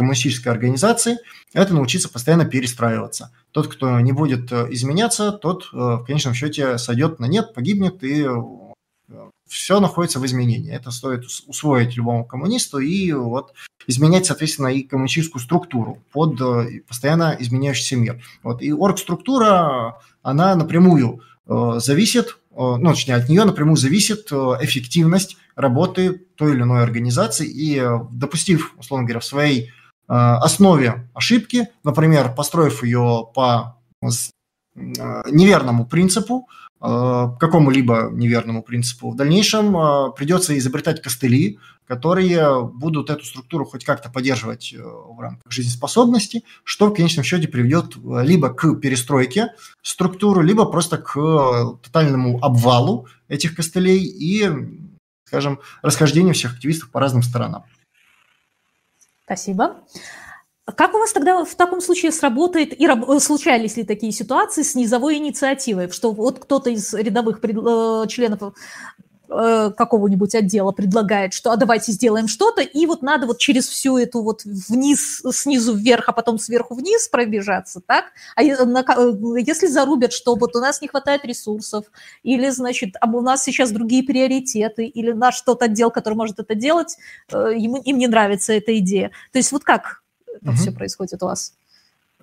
коммунистической 0.00 0.50
организации, 0.50 1.18
это 1.52 1.74
научиться 1.74 2.08
постоянно 2.08 2.46
перестраиваться. 2.46 3.34
Тот, 3.50 3.68
кто 3.68 4.00
не 4.00 4.12
будет 4.12 4.50
э, 4.50 4.68
изменяться, 4.70 5.30
тот 5.30 5.68
э, 5.74 5.76
в 5.76 6.04
конечном 6.06 6.32
счете 6.32 6.78
сойдет 6.78 7.20
на 7.20 7.26
нет, 7.26 7.52
погибнет, 7.52 8.02
и 8.02 8.24
э, 8.24 8.34
все 9.46 9.78
находится 9.78 10.18
в 10.18 10.24
изменении. 10.24 10.72
Это 10.72 10.90
стоит 10.90 11.26
усвоить 11.46 11.98
любому 11.98 12.24
коммунисту 12.24 12.78
и 12.78 13.12
вот 13.12 13.52
изменять, 13.86 14.24
соответственно, 14.24 14.68
и 14.68 14.84
коммунистическую 14.84 15.42
структуру 15.42 16.02
под 16.12 16.40
постоянно 16.88 17.36
изменяющийся 17.38 17.96
мир. 17.96 18.22
Вот. 18.42 18.62
И 18.62 18.72
оргструктура, 18.72 19.98
она 20.22 20.54
напрямую 20.54 21.20
зависит, 21.46 22.38
ну, 22.56 22.90
точнее, 22.90 23.16
от 23.16 23.28
нее 23.28 23.44
напрямую 23.44 23.76
зависит 23.76 24.30
эффективность 24.30 25.36
работы 25.56 26.12
той 26.36 26.52
или 26.52 26.62
иной 26.62 26.84
организации. 26.84 27.48
И 27.48 27.82
допустив, 28.12 28.74
условно 28.78 29.04
говоря, 29.04 29.18
в 29.18 29.24
своей 29.24 29.72
основе 30.12 31.08
ошибки, 31.14 31.68
например, 31.84 32.34
построив 32.34 32.82
ее 32.82 33.28
по 33.32 33.76
э, 34.02 34.08
неверному 34.74 35.86
принципу, 35.86 36.48
э, 36.80 37.28
какому-либо 37.38 38.10
неверному 38.12 38.64
принципу, 38.64 39.10
в 39.10 39.16
дальнейшем 39.16 40.12
придется 40.14 40.58
изобретать 40.58 41.00
костыли, 41.00 41.60
которые 41.86 42.64
будут 42.64 43.10
эту 43.10 43.24
структуру 43.24 43.64
хоть 43.64 43.84
как-то 43.84 44.10
поддерживать 44.10 44.74
в 44.76 45.20
рамках 45.20 45.50
жизнеспособности, 45.50 46.42
что 46.64 46.86
в 46.86 46.94
конечном 46.94 47.24
счете 47.24 47.46
приведет 47.46 47.96
либо 47.96 48.50
к 48.50 48.74
перестройке 48.80 49.54
структуры, 49.82 50.44
либо 50.44 50.66
просто 50.66 50.98
к 50.98 51.14
тотальному 51.82 52.42
обвалу 52.44 53.06
этих 53.28 53.54
костылей 53.54 54.04
и, 54.04 54.50
скажем, 55.24 55.60
расхождению 55.82 56.34
всех 56.34 56.54
активистов 56.54 56.90
по 56.90 57.00
разным 57.00 57.22
сторонам. 57.22 57.64
Спасибо. 59.30 59.84
Как 60.64 60.92
у 60.92 60.98
вас 60.98 61.12
тогда 61.12 61.44
в 61.44 61.54
таком 61.54 61.80
случае 61.80 62.10
сработает, 62.10 62.72
и 62.72 62.88
случались 63.20 63.76
ли 63.76 63.84
такие 63.84 64.10
ситуации 64.10 64.62
с 64.62 64.74
низовой 64.74 65.18
инициативой, 65.18 65.88
что 65.92 66.10
вот 66.10 66.40
кто-то 66.40 66.70
из 66.70 66.92
рядовых 66.94 67.38
э, 67.40 68.08
членов 68.08 68.54
э, 69.30 69.70
какого-нибудь 69.76 70.34
отдела 70.34 70.72
предлагает, 70.72 71.32
что 71.32 71.52
а 71.52 71.56
давайте 71.56 71.92
сделаем 71.92 72.28
что-то, 72.28 72.62
и 72.62 72.86
вот 72.86 73.02
надо 73.02 73.26
вот 73.26 73.38
через 73.38 73.68
всю 73.68 73.96
эту 73.96 74.22
вот 74.22 74.44
вниз, 74.44 75.22
снизу 75.32 75.74
вверх, 75.74 76.08
а 76.08 76.12
потом 76.12 76.38
сверху 76.38 76.74
вниз 76.74 77.08
пробежаться, 77.08 77.80
так? 77.84 78.06
А 78.36 78.42
если 78.42 79.66
зарубят, 79.66 80.12
что 80.12 80.34
вот 80.34 80.56
у 80.56 80.60
нас 80.60 80.82
не 80.82 80.88
хватает 80.88 81.24
ресурсов, 81.24 81.84
или, 82.22 82.50
значит, 82.50 82.96
а 83.00 83.08
у 83.08 83.20
нас 83.20 83.44
сейчас 83.44 83.70
другие 83.70 84.02
приоритеты, 84.02 84.84
или 84.86 85.12
наш 85.12 85.40
тот 85.42 85.62
отдел, 85.62 85.90
который 85.90 86.14
может 86.14 86.38
это 86.38 86.54
делать, 86.54 86.96
ему, 87.30 87.76
им 87.76 87.98
не 87.98 88.08
нравится 88.08 88.52
эта 88.52 88.76
идея. 88.78 89.10
То 89.32 89.38
есть 89.38 89.52
вот 89.52 89.64
как 89.64 90.02
это 90.40 90.50
угу. 90.50 90.56
все 90.56 90.72
происходит 90.72 91.22
у 91.22 91.26
вас? 91.26 91.54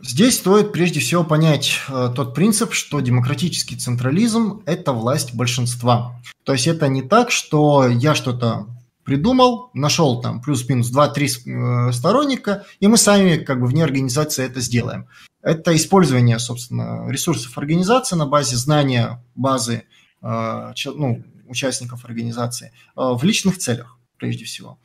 Здесь 0.02 0.38
стоит 0.38 0.72
прежде 0.72 1.00
всего 1.00 1.24
понять 1.24 1.80
э, 1.90 2.12
тот 2.16 2.36
принцип, 2.36 2.74
что 2.74 3.00
демократический 3.00 3.76
централизм– 3.76 4.62
это 4.66 4.94
власть 4.94 5.34
большинства. 5.34 6.22
То 6.44 6.54
есть 6.54 6.68
это 6.68 6.88
не 6.88 7.02
так, 7.02 7.32
что 7.32 7.88
я 7.88 8.14
что-то 8.14 8.68
придумал, 9.04 9.72
нашел 9.74 10.22
там 10.22 10.42
плюс-минус 10.42 10.94
2-3 10.94 11.90
э, 11.90 11.92
сторонника, 11.94 12.66
и 12.80 12.88
мы 12.88 12.98
сами 12.98 13.38
как 13.38 13.60
бы 13.60 13.66
вне 13.66 13.84
организации 13.84 14.46
это 14.46 14.60
сделаем. 14.60 15.08
Это 15.42 15.76
использование, 15.76 16.40
собственно, 16.40 17.10
ресурсов 17.10 17.58
организации 17.58 18.18
на 18.18 18.26
базе 18.26 18.58
знания 18.58 19.24
базы 19.34 19.86
э, 20.22 20.74
ну, 20.86 21.24
участников 21.48 22.06
организации 22.06 22.74
э, 22.96 23.02
в 23.02 23.24
личных 23.24 23.58
целях, 23.58 23.98
прежде 24.18 24.46
всего. 24.46 24.78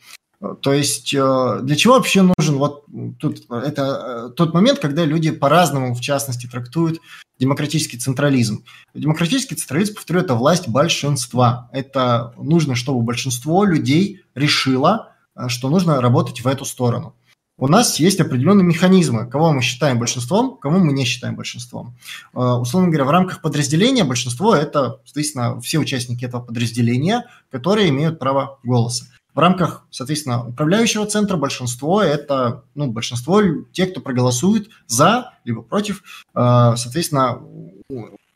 То 0.60 0.73
есть 0.73 1.14
э, 1.14 1.60
для 1.62 1.77
чего 1.77 1.94
вообще 1.94 2.23
нужен 2.23 2.56
вот 2.56 2.85
тут 3.20 3.44
это 3.48 4.31
э, 4.31 4.35
тот 4.35 4.52
момент, 4.52 4.81
когда 4.81 5.05
люди 5.05 5.31
по-разному, 5.31 5.94
в 5.94 6.01
частности, 6.01 6.48
трактуют 6.48 7.01
демократический 7.39 7.97
централизм. 7.97 8.64
Демократический 8.93 9.55
централизм, 9.55 9.94
повторю, 9.94 10.20
это 10.20 10.35
власть 10.35 10.66
большинства. 10.66 11.70
Это 11.73 12.35
нужно, 12.36 12.74
чтобы 12.74 13.02
большинство 13.02 13.64
людей 13.64 14.23
решило, 14.35 15.12
э, 15.36 15.48
что 15.48 15.69
нужно 15.69 16.01
работать 16.01 16.40
в 16.40 16.48
эту 16.48 16.64
сторону. 16.64 17.14
У 17.56 17.69
нас 17.69 18.01
есть 18.01 18.20
определенные 18.20 18.64
механизмы, 18.64 19.27
кого 19.27 19.52
мы 19.52 19.62
считаем 19.62 20.01
большинством, 20.01 20.56
кого 20.56 20.78
мы 20.78 20.93
не 20.93 21.05
считаем 21.05 21.36
большинством. 21.36 21.94
Условно 22.32 22.89
говоря, 22.89 23.05
в 23.05 23.10
рамках 23.10 23.43
подразделения 23.43 24.02
большинство– 24.02 24.55
это, 24.56 25.01
соответственно, 25.05 25.60
все 25.60 25.78
участники 25.78 26.24
этого 26.24 26.40
подразделения, 26.40 27.27
которые 27.51 27.90
имеют 27.90 28.19
право 28.19 28.59
голоса. 28.64 29.05
В 29.35 29.39
рамках, 29.39 29.87
соответственно, 29.91 30.47
управляющего 30.47 31.07
центра 31.07 31.37
большинство– 31.37 32.03
это, 32.03 32.65
ну, 32.75 32.89
большинство 32.89 33.43
тех, 33.73 33.93
кто 33.93 34.01
проголосует 34.01 34.69
за, 34.87 35.33
либо 35.45 35.63
против, 35.63 36.03
э, 36.35 36.75
соответственно, 36.77 37.41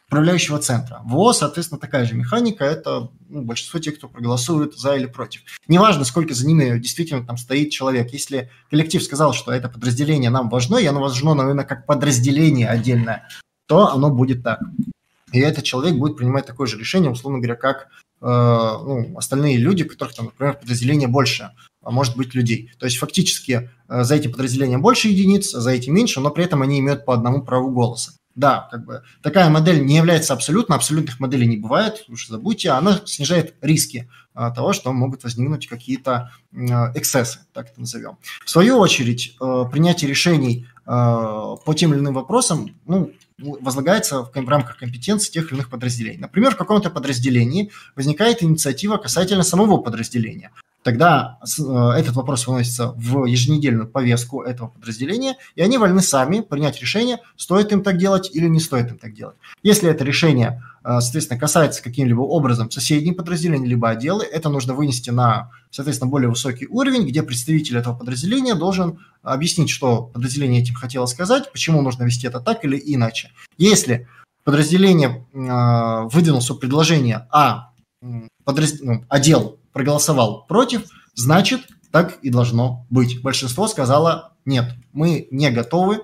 управляющего 0.09 0.59
центра. 0.59 1.03
ВО, 1.05 1.33
соответственно, 1.33 1.81
такая 1.81 2.07
же 2.07 2.15
механика, 2.15 2.65
это 2.65 3.11
ну, 3.29 3.43
большинство 3.43 3.81
тех, 3.81 3.99
кто 3.99 4.09
проголосует 4.09 4.75
за 4.75 4.97
или 4.97 5.07
против. 5.07 5.43
Неважно, 5.69 6.05
сколько 6.05 6.33
за 6.33 6.47
ними 6.47 6.79
действительно 6.79 7.27
там 7.27 7.37
стоит 7.37 7.71
человек. 7.71 8.13
Если 8.13 8.51
коллектив 8.71 9.03
сказал, 9.03 9.35
что 9.35 9.53
это 9.53 9.69
подразделение 9.69 10.31
нам 10.31 10.49
важно, 10.49 10.77
и 10.77 10.87
оно 10.87 11.01
важно, 11.01 11.35
наверное, 11.35 11.65
как 11.65 11.87
подразделение 11.87 12.69
отдельное, 12.69 13.29
то 13.67 13.89
оно 13.93 14.11
будет 14.11 14.45
так. 14.45 14.61
И 15.33 15.41
этот 15.41 15.65
человек 15.65 15.97
будет 15.97 16.17
принимать 16.17 16.47
такое 16.47 16.69
же 16.69 16.79
решение, 16.79 17.11
условно 17.11 17.41
говоря, 17.41 17.57
как 17.57 17.89
ну, 18.21 19.15
остальные 19.17 19.59
люди, 19.59 19.85
которых 19.85 20.15
там, 20.15 20.27
например, 20.27 20.55
подразделение 20.55 21.09
больше, 21.09 21.51
а 21.87 21.93
может 21.93 22.17
быть, 22.17 22.35
людей. 22.35 22.73
То 22.81 22.87
есть 22.87 22.99
фактически 22.99 23.71
э, 23.89 24.03
за 24.03 24.17
эти 24.17 24.27
подразделения 24.27 24.77
больше 24.77 25.07
единиц, 25.07 25.53
за 25.53 25.71
эти 25.71 25.89
меньше, 25.89 26.21
но 26.21 26.31
при 26.31 26.45
этом 26.45 26.63
они 26.63 26.81
имеют 26.81 27.05
по 27.05 27.15
одному 27.15 27.43
праву 27.43 27.71
голоса. 27.71 28.13
Да, 28.35 28.69
как 28.71 28.85
бы 28.85 29.03
такая 29.23 29.49
модель 29.49 29.87
не 29.87 29.97
является 29.97 30.35
абсолютно, 30.35 30.75
абсолютных 30.75 31.21
моделей 31.21 31.47
не 31.47 31.57
бывает, 31.57 32.05
уж 32.09 32.27
забудьте, 32.27 32.71
она 32.71 33.01
снижает 33.07 33.55
риски 33.63 34.11
а, 34.35 34.51
того, 34.51 34.75
что 34.75 34.93
могут 34.93 35.23
возникнуть 35.23 35.69
какие-то 35.69 36.33
эксцессы, 36.53 37.39
так 37.55 37.71
это 37.71 37.81
назовем. 37.81 38.19
В 38.45 38.51
свою 38.51 38.77
очередь, 38.77 39.39
принятие 39.39 40.11
решений 40.11 40.67
по 40.85 41.75
тем 41.75 41.95
или 41.95 42.01
иным 42.01 42.13
вопросам, 42.13 42.77
ну, 42.85 43.11
возлагается 43.39 44.23
в, 44.23 44.33
в 44.33 44.49
рамках 44.49 44.79
компетенции 44.79 45.31
тех 45.31 45.49
или 45.49 45.55
иных 45.55 45.71
подразделений. 45.71 46.19
Например, 46.19 46.53
в 46.53 46.57
каком-то 46.57 46.91
подразделении 46.91 47.71
возникает 47.95 48.43
инициатива 48.43 48.97
касательно 48.97 49.43
самого 49.43 49.79
подразделения. 49.79 50.53
Тогда 50.87 51.41
э, 51.43 51.99
этот 51.99 52.15
вопрос 52.15 52.47
выносится 52.47 52.93
в 52.93 53.25
еженедельную 53.25 53.89
повестку 53.89 54.43
этого 54.43 54.69
подразделения, 54.69 55.35
и 55.57 55.61
они 55.61 55.79
вольны 55.79 56.01
сами 56.01 56.43
принять 56.43 56.81
решение, 56.81 57.19
стоит 57.35 57.73
им 57.73 57.83
так 57.83 57.99
делать 57.99 58.31
или 58.33 58.47
не 58.47 58.61
стоит 58.61 58.93
им 58.93 58.99
так 58.99 59.13
делать. 59.13 59.35
Если 59.65 59.91
это 59.91 60.05
решение, 60.05 60.63
э, 60.85 61.01
соответственно, 61.01 61.41
касается 61.41 61.83
каким-либо 61.83 62.21
образом 62.21 62.71
соседних 62.71 63.17
подразделений 63.17 63.67
либо 63.67 63.91
отделы, 63.91 64.23
это 64.23 64.49
нужно 64.49 64.75
вынести 64.75 65.11
на, 65.11 65.51
соответственно, 65.73 66.09
более 66.09 66.29
высокий 66.29 66.69
уровень, 66.69 67.05
где 67.05 67.25
представитель 67.25 67.79
этого 67.79 67.97
подразделения 67.97 68.55
должен 68.55 69.01
объяснить, 69.25 69.71
что 69.71 70.03
подразделение 70.03 70.63
этим 70.63 70.77
хотело 70.77 71.07
сказать, 71.07 71.51
почему 71.51 71.83
нужно 71.83 72.05
вести 72.05 72.29
это 72.29 72.39
так 72.39 72.65
или 72.65 72.81
иначе. 72.81 73.33
Если 73.59 74.07
подразделение 74.45 75.27
э, 75.35 76.09
выдвинуло 76.13 76.55
предложение, 76.55 77.27
а 77.33 77.73
подраз... 78.45 78.75
ну, 78.81 79.05
отдел 79.09 79.59
проголосовал 79.77 80.47
против, 80.47 80.85
значит, 81.15 81.69
так 81.91 82.19
и 82.23 82.31
должно 82.31 82.87
быть. 82.89 83.21
Большинство 83.21 83.69
сказало 83.69 84.33
нет, 84.47 84.73
мы 84.95 85.29
не 85.31 85.51
готовы 85.51 85.97
э, 85.97 86.01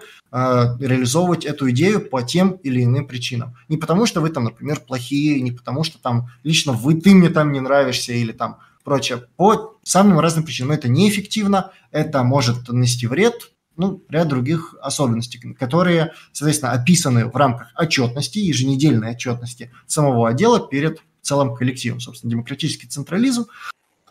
реализовывать 0.78 1.46
эту 1.46 1.70
идею 1.70 2.06
по 2.06 2.22
тем 2.22 2.50
или 2.62 2.84
иным 2.84 3.06
причинам. 3.06 3.56
Не 3.70 3.78
потому, 3.78 4.04
что 4.04 4.20
вы 4.20 4.28
там, 4.28 4.44
например, 4.44 4.80
плохие, 4.80 5.40
не 5.40 5.52
потому, 5.52 5.84
что 5.84 5.98
там 5.98 6.28
лично 6.42 6.74
вы, 6.74 7.00
ты 7.00 7.14
мне 7.14 7.30
там 7.30 7.50
не 7.50 7.60
нравишься 7.60 8.12
или 8.12 8.32
там 8.32 8.58
прочее. 8.84 9.22
По 9.36 9.78
самым 9.84 10.20
разным 10.20 10.44
причинам. 10.44 10.72
Это 10.72 10.88
неэффективно, 10.88 11.70
это 11.92 12.22
может 12.24 12.68
нанести 12.68 13.06
вред, 13.06 13.52
ну, 13.78 14.04
ряд 14.10 14.28
других 14.28 14.74
особенностей, 14.82 15.38
которые, 15.54 16.12
соответственно, 16.32 16.72
описаны 16.72 17.24
в 17.24 17.34
рамках 17.34 17.68
отчетности, 17.74 18.38
еженедельной 18.38 19.12
отчетности 19.12 19.72
самого 19.86 20.28
отдела 20.28 20.60
перед 20.60 21.00
целым 21.22 21.54
коллективом. 21.54 22.00
Собственно, 22.00 22.30
демократический 22.30 22.86
централизм 22.86 23.46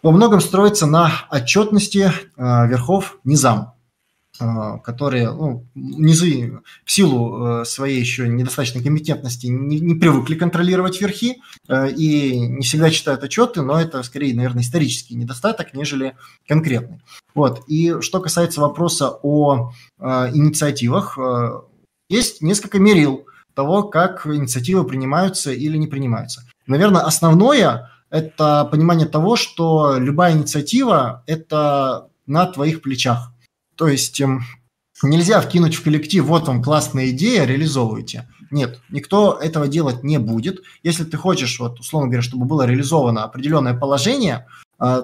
во 0.01 0.11
многом 0.11 0.41
строится 0.41 0.87
на 0.87 1.11
отчетности 1.29 2.11
э, 2.11 2.67
верхов 2.67 3.19
низам, 3.23 3.73
э, 4.39 4.45
которые 4.83 5.31
ну, 5.31 5.67
низы 5.75 6.59
в 6.83 6.91
силу 6.91 7.61
э, 7.61 7.65
своей 7.65 7.99
еще 7.99 8.27
недостаточной 8.27 8.83
компетентности 8.83 9.45
не, 9.45 9.79
не 9.79 9.93
привыкли 9.93 10.35
контролировать 10.35 10.99
верхи 10.99 11.41
и 11.69 12.39
не 12.39 12.63
всегда 12.63 12.89
читают 12.89 13.23
отчеты, 13.23 13.61
но 13.61 13.79
это 13.79 14.01
скорее, 14.01 14.35
наверное, 14.35 14.63
исторический 14.63 15.15
недостаток, 15.15 15.73
нежели 15.75 16.15
конкретный. 16.47 17.01
Вот. 17.35 17.63
И 17.67 17.97
что 18.01 18.19
касается 18.19 18.59
вопроса 18.59 19.19
о 19.21 19.71
инициативах, 19.99 21.17
есть 22.09 22.41
несколько 22.41 22.79
мерил 22.79 23.25
того, 23.53 23.83
как 23.83 24.25
инициативы 24.25 24.83
принимаются 24.85 25.51
или 25.51 25.77
не 25.77 25.87
принимаются. 25.87 26.43
Наверное, 26.71 27.01
основное– 27.01 27.91
это 28.09 28.67
понимание 28.71 29.07
того, 29.07 29.35
что 29.35 29.97
любая 29.97 30.33
инициатива– 30.33 31.23
это 31.27 32.09
на 32.25 32.45
твоих 32.45 32.81
плечах. 32.81 33.33
То 33.75 33.87
есть 33.87 34.19
эм, 34.21 34.41
нельзя 35.03 35.41
вкинуть 35.41 35.75
в 35.75 35.83
коллектив, 35.83 36.23
вот 36.25 36.47
вам 36.47 36.63
классная 36.63 37.09
идея, 37.09 37.45
реализовывайте. 37.45 38.29
Нет, 38.51 38.79
никто 38.89 39.39
этого 39.41 39.67
делать 39.67 40.03
не 40.03 40.17
будет. 40.17 40.61
Если 40.83 41.03
ты 41.03 41.17
хочешь, 41.17 41.59
вот, 41.59 41.79
условно 41.79 42.07
говоря, 42.07 42.21
чтобы 42.21 42.45
было 42.45 42.65
реализовано 42.65 43.23
определенное 43.23 43.73
положение– 43.73 44.47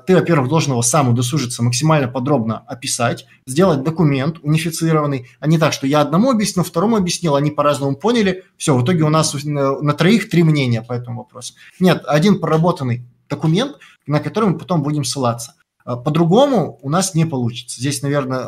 ты, 0.08 0.16
во-первых, 0.16 0.50
должен 0.50 0.72
его 0.72 0.82
сам 0.82 1.10
удосужиться 1.10 1.62
максимально 1.62 2.08
подробно 2.08 2.60
описать, 2.68 3.28
сделать 3.46 3.84
документ 3.84 4.40
унифицированный, 4.42 5.28
а 5.40 5.48
не 5.48 5.60
так, 5.60 5.72
что 5.74 5.86
я 5.86 6.02
одному 6.02 6.32
объяснил, 6.32 6.64
второму 6.64 6.96
объяснил, 6.96 7.36
они 7.36 7.52
по-разному 7.52 7.96
поняли, 7.96 8.44
все, 8.58 8.76
в 8.76 8.84
итоге 8.84 9.04
у 9.04 9.10
нас 9.10 9.36
на 9.44 9.94
троих 9.94 10.30
три 10.30 10.44
мнения 10.44 10.82
по 10.82 10.94
этому 10.94 11.20
вопросу. 11.20 11.54
Нет, 11.80 12.04
один 12.08 12.40
проработанный 12.40 13.06
документ, 13.30 13.78
на 14.08 14.20
который 14.20 14.50
мы 14.50 14.58
потом 14.58 14.82
будем 14.82 15.04
ссылаться. 15.04 15.54
А, 15.86 15.96
по-другому 15.96 16.80
у 16.82 16.90
нас 16.90 17.14
не 17.14 17.26
получится. 17.26 17.80
Здесь, 17.80 18.02
наверное, 18.02 18.48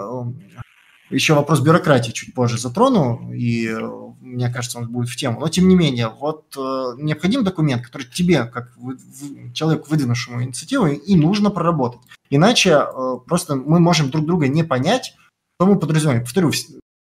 еще 1.09 1.33
вопрос 1.33 1.59
бюрократии 1.61 2.11
чуть 2.11 2.33
позже 2.33 2.57
затрону, 2.57 3.31
и 3.31 3.67
э, 3.67 4.08
мне 4.29 4.49
кажется, 4.49 4.77
он 4.77 4.87
будет 4.87 5.09
в 5.09 5.15
тему. 5.15 5.39
Но 5.39 5.49
тем 5.49 5.67
не 5.67 5.75
менее, 5.75 6.09
вот 6.09 6.55
э, 6.57 6.93
необходим 6.97 7.43
документ, 7.43 7.83
который 7.83 8.07
тебе, 8.07 8.45
как 8.45 8.71
вы, 8.77 8.95
в, 8.95 9.53
человеку, 9.53 9.87
выдвинувшему 9.89 10.43
инициативу, 10.43 10.87
и 10.87 11.15
нужно 11.15 11.49
проработать. 11.49 12.01
Иначе 12.29 12.71
э, 12.71 13.15
просто 13.25 13.55
мы 13.55 13.79
можем 13.79 14.09
друг 14.09 14.25
друга 14.25 14.47
не 14.47 14.63
понять, 14.63 15.15
что 15.57 15.67
мы 15.67 15.79
подразумеваем. 15.79 16.23
Повторю, 16.23 16.51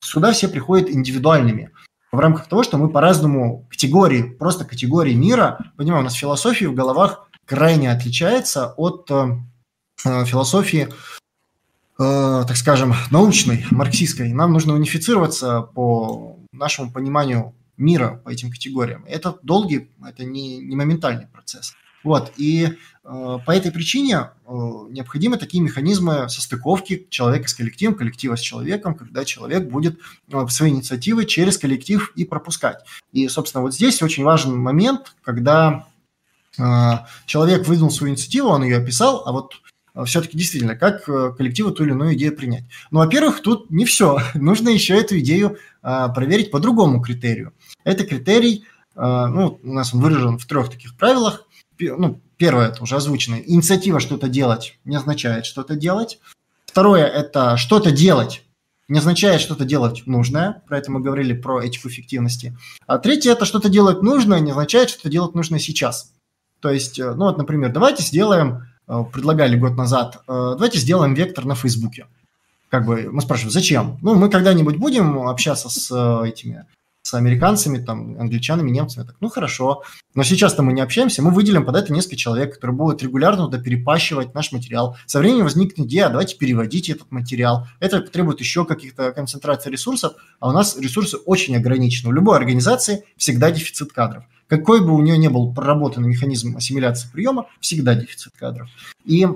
сюда 0.01 0.31
все 0.31 0.47
приходят 0.47 0.89
индивидуальными. 0.89 1.71
В 2.11 2.19
рамках 2.19 2.47
того, 2.47 2.63
что 2.63 2.77
мы 2.77 2.89
по-разному 2.89 3.67
категории, 3.69 4.23
просто 4.23 4.65
категории 4.65 5.13
мира, 5.13 5.71
понимаем, 5.77 6.03
у 6.03 6.05
нас 6.05 6.13
философия 6.13 6.67
в 6.67 6.75
головах 6.75 7.27
крайне 7.45 7.91
отличается 7.91 8.73
от 8.77 9.09
э, 9.11 9.37
э 10.05 10.25
философии 10.25 10.89
Э, 11.97 12.43
так 12.45 12.57
скажем, 12.57 12.93
научной, 13.09 13.65
марксистской. 13.71 14.33
Нам 14.33 14.51
нужно 14.51 14.73
унифицироваться 14.73 15.61
по 15.61 16.34
нашему 16.57 16.91
пониманию 16.91 17.53
мира 17.77 18.21
по 18.23 18.29
этим 18.29 18.51
категориям. 18.51 19.03
Это 19.07 19.37
долгий, 19.43 19.89
это 20.05 20.23
не, 20.23 20.57
не 20.57 20.75
моментальный 20.75 21.27
процесс. 21.27 21.73
Вот, 22.03 22.33
и 22.37 22.77
Э, 23.07 23.37
по 23.45 23.51
этой 23.51 23.71
причине 23.71 24.31
э, 24.47 24.51
необходимы 24.89 25.37
такие 25.37 25.61
механизмы 25.61 26.27
состыковки 26.27 27.05
человека 27.09 27.47
с 27.47 27.53
коллективом, 27.53 27.93
коллектива 27.93 28.35
с 28.35 28.39
человеком, 28.39 28.95
когда 28.95 29.23
человек 29.25 29.69
будет 29.69 29.99
э, 30.31 30.47
свои 30.49 30.71
инициативы 30.71 31.25
через 31.25 31.59
коллектив 31.59 32.11
и 32.15 32.25
пропускать. 32.25 32.83
И, 33.11 33.27
собственно, 33.27 33.61
вот 33.61 33.75
здесь 33.75 34.01
очень 34.01 34.23
важный 34.23 34.55
момент, 34.55 35.15
когда 35.23 35.87
человек 37.25 37.67
выдвинул 37.67 37.91
свою 37.91 38.13
инициативу, 38.13 38.47
он 38.47 38.63
ее 38.63 38.77
описал, 38.77 39.23
а 39.25 39.33
вот 39.33 39.55
все-таки 40.05 40.37
действительно, 40.37 40.75
как 40.75 41.05
коллективу 41.05 41.71
ту 41.71 41.83
или 41.83 41.91
иную 41.91 42.15
идею 42.15 42.35
принять. 42.35 42.65
Ну, 42.91 42.99
во-первых, 42.99 43.41
тут 43.41 43.69
не 43.69 43.85
все. 43.85 44.19
Нужно 44.33 44.69
еще 44.69 44.95
эту 44.95 45.19
идею 45.19 45.57
проверить 45.81 46.51
по 46.51 46.59
другому 46.59 47.01
критерию. 47.01 47.53
Это 47.83 48.05
критерий, 48.05 48.65
ну, 48.95 49.59
у 49.63 49.73
нас 49.73 49.93
он 49.93 50.01
выражен 50.01 50.37
в 50.37 50.45
трех 50.45 50.69
таких 50.69 50.97
правилах. 50.97 51.47
Ну, 51.79 52.19
Первое, 52.37 52.67
это 52.67 52.83
уже 52.83 52.95
озвучено. 52.95 53.35
Инициатива 53.35 53.99
что-то 53.99 54.27
делать 54.27 54.77
не 54.83 54.95
означает 54.95 55.45
что-то 55.45 55.75
делать. 55.75 56.19
Второе, 56.65 57.05
это 57.05 57.57
что-то 57.57 57.91
делать 57.91 58.41
не 58.87 58.99
означает 58.99 59.41
что-то 59.41 59.65
делать 59.65 60.03
нужное. 60.05 60.61
Про 60.67 60.77
это 60.77 60.91
мы 60.91 60.99
говорили, 60.99 61.33
про 61.33 61.63
этику 61.63 61.87
эффективности. 61.87 62.55
А 62.85 62.99
третье, 62.99 63.31
это 63.31 63.45
что-то 63.45 63.69
делать 63.69 64.03
нужное 64.03 64.39
не 64.39 64.51
означает 64.51 64.89
что-то 64.89 65.09
делать 65.09 65.33
нужно 65.33 65.57
сейчас. 65.59 66.13
То 66.59 66.69
есть, 66.69 66.99
э, 66.99 67.13
ну 67.15 67.25
вот, 67.25 67.37
например, 67.37 67.71
давайте 67.71 68.03
сделаем, 68.03 68.57
э, 68.57 68.61
предлагали 68.87 69.57
год 69.57 69.75
назад, 69.75 70.21
э, 70.27 70.53
давайте 70.53 70.79
сделаем 70.79 71.13
вектор 71.13 71.45
на 71.45 71.55
Фейсбуке. 71.55 72.07
Как 72.69 72.85
бы 72.85 73.09
мы 73.11 73.21
спрашиваем, 73.21 73.51
зачем? 73.51 73.97
Ну, 74.01 74.15
мы 74.15 74.29
когда-нибудь 74.29 74.77
будем 74.77 75.27
общаться 75.27 75.69
с 75.69 76.23
этими 76.23 76.65
с 77.05 77.13
американцами, 77.13 77.77
там, 77.77 78.19
англичанами, 78.19 78.71
немцами. 78.71 79.05
Так, 79.05 79.15
ну 79.19 79.29
хорошо. 79.29 79.83
Но 80.15 80.23
сейчас-то 80.23 80.63
мы 80.63 80.73
не 80.73 80.81
общаемся, 80.81 81.21
мы 81.21 81.29
выделим 81.29 81.63
под 81.63 81.75
это 81.75 81.93
несколько 81.93 82.15
человек, 82.15 82.55
которые 82.55 82.75
будут 82.75 83.03
регулярно 83.03 83.45
туда 83.45 83.59
перепащивать 83.59 84.33
наш 84.33 84.51
материал. 84.51 84.97
Со 85.05 85.19
временем 85.19 85.43
возникнет 85.43 85.85
идея, 85.85 86.09
давайте 86.09 86.35
переводить 86.35 86.89
этот 86.89 87.11
материал. 87.11 87.67
Это 87.79 88.01
требует 88.01 88.39
еще 88.39 88.65
каких-то 88.65 89.11
концентраций 89.11 89.71
ресурсов, 89.71 90.13
а 90.39 90.49
у 90.49 90.51
нас 90.51 90.79
ресурсы 90.79 91.17
очень 91.17 91.55
ограничены. 91.55 92.09
У 92.09 92.11
любой 92.11 92.37
организации 92.37 93.03
всегда 93.17 93.51
дефицит 93.51 93.93
кадров. 93.93 94.23
Какой 94.47 94.81
бы 94.81 94.93
у 94.93 95.01
нее 95.01 95.17
ни 95.17 95.27
был 95.27 95.53
проработанный 95.53 96.09
механизм 96.09 96.55
ассимиляции 96.57 97.09
приема, 97.11 97.47
всегда 97.59 97.95
дефицит 97.95 98.33
кадров. 98.37 98.69
И 99.05 99.27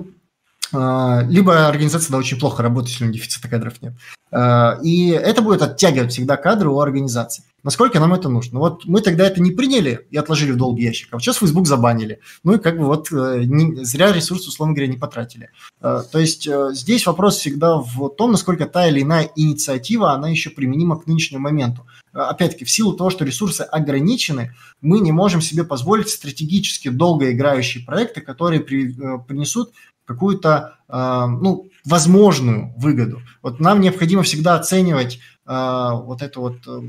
а, 0.72 1.22
либо 1.28 1.66
организация 1.66 2.12
да, 2.12 2.18
очень 2.18 2.38
плохо 2.38 2.62
работает, 2.62 2.92
если 2.92 3.04
у 3.04 3.08
нее 3.08 3.18
дефицита 3.18 3.48
кадров 3.48 3.80
нет. 3.82 3.94
А, 4.30 4.78
и 4.82 5.08
это 5.08 5.42
будет 5.42 5.62
оттягивать 5.62 6.12
всегда 6.12 6.36
кадры 6.36 6.68
у 6.68 6.80
организации. 6.80 7.44
Насколько 7.62 8.00
нам 8.00 8.14
это 8.14 8.28
нужно? 8.28 8.58
Вот 8.58 8.86
мы 8.86 9.00
тогда 9.02 9.26
это 9.26 9.42
не 9.42 9.50
приняли 9.50 10.06
и 10.10 10.16
отложили 10.16 10.52
в 10.52 10.56
долгий 10.56 10.84
ящик, 10.84 11.08
а 11.12 11.18
сейчас 11.18 11.36
Facebook 11.36 11.66
забанили. 11.66 12.20
Ну 12.42 12.54
и 12.54 12.58
как 12.58 12.78
бы 12.78 12.86
вот 12.86 13.12
э, 13.12 13.42
не, 13.44 13.84
зря 13.84 14.12
ресурсы, 14.12 14.48
условно 14.48 14.74
говоря, 14.74 14.90
не 14.90 14.96
потратили. 14.96 15.50
А, 15.80 16.02
то 16.02 16.18
есть 16.18 16.46
э, 16.46 16.70
здесь 16.72 17.06
вопрос 17.06 17.36
всегда 17.36 17.76
в 17.76 18.08
том, 18.10 18.32
насколько 18.32 18.66
та 18.66 18.86
или 18.86 19.02
иная 19.02 19.28
инициатива, 19.36 20.12
она 20.12 20.28
еще 20.28 20.50
применима 20.50 20.98
к 20.98 21.06
нынешнему 21.06 21.42
моменту. 21.42 21.86
Опять-таки, 22.12 22.64
в 22.64 22.70
силу 22.70 22.92
того, 22.94 23.10
что 23.10 23.24
ресурсы 23.24 23.62
ограничены, 23.62 24.54
мы 24.80 25.00
не 25.00 25.12
можем 25.12 25.40
себе 25.40 25.64
позволить 25.64 26.08
стратегически 26.08 26.88
долгоиграющие 26.88 27.84
проекты, 27.84 28.20
которые 28.20 28.60
при, 28.60 28.92
э, 28.92 29.18
принесут 29.26 29.72
какую-то, 30.04 30.78
э, 30.88 31.26
ну, 31.40 31.68
возможную 31.84 32.74
выгоду. 32.76 33.22
Вот 33.42 33.60
нам 33.60 33.80
необходимо 33.80 34.22
всегда 34.22 34.56
оценивать 34.56 35.20
э, 35.46 35.90
вот 36.04 36.22
эту 36.22 36.40
вот 36.40 36.56
э, 36.66 36.80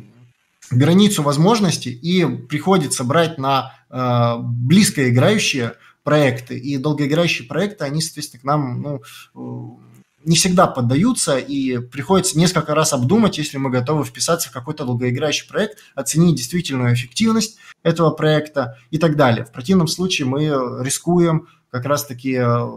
границу 0.72 1.22
возможностей 1.22 1.92
и 1.92 2.26
приходится 2.48 3.04
брать 3.04 3.38
на 3.38 3.74
э, 3.90 4.36
близко 4.40 5.10
играющие 5.10 5.76
проекты. 6.04 6.58
И 6.58 6.78
долгоиграющие 6.78 7.48
проекты, 7.48 7.86
они, 7.86 8.02
соответственно, 8.02 8.42
к 8.42 8.44
нам, 8.44 8.82
ну, 8.82 9.02
э, 9.36 9.91
не 10.24 10.36
всегда 10.36 10.68
поддаются, 10.68 11.38
и 11.38 11.78
приходится 11.80 12.38
несколько 12.38 12.76
раз 12.76 12.94
обдумать, 12.94 13.38
если 13.38 13.58
мы 13.58 13.70
готовы 13.70 14.04
вписаться 14.04 14.50
в 14.50 14.52
какой-то 14.52 14.86
долгоиграющий 14.86 15.48
проект, 15.48 15.80
оценить 15.96 16.36
действительную 16.36 16.94
эффективность 16.94 17.58
этого 17.84 18.12
проекта 18.12 18.78
и 18.92 18.98
так 18.98 19.16
далее. 19.16 19.46
В 19.46 19.52
противном 19.52 19.88
случае 19.88 20.28
мы 20.28 20.46
рискуем 20.84 21.48
как 21.72 21.86
раз-таки 21.86 22.36
э, 22.36 22.68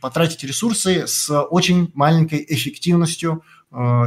потратить 0.00 0.44
ресурсы 0.44 1.06
с 1.08 1.28
очень 1.42 1.90
маленькой 1.94 2.44
эффективностью 2.48 3.42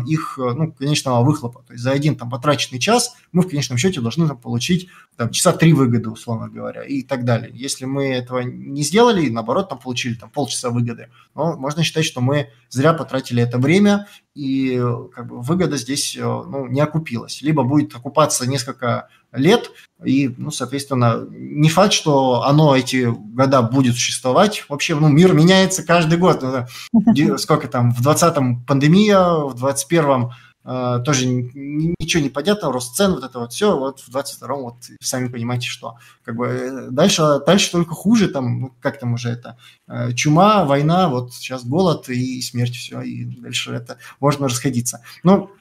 их 0.08 0.40
э, 0.40 0.54
ну, 0.54 0.72
конечного 0.72 1.24
выхлопа. 1.24 1.64
То 1.68 1.74
есть 1.74 1.84
за 1.84 1.92
один 1.92 2.16
там 2.16 2.30
потраченный 2.30 2.80
час 2.80 3.16
мы 3.32 3.42
в 3.42 3.50
конечном 3.50 3.78
счете 3.78 4.00
должны 4.02 4.28
там, 4.28 4.38
получить 4.38 4.88
там, 5.16 5.30
часа 5.30 5.52
три 5.52 5.74
выгоды, 5.74 6.10
условно 6.10 6.48
говоря, 6.48 6.84
и 6.84 7.04
так 7.04 7.26
далее. 7.26 7.52
Если 7.54 7.86
мы 7.86 8.08
этого 8.08 8.40
не 8.40 8.84
сделали, 8.84 9.30
наоборот, 9.30 9.70
там 9.70 9.80
получили 9.80 10.16
там, 10.16 10.30
полчаса 10.30 10.70
выгоды, 10.70 11.10
но 11.36 11.58
можно 11.58 11.84
считать, 11.84 12.06
что 12.06 12.22
мы 12.22 12.50
зря 12.70 12.94
потратили 12.94 13.44
это 13.44 13.58
время, 13.58 14.08
и 14.36 14.82
как 15.14 15.28
бы, 15.28 15.42
выгода 15.42 15.78
здесь 15.78 16.18
ну, 16.18 16.68
не 16.68 16.80
окупилась. 16.80 17.42
Либо 17.42 17.64
будет 17.64 17.96
окупаться 17.96 18.48
несколько 18.48 19.10
лет, 19.38 19.72
и, 20.04 20.34
ну, 20.38 20.52
соответственно, 20.52 21.26
не 21.30 21.70
факт, 21.70 21.94
что 21.94 22.44
оно 22.44 22.76
эти 22.76 23.12
года 23.12 23.62
будет 23.62 23.96
существовать. 23.96 24.66
Вообще, 24.70 24.96
ну, 24.96 25.08
мир 25.08 25.34
меняется 25.34 25.84
каждый 25.84 26.20
год. 26.20 26.44
Ну, 26.92 27.38
сколько 27.38 27.68
там, 27.68 27.92
в 27.92 28.06
20-м 28.08 28.64
пандемия, 28.66 29.22
в 29.22 29.56
21-м 29.56 30.32
Uh, 30.68 31.02
тоже 31.02 31.26
ничего 31.28 32.22
не 32.22 32.28
понятно, 32.28 32.74
рост 32.74 32.94
цен, 32.94 33.14
вот 33.14 33.24
это 33.24 33.40
вот 33.40 33.54
все, 33.54 33.80
вот 33.80 34.02
в 34.02 34.14
22-м, 34.14 34.64
вот 34.64 34.76
сами 35.00 35.30
понимаете, 35.30 35.70
что. 35.70 35.96
Как 36.24 36.36
бы 36.36 36.46
э, 36.48 36.88
дальше, 36.92 37.40
дальше 37.46 37.72
только 37.72 37.94
хуже, 37.94 38.28
там, 38.28 38.60
ну, 38.60 38.76
как 38.82 39.00
там 39.00 39.14
уже 39.14 39.30
это, 39.30 39.58
э, 39.88 40.12
чума, 40.12 40.66
война, 40.66 41.08
вот 41.08 41.34
сейчас 41.34 41.64
голод 41.64 42.10
и 42.10 42.42
смерть, 42.42 42.76
все, 42.76 43.00
и 43.00 43.24
дальше 43.24 43.72
это 43.72 43.98
можно 44.20 44.50
расходиться. 44.50 45.02
Но 45.24 45.52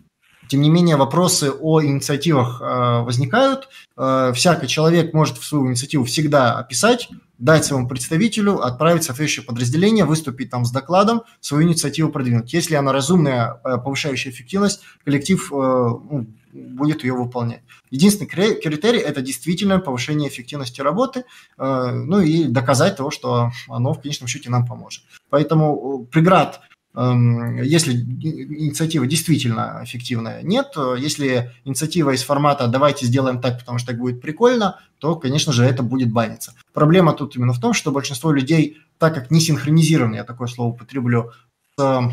тем 0.48 0.60
не 0.60 0.70
менее, 0.70 0.96
вопросы 0.96 1.50
о 1.50 1.82
инициативах 1.82 2.60
э, 2.60 3.00
возникают. 3.02 3.68
Э, 3.96 4.32
всякий 4.34 4.68
человек 4.68 5.12
может 5.14 5.38
свою 5.38 5.68
инициативу 5.68 6.04
всегда 6.04 6.58
описать, 6.58 7.08
дать 7.38 7.64
своему 7.64 7.88
представителю, 7.88 8.60
отправить 8.60 9.04
соответствующее 9.04 9.44
подразделение, 9.44 10.04
выступить 10.04 10.50
там 10.50 10.64
с 10.64 10.70
докладом, 10.70 11.22
свою 11.40 11.66
инициативу 11.68 12.10
продвинуть. 12.10 12.52
Если 12.52 12.74
она 12.74 12.92
разумная, 12.92 13.60
э, 13.64 13.78
повышающая 13.78 14.32
эффективность, 14.32 14.82
коллектив 15.04 15.52
э, 15.52 15.54
ну, 15.54 16.26
будет 16.52 17.04
ее 17.04 17.14
выполнять. 17.14 17.62
Единственный 17.90 18.26
критерий– 18.28 18.98
это 19.00 19.20
действительно 19.20 19.78
повышение 19.78 20.28
эффективности 20.28 20.80
работы, 20.80 21.24
э, 21.58 21.90
ну 21.92 22.20
и 22.20 22.44
доказать 22.44 22.96
того, 22.96 23.10
что 23.10 23.50
оно 23.68 23.92
в 23.92 24.00
конечном 24.00 24.28
счете 24.28 24.50
нам 24.50 24.66
поможет. 24.66 25.04
Поэтому 25.28 26.06
э, 26.08 26.12
преград 26.12 26.60
если 26.96 27.92
инициатива 27.92 29.06
действительно 29.06 29.80
эффективная, 29.84 30.42
нет. 30.42 30.72
Если 30.98 31.52
инициатива 31.64 32.10
из 32.10 32.22
формата 32.22 32.68
«давайте 32.68 33.04
сделаем 33.04 33.40
так, 33.40 33.58
потому 33.58 33.78
что 33.78 33.88
так 33.88 33.98
будет 33.98 34.22
прикольно», 34.22 34.80
то, 34.98 35.14
конечно 35.16 35.52
же, 35.52 35.64
это 35.64 35.82
будет 35.82 36.10
баниться. 36.10 36.54
Проблема 36.72 37.12
тут 37.12 37.36
именно 37.36 37.52
в 37.52 37.60
том, 37.60 37.74
что 37.74 37.92
большинство 37.92 38.32
людей, 38.32 38.78
так 38.98 39.14
как 39.14 39.30
не 39.30 39.40
синхронизированы, 39.40 40.16
я 40.16 40.24
такое 40.24 40.48
слово 40.48 40.70
употреблю, 40.70 41.32
с 41.76 42.10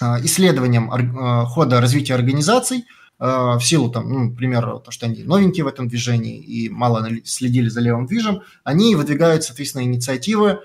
э, 0.00 0.04
исследованием 0.24 0.92
э, 0.92 1.44
хода 1.46 1.80
развития 1.80 2.14
организаций, 2.14 2.84
э, 3.18 3.26
в 3.26 3.60
силу, 3.60 3.90
там, 3.90 4.08
ну, 4.08 4.24
например, 4.30 4.78
то, 4.78 4.90
что 4.90 5.06
они 5.06 5.24
новенькие 5.24 5.64
в 5.64 5.68
этом 5.68 5.88
движении 5.88 6.38
и 6.38 6.68
мало 6.68 7.08
следили 7.24 7.68
за 7.68 7.80
левым 7.80 8.06
движем, 8.06 8.42
они 8.64 8.94
выдвигают, 8.94 9.44
соответственно, 9.44 9.82
инициативы, 9.82 10.60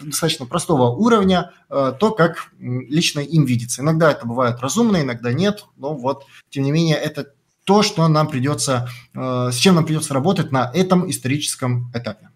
достаточно 0.00 0.46
простого 0.46 0.90
уровня, 0.90 1.52
э, 1.70 1.92
то, 1.98 2.10
как 2.10 2.52
лично 2.58 3.20
им 3.20 3.44
видится. 3.44 3.82
Иногда 3.82 4.10
это 4.10 4.26
бывает 4.26 4.60
разумно, 4.60 5.00
иногда 5.00 5.32
нет, 5.32 5.64
но 5.76 5.94
вот, 5.94 6.24
тем 6.50 6.64
не 6.64 6.72
менее, 6.72 6.96
это 6.96 7.32
то, 7.64 7.82
что 7.82 8.06
нам 8.08 8.28
придется, 8.28 8.88
э, 9.14 9.50
с 9.52 9.56
чем 9.56 9.76
нам 9.76 9.86
придется 9.86 10.14
работать 10.14 10.50
на 10.50 10.70
этом 10.74 11.08
историческом 11.08 11.90
этапе. 11.94 12.28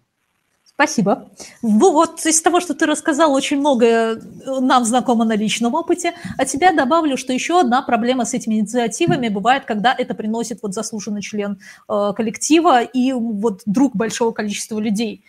Спасибо. 0.73 1.31
Вот 1.63 2.23
из 2.23 2.39
того, 2.39 2.59
что 2.59 2.75
ты 2.75 2.85
рассказал, 2.85 3.33
очень 3.33 3.57
многое 3.57 4.15
э, 4.15 4.59
нам 4.59 4.85
знакомо 4.85 5.25
на 5.25 5.35
личном 5.35 5.73
опыте. 5.73 6.13
А 6.37 6.45
тебя 6.45 6.71
добавлю, 6.71 7.17
что 7.17 7.33
еще 7.33 7.59
одна 7.59 7.81
проблема 7.81 8.25
с 8.25 8.35
этими 8.35 8.55
инициативами 8.55 9.27
бывает, 9.27 9.65
когда 9.65 9.93
это 9.97 10.13
приносит 10.13 10.59
вот 10.61 10.75
заслуженный 10.75 11.21
член 11.21 11.59
коллектива 11.87 12.83
и 12.83 13.11
вот 13.11 13.63
друг 13.65 13.95
большого 13.95 14.31
количества 14.31 14.79
людей 14.79 15.25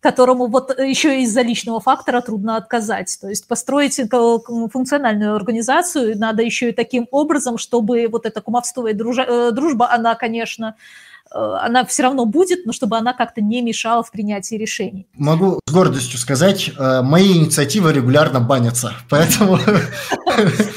которому 0.00 0.46
вот 0.46 0.78
еще 0.78 1.22
из-за 1.22 1.42
личного 1.42 1.80
фактора 1.80 2.20
трудно 2.20 2.56
отказать. 2.56 3.16
То 3.20 3.28
есть 3.28 3.48
построить 3.48 4.00
функциональную 4.72 5.34
организацию 5.34 6.18
надо 6.18 6.42
еще 6.42 6.70
и 6.70 6.72
таким 6.72 7.08
образом, 7.10 7.58
чтобы 7.58 8.06
вот 8.08 8.26
это 8.26 8.40
кумовство 8.40 8.86
и 8.86 8.92
э, 8.92 9.50
дружба, 9.52 9.90
она, 9.90 10.14
конечно, 10.14 10.76
э, 11.34 11.38
она 11.38 11.84
все 11.86 12.04
равно 12.04 12.26
будет, 12.26 12.66
но 12.66 12.72
чтобы 12.72 12.96
она 12.98 13.14
как-то 13.14 13.40
не 13.40 13.62
мешала 13.62 14.02
в 14.02 14.10
принятии 14.10 14.56
решений. 14.56 15.06
Могу 15.14 15.60
с 15.66 15.72
гордостью 15.72 16.18
сказать, 16.18 16.70
э, 16.78 17.02
мои 17.02 17.38
инициативы 17.38 17.92
регулярно 17.92 18.40
банятся, 18.40 18.92
поэтому... 19.08 19.58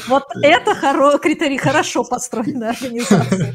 Вот 0.08 0.24
это 0.42 1.18
критерий 1.20 1.58
хорошо 1.58 2.04
построенной 2.04 2.70
организации. 2.70 3.54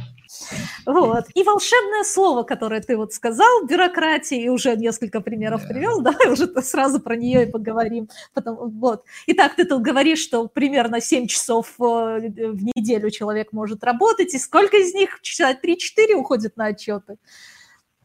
Вот. 0.86 1.26
И 1.34 1.44
волшебное 1.44 2.04
слово, 2.04 2.44
которое 2.44 2.82
ты 2.82 2.98
вот 2.98 3.14
сказал, 3.14 3.66
бюрократия, 3.66 4.42
и 4.42 4.50
уже 4.50 4.76
несколько 4.76 5.22
примеров 5.22 5.64
yeah. 5.64 5.68
привел, 5.68 6.02
давай 6.02 6.32
уже 6.32 6.48
сразу 6.62 7.00
про 7.00 7.16
нее 7.16 7.48
и 7.48 7.52
поговорим. 7.52 8.10
Потом, 8.34 8.80
вот. 8.80 9.04
Итак, 9.28 9.56
ты 9.56 9.66
тут 9.66 9.82
говоришь, 9.82 10.20
что 10.20 10.48
примерно 10.48 11.02
7 11.02 11.28
часов 11.28 11.74
э, 11.80 11.82
в 11.82 12.64
неделю 12.76 13.10
человек 13.10 13.52
может 13.52 13.84
работать, 13.84 14.34
и 14.34 14.40
сколько 14.40 14.78
из 14.78 14.94
них, 14.94 15.20
3-4 15.24 16.14
уходит 16.14 16.58
на 16.58 16.68
отчеты? 16.68 17.18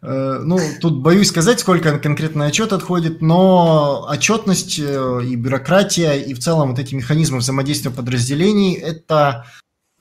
Э, 0.02 0.40
ну, 0.42 0.58
тут 0.80 1.02
боюсь 1.02 1.28
сказать, 1.28 1.60
сколько 1.60 1.98
конкретно 1.98 2.46
отчет 2.46 2.72
отходит, 2.72 3.20
но 3.20 4.06
отчетность 4.08 4.78
э, 4.78 5.20
и 5.24 5.36
бюрократия, 5.36 6.14
и 6.14 6.32
в 6.32 6.38
целом 6.38 6.70
вот 6.70 6.78
эти 6.78 6.94
механизмы 6.94 7.38
взаимодействия 7.38 7.90
подразделений– 7.90 8.74
это 8.74 9.44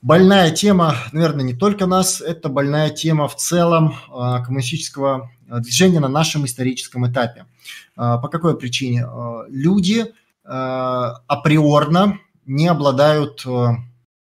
больная 0.02 0.50
тема, 0.50 0.96
наверное, 1.12 1.44
не 1.44 1.54
только 1.54 1.86
нас, 1.86 2.20
это 2.20 2.48
больная 2.48 2.90
тема 2.90 3.28
в 3.28 3.36
целом 3.36 3.94
э, 4.08 4.44
коммунистического 4.44 5.30
движения 5.46 6.00
на 6.00 6.08
нашем 6.08 6.44
историческом 6.44 7.10
этапе. 7.10 7.44
По 7.96 8.28
какой 8.28 8.56
причине? 8.56 9.04
Люди 9.48 10.06
априорно 10.44 12.20
не 12.46 12.68
обладают 12.68 13.44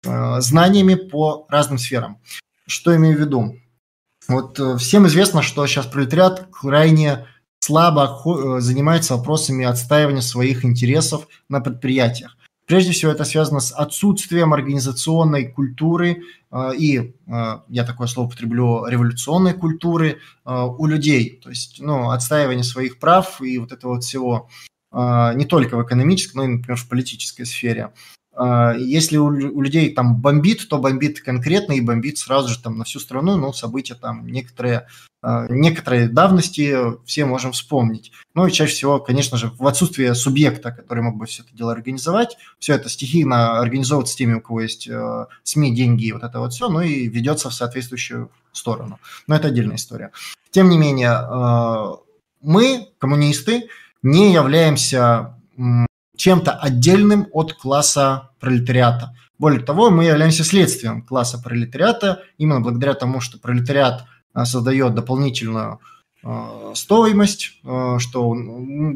знаниями 0.03 0.95
по 0.95 1.47
разным 1.51 1.79
сферам. 1.79 2.19
Что 2.67 2.97
имею 2.97 3.19
в 3.19 3.21
виду? 3.21 3.61
Вот 4.31 4.61
э, 4.61 4.77
всем 4.77 5.09
известно, 5.09 5.43
что 5.43 5.67
сейчас 5.67 5.87
пролетариат 5.87 6.49
крайне 6.53 7.27
слабо 7.59 8.23
э, 8.25 8.61
занимается 8.61 9.17
вопросами 9.17 9.65
отстаивания 9.65 10.21
своих 10.21 10.65
интересов 10.65 11.27
на 11.49 11.61
предприятиях. 11.61 12.37
Прежде 12.71 12.93
всего, 12.93 13.11
это 13.11 13.25
связано 13.25 13.59
с 13.59 13.73
отсутствием 13.73 14.55
организационной 14.55 15.49
культуры 15.49 16.23
э, 16.53 16.71
и, 16.79 17.17
я 17.69 17.85
такое 17.85 18.07
слово 18.07 18.29
употреблю, 18.29 18.87
революционной 18.87 19.55
культуры 19.55 20.21
у 20.45 20.87
людей. 20.87 21.41
То 21.43 21.51
есть, 21.51 21.81
ну, 21.81 22.11
отстаивание 22.11 22.63
своих 22.63 23.01
прав 23.01 23.41
и 23.41 23.59
вот 23.59 23.73
этого 23.73 23.95
вот 23.95 24.05
всего 24.05 24.49
не 24.93 25.45
только 25.47 25.77
в 25.77 25.83
экономической, 25.83 26.37
но 26.37 26.45
и, 26.45 26.47
например, 26.47 26.77
в 26.77 26.89
политической 26.89 27.43
сфере. 27.45 27.91
Если 28.79 29.17
у 29.17 29.61
людей 29.61 29.93
там 29.93 30.21
бомбит, 30.21 30.69
то 30.69 30.79
бомбит 30.79 31.21
конкретно 31.23 31.73
и 31.73 31.81
бомбит 31.81 32.19
сразу 32.19 32.51
же 32.51 32.63
там 32.63 32.79
на 32.79 32.85
всю 32.85 33.01
страну, 33.01 33.37
но 33.37 33.53
события 33.53 33.97
там 33.97 34.29
некоторые, 34.29 34.87
а, 35.23 35.47
некоторые 35.49 36.09
давности 36.09 37.05
все 37.05 37.27
можем 37.27 37.53
вспомнить. 37.53 38.13
Ну 38.35 38.47
и 38.47 38.53
чаще 38.53 38.73
всего, 38.73 39.01
конечно 39.01 39.37
же, 39.37 39.51
в 39.59 39.67
отсутствие 39.67 40.15
субъекта, 40.15 40.73
который 40.73 41.03
мог 41.03 41.17
бы 41.17 41.27
все 41.27 41.43
это 41.43 41.55
дело 41.55 41.73
организовать, 41.73 42.39
все 42.59 42.75
это 42.75 42.89
стихийно 42.89 43.59
организовывается 43.59 44.17
теми, 44.17 44.35
у 44.35 44.41
кого 44.41 44.63
есть 44.63 44.89
э, 44.89 45.27
СМИ, 45.43 45.75
деньги 45.75 46.07
и 46.07 46.13
вот 46.13 46.23
это 46.23 46.41
вот 46.41 46.55
все, 46.55 46.69
ну 46.69 46.81
и 46.81 47.07
ведется 47.09 47.51
в 47.51 47.55
соответствующую 47.55 48.31
сторону. 48.53 48.99
Но 49.27 49.37
это 49.37 49.49
отдельная 49.49 49.77
история. 49.77 50.11
Тем 50.51 50.71
не 50.71 50.79
менее, 50.79 51.11
э, 51.11 51.97
мы, 52.41 52.89
коммунисты, 52.99 53.69
не 54.03 54.33
являемся 54.33 55.37
чем-то 56.17 56.53
отдельным 56.53 57.29
от 57.33 57.53
класса 57.53 58.31
пролетариата. 58.41 59.15
Более 59.39 59.63
того, 59.63 59.91
мы 59.91 60.05
являемся 60.05 60.45
следствием 60.45 61.03
класса 61.03 61.39
пролетариата, 61.39 62.23
именно 62.37 62.61
благодаря 62.61 62.95
тому, 62.95 63.21
что 63.21 63.39
пролетариат 63.39 64.05
создает 64.35 64.95
дополнительную 64.95 65.81
а, 66.23 66.73
стоимость, 66.75 67.59
а, 67.65 67.99
что 67.99 68.37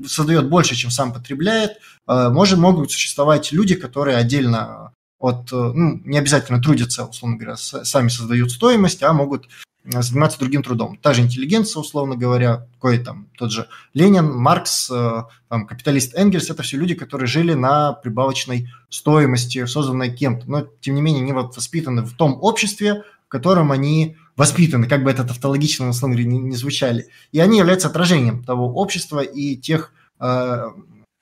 создает 0.06 0.48
больше, 0.48 0.74
чем 0.74 0.90
сам 0.90 1.12
потребляет. 1.12 1.78
Может, 2.06 2.58
могут 2.58 2.92
существовать 2.92 3.50
люди, 3.52 3.74
которые 3.74 4.18
отдельно 4.18 4.92
от, 5.18 5.50
ну, 5.52 6.02
не 6.04 6.18
обязательно 6.18 6.60
трудятся, 6.60 7.06
условно 7.06 7.38
говоря, 7.38 7.56
сами 7.56 8.08
создают 8.08 8.50
стоимость, 8.50 9.02
а 9.02 9.14
могут 9.14 9.48
заниматься 9.84 10.38
другим 10.38 10.62
трудом. 10.62 10.96
Та 10.96 11.12
же 11.12 11.22
интеллигенция, 11.22 11.80
условно 11.80 12.16
говоря, 12.16 12.66
кое 12.80 13.02
там 13.02 13.28
тот 13.36 13.52
же 13.52 13.68
Ленин, 13.92 14.32
Маркс, 14.32 14.90
э, 14.90 15.22
там, 15.48 15.66
капиталист 15.66 16.14
Энгельс, 16.14 16.48
это 16.48 16.62
все 16.62 16.78
люди, 16.78 16.94
которые 16.94 17.26
жили 17.26 17.52
на 17.52 17.92
прибавочной 17.92 18.70
стоимости, 18.88 19.66
созданной 19.66 20.14
кем-то, 20.14 20.50
но 20.50 20.66
тем 20.80 20.94
не 20.94 21.02
менее 21.02 21.22
не 21.22 21.32
воспитаны 21.32 22.02
в 22.02 22.14
том 22.14 22.38
обществе, 22.40 23.04
в 23.26 23.28
котором 23.28 23.72
они 23.72 24.16
воспитаны, 24.36 24.88
как 24.88 25.04
бы 25.04 25.10
это 25.10 25.24
тавтологично, 25.24 25.88
условно 25.88 26.16
говоря, 26.16 26.30
не, 26.30 26.38
не 26.38 26.56
звучали. 26.56 27.08
И 27.32 27.40
они 27.40 27.58
являются 27.58 27.88
отражением 27.88 28.44
того 28.44 28.66
общества 28.74 29.20
и 29.20 29.56
тех 29.56 29.92
э, 30.20 30.64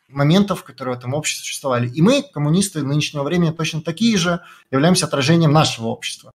моментов, 0.09 0.65
которые 0.65 0.97
в 0.97 0.99
этом 0.99 1.15
обществе 1.15 1.45
существовали. 1.45 1.89
И 1.89 2.03
мы, 2.03 2.23
коммунисты 2.23 2.83
нынешнего 2.83 3.23
времени, 3.23 3.51
точно 3.51 3.83
такие 3.83 4.17
же, 4.17 4.41
являемся 4.71 5.07
отражением 5.07 5.53
нашего 5.53 5.89
общества. 5.89 6.31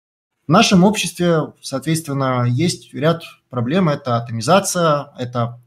В 0.47 0.51
нашем 0.51 0.85
обществе, 0.85 1.53
соответственно, 1.61 2.44
есть 2.48 2.94
ряд 2.94 3.23
проблем. 3.51 3.89
Это 3.89 4.16
атомизация, 4.16 5.09
это 5.19 5.61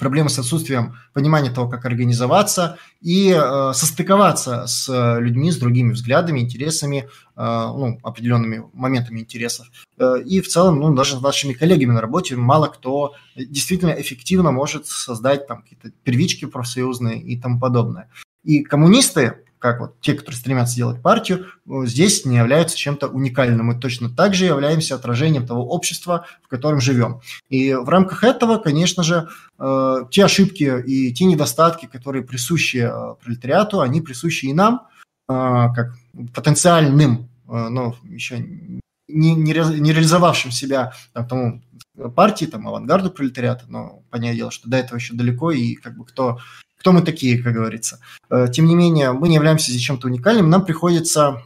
проблемы 0.00 0.30
с 0.30 0.38
отсутствием 0.38 0.96
понимания 1.12 1.50
того, 1.50 1.68
как 1.68 1.84
организоваться 1.84 2.78
и 3.00 3.30
э, 3.30 3.72
состыковаться 3.74 4.66
с 4.66 4.88
людьми, 5.20 5.52
с 5.52 5.58
другими 5.58 5.92
взглядами, 5.92 6.40
интересами, 6.40 7.08
э, 7.36 7.42
ну, 7.42 8.00
определенными 8.02 8.64
моментами 8.72 9.20
интересов. 9.20 9.70
Э, 9.98 10.14
и 10.24 10.40
в 10.40 10.48
целом, 10.48 10.80
ну, 10.80 10.94
даже 10.94 11.16
с 11.18 11.20
нашими 11.20 11.52
коллегами 11.52 11.92
на 11.92 12.00
работе 12.00 12.34
мало 12.34 12.66
кто 12.66 13.14
действительно 13.36 13.90
эффективно 13.90 14.50
может 14.50 14.86
создать 14.86 15.46
там 15.46 15.62
какие-то 15.62 15.90
первички 16.02 16.46
профсоюзные 16.46 17.20
и 17.20 17.38
тому 17.38 17.60
подобное. 17.60 18.08
И 18.42 18.62
коммунисты 18.62 19.36
как 19.60 19.78
вот 19.78 20.00
те, 20.00 20.14
которые 20.14 20.38
стремятся 20.38 20.72
сделать 20.72 21.02
партию, 21.02 21.46
э, 21.66 21.84
здесь 21.84 22.24
не 22.24 22.38
являются 22.38 22.76
чем-то 22.76 23.08
уникальным. 23.08 23.66
Мы 23.66 23.78
точно 23.78 24.10
так 24.10 24.34
же 24.34 24.46
являемся 24.46 24.94
отражением 24.94 25.46
того 25.46 25.68
общества, 25.68 26.26
в 26.42 26.48
котором 26.48 26.80
живем. 26.80 27.20
И 27.50 27.74
в 27.74 27.88
рамках 27.88 28.24
этого, 28.24 28.56
конечно 28.56 29.02
же, 29.02 29.28
э, 29.58 29.96
те 30.10 30.24
ошибки 30.24 30.82
и 30.86 31.12
те 31.12 31.26
недостатки, 31.26 31.86
которые 31.86 32.24
присущи 32.24 32.78
э, 32.78 33.14
пролетариату, 33.22 33.80
они 33.80 34.00
присущи 34.00 34.46
и 34.46 34.52
нам, 34.52 34.86
как 35.28 35.94
потенциальным, 36.34 37.28
но 37.46 37.94
еще 38.02 38.40
не, 39.06 39.34
не 39.36 39.52
реализовавшим 39.52 40.50
себя 40.50 40.92
там, 41.12 41.28
тому 41.28 41.62
партии, 42.16 42.46
там, 42.46 42.66
авангарду 42.66 43.12
пролетариата, 43.12 43.64
но 43.68 44.02
понятное 44.10 44.36
дело, 44.36 44.50
что 44.50 44.68
до 44.68 44.78
этого 44.78 44.98
еще 44.98 45.14
далеко, 45.14 45.52
и 45.52 45.74
как 45.74 45.96
бы 45.96 46.04
кто 46.04 46.40
кто 46.80 46.92
мы 46.92 47.02
такие, 47.02 47.42
как 47.42 47.52
говорится. 47.52 48.00
Э, 48.30 48.46
тем 48.50 48.64
не 48.64 48.74
менее, 48.74 49.12
мы 49.12 49.28
не 49.28 49.34
являемся 49.34 49.70
здесь 49.70 49.82
чем-то 49.82 50.06
уникальным, 50.06 50.48
нам 50.48 50.64
приходится 50.64 51.42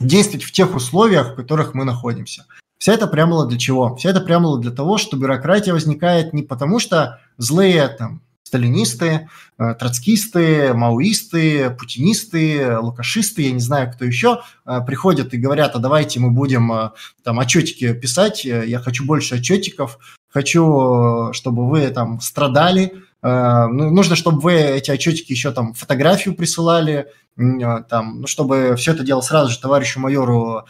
действовать 0.00 0.44
в 0.44 0.50
тех 0.50 0.74
условиях, 0.74 1.32
в 1.32 1.36
которых 1.36 1.74
мы 1.74 1.84
находимся. 1.84 2.44
Вся 2.78 2.92
эта 2.94 3.06
преамбула 3.06 3.46
для 3.46 3.56
чего? 3.56 3.94
Вся 3.94 4.10
эта 4.10 4.20
преамбула 4.20 4.60
для 4.60 4.72
того, 4.72 4.98
что 4.98 5.16
бюрократия 5.16 5.72
возникает 5.72 6.32
не 6.32 6.42
потому, 6.42 6.80
что 6.80 7.20
злые 7.38 7.86
там 7.86 8.20
сталинисты, 8.42 9.28
э, 9.58 9.74
троцкисты, 9.74 10.74
маоисты, 10.74 11.70
путинисты, 11.70 12.76
лукашисты, 12.76 13.42
я 13.42 13.52
не 13.52 13.60
знаю, 13.60 13.92
кто 13.92 14.04
еще, 14.04 14.40
э, 14.66 14.80
приходят 14.84 15.32
и 15.34 15.38
говорят, 15.38 15.76
а 15.76 15.78
давайте 15.78 16.18
мы 16.18 16.32
будем 16.32 16.90
там 17.22 17.38
отчетики 17.38 17.92
писать, 17.92 18.44
я 18.44 18.80
хочу 18.80 19.06
больше 19.06 19.36
отчетиков, 19.36 19.98
хочу, 20.28 21.28
чтобы 21.32 21.68
вы 21.70 21.86
там 21.90 22.20
страдали, 22.20 23.04
нужно, 23.24 24.16
чтобы 24.16 24.40
вы 24.40 24.52
эти 24.52 24.90
отчетики 24.90 25.32
еще 25.32 25.50
там 25.50 25.72
фотографию 25.72 26.34
присылали, 26.34 27.10
э, 27.36 27.82
там, 27.88 28.20
ну, 28.20 28.26
чтобы 28.26 28.76
все 28.76 28.92
это 28.92 29.02
дело 29.02 29.22
сразу 29.22 29.50
же 29.50 29.58
товарищу 29.58 29.98
майору 29.98 30.66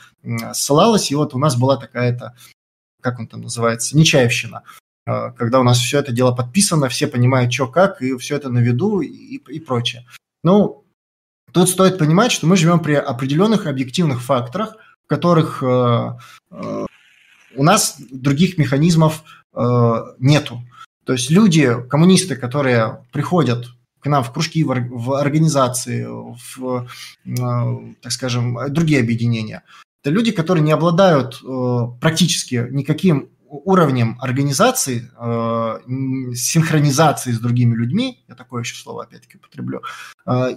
ссылалось. 0.52 1.10
И 1.10 1.16
вот 1.16 1.34
у 1.34 1.38
нас 1.38 1.56
была 1.56 1.76
такая-то, 1.76 2.36
как 3.02 3.18
он 3.18 3.26
там 3.26 3.40
называется, 3.40 3.96
нечаевщина 3.96 4.62
э, 5.06 5.32
когда 5.36 5.58
у 5.58 5.64
нас 5.64 5.78
все 5.78 5.98
это 5.98 6.12
дело 6.12 6.32
подписано, 6.32 6.88
все 6.88 7.08
понимают, 7.08 7.52
что 7.52 7.66
как, 7.66 8.00
и 8.00 8.16
все 8.18 8.36
это 8.36 8.50
на 8.50 8.60
виду 8.60 9.00
и, 9.00 9.36
и 9.36 9.58
прочее. 9.58 10.06
Ну, 10.44 10.84
тут 11.52 11.68
стоит 11.68 11.98
понимать, 11.98 12.30
что 12.30 12.46
мы 12.46 12.56
живем 12.56 12.78
при 12.78 12.94
определенных 12.94 13.66
объективных 13.66 14.22
факторах, 14.22 14.76
в 15.04 15.08
которых 15.08 15.62
э, 15.62 16.12
э, 16.50 16.86
у 17.56 17.62
нас 17.64 17.96
других 18.10 18.58
механизмов 18.58 19.24
э, 19.54 19.94
нету. 20.18 20.62
То 21.04 21.12
есть 21.12 21.30
люди, 21.30 21.74
коммунисты, 21.88 22.36
которые 22.36 23.04
приходят 23.12 23.66
к 24.00 24.06
нам 24.06 24.22
в 24.22 24.32
кружки, 24.32 24.64
в 24.64 25.18
организации, 25.18 26.06
в, 26.06 26.86
э, 27.24 27.94
так 28.02 28.12
скажем, 28.12 28.58
другие 28.68 29.00
объединения, 29.00 29.62
это 30.02 30.10
люди, 30.10 30.30
которые 30.30 30.62
не 30.62 30.72
обладают 30.72 31.40
э, 31.42 31.78
практически 32.00 32.66
никаким 32.70 33.30
уровнем 33.48 34.18
организации, 34.20 35.10
э, 35.18 36.34
синхронизации 36.34 37.32
с 37.32 37.38
другими 37.38 37.74
людьми, 37.74 38.24
я 38.28 38.34
такое 38.34 38.62
еще 38.62 38.74
слово 38.74 39.04
опять-таки 39.04 39.36
употреблю, 39.38 39.82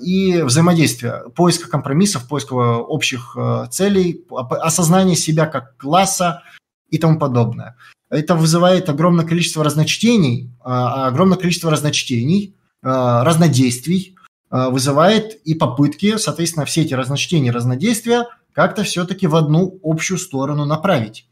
и 0.01 0.41
взаимодействия, 0.41 1.23
поиска 1.35 1.69
компромиссов, 1.69 2.27
поиска 2.27 2.53
общих 2.53 3.37
целей, 3.69 4.25
осознания 4.31 5.15
себя 5.15 5.45
как 5.45 5.77
класса 5.77 6.41
и 6.89 6.97
тому 6.97 7.19
подобное 7.19 7.75
это 8.09 8.35
вызывает 8.35 8.89
огромное 8.89 9.25
количество 9.25 9.63
разночтений, 9.63 10.51
а, 10.61 11.05
а 11.05 11.07
огромное 11.07 11.37
количество 11.37 11.71
разночтений, 11.71 12.55
а, 12.83 13.23
разнодействий 13.23 14.15
вызывает 14.49 15.35
и 15.43 15.55
попытки, 15.55 16.15
соответственно, 16.15 16.65
все 16.65 16.83
эти 16.83 16.93
разночтения, 16.93 17.51
разнодействия 17.51 18.27
как-то 18.53 18.83
все-таки 18.83 19.27
в 19.27 19.35
одну 19.35 19.77
общую 19.83 20.17
сторону 20.17 20.63
направить. 20.63 21.27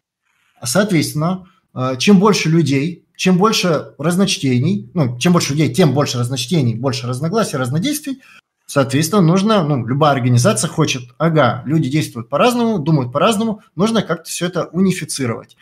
Соответственно, 0.61 1.47
чем 1.97 2.19
больше 2.19 2.49
людей, 2.49 3.05
чем 3.15 3.37
больше 3.37 3.93
разночтений, 3.97 4.91
ну, 4.93 5.17
чем 5.17 5.31
больше 5.31 5.53
людей, 5.53 5.73
тем 5.73 5.93
больше 5.93 6.17
разночтений, 6.17 6.75
больше 6.75 7.07
разногласий, 7.07 7.55
разнодействий, 7.55 8.19
Соответственно, 8.67 9.21
нужно, 9.21 9.63
ну, 9.63 9.85
любая 9.85 10.13
организация 10.13 10.67
хочет, 10.67 11.03
ага, 11.19 11.61
люди 11.65 11.89
действуют 11.89 12.29
по-разному, 12.29 12.79
думают 12.79 13.13
по-разному, 13.13 13.61
нужно 13.75 14.01
как-то 14.01 14.29
все 14.29 14.47
это 14.47 14.65
унифицировать. 14.65 15.55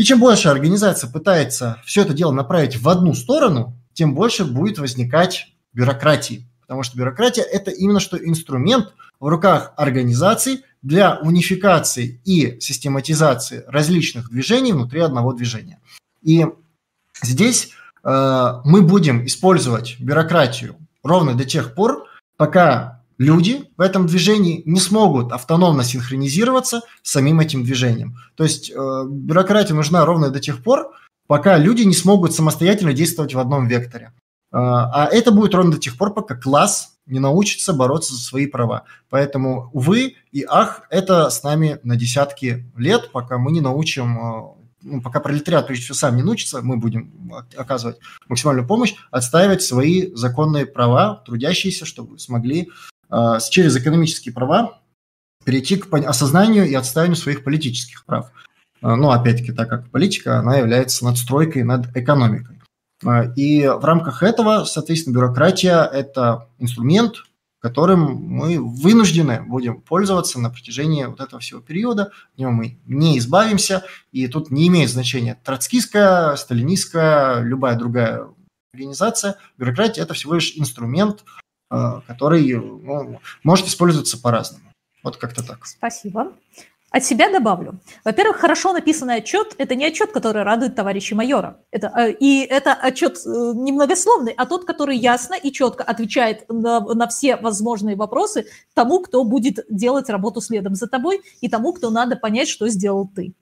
И 0.00 0.02
чем 0.02 0.18
больше 0.18 0.48
организация 0.48 1.10
пытается 1.10 1.76
все 1.84 2.00
это 2.00 2.14
дело 2.14 2.32
направить 2.32 2.80
в 2.80 2.88
одну 2.88 3.12
сторону, 3.12 3.76
тем 3.92 4.14
больше 4.14 4.46
будет 4.46 4.78
возникать 4.78 5.48
бюрократии. 5.74 6.48
Потому 6.62 6.82
что 6.82 6.96
бюрократия– 6.96 7.42
это 7.52 7.70
именно 7.70 8.00
что 8.00 8.16
инструмент 8.16 8.94
в 9.20 9.28
руках 9.28 9.74
организаций 9.76 10.64
для 10.80 11.18
унификации 11.18 12.18
и 12.24 12.58
систематизации 12.60 13.62
различных 13.66 14.30
движений 14.30 14.72
внутри 14.72 15.00
одного 15.00 15.34
движения. 15.34 15.78
И 16.22 16.46
здесь 17.22 17.68
э, 18.02 18.52
мы 18.64 18.80
будем 18.80 19.26
использовать 19.26 20.00
бюрократию 20.00 20.76
ровно 21.02 21.34
до 21.34 21.44
тех 21.44 21.74
пор, 21.74 22.06
пока 22.38 22.99
люди 23.20 23.70
в 23.76 23.82
этом 23.82 24.06
движении 24.06 24.62
не 24.64 24.80
смогут 24.80 25.30
автономно 25.30 25.84
синхронизироваться 25.84 26.80
с 27.02 27.10
самим 27.10 27.38
этим 27.38 27.62
движением. 27.64 28.16
То 28.34 28.44
есть 28.44 28.70
э, 28.70 29.04
бюрократия 29.06 29.74
нужна 29.74 30.06
ровно 30.06 30.30
до 30.30 30.40
тех 30.40 30.62
пор, 30.62 30.90
пока 31.26 31.58
люди 31.58 31.82
не 31.82 31.92
смогут 31.92 32.34
самостоятельно 32.34 32.94
действовать 32.94 33.34
в 33.34 33.38
одном 33.38 33.68
векторе. 33.68 34.06
Э, 34.06 34.56
а 34.56 35.08
это 35.12 35.32
будет 35.32 35.54
ровно 35.54 35.72
до 35.72 35.78
тех 35.78 35.98
пор, 35.98 36.14
пока 36.14 36.34
класс 36.34 36.94
не 37.04 37.18
научится 37.18 37.74
бороться 37.74 38.14
за 38.14 38.22
свои 38.22 38.46
права. 38.46 38.84
Поэтому, 39.10 39.68
увы 39.74 40.14
и 40.32 40.46
ах, 40.48 40.86
это 40.88 41.28
с 41.28 41.42
нами 41.42 41.78
на 41.82 41.96
десятки 41.96 42.72
лет, 42.74 43.12
пока 43.12 43.36
мы 43.36 43.52
не 43.52 43.60
научим 43.60 44.18
э, 44.18 44.60
ну, 44.82 45.02
пока 45.02 45.20
пролетариат, 45.20 45.66
прежде 45.66 45.84
всего, 45.84 45.94
сам 45.94 46.16
не 46.16 46.22
научится, 46.22 46.62
мы 46.62 46.78
будем 46.78 47.34
оказывать 47.54 47.98
максимальную 48.28 48.66
помощь, 48.66 48.94
отстаивать 49.10 49.60
свои 49.60 50.14
законные 50.14 50.64
права, 50.64 51.22
трудящиеся, 51.26 51.84
чтобы 51.84 52.18
смогли 52.18 52.70
через 53.50 53.76
экономические 53.76 54.32
права 54.34 54.80
перейти 55.44 55.76
к 55.76 55.92
осознанию 55.92 56.68
и 56.68 56.74
отстаиванию 56.74 57.16
своих 57.16 57.44
политических 57.44 58.04
прав. 58.04 58.30
Э, 58.82 58.94
ну, 58.94 59.10
опять-таки, 59.10 59.52
так 59.52 59.68
как 59.68 59.90
политика, 59.90 60.38
она 60.38 60.56
является 60.56 61.04
надстройкой 61.04 61.62
над 61.62 61.94
экономикой. 61.96 62.60
Э, 63.04 63.32
и 63.34 63.66
в 63.66 63.84
рамках 63.84 64.22
этого, 64.22 64.64
соответственно, 64.64 65.14
бюрократия– 65.14 65.84
это 65.92 66.48
инструмент, 66.58 67.16
которым 67.60 68.14
мы 68.14 68.58
вынуждены 68.58 69.42
будем 69.42 69.82
пользоваться 69.82 70.40
на 70.40 70.48
протяжении 70.48 71.04
вот 71.04 71.20
этого 71.20 71.40
всего 71.40 71.60
периода. 71.60 72.04
От 72.32 72.38
него 72.38 72.50
мы 72.52 72.78
не 72.86 73.18
избавимся, 73.18 73.84
и 74.12 74.26
тут 74.28 74.50
не 74.50 74.68
имеет 74.68 74.90
значения 74.90 75.38
троцкистская, 75.44 76.36
сталинистская, 76.36 77.40
любая 77.40 77.76
другая 77.76 78.28
организация. 78.72 79.36
Бюрократия– 79.58 80.02
это 80.02 80.14
всего 80.14 80.34
лишь 80.34 80.56
инструмент, 80.56 81.22
э, 81.22 81.49
который 81.70 82.54
ну, 82.54 83.20
может 83.44 83.66
использоваться 83.66 84.20
по-разному. 84.20 84.64
Вот 85.02 85.16
как-то 85.16 85.46
так. 85.46 85.66
Спасибо. 85.66 86.32
От 86.90 87.04
себя 87.04 87.30
добавлю. 87.30 87.78
Во-первых, 88.04 88.38
хорошо 88.38 88.72
написанный 88.72 89.16
отчет– 89.16 89.54
это 89.58 89.76
не 89.76 89.86
отчет, 89.86 90.10
который 90.10 90.42
радует 90.42 90.74
товарища 90.74 91.14
майора. 91.14 91.60
Это, 91.70 91.92
э, 91.96 92.12
и 92.18 92.40
это 92.40 92.72
отчет 92.72 93.18
э, 93.24 93.28
немногословный, 93.28 94.32
а 94.36 94.44
тот, 94.44 94.64
который 94.64 94.96
ясно 94.96 95.34
и 95.34 95.52
четко 95.52 95.84
отвечает 95.84 96.46
на, 96.48 96.80
на 96.80 97.06
все 97.06 97.36
возможные 97.36 97.94
вопросы 97.94 98.46
тому, 98.74 98.98
кто 99.00 99.22
будет 99.22 99.64
делать 99.70 100.10
работу 100.10 100.40
следом 100.40 100.74
за 100.74 100.88
тобой, 100.88 101.22
и 101.40 101.48
тому, 101.48 101.72
кто 101.72 101.90
надо 101.90 102.16
понять, 102.16 102.48
что 102.48 102.68
сделал 102.68 103.08
ты. 103.14 103.34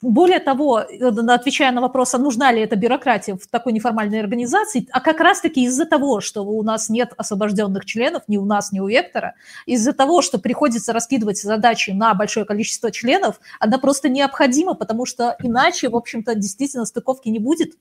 Более 0.00 0.38
того, 0.38 0.80
э, 0.80 1.08
отвечая 1.28 1.72
на 1.72 1.80
вопрос, 1.80 2.14
а 2.14 2.18
нужна 2.18 2.52
ли 2.52 2.60
эта 2.60 2.76
бюрократия 2.76 3.34
в 3.34 3.48
такой 3.48 3.72
неформальной 3.72 4.20
организации, 4.20 4.86
а 4.92 5.00
как 5.00 5.18
раз-таки 5.18 5.64
из-за 5.64 5.86
того, 5.86 6.20
что 6.20 6.42
у 6.42 6.62
нас 6.62 6.88
нет 6.88 7.12
освобожденных 7.16 7.84
членов, 7.84 8.22
ни 8.28 8.36
у 8.36 8.44
нас, 8.44 8.70
ни 8.70 8.78
у 8.78 8.86
Вектора, 8.86 9.34
из-за 9.66 9.92
того, 9.92 10.22
что 10.22 10.38
приходится 10.38 10.92
раскидывать 10.92 11.38
задачи 11.42 11.90
на 11.90 12.14
большое 12.14 12.46
количество 12.46 12.92
членов, 12.92 13.40
она 13.58 13.78
просто 13.78 14.08
необходима, 14.08 14.74
потому 14.74 15.04
что 15.04 15.36
иначе, 15.42 15.88
в 15.88 15.96
общем-то, 15.96 16.36
действительно 16.36 16.84
стыковки 16.84 17.28
не 17.28 17.40
будет, 17.40 17.72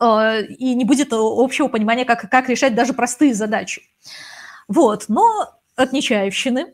э, 0.00 0.44
и 0.46 0.74
не 0.74 0.86
будет 0.86 1.08
общего 1.12 1.68
понимания, 1.68 2.06
как, 2.06 2.30
как 2.30 2.48
решать 2.48 2.74
даже 2.74 2.94
простые 2.94 3.34
задачи. 3.34 3.82
Вот, 4.66 5.04
но 5.08 5.50
от 5.76 5.92
Нечаевщины 5.92 6.72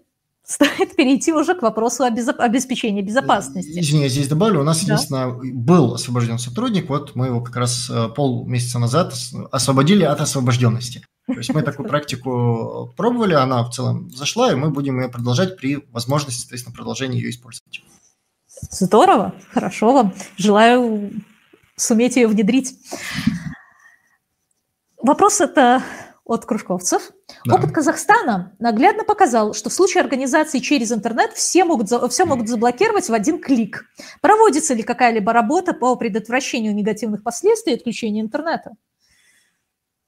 стоит 0.49 0.97
перейти 0.97 1.33
уже 1.33 1.55
к 1.55 1.62
вопросу 1.62 2.05
обеспечения 2.05 3.03
безопасности. 3.03 3.79
Извини, 3.79 4.05
я 4.05 4.09
здесь 4.09 4.29
добавлю. 4.29 4.61
У 4.61 4.65
нас, 4.65 4.79
да. 4.79 4.95
единственное, 4.95 5.29
был 5.29 5.95
освобожден 5.95 6.39
сотрудник, 6.39 6.89
вот 6.89 7.15
мы 7.15 7.27
его 7.27 7.43
как 7.43 7.57
раз 7.57 7.91
э, 7.91 8.09
полмесяца 8.09 8.79
назад 8.79 9.15
освободили 9.53 10.05
от 10.05 10.20
освобожденности. 10.23 11.05
То 11.27 11.35
есть 11.35 11.53
мы 11.53 11.61
такую 11.61 11.87
практику 11.87 12.95
пробовали, 12.97 13.35
она 13.35 13.62
в 13.62 13.70
целом 13.70 14.11
зашла, 14.11 14.51
и 14.51 14.55
мы 14.55 14.70
будем 14.70 14.99
ее 14.99 15.11
продолжать 15.11 15.59
при 15.59 15.85
возможности, 15.93 16.41
соответственно, 16.41 16.75
продолжения 16.75 17.19
ее 17.19 17.29
использовать. 17.29 17.83
Здорово, 18.70 19.35
хорошо 19.53 19.93
вам. 19.93 20.15
Желаю 20.39 21.12
суметь 21.77 22.16
ее 22.16 22.27
внедрить. 22.27 22.75
Вопрос 25.03 25.43
это 25.43 25.83
от 26.28 26.44
кружковцев. 26.44 27.10
Да. 27.44 27.56
Опыт 27.56 27.72
Казахстана 27.72 28.52
наглядно 28.60 29.02
показал, 29.02 29.55
что 29.55 29.70
в 29.70 29.72
случае 29.72 30.02
организации 30.02 30.60
через 30.60 30.92
интернет 30.92 31.32
все 31.32 31.64
могут, 31.64 31.88
все 32.12 32.24
могут 32.26 32.48
заблокировать 32.48 33.09
в 33.09 33.14
один 33.14 33.40
клик. 33.40 33.86
Проводится 34.20 34.74
ли 34.74 34.82
какая-либо 34.82 35.32
работа 35.32 35.72
по 35.72 35.96
предотвращению 35.96 36.74
негативных 36.74 37.22
последствий 37.22 37.74
отключения 37.74 38.22
интернета? 38.22 38.72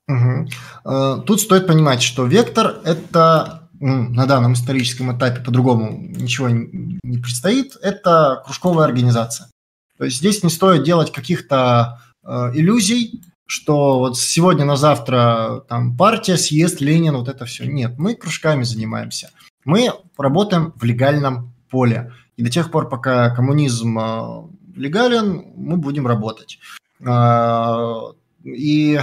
Угу. 0.09 1.23
Тут 1.27 1.41
стоит 1.41 1.67
понимать, 1.67 2.03
что 2.03 2.27
вектор– 2.27 2.81
это 2.85 3.69
на 3.81 4.27
данном 4.27 4.53
историческом 4.53 5.17
этапе 5.17 5.43
по-другому 5.43 5.91
ничего 5.91 6.49
не 6.51 7.19
предстоит, 7.19 7.77
это 7.81 8.43
кружковая 8.45 8.87
организация. 8.87 9.49
То 9.97 10.05
есть 10.05 10.19
здесь 10.19 10.43
не 10.43 10.51
стоит 10.51 10.83
делать 10.83 11.13
каких-то 11.13 11.99
э, 12.23 12.53
иллюзий, 12.55 13.23
что 13.51 13.99
вот 13.99 14.17
сегодня 14.17 14.65
на 14.65 14.77
завтра 14.77 15.65
там 15.69 15.97
партия, 15.97 16.37
съезд, 16.37 16.81
Ленин, 16.81 17.17
вот 17.17 17.29
это 17.29 17.47
все. 17.47 17.67
Нет, 17.67 17.99
мы 17.99 18.15
кружками 18.15 18.63
занимаемся. 18.63 19.31
Мы 19.65 19.91
работаем 20.17 20.73
в 20.77 20.85
легальном 20.85 21.53
поле. 21.69 22.13
И 22.37 22.45
до 22.45 22.51
тех 22.51 22.71
пор, 22.71 22.89
пока 22.89 23.35
коммунизм 23.35 23.99
э, 23.99 24.43
легален, 24.77 25.47
мы 25.57 25.79
будем 25.79 26.07
работать. 26.07 26.61
А, 27.05 28.13
и, 28.45 29.01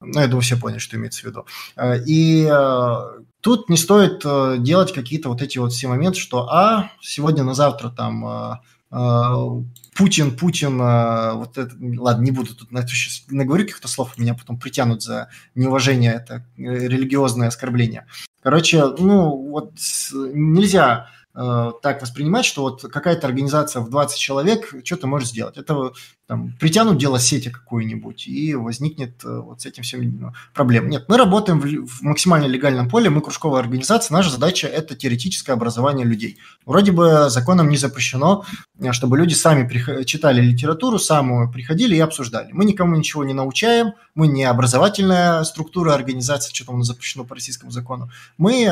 ну, 0.00 0.20
я 0.20 0.28
думаю, 0.28 0.42
все 0.42 0.56
поняли, 0.56 0.78
что 0.78 0.96
имеется 0.96 1.22
в 1.22 1.24
виду. 1.24 1.46
А, 1.74 1.96
и 1.96 2.48
тут 3.40 3.68
не 3.68 3.76
стоит 3.76 4.22
делать 4.62 4.92
какие-то 4.92 5.28
вот 5.28 5.42
эти 5.42 5.58
вот 5.58 5.72
все 5.72 5.88
моменты, 5.88 6.20
что, 6.20 6.48
а, 6.48 6.92
сегодня 7.00 7.42
на 7.42 7.54
завтра 7.54 7.90
там 7.90 8.60
Путин, 9.98 10.36
Путин, 10.36 10.78
а, 10.80 11.34
вот 11.34 11.58
это, 11.58 11.74
ладно, 11.78 12.22
не 12.22 12.30
буду 12.30 12.54
тут 12.54 12.68
сейчас 12.70 13.24
наговорю 13.28 13.64
каких-то 13.64 13.88
слов, 13.88 14.16
меня 14.16 14.34
потом 14.34 14.58
притянут 14.58 15.02
за 15.02 15.28
неуважение, 15.56 16.14
это 16.14 16.46
э, 16.56 16.62
религиозное 16.62 17.48
оскорбление. 17.48 18.06
Короче, 18.40 18.86
ну 18.98 19.36
вот 19.50 19.72
нельзя 20.12 21.08
Э, 21.40 21.70
так 21.82 22.02
воспринимать, 22.02 22.44
что 22.44 22.62
вот 22.62 22.82
какая-то 22.82 23.28
организация 23.28 23.80
в 23.80 23.90
20 23.90 24.18
человек 24.18 24.74
что-то 24.82 25.06
может 25.06 25.28
сделать. 25.28 25.56
Это 25.56 25.92
там, 26.28 26.52
притянут 26.60 26.98
дело 26.98 27.18
сети 27.18 27.48
какую-нибудь, 27.48 28.28
и 28.28 28.54
возникнет 28.54 29.24
э, 29.24 29.40
вот 29.40 29.62
с 29.62 29.66
этим 29.66 29.82
всем 29.82 30.02
ну, 30.20 30.32
проблем. 30.52 30.90
Нет, 30.90 31.06
мы 31.08 31.16
работаем 31.16 31.58
в, 31.58 31.86
в 31.86 32.02
максимально 32.02 32.44
легальном 32.44 32.90
поле, 32.90 33.08
мы 33.08 33.22
кружковая 33.22 33.62
организация, 33.62 34.14
наша 34.14 34.30
задача– 34.30 34.66
это 34.68 34.94
теоретическое 34.94 35.52
образование 35.52 36.04
людей. 36.04 36.38
Вроде 36.66 36.92
бы 36.92 37.30
законом 37.30 37.70
не 37.70 37.78
запрещено, 37.78 38.44
э, 38.78 38.92
чтобы 38.92 39.16
люди 39.16 39.32
сами 39.32 39.66
читали 40.04 40.42
литературу, 40.42 40.98
самую 40.98 41.50
приходили 41.50 41.96
и 41.96 42.00
обсуждали. 42.00 42.50
Мы 42.52 42.66
никому 42.66 42.94
ничего 42.94 43.24
не 43.24 43.32
научаем, 43.32 43.94
мы 44.14 44.26
не 44.26 44.44
образовательная 44.44 45.44
структура 45.44 45.94
организации, 45.94 46.52
что 46.52 46.66
там 46.66 46.84
запрещено 46.84 47.24
по 47.24 47.36
российскому 47.36 47.72
закону. 47.72 48.10
Мы 48.36 48.64
э, 48.64 48.68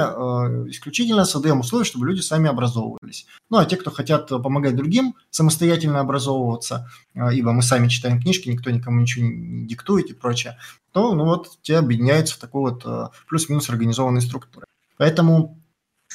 исключительно 0.69 1.25
создаем 1.25 1.61
условия, 1.61 1.87
чтобы 1.87 2.07
люди 2.07 2.21
сами 2.21 2.51
образовывались. 2.51 3.27
Ну, 3.49 3.57
а 3.57 3.65
те, 3.65 3.77
кто 3.77 3.91
хотят 3.91 4.29
помогать 4.29 4.77
другим 4.77 5.15
самостоятельно 5.31 6.01
образовываться, 6.01 6.91
а, 7.15 7.33
ибо 7.47 7.53
мы 7.53 7.63
сами 7.63 7.87
читаем 7.87 8.21
книжки, 8.21 8.49
никто 8.49 8.71
никому 8.71 9.01
ничего 9.01 9.25
не 9.25 9.67
диктует 9.67 10.11
и 10.11 10.15
прочее, 10.15 10.59
то, 10.91 11.15
ну 11.15 11.25
вот, 11.25 11.63
те 11.63 11.77
объединяются 11.77 12.35
в 12.35 12.39
такой 12.39 12.73
вот 12.73 12.83
а, 12.85 13.13
плюс-минус 13.29 13.71
организованной 13.71 14.21
структуре. 14.21 14.67
Поэтому 14.97 15.63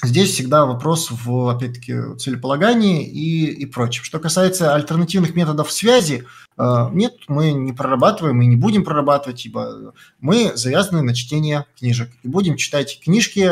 Здесь 0.03 0.31
всегда 0.31 0.65
вопрос 0.65 1.11
в, 1.11 1.49
опять-таки, 1.49 2.15
целеполагании 2.17 3.05
и, 3.05 3.45
и 3.51 3.65
прочем. 3.65 4.03
Что 4.03 4.19
касается 4.19 4.73
альтернативных 4.73 5.35
методов 5.35 5.69
связи, 5.71 6.25
э, 6.57 6.89
нет, 6.93 7.13
мы 7.27 7.51
не 7.51 7.73
прорабатываем 7.73 8.41
и 8.41 8.47
не 8.47 8.55
будем 8.55 8.83
прорабатывать, 8.83 9.45
ибо 9.45 9.93
мы 10.19 10.53
завязаны 10.55 11.03
на 11.03 11.13
чтение 11.13 11.65
книжек. 11.77 12.09
И 12.23 12.29
будем 12.29 12.55
читать 12.55 12.99
книжки, 13.03 13.47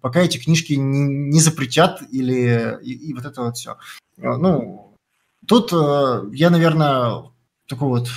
пока 0.00 0.20
эти 0.20 0.36
книжки 0.36 0.74
не, 0.74 1.30
не 1.30 1.40
запретят 1.40 2.02
или 2.12 2.78
и, 2.82 2.92
и 2.92 3.14
вот 3.14 3.24
это 3.24 3.42
вот 3.42 3.56
все. 3.56 3.78
Э, 4.18 4.36
ну, 4.36 4.87
Тут 5.48 5.72
я, 6.34 6.50
наверное, 6.50 7.24
такой 7.66 7.88
вот... 7.88 8.08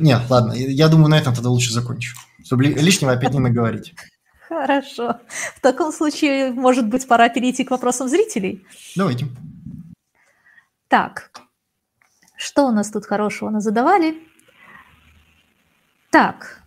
Не, 0.00 0.16
ладно, 0.28 0.52
я 0.52 0.88
думаю, 0.88 1.08
на 1.08 1.18
этом 1.18 1.34
тогда 1.34 1.50
лучше 1.50 1.72
закончу, 1.72 2.16
чтобы 2.44 2.64
лишнего 2.64 3.12
опять 3.12 3.32
не 3.32 3.38
наговорить. 3.38 3.94
Хорошо. 4.48 5.20
В 5.56 5.60
таком 5.60 5.92
случае, 5.92 6.52
может 6.52 6.88
быть, 6.88 7.06
пора 7.06 7.28
перейти 7.28 7.64
к 7.64 7.70
вопросам 7.70 8.08
зрителей? 8.08 8.66
Давайте. 8.96 9.26
Так, 10.88 11.30
что 12.36 12.66
у 12.66 12.70
нас 12.70 12.90
тут 12.90 13.04
хорошего 13.04 13.50
нас 13.50 13.62
задавали? 13.62 14.26
Так, 16.10 16.62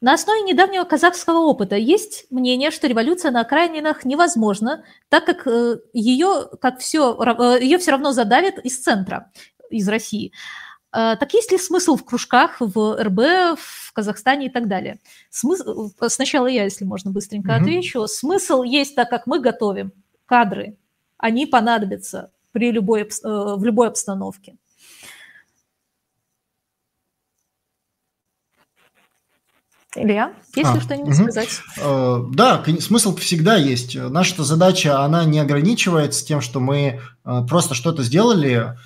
на 0.00 0.14
основе 0.14 0.42
недавнего 0.42 0.84
казахского 0.84 1.38
опыта 1.38 1.74
есть 1.74 2.26
мнение, 2.30 2.70
что 2.70 2.86
революция 2.86 3.32
на 3.32 3.40
окраинах 3.40 4.04
невозможна, 4.04 4.84
так 5.08 5.24
как 5.24 5.46
э, 5.46 5.78
ее, 5.92 6.48
как 6.60 6.78
все, 6.78 7.16
э, 7.20 7.58
ее 7.60 7.78
все 7.78 7.90
равно 7.90 8.12
задавят 8.12 8.58
из 8.58 8.78
центра, 8.78 9.32
из 9.70 9.88
России. 9.88 10.32
Э, 10.92 11.16
так 11.18 11.34
есть 11.34 11.50
ли 11.50 11.58
смысл 11.58 11.96
в 11.96 12.04
кружках, 12.04 12.60
в 12.60 13.02
РБ, 13.02 13.58
в 13.58 13.92
Казахстане 13.92 14.46
и 14.46 14.50
так 14.50 14.68
далее? 14.68 15.00
Смысл, 15.30 15.90
сначала 16.06 16.46
я, 16.46 16.62
если 16.62 16.84
можно, 16.84 17.10
быстренько 17.10 17.50
mm-hmm. 17.50 17.60
отвечу. 17.60 18.06
Смысл 18.06 18.62
есть, 18.62 18.94
так 18.94 19.10
как 19.10 19.26
мы 19.26 19.40
готовим 19.40 19.92
кадры, 20.26 20.76
они 21.16 21.44
понадобятся 21.46 22.30
при 22.52 22.70
любой, 22.70 23.08
в 23.24 23.64
любой 23.64 23.88
обстановке. 23.88 24.58
Илья, 29.96 30.34
есть 30.54 30.70
а, 30.70 30.74
ли 30.74 30.80
что-нибудь 30.80 31.14
угу. 31.14 31.22
сказать? 31.24 31.60
Э, 31.78 32.22
да, 32.30 32.62
смысл 32.78 33.16
всегда 33.16 33.56
есть. 33.56 33.96
Наша 33.96 34.44
задача, 34.44 35.02
она 35.02 35.24
не 35.24 35.38
ограничивается 35.38 36.24
тем, 36.26 36.42
что 36.42 36.60
мы 36.60 37.00
э, 37.24 37.46
просто 37.48 37.74
что-то 37.74 38.02
сделали 38.02 38.76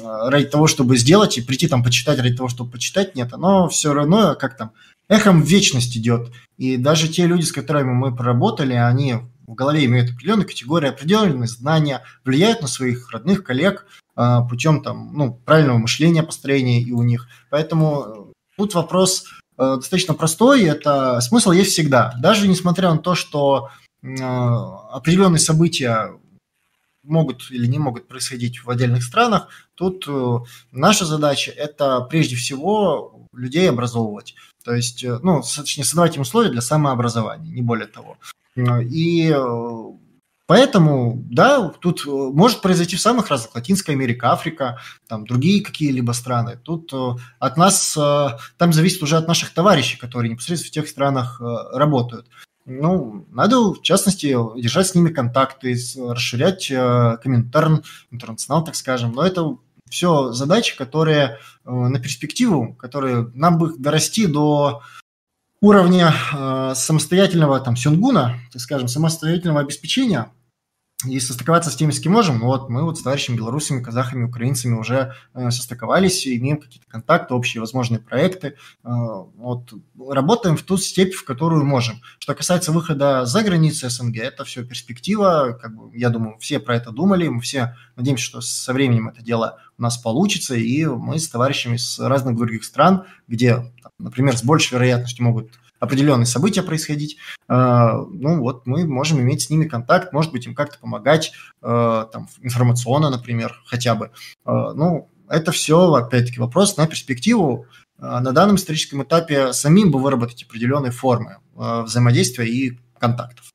ради 0.00 0.46
того, 0.46 0.68
чтобы 0.68 0.96
сделать 0.96 1.36
и 1.36 1.42
прийти 1.42 1.66
там 1.66 1.82
почитать 1.82 2.18
ради 2.20 2.36
того, 2.36 2.48
чтобы 2.48 2.70
почитать. 2.70 3.16
Нет, 3.16 3.32
оно 3.32 3.68
все 3.68 3.92
равно 3.92 4.36
как 4.36 4.56
там 4.56 4.70
эхом 5.08 5.42
в 5.42 5.46
вечность 5.46 5.96
идет. 5.96 6.32
И 6.56 6.76
даже 6.76 7.08
те 7.08 7.26
люди, 7.26 7.42
с 7.42 7.52
которыми 7.52 7.92
мы 7.92 8.14
поработали, 8.14 8.74
они 8.74 9.16
в 9.46 9.54
голове 9.54 9.84
имеют 9.84 10.12
определенные 10.12 10.46
категории, 10.46 10.88
определенные 10.88 11.48
знания, 11.48 12.02
влияют 12.24 12.62
на 12.62 12.68
своих 12.68 13.10
родных 13.10 13.42
коллег 13.42 13.86
э, 14.16 14.38
путем 14.48 14.82
там, 14.82 15.12
ну, 15.14 15.34
правильного 15.34 15.78
мышления, 15.78 16.22
построения 16.22 16.80
и 16.80 16.92
у 16.92 17.02
них. 17.02 17.26
Поэтому 17.50 18.32
тут 18.56 18.74
вопрос 18.74 19.24
Э, 19.24 19.41
достаточно 19.56 20.14
простой. 20.14 20.62
Это 20.64 21.20
смысл 21.20 21.52
есть 21.52 21.72
всегда. 21.72 22.14
Даже 22.20 22.48
несмотря 22.48 22.90
на 22.90 22.98
то, 22.98 23.14
что 23.14 23.70
э, 24.02 24.06
определенные 24.08 25.38
события 25.38 26.12
могут 27.02 27.50
или 27.50 27.66
не 27.66 27.78
могут 27.78 28.08
происходить 28.08 28.64
в 28.64 28.70
отдельных 28.70 29.02
странах, 29.02 29.48
тут 29.74 30.04
э, 30.08 30.38
наша 30.70 31.04
задача– 31.04 31.50
это 31.56 32.00
прежде 32.00 32.36
всего 32.36 33.26
людей 33.32 33.68
образовывать. 33.68 34.34
То 34.64 34.74
есть, 34.74 35.04
ну, 35.04 35.42
точнее, 35.42 35.84
создавать 35.84 36.16
им 36.16 36.22
условия 36.22 36.50
для 36.50 36.60
самообразования, 36.60 37.50
не 37.50 37.62
более 37.62 37.88
того. 37.88 38.16
И 38.56 39.34
Поэтому, 40.46 41.22
да, 41.30 41.68
тут 41.80 42.04
э, 42.06 42.10
может 42.10 42.60
произойти 42.60 42.96
в 42.96 43.00
самых 43.00 43.28
разных, 43.28 43.54
Латинская 43.54 43.92
Америка, 43.92 44.32
Африка, 44.32 44.80
там 45.08 45.24
другие 45.24 45.62
какие-либо 45.62 46.12
страны. 46.12 46.58
Тут 46.62 46.92
э, 46.92 47.14
от 47.38 47.56
нас, 47.56 47.96
э, 47.96 48.28
там 48.58 48.72
зависит 48.72 49.02
уже 49.02 49.16
от 49.16 49.28
наших 49.28 49.54
товарищей, 49.54 49.96
которые 49.96 50.30
непосредственно 50.30 50.70
в 50.70 50.74
тех 50.74 50.88
странах 50.88 51.40
работают. 51.40 52.26
Ну, 52.64 53.26
надо, 53.30 53.72
в 53.72 53.82
частности, 53.82 54.36
держать 54.60 54.88
с 54.88 54.94
ними 54.94 55.10
контакты, 55.10 55.76
расширять 55.96 56.68
комментарн, 56.68 57.82
интернационал, 58.10 58.64
так 58.64 58.76
скажем. 58.76 59.12
Но 59.12 59.24
это 59.24 59.56
все 59.88 60.32
задачи, 60.32 60.76
которые 60.76 61.38
на 61.64 61.98
перспективу, 61.98 62.74
которые 62.74 63.30
нам 63.34 63.58
бы 63.58 63.74
дорасти 63.76 64.26
до 64.26 64.82
уровня 65.62 66.12
самостоятельного 66.74 67.58
там 67.60 67.76
сюнгуна, 67.76 68.34
так 68.52 68.60
скажем, 68.60 68.88
самостоятельного 68.88 69.60
обеспечения– 69.60 70.30
и 71.06 71.18
состыковаться 71.20 71.70
с 71.70 71.76
теми, 71.76 71.90
с 71.90 72.00
кем 72.00 72.12
можем. 72.12 72.40
Вот 72.40 72.68
мы 72.68 72.84
вот 72.84 72.98
с 72.98 73.02
товарищами 73.02 73.36
белорусами, 73.36 73.82
казахами, 73.82 74.24
украинцами 74.24 74.74
уже 74.74 75.14
э, 75.34 75.50
состыковались, 75.50 76.26
имеем 76.26 76.58
какие-то 76.58 76.86
контакты, 76.88 77.34
общие 77.34 77.60
возможные 77.60 77.98
проекты. 77.98 78.48
Э, 78.48 78.54
вот 78.84 79.72
работаем 79.98 80.56
в 80.56 80.62
ту 80.62 80.76
степь, 80.76 81.14
в 81.14 81.24
которую 81.24 81.64
можем. 81.64 82.00
Что 82.18 82.34
касается 82.34 82.72
выхода 82.72 83.24
за 83.26 83.42
границы 83.42 83.90
СНГ, 83.90 84.18
это 84.18 84.44
все 84.44 84.64
перспектива. 84.64 85.58
Как 85.60 85.74
бы, 85.74 85.96
я 85.96 86.10
думаю, 86.10 86.38
все 86.38 86.60
про 86.60 86.76
это 86.76 86.90
думали, 86.90 87.28
мы 87.28 87.40
все 87.40 87.76
надеемся, 87.96 88.24
что 88.24 88.40
со 88.40 88.72
временем 88.72 89.08
это 89.08 89.22
дело 89.22 89.58
у 89.78 89.82
нас 89.82 89.98
получится, 89.98 90.54
и 90.54 90.84
мы 90.84 91.18
с 91.18 91.28
товарищами 91.28 91.76
с 91.76 91.98
разных 91.98 92.36
других 92.36 92.64
стран, 92.64 93.04
где, 93.26 93.72
например, 93.98 94.36
с 94.36 94.44
большей 94.44 94.74
вероятностью 94.74 95.24
могут 95.24 95.50
определенные 95.82 96.26
события 96.26 96.62
происходить, 96.62 97.16
э, 97.48 97.54
ну 97.54 98.38
вот 98.40 98.66
мы 98.66 98.86
можем 98.86 99.20
иметь 99.20 99.42
с 99.42 99.50
ними 99.50 99.66
контакт, 99.66 100.12
может 100.12 100.30
быть, 100.30 100.46
им 100.46 100.54
как-то 100.54 100.78
помогать, 100.78 101.32
э, 101.60 102.06
там, 102.12 102.28
информационно, 102.40 103.10
например, 103.10 103.60
хотя 103.66 103.96
бы. 103.96 104.12
Э, 104.46 104.72
ну, 104.74 105.10
это 105.28 105.50
все, 105.50 105.92
опять-таки, 105.92 106.38
вопрос 106.38 106.76
на 106.76 106.86
перспективу. 106.86 107.66
На 107.98 108.32
данном 108.32 108.56
историческом 108.56 109.02
этапе 109.02 109.52
самим 109.52 109.90
бы 109.92 110.00
выработать 110.00 110.42
определенные 110.42 110.90
формы 110.90 111.38
взаимодействия 111.54 112.48
и 112.48 112.78
контактов. 112.98 113.52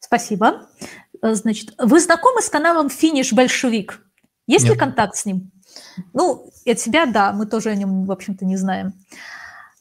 Спасибо. 0.00 0.66
Значит, 1.22 1.74
вы 1.78 2.00
знакомы 2.00 2.42
с 2.42 2.48
каналом 2.48 2.90
«Финиш 2.90 3.32
Большевик»? 3.32 4.00
Есть 4.48 4.64
Нет. 4.64 4.74
ли 4.74 4.78
контакт 4.78 5.14
с 5.14 5.26
ним? 5.26 5.52
Ну, 6.14 6.50
от 6.66 6.80
себя, 6.80 7.06
да, 7.06 7.32
мы 7.32 7.46
тоже 7.46 7.70
о 7.70 7.74
нем, 7.74 8.04
в 8.04 8.12
общем-то, 8.12 8.44
не 8.44 8.56
знаем. 8.56 8.92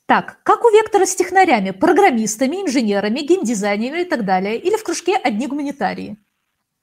Так, 0.06 0.40
как 0.44 0.66
у 0.66 0.70
Вектора 0.72 1.06
с 1.06 1.16
технарями, 1.16 1.70
программистами, 1.72 2.58
инженерами, 2.58 3.20
геймдизайнерами 3.20 4.02
и 4.02 4.10
так 4.10 4.26
далее? 4.26 4.60
Или 4.60 4.76
в 4.76 4.84
кружке 4.84 5.16
одни 5.16 5.46
гуманитарии? 5.46 6.18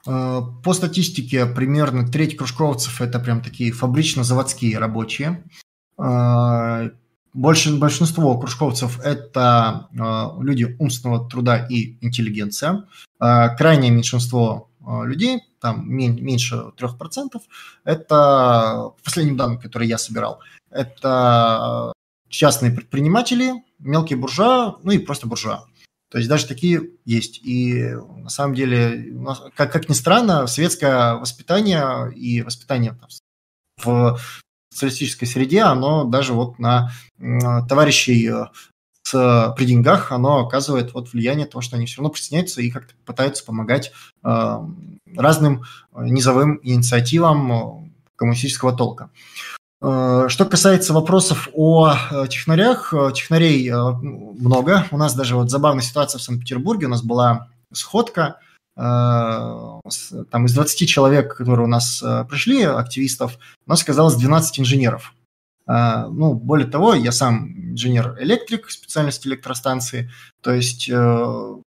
Э, 0.07 0.43
по 0.63 0.73
статистике, 0.73 1.47
примерно 1.47 2.07
треть 2.07 2.37
кружковцев– 2.37 3.01
это 3.03 3.19
прям 3.19 3.43
такие 3.43 3.73
фабрично-заводские 3.73 4.79
рабочие. 4.79 5.43
Э, 5.99 6.91
больше, 7.35 7.77
большинство 7.77 8.39
кружковцев– 8.39 9.01
это 9.05 9.89
э, 9.93 10.43
люди 10.43 10.77
умственного 10.79 11.29
труда 11.29 11.67
и 11.69 11.99
интеллигенция. 12.01 12.85
Крайнее 13.19 13.91
меньшинство 13.91 14.66
людей, 14.87 15.43
там 15.61 15.89
меньше 15.89 16.73
3%, 16.77 17.41
это, 17.85 18.09
по 18.09 18.97
последним 19.05 19.37
которые 19.59 19.89
я 19.89 19.99
собирал, 19.99 20.41
это 20.71 21.93
частные 22.29 22.73
предприниматели, 22.73 23.65
мелкие 23.79 24.19
буржуа, 24.19 24.79
ну 24.83 24.93
и 24.93 24.99
просто 24.99 25.27
буржуа. 25.27 25.67
То 26.11 26.19
есть 26.19 26.31
даже 26.31 26.47
такие 26.47 26.91
есть. 27.05 27.41
И 27.45 27.95
на 27.95 28.29
самом 28.29 28.55
деле, 28.55 29.13
как, 29.55 29.73
как 29.73 29.89
ни 29.89 29.95
странно, 29.95 30.47
светское 30.47 31.15
воспитание 31.15 32.13
и 32.15 32.43
воспитание 32.43 32.93
там, 32.93 33.09
в 33.83 34.21
социалистической 34.73 35.27
среде, 35.27 35.63
оно 35.63 36.05
даже 36.05 36.33
вот 36.33 36.59
на 36.59 36.91
товарищей 37.69 38.29
э, 38.29 38.47
с, 39.07 39.55
при 39.57 39.67
деньгах, 39.67 40.11
оно 40.11 40.41
оказывает 40.41 40.93
вот 40.93 41.13
влияние 41.13 41.47
того, 41.47 41.63
что 41.63 41.77
они 41.77 41.87
все 41.87 41.99
равно 41.99 42.11
присоединяются 42.11 42.61
и 42.61 42.71
как-то 42.71 42.95
пытаются 43.05 43.45
помогать 43.45 43.93
э, 44.25 44.59
разным 45.15 45.63
низовым 45.97 46.59
инициативам 46.65 47.53
э, 47.53 47.89
коммунистического 48.17 48.73
толка. 48.73 49.11
Э, 49.81 50.27
что 50.29 50.45
касается 50.45 50.93
вопросов 50.93 51.49
о 51.55 51.95
э, 51.95 52.27
технарях, 52.29 52.93
э, 52.93 53.13
технарей 53.15 53.71
много. 53.71 54.87
У 54.91 54.97
нас 54.97 55.15
даже 55.15 55.37
вот 55.37 55.51
забавная 55.51 55.85
ситуация 55.85 56.19
в 56.19 56.23
Санкт-Петербурге. 56.23 56.87
У 56.87 56.91
нас 56.91 57.03
была 57.03 57.49
сходка, 57.73 58.39
там 58.75 59.81
из 60.45 60.53
20 60.53 60.87
человек, 60.87 61.35
которые 61.35 61.65
у 61.65 61.69
нас 61.69 62.05
пришли, 62.29 62.63
активистов, 62.63 63.39
у 63.67 63.71
нас 63.71 63.83
оказалось 63.83 64.17
12 64.17 64.61
инженеров. 64.61 65.15
Ну, 65.69 66.35
более 66.35 66.69
того, 66.69 66.95
я 66.95 67.11
сам 67.11 67.73
инженер-электрик 67.73 68.71
специальности 68.71 69.27
электростанции, 69.27 70.11
то 70.41 70.53
есть 70.53 70.89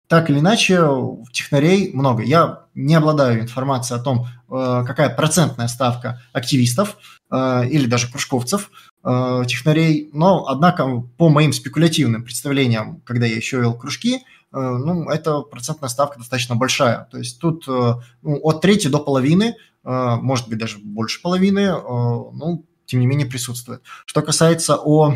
так 0.08 0.30
или 0.30 0.40
иначе, 0.40 0.84
технарей 1.32 1.92
много. 1.92 2.24
Я 2.24 2.64
не 2.74 2.96
обладаю 2.96 3.40
информацией 3.40 4.00
о 4.00 4.02
том, 4.02 4.26
какая 4.48 5.10
процентная 5.10 5.68
ставка 5.68 6.20
активистов, 6.32 6.96
Э, 7.34 7.66
или 7.66 7.86
даже 7.86 8.10
кружковцев, 8.10 8.70
э, 9.02 9.42
технарей. 9.48 10.08
Но, 10.12 10.46
однако, 10.46 11.02
по 11.16 11.30
моим 11.30 11.52
спекулятивным 11.52 12.22
представлениям, 12.22 13.00
когда 13.04 13.26
я 13.26 13.34
еще 13.34 13.58
вел 13.58 13.74
кружки, 13.74 14.16
э, 14.16 14.20
ну, 14.52 15.08
эта 15.08 15.40
процентная 15.40 15.88
ставка 15.88 16.18
достаточно 16.18 16.54
большая. 16.54 17.08
То 17.10 17.18
есть 17.18 17.40
тут 17.40 17.66
ну, 17.66 18.00
от 18.22 18.60
трети 18.60 18.86
до 18.88 18.98
половины, 18.98 19.56
может 19.82 20.48
быть, 20.48 20.58
даже 20.58 20.78
больше 20.78 21.20
половины, 21.20 21.72
ну, 21.72 22.64
тем 22.86 23.00
не 23.00 23.06
менее, 23.06 23.26
присутствует. 23.26 23.82
Что 24.06 24.22
касается 24.22 24.76
о 24.76 25.14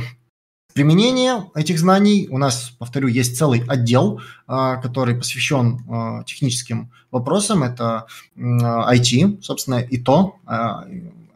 Применение 0.79 1.51
этих 1.57 1.77
знаний 1.81 2.29
у 2.31 2.39
нас, 2.39 2.71
повторю, 2.79 3.09
есть 3.09 3.37
целый 3.37 3.65
отдел, 3.67 4.21
который 4.47 5.17
посвящен 5.17 6.23
техническим 6.25 6.93
вопросам. 7.11 7.65
Это 7.65 8.07
IT, 8.37 9.43
собственно, 9.43 9.81
и 9.81 9.99
то, 9.99 10.37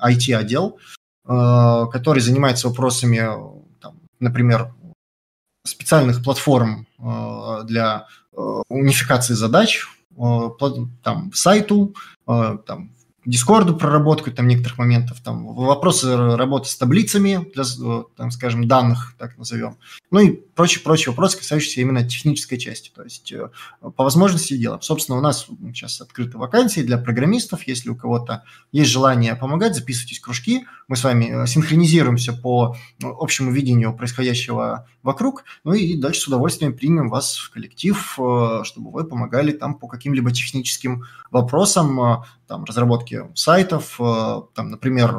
IT-отдел, 0.01 0.79
который 1.25 2.21
занимается 2.21 2.69
вопросами, 2.69 3.19
там, 3.81 3.97
например, 4.21 4.73
специальных 5.67 6.23
платформ 6.23 6.87
для 7.65 8.07
унификации 8.69 9.35
задач, 9.35 9.89
там, 11.03 11.33
сайту, 11.35 11.97
там, 12.27 12.93
Дискорду 13.25 13.77
проработку 13.77 14.33
там 14.33 14.49
некоторых 14.49 14.79
моментов, 14.79 15.21
там 15.21 15.47
вопросы 15.55 16.17
работы 16.17 16.69
с 16.69 16.77
таблицами, 16.77 17.47
для, 17.55 17.65
там, 18.17 18.33
скажем, 18.33 18.67
данных, 18.67 19.15
так 19.17 19.39
назовем, 19.39 19.77
ну 20.11 20.19
и 20.19 20.31
прочие-прочие 20.33 21.11
вопросы, 21.13 21.39
касающиеся 21.39 21.81
именно 21.83 22.03
технической 22.03 22.59
части. 22.59 22.91
То 22.95 23.03
есть 23.05 23.31
э, 23.33 23.49
по 23.81 24.05
возможности 24.05 24.57
делаем. 24.57 24.83
Собственно, 24.83 25.19
у 25.19 25.21
нас 25.21 25.47
сейчас 25.73 26.01
открыты 26.01 26.37
вакансии 26.37 26.81
для 26.81 26.99
программистов. 26.99 27.67
Если 27.67 27.91
у 27.91 27.95
кого-то 27.95 28.43
есть 28.73 28.91
желание 28.91 29.37
помогать, 29.37 29.77
записывайтесь 29.77 30.19
в 30.19 30.23
кружки. 30.23 30.67
Мы 30.93 30.97
с 30.97 31.05
вами 31.05 31.33
э, 31.33 31.47
синхронизируемся 31.47 32.35
по 32.35 32.77
общему 33.03 33.51
видению 33.51 33.97
происходящего 33.97 34.87
вокруг. 35.03 35.45
Ну 35.65 35.73
и 35.73 35.97
дальше 35.97 36.21
с 36.21 36.29
удовольствием 36.29 36.77
примем 36.77 37.09
вас 37.09 37.39
в 37.39 37.51
коллектив, 37.51 37.97
э, 38.19 38.61
чтобы 38.65 38.91
вы 38.91 39.05
помогали 39.05 39.53
там 39.53 39.77
по 39.77 39.89
каким-либо 39.89 40.31
техническим 40.33 41.05
вопросам, 41.31 42.25
там, 42.47 42.65
разработки 42.65 43.23
сайтов, 43.35 43.99
там, 44.55 44.69
например, 44.69 45.17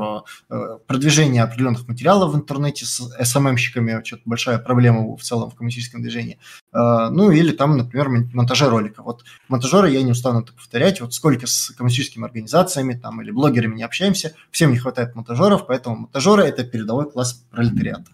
продвижение 0.85 1.41
определенных 1.41 1.87
материалов 1.87 2.33
в 2.33 2.35
интернете 2.35 2.85
с 2.85 3.01
SMM-щиками, 3.19 4.03
что-то 4.03 4.21
большая 4.25 4.59
проблема 4.59 5.15
в 5.17 5.23
целом 5.23 5.49
в 5.49 5.55
коммунистическом 5.55 6.03
движении. 6.03 6.37
Ну, 6.73 7.29
или 7.29 7.51
там, 7.51 7.77
например, 7.77 8.09
монтажа 8.33 8.69
ролика. 8.69 9.03
Вот 9.03 9.23
монтажеры, 9.47 9.91
я 9.91 10.01
не 10.01 10.11
устану 10.11 10.41
это 10.41 10.53
повторять, 10.53 11.01
вот 11.01 11.13
сколько 11.13 11.45
с 11.45 11.69
коммунистическими 11.69 12.25
организациями 12.25 12.95
там 12.95 13.21
или 13.21 13.31
блогерами 13.31 13.75
не 13.75 13.83
общаемся, 13.83 14.33
всем 14.49 14.71
не 14.71 14.79
хватает 14.79 15.15
монтажеров, 15.15 15.67
поэтому 15.67 15.95
монтажеры– 15.97 16.43
это 16.45 16.63
передовой 16.63 17.11
класс 17.11 17.45
пролетариата. 17.51 18.05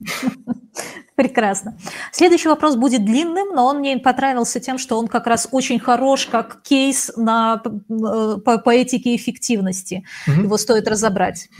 Прекрасно. 1.20 1.76
Следующий 2.12 2.48
вопрос 2.48 2.76
будет 2.76 3.04
длинным, 3.04 3.54
но 3.54 3.66
он 3.66 3.80
мне 3.80 3.98
понравился 3.98 4.58
тем, 4.58 4.78
что 4.78 4.98
он 4.98 5.06
как 5.06 5.26
раз 5.26 5.48
очень 5.50 5.78
хорош 5.78 6.24
как 6.24 6.62
кейс 6.62 7.12
на, 7.14 7.62
э, 7.62 8.38
по, 8.42 8.56
по 8.56 8.70
этике 8.70 9.14
эффективности. 9.14 10.06
Угу. 10.26 10.44
Его 10.44 10.56
стоит 10.56 10.88
разобрать. 10.88 11.50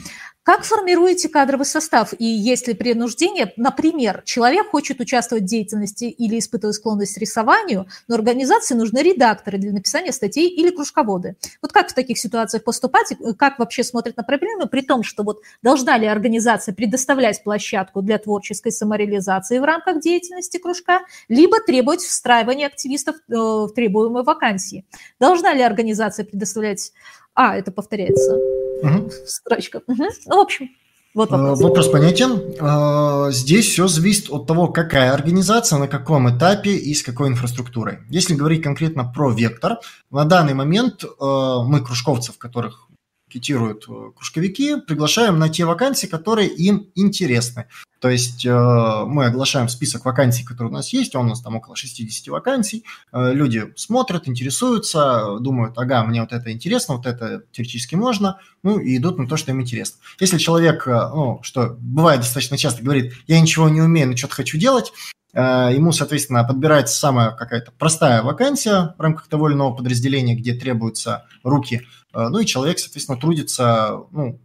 Как 0.43 0.65
формируете 0.65 1.29
кадровый 1.29 1.67
состав? 1.67 2.15
И 2.19 2.25
есть 2.25 2.67
ли 2.67 2.73
принуждение? 2.73 3.53
Например, 3.59 4.23
человек 4.25 4.71
хочет 4.71 4.99
участвовать 4.99 5.45
в 5.45 5.47
деятельности 5.47 6.05
или 6.05 6.39
испытывает 6.39 6.77
склонность 6.77 7.15
к 7.15 7.19
рисованию, 7.19 7.87
но 8.09 8.15
организации 8.15 8.75
нужны 8.75 9.01
редакторы 9.01 9.59
для 9.59 9.71
написания 9.73 10.13
статей 10.13 10.49
или 10.49 10.71
кружководы. 10.71 11.37
Вот 11.61 11.73
как 11.73 11.91
в 11.91 11.95
таких 11.95 12.19
ситуациях 12.19 12.65
поступать? 12.65 13.13
Как 13.39 13.59
вообще 13.59 13.85
смотрят 13.85 14.17
на 14.17 14.23
проблемы? 14.23 14.67
При 14.67 14.81
том, 14.81 15.03
что 15.03 15.25
вот 15.25 15.43
должна 15.63 15.99
ли 15.99 16.07
организация 16.07 16.75
предоставлять 16.75 17.45
площадку 17.45 18.01
для 18.01 18.17
творческой 18.19 18.73
самореализации 18.73 19.59
в 19.59 19.65
рамках 19.65 20.01
деятельности 20.01 20.57
кружка, 20.57 21.01
либо 21.29 21.61
требовать 21.61 22.01
встраивания 22.01 22.67
активистов 22.67 23.17
э, 23.29 23.35
в 23.35 23.73
требуемые 23.75 24.25
вакансии? 24.25 24.87
Должна 25.19 25.53
ли 25.53 25.61
организация 25.61 26.25
предоставлять... 26.25 26.93
А, 27.35 27.57
это 27.57 27.71
повторяется 27.71 28.60
угу. 28.83 29.11
строчка. 29.27 29.81
Угу. 29.87 30.05
Ну, 30.27 30.37
в 30.37 30.41
общем, 30.41 30.69
вот 31.13 31.31
вопрос. 31.31 31.61
вопрос 31.61 31.89
понятен. 31.89 32.55
А, 32.61 33.31
здесь 33.33 33.67
все 33.67 33.89
зависит 33.89 34.31
от 34.31 34.47
того, 34.47 34.69
какая 34.69 35.13
организация, 35.13 35.79
на 35.79 35.89
каком 35.89 36.37
этапе 36.37 36.71
и 36.71 36.95
с 36.95 37.03
какой 37.03 37.29
инфраструктурой. 37.29 37.99
Если 38.09 38.35
говорить 38.35 38.63
конкретно 38.63 39.05
про 39.05 39.31
вектор, 39.31 39.79
на 40.11 40.25
данный 40.25 40.55
момент 40.55 41.05
а, 41.05 41.63
мы 41.65 41.81
кружковцев, 41.81 42.39
которых 42.39 42.87
китируют 43.31 43.87
э, 43.89 44.13
кружковики, 44.15 44.81
приглашаем 44.81 45.39
на 45.39 45.49
те 45.49 45.65
вакансии, 45.65 46.07
которые 46.07 46.49
им 46.49 46.89
интересны. 46.95 47.67
То 48.01 48.09
есть 48.09 48.45
э, 48.45 48.51
мы 48.51 49.27
оглашаем 49.27 49.69
список 49.69 50.05
вакансий, 50.05 50.45
которые 50.45 50.71
у 50.71 50.75
нас 50.75 50.93
есть, 50.93 51.15
он 51.15 51.27
у 51.27 51.29
нас 51.31 51.41
там 51.41 51.57
около 51.57 51.77
60 51.77 52.29
вакансий, 52.29 52.85
э, 53.13 53.33
люди 53.33 53.73
смотрят, 53.77 54.29
интересуются, 54.29 55.39
думают, 55.41 55.79
ага, 55.79 56.05
мне 56.05 56.21
вот 56.21 56.33
это 56.33 56.53
интересно, 56.53 56.97
вот 56.97 57.07
это 57.07 57.45
теоретически 57.53 57.95
можно, 57.95 58.39
ну 58.63 58.79
и 58.79 58.97
идут 58.97 59.19
на 59.19 59.29
то, 59.29 59.37
что 59.37 59.53
им 59.53 59.61
интересно. 59.61 60.01
Если 60.19 60.39
человек, 60.39 60.87
ну, 60.87 61.41
что 61.43 61.77
бывает 61.81 62.21
достаточно 62.21 62.59
часто, 62.59 62.83
говорит, 62.83 63.15
я 63.27 63.41
ничего 63.41 63.69
не 63.69 63.81
умею, 63.81 64.09
но 64.09 64.17
что-то 64.17 64.35
хочу 64.35 64.59
делать, 64.59 64.93
ему, 65.33 65.93
соответственно, 65.93 66.45
подбирается 66.45 66.99
самая 66.99 67.31
какая-то 67.31 67.73
простая 67.79 68.23
вакансия 68.23 68.95
в 68.99 69.01
рамках 69.01 69.29
того 69.29 69.49
или 69.49 69.55
иного 69.55 69.75
подразделения, 69.75 70.35
где 70.35 70.55
требуются 70.55 71.27
руки– 71.45 71.83
Э, 72.13 72.29
ну 72.29 72.39
и 72.39 72.47
человек, 72.47 72.79
соответственно, 72.79 73.19
трудится, 73.19 74.05
ну, 74.11 74.41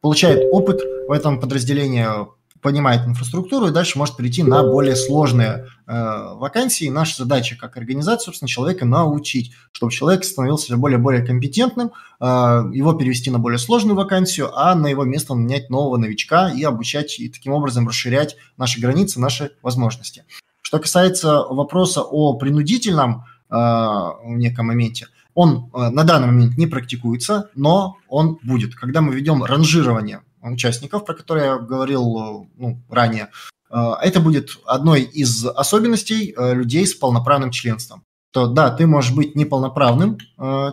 получает 0.00 0.48
опыт 0.52 0.80
в 1.08 1.12
этом 1.12 1.40
подразделении, 1.40 2.06
понимает 2.60 3.06
инфраструктуру 3.06 3.68
и 3.68 3.72
дальше 3.72 3.98
может 3.98 4.16
перейти 4.16 4.42
на 4.42 4.62
более 4.62 4.96
сложные 4.96 5.66
э, 5.86 6.34
вакансии. 6.34 6.88
Наша 6.88 7.22
задача 7.22 7.56
как 7.56 7.76
организация, 7.76 8.26
собственно, 8.26 8.48
человека 8.48 8.84
научить, 8.84 9.52
чтобы 9.72 9.92
человек 9.92 10.24
становился 10.24 10.76
более-более 10.76 11.24
компетентным, 11.24 11.92
э, 12.20 12.24
его 12.72 12.92
перевести 12.92 13.30
на 13.30 13.38
более 13.38 13.58
сложную 13.58 13.96
вакансию, 13.96 14.50
а 14.54 14.74
на 14.74 14.88
его 14.88 15.04
место 15.04 15.34
нанять 15.34 15.70
нового 15.70 15.96
новичка 15.96 16.50
и 16.50 16.62
обучать, 16.62 17.18
и 17.18 17.28
таким 17.28 17.52
образом 17.52 17.88
расширять 17.88 18.36
наши 18.56 18.80
границы, 18.80 19.20
наши 19.20 19.52
возможности. 19.62 20.24
Что 20.62 20.78
касается 20.78 21.40
вопроса 21.42 22.02
о 22.02 22.34
принудительном 22.34 23.24
э, 23.50 23.56
неком 24.24 24.66
моменте– 24.66 25.06
он 25.34 25.70
э, 25.72 25.88
на 25.90 26.04
данный 26.04 26.26
момент 26.26 26.56
не 26.58 26.66
практикуется, 26.66 27.50
но 27.54 27.96
он 28.08 28.38
будет. 28.42 28.74
Когда 28.74 29.00
мы 29.00 29.14
ведем 29.14 29.44
ранжирование 29.44 30.22
участников, 30.42 31.04
про 31.04 31.14
которые 31.14 31.46
я 31.46 31.58
говорил 31.58 32.02
э, 32.02 32.46
ну, 32.56 32.82
ранее, 32.88 33.28
э, 33.70 33.92
это 34.02 34.20
будет 34.20 34.58
одной 34.66 35.02
из 35.02 35.46
особенностей 35.46 36.34
людей 36.36 36.86
с 36.86 36.94
полноправным 36.94 37.50
членством. 37.50 38.04
То 38.32 38.46
да, 38.46 38.70
ты 38.70 38.86
можешь 38.86 39.12
быть 39.12 39.34
неполноправным 39.34 40.18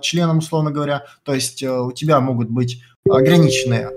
членом, 0.01 0.37
условно 0.37 0.69
говоря, 0.69 1.05
то 1.23 1.33
есть 1.33 1.63
у 1.63 1.91
тебя 1.91 2.19
могут 2.19 2.51
быть 2.51 2.83
ограниченные 3.09 3.89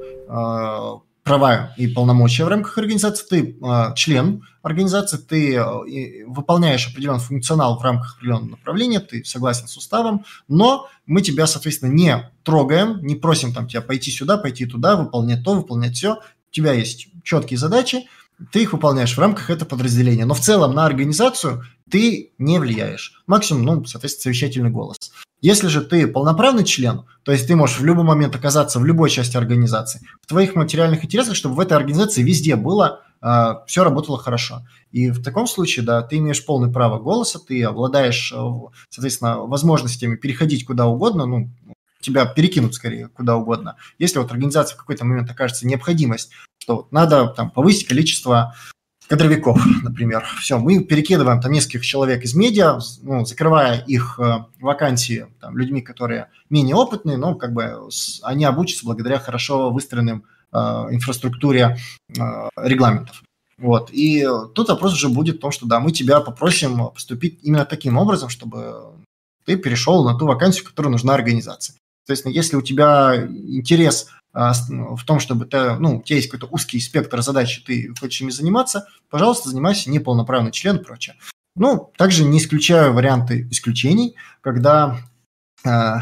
права 1.31 1.73
и 1.77 1.87
полномочия 1.87 2.45
в 2.45 2.49
рамках 2.49 2.77
организации, 2.77 3.25
ты 3.25 3.57
э, 3.63 3.95
член 3.95 4.43
организации, 4.63 5.17
ты 5.17 5.55
э, 5.55 6.25
выполняешь 6.27 6.89
определенный 6.89 7.21
функционал 7.21 7.79
в 7.79 7.83
рамках 7.85 8.17
определенного 8.17 8.51
направления, 8.51 8.99
ты 8.99 9.25
согласен 9.25 9.69
с 9.69 9.77
уставом, 9.77 10.25
но 10.49 10.89
мы 11.07 11.23
тебя, 11.23 11.47
соответственно, 11.47 11.93
не 11.93 12.29
трогаем, 12.43 12.99
не 13.07 13.15
просим 13.15 13.55
там 13.55 13.69
тебя 13.69 13.81
пойти 13.81 14.11
сюда, 14.11 14.39
пойти 14.39 14.67
туда, 14.67 14.97
выполнять 14.97 15.45
то, 15.45 15.55
выполнять 15.55 15.95
все. 15.95 16.15
У 16.15 16.51
тебя 16.51 16.73
есть 16.73 17.07
четкие 17.23 17.59
задачи, 17.59 18.09
ты 18.53 18.63
их 18.63 18.73
выполняешь 18.73 19.17
в 19.17 19.21
рамках 19.21 19.51
этого 19.51 19.69
подразделения. 19.69 20.25
Но 20.25 20.35
в 20.35 20.41
целом 20.41 20.75
на 20.75 20.87
организацию 20.87 21.65
ты 21.91 22.33
не 22.39 22.59
влияешь. 22.59 23.23
Максимум, 23.27 23.63
ну, 23.65 23.85
соответственно, 23.85 24.35
совещательный 24.35 24.71
голос. 24.71 24.97
Если 25.41 25.69
же 25.69 25.81
ты 25.81 26.07
полноправный 26.07 26.65
член, 26.65 27.05
то 27.23 27.33
есть 27.33 27.47
ты 27.47 27.57
можешь 27.57 27.81
в 27.81 27.85
любой 27.85 28.05
момент 28.05 28.37
оказаться 28.37 28.79
в 28.79 28.85
любой 28.85 29.09
части 29.09 29.37
организации, 29.37 30.01
в 30.21 30.27
твоих 30.27 30.55
материальных 30.55 31.05
интересах, 31.05 31.35
чтобы 31.35 31.55
в 31.55 31.61
этой 31.61 31.79
организации 31.79 32.23
везде 32.23 32.57
было, 32.57 33.01
э, 33.01 33.17
а, 33.23 33.65
все 33.67 33.83
работало 33.83 34.19
хорошо. 34.19 34.67
И 34.93 35.11
в 35.11 35.23
таком 35.23 35.47
случае, 35.47 35.87
да, 35.87 36.03
ты 36.03 36.19
имеешь 36.19 36.45
полное 36.45 36.71
право 36.71 36.99
голоса, 36.99 37.39
ты 37.39 37.63
обладаешь, 37.65 38.33
э, 38.37 38.51
соответственно, 38.91 39.39
возможностями 39.39 40.17
переходить 40.17 40.67
куда 40.67 40.87
угодно, 40.87 41.25
ну, 41.25 41.51
тебя 42.01 42.27
перекинут 42.27 42.75
скорее 42.75 43.09
куда 43.09 43.37
угодно. 43.37 43.77
Если 43.99 44.19
вот 44.19 44.31
организация 44.31 44.75
в 44.75 44.79
какой-то 44.79 45.05
момент 45.05 45.31
окажется 45.31 45.67
необходимость, 45.67 46.33
что 46.61 46.87
надо 46.91 47.29
там 47.29 47.51
повысить 47.51 47.89
количество 47.89 48.55
кадровиков, 49.09 49.61
например. 49.83 50.25
Все, 50.41 50.59
мы 50.59 50.85
перекидываем 50.85 51.41
там 51.41 51.51
нескольких 51.51 51.85
человек 51.85 52.23
из 52.23 52.35
медиа, 52.35 52.79
ну, 53.03 53.25
закрывая 53.25 53.81
их 53.81 54.21
э, 54.21 54.45
вакансии 54.61 55.27
там, 55.41 55.59
людьми, 55.59 55.81
которые 55.81 56.29
менее 56.49 56.77
опытные, 56.77 57.17
но 57.17 57.35
как 57.35 57.53
бы 57.53 57.89
с, 57.91 58.21
они 58.23 58.45
обучатся 58.45 58.87
благодаря 58.87 59.19
хорошо 59.19 59.71
выстроенным 59.71 60.25
э, 60.53 60.59
инфраструктуре 60.59 61.77
э, 62.09 62.49
регламентов. 62.57 63.23
Вот. 63.59 63.91
И 63.93 64.27
тут 64.55 64.69
вопрос 64.69 64.95
уже 64.95 65.09
будет 65.09 65.37
в 65.37 65.41
том, 65.41 65.51
что 65.51 65.67
да, 65.67 65.81
мы 65.81 65.91
тебя 65.91 66.21
попросим 66.21 66.91
поступить 66.95 67.41
именно 67.43 67.65
таким 67.65 67.99
образом, 67.99 68.29
чтобы 68.29 68.95
ты 69.45 69.57
перешел 69.57 70.05
на 70.05 70.17
ту 70.17 70.27
вакансию, 70.27 70.65
которая 70.65 70.93
нужна 70.93 71.15
организации. 71.15 71.75
Соответственно, 72.05 72.33
если 72.33 72.57
у 72.57 72.63
тебя 72.63 73.17
интерес 73.17 74.09
в 74.33 75.05
том, 75.05 75.19
чтобы 75.19 75.47
ты, 75.47 75.75
ну, 75.75 75.99
у 75.99 76.03
тебя 76.03 76.17
есть 76.17 76.31
какой-то 76.31 76.53
узкий 76.53 76.81
спектр 76.81 77.21
задач, 77.23 77.63
ты 77.65 77.93
хочешь 77.99 78.21
ими 78.21 78.31
заниматься, 78.31 78.87
пожалуйста, 79.09 79.51
занимайся 79.51 79.91
неполноправный 79.91 80.53
член 80.53 80.77
и 80.77 80.83
прочее. 80.83 81.17
Ну, 81.57 81.93
также 81.97 82.25
не 82.25 82.39
исключаю 82.39 82.93
варианты 82.93 83.49
исключений, 83.51 84.15
когда 84.41 84.99
э, 85.65 85.97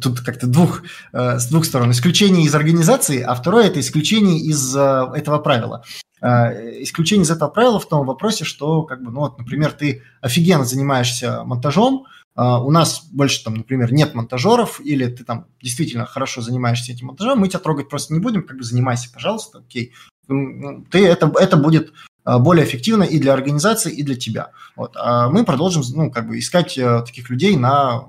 тут 0.00 0.20
как-то 0.20 0.46
двух, 0.46 0.82
э, 1.12 1.38
с 1.38 1.46
двух 1.48 1.64
сторон. 1.64 1.90
Исключение 1.90 2.44
из 2.44 2.54
организации, 2.54 3.22
а 3.22 3.34
второе– 3.34 3.66
это 3.66 3.80
исключение 3.80 4.38
из 4.38 4.76
э, 4.76 5.10
этого 5.14 5.38
правила. 5.38 5.84
Исключение 6.22 7.24
из 7.24 7.30
этого 7.30 7.48
правила 7.48 7.80
в 7.80 7.88
том 7.88 8.06
вопросе, 8.06 8.44
что, 8.44 8.82
как 8.82 9.02
бы, 9.02 9.10
ну 9.10 9.20
вот, 9.20 9.38
например, 9.38 9.72
ты 9.72 10.02
офигенно 10.20 10.66
занимаешься 10.66 11.44
монтажом, 11.44 12.04
у 12.42 12.70
нас 12.70 13.04
больше 13.10 13.44
там, 13.44 13.54
например, 13.54 13.92
нет 13.92 14.14
монтажеров, 14.14 14.80
или 14.80 15.06
ты 15.06 15.24
там 15.24 15.46
действительно 15.60 16.06
хорошо 16.06 16.40
занимаешься 16.40 16.92
этим 16.92 17.08
монтажом, 17.08 17.38
мы 17.38 17.48
тебя 17.48 17.58
трогать 17.58 17.88
просто 17.88 18.14
не 18.14 18.20
будем, 18.20 18.42
как 18.42 18.56
бы 18.56 18.64
занимайся, 18.64 19.12
пожалуйста, 19.12 19.58
окей. 19.58 19.92
Ты, 20.26 21.06
это, 21.06 21.32
это 21.38 21.56
будет 21.56 21.92
более 22.24 22.64
эффективно 22.64 23.02
и 23.02 23.18
для 23.18 23.32
организации, 23.32 23.92
и 23.92 24.02
для 24.02 24.14
тебя. 24.14 24.52
Вот. 24.76 24.96
А 24.96 25.28
мы 25.28 25.44
продолжим 25.44 25.82
ну, 25.94 26.10
как 26.10 26.28
бы 26.28 26.38
искать 26.38 26.74
таких 26.74 27.30
людей 27.30 27.56
на 27.56 28.06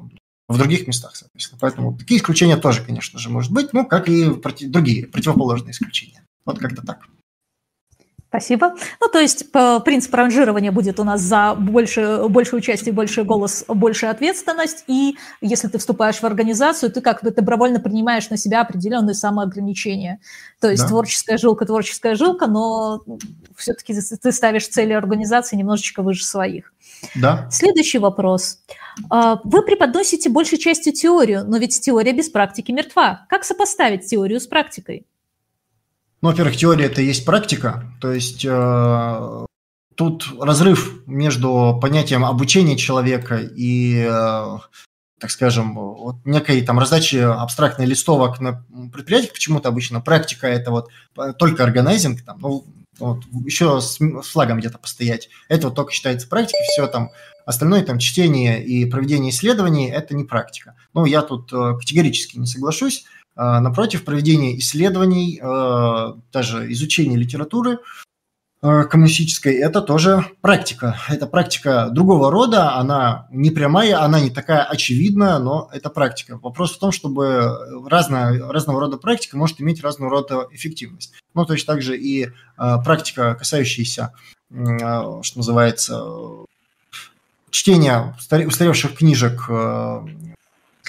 в 0.51 0.57
других 0.57 0.87
местах, 0.87 1.15
соответственно. 1.15 1.59
Поэтому 1.61 1.97
такие 1.97 2.19
исключения 2.19 2.57
тоже, 2.57 2.83
конечно 2.83 3.19
же, 3.19 3.29
может 3.29 3.51
быть, 3.51 3.73
ну, 3.73 3.85
как 3.85 4.09
и 4.09 4.29
против, 4.31 4.69
другие 4.69 5.07
противоположные 5.07 5.71
исключения. 5.71 6.23
Вот 6.45 6.59
как-то 6.59 6.85
так. 6.85 7.07
Спасибо. 8.31 8.75
Ну, 9.01 9.09
то 9.09 9.19
есть 9.19 9.51
принцип 9.51 10.13
ранжирования 10.15 10.71
будет 10.71 11.01
у 11.01 11.03
нас 11.03 11.19
за 11.19 11.53
больше, 11.53 12.23
больше 12.29 12.55
участие, 12.55 12.93
больше 12.93 13.25
голос, 13.25 13.65
больше 13.67 14.05
ответственность. 14.05 14.85
И 14.87 15.17
если 15.41 15.67
ты 15.67 15.77
вступаешь 15.77 16.15
в 16.15 16.23
организацию, 16.23 16.93
ты 16.93 17.01
как 17.01 17.23
бы 17.23 17.31
добровольно 17.31 17.81
принимаешь 17.81 18.29
на 18.29 18.37
себя 18.37 18.61
определенные 18.61 19.15
самоограничения. 19.15 20.21
То 20.61 20.71
есть 20.71 20.83
да. 20.83 20.87
творческая 20.87 21.37
жилка, 21.37 21.65
творческая 21.65 22.15
жилка, 22.15 22.47
но 22.47 23.03
все-таки 23.57 23.93
ты 23.93 24.31
ставишь 24.31 24.69
цели 24.69 24.93
организации 24.93 25.57
немножечко 25.57 26.01
выше 26.01 26.23
своих. 26.23 26.71
Да. 27.15 27.49
Следующий 27.51 27.97
вопрос. 27.97 28.59
А, 29.09 29.41
вы 29.43 29.61
преподносите 29.61 30.29
большей 30.29 30.57
частью 30.57 30.93
теорию, 30.93 31.43
но 31.45 31.57
ведь 31.57 31.81
теория 31.81 32.13
без 32.13 32.29
практики 32.29 32.71
мертва. 32.71 33.25
Как 33.27 33.43
сопоставить 33.43 34.05
теорию 34.05 34.39
с 34.39 34.47
практикой? 34.47 35.05
Ну, 36.21 36.29
во-первых, 36.29 36.55
теория– 36.55 36.85
это 36.87 37.01
и 37.01 37.05
есть 37.05 37.25
практика, 37.25 37.91
то 37.99 38.11
есть 38.11 38.45
э, 38.47 39.45
тут 39.95 40.27
разрыв 40.39 41.01
между 41.07 41.79
понятием 41.81 42.23
обучения 42.23 42.77
человека 42.77 43.37
и, 43.37 44.05
э, 44.07 44.57
так 45.19 45.31
скажем, 45.31 45.73
вот 45.73 46.17
некой 46.23 46.61
там 46.61 46.77
раздачи 46.77 47.15
абстрактной 47.15 47.87
листовок 47.87 48.39
на 48.39 48.63
предприятиях 48.93 49.33
почему-то 49.33 49.69
обычно. 49.69 49.99
Практика– 49.99 50.47
это 50.49 50.69
вот 50.69 50.89
только 51.39 51.63
органайзинг, 51.63 52.21
там, 52.21 52.37
ну, 52.39 52.65
вот, 52.99 53.23
еще 53.45 53.81
с, 53.81 53.97
с 53.97 54.27
флагом 54.27 54.59
где-то 54.59 54.77
постоять. 54.77 55.29
Это 55.49 55.67
вот 55.69 55.75
только 55.75 55.91
считается 55.91 56.27
практикой, 56.27 56.65
все 56.71 56.85
там 56.85 57.09
остальное 57.47 57.83
там 57.83 57.97
чтение 57.97 58.63
и 58.63 58.85
проведение 58.85 59.31
исследований– 59.31 59.89
это 59.91 60.15
не 60.15 60.23
практика. 60.23 60.75
Ну, 60.93 61.05
я 61.05 61.23
тут 61.23 61.51
э, 61.51 61.77
категорически 61.79 62.37
не 62.37 62.45
соглашусь. 62.45 63.05
А, 63.35 63.59
напротив, 63.61 64.03
проведение 64.03 64.59
исследований, 64.59 65.39
а, 65.41 66.17
даже 66.33 66.71
изучение 66.73 67.17
литературы 67.17 67.79
а, 68.61 68.83
коммунистической– 68.83 69.55
это 69.57 69.81
тоже 69.81 70.25
практика. 70.41 70.97
Это 71.07 71.27
практика 71.27 71.89
другого 71.89 72.29
рода, 72.29 72.75
она 72.75 73.27
не 73.31 73.49
прямая, 73.49 74.03
она 74.03 74.19
не 74.19 74.29
такая 74.29 74.63
очевидная, 74.63 75.39
но 75.39 75.69
это 75.71 75.89
практика. 75.89 76.37
Вопрос 76.37 76.75
в 76.75 76.79
том, 76.79 76.91
чтобы 76.91 77.87
разная, 77.87 78.51
разного 78.51 78.81
рода 78.81 78.97
практика 78.97 79.37
может 79.37 79.61
иметь 79.61 79.81
разного 79.81 80.11
рода 80.11 80.47
эффективность. 80.51 81.13
Ну, 81.33 81.45
то 81.45 81.53
есть 81.53 81.65
также 81.65 81.97
и 81.97 82.29
практика, 82.57 83.35
касающаяся, 83.35 84.13
что 84.49 85.37
называется, 85.37 86.03
чтения 87.49 88.15
устаревших 88.19 88.95
книжек 88.95 89.49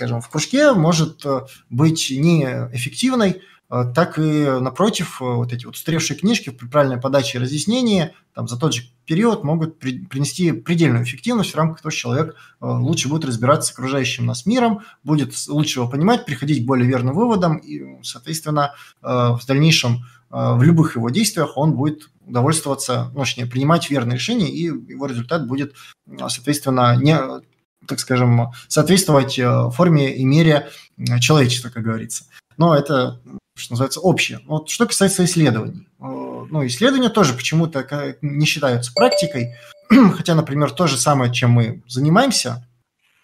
скажем, 0.03 0.20
в 0.20 0.29
кружке 0.29 0.73
может 0.73 1.24
э, 1.24 1.43
быть 1.70 2.11
неэффективной, 2.11 3.41
э, 3.70 3.85
так 3.95 4.19
и, 4.19 4.47
напротив, 4.61 5.23
э, 5.23 5.24
вот 5.24 5.53
эти 5.53 5.65
вот 5.65 5.77
устаревшие 5.77 6.19
книжки 6.19 6.51
при 6.51 6.66
правильной 6.66 7.01
подаче 7.01 7.39
и 7.39 7.41
разъяснении 7.41 8.12
там, 8.35 8.49
за 8.49 8.59
тот 8.59 8.74
же 8.74 8.83
период 9.07 9.45
могут 9.45 9.79
при, 9.79 10.05
принести 10.05 10.51
предельную 10.51 11.05
эффективность, 11.05 11.53
в 11.53 11.57
рамках 11.57 11.83
того, 11.83 11.93
что 11.93 12.01
человек 12.01 12.35
лучше 12.61 13.09
будет 13.09 13.24
разбираться 13.24 13.69
с 13.69 13.73
окружающим 13.73 14.27
нас 14.27 14.45
миром, 14.45 14.81
будет 15.05 15.35
лучше 15.47 15.79
его 15.79 15.89
понимать, 15.89 16.27
приходить 16.27 16.65
к 16.65 16.66
более 16.66 16.89
верным 16.89 17.15
выводам, 17.15 17.59
и, 17.59 18.03
соответственно, 18.03 18.74
в 19.03 19.41
дальнейшем 19.47 20.05
в 20.31 20.62
любых 20.62 20.97
его 20.97 21.11
действиях 21.11 21.59
он 21.59 21.74
будет 21.74 22.11
удовольствоваться, 22.27 23.11
ну, 23.12 23.20
точнее, 23.20 23.45
принимать 23.45 23.91
верные 23.91 24.15
решения, 24.15 24.51
и 24.51 24.62
его 24.62 25.05
результат 25.05 25.47
будет, 25.47 25.74
соответственно, 26.29 26.97
не 26.97 27.15
так 27.87 28.01
скажем, 28.01 28.53
соответствовать 28.69 29.39
э, 29.39 29.71
форме 29.71 30.15
и 30.15 30.25
мере 30.25 30.69
э, 30.97 31.19
человечества, 31.21 31.71
как 31.71 31.83
говорится. 31.83 32.25
Но 32.57 32.75
это, 32.75 33.21
что 33.57 33.73
называется, 33.73 34.01
общее. 34.01 34.41
Вот 34.47 34.69
что 34.69 34.87
касается 34.87 35.25
исследований. 35.25 35.89
Э, 36.01 36.47
ну, 36.51 36.67
исследования 36.67 37.09
тоже 37.09 37.35
почему-то 37.35 37.87
не 38.23 38.47
считаются 38.47 38.93
практикой, 38.95 39.55
хотя, 40.17 40.35
например, 40.35 40.71
то 40.71 40.87
же 40.87 40.97
самое, 40.97 41.33
чем 41.33 41.51
мы 41.51 41.83
занимаемся, 41.87 42.67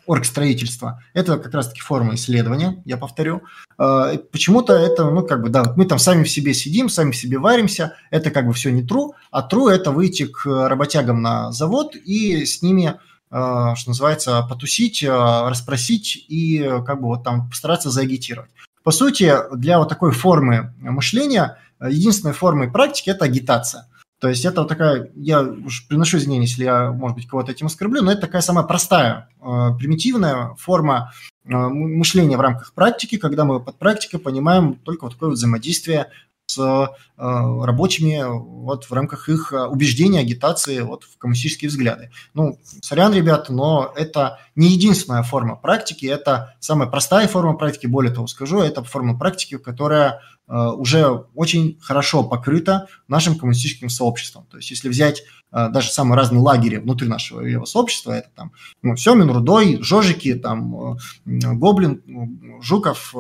оргстроительство, 0.07 1.03
это 1.13 1.37
как 1.37 1.53
раз-таки 1.53 1.83
форма 1.83 2.15
исследования, 2.15 2.83
я 2.87 2.97
повторю. 2.97 3.43
Почему-то 3.77 4.73
это, 4.73 5.11
ну, 5.11 5.23
как 5.23 5.43
бы, 5.43 5.51
да, 5.51 5.75
мы 5.77 5.85
там 5.85 5.99
сами 5.99 6.25
в 6.25 6.31
себе 6.31 6.55
сидим, 6.55 6.89
сами 6.89 7.11
в 7.11 7.17
себе 7.17 7.39
варимся, 7.39 7.95
это 8.11 8.31
как 8.31 8.47
бы 8.47 8.55
все 8.55 8.71
не 8.71 8.81
true, 8.81 9.11
а 9.31 9.47
true– 9.47 9.69
это 9.71 9.91
выйти 9.91 10.25
к 10.25 10.47
работягам 10.47 11.21
на 11.21 11.53
завод 11.53 11.95
и 11.95 12.47
с 12.47 12.63
ними 12.63 12.95
что 13.31 13.83
называется, 13.87 14.43
потусить, 14.49 15.03
э, 15.03 15.09
расспросить 15.09 16.25
и 16.29 16.63
э, 16.63 16.83
как 16.83 17.01
бы 17.01 17.09
вот 17.09 17.25
там 17.25 17.49
постараться 17.49 17.91
заагитировать. 17.91 18.51
По 18.83 18.91
сути, 18.91 19.35
для 19.55 19.79
вот 19.79 19.89
такой 19.89 20.13
формы 20.13 20.73
мышления 20.79 21.59
единственной 21.81 22.33
формой 22.33 22.71
практики– 22.71 23.11
это 23.11 23.27
агитация. 23.27 23.87
То 24.19 24.29
есть 24.29 24.45
это 24.45 24.63
вот 24.63 24.69
такая, 24.69 25.11
я 25.15 25.43
уж 25.43 25.87
приношу 25.87 26.17
извинения, 26.17 26.47
если 26.47 26.65
я, 26.65 26.91
может 26.91 27.17
быть, 27.17 27.29
кого-то 27.29 27.53
этим 27.53 27.67
оскорблю, 27.67 28.03
но 28.03 28.11
это 28.11 28.23
такая 28.23 28.43
самая 28.43 28.65
простая, 28.65 29.29
примитивная 29.39 30.55
форма 30.59 31.13
мышления 31.45 32.37
в 32.37 32.41
рамках 32.41 32.73
практики, 32.73 33.17
когда 33.17 33.45
мы 33.45 33.61
под 33.61 33.79
практикой 33.79 34.19
понимаем 34.19 34.75
только 34.75 35.05
вот 35.05 35.13
такое 35.13 35.29
вот 35.29 35.37
взаимодействие 35.37 36.11
с 36.49 36.59
э, 36.59 36.87
рабочими 37.19 38.25
вот 38.27 38.85
в 38.85 38.93
рамках 38.93 39.29
их 39.29 39.53
э, 39.53 39.67
убеждения, 39.67 40.21
агитации 40.21 40.81
вот 40.81 41.05
в 41.05 41.19
коммунистические 41.19 41.69
взгляды. 41.69 42.11
Ну, 42.33 42.59
сорян, 42.81 43.13
ребята, 43.13 43.53
но 43.53 43.93
это 43.95 44.39
не 44.57 44.69
единственная 44.69 45.23
форма 45.23 45.57
практики, 45.57 46.07
это 46.07 46.55
самая 46.59 46.89
простая 46.89 47.29
форма 47.29 47.55
практики, 47.55 47.87
более 47.87 48.13
того 48.13 48.27
скажу, 48.27 48.61
это 48.61 48.83
форма 48.83 49.19
практики, 49.19 49.59
которая 49.59 50.13
э, 50.13 50.21
уже 50.49 51.27
очень 51.35 51.79
хорошо 51.81 52.25
покрыта 52.25 52.89
нашим 53.07 53.39
коммунистическим 53.39 53.91
сообществом. 53.91 54.47
То 54.51 54.57
есть 54.57 54.71
если 54.71 54.89
взять 54.89 55.25
даже 55.51 55.91
самые 55.91 56.17
разные 56.17 56.41
лагеря 56.41 56.81
внутри 56.81 57.07
нашего 57.09 57.41
левого 57.41 57.67
сообщества, 57.67 58.13
это 58.13 58.31
там 58.35 58.53
ну, 58.83 58.97
Семин, 58.97 59.31
Рудой, 59.31 59.79
Жожики, 59.83 60.35
там 60.35 60.97
Гоблин, 61.25 62.61
Жуков, 62.63 63.15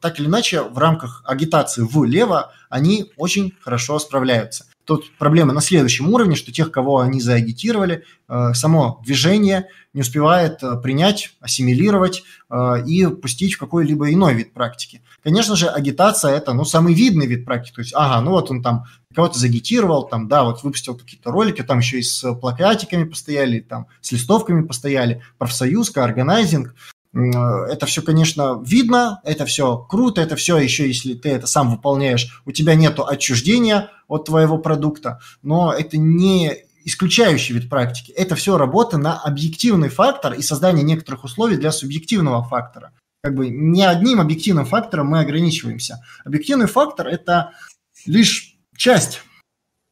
так 0.00 0.18
или 0.18 0.26
иначе 0.26 0.62
в 0.62 0.78
рамках 0.78 1.22
агитации 1.24 1.82
в 1.82 2.04
лево 2.04 2.52
они 2.68 3.12
очень 3.16 3.52
хорошо 3.60 3.98
справляются. 3.98 4.66
Тут 4.84 5.16
проблема 5.18 5.54
на 5.54 5.62
следующем 5.62 6.10
уровне, 6.10 6.36
что 6.36 6.52
тех, 6.52 6.70
кого 6.70 7.00
они 7.00 7.20
заагитировали, 7.20 8.04
э, 8.28 8.52
само 8.52 9.00
движение 9.04 9.68
не 9.94 10.02
успевает 10.02 10.62
э, 10.62 10.76
принять, 10.76 11.34
ассимилировать 11.40 12.22
э, 12.50 12.84
и 12.86 13.06
пустить 13.06 13.54
в 13.54 13.58
какой-либо 13.58 14.12
иной 14.12 14.34
вид 14.34 14.52
практики. 14.52 15.00
Конечно 15.22 15.56
же, 15.56 15.68
агитация– 15.68 16.32
это 16.36 16.52
ну, 16.52 16.66
самый 16.66 16.92
видный 16.92 17.26
вид 17.26 17.46
практики. 17.46 17.74
То 17.76 17.80
есть, 17.80 17.94
ага, 17.94 18.20
ну 18.20 18.32
вот 18.32 18.50
он 18.50 18.62
там 18.62 18.84
кого-то 19.14 19.38
загитировал, 19.38 20.06
там, 20.06 20.28
да, 20.28 20.44
вот 20.44 20.62
выпустил 20.62 20.96
какие-то 20.96 21.30
ролики, 21.30 21.62
там 21.62 21.78
еще 21.78 22.00
и 22.00 22.02
с 22.02 22.34
плакатиками 22.34 23.04
постояли, 23.04 23.60
там, 23.60 23.86
с 24.02 24.12
листовками 24.12 24.66
постояли, 24.66 25.22
профсоюз, 25.38 25.96
органайзинг. 25.96 26.74
Э, 27.14 27.66
это 27.70 27.86
все, 27.86 28.02
конечно, 28.02 28.60
видно, 28.64 29.20
это 29.24 29.46
все 29.46 29.78
круто, 29.78 30.20
это 30.20 30.36
все 30.36 30.58
еще, 30.58 30.86
если 30.86 31.14
ты 31.14 31.30
это 31.30 31.46
сам 31.46 31.70
выполняешь, 31.70 32.42
у 32.44 32.52
тебя 32.52 32.74
нет 32.74 32.98
отчуждения 32.98 33.90
от 34.08 34.26
твоего 34.26 34.58
продукта, 34.58 35.20
но 35.42 35.72
это 35.72 35.96
не 35.96 36.64
исключающий 36.84 37.54
вид 37.54 37.70
практики. 37.70 38.12
Это 38.12 38.34
все 38.34 38.58
работа 38.58 38.98
на 38.98 39.18
объективный 39.18 39.88
фактор 39.88 40.34
и 40.34 40.42
создание 40.42 40.84
некоторых 40.84 41.24
условий 41.24 41.56
для 41.56 41.72
субъективного 41.72 42.42
фактора. 42.42 42.92
Как 43.22 43.34
бы 43.34 43.48
не 43.48 43.84
одним 43.84 44.20
объективным 44.20 44.66
фактором 44.66 45.06
мы 45.06 45.20
ограничиваемся. 45.20 46.04
Объективный 46.26 46.66
фактор– 46.66 47.06
это 47.08 47.52
лишь 48.04 48.58
часть 48.76 49.22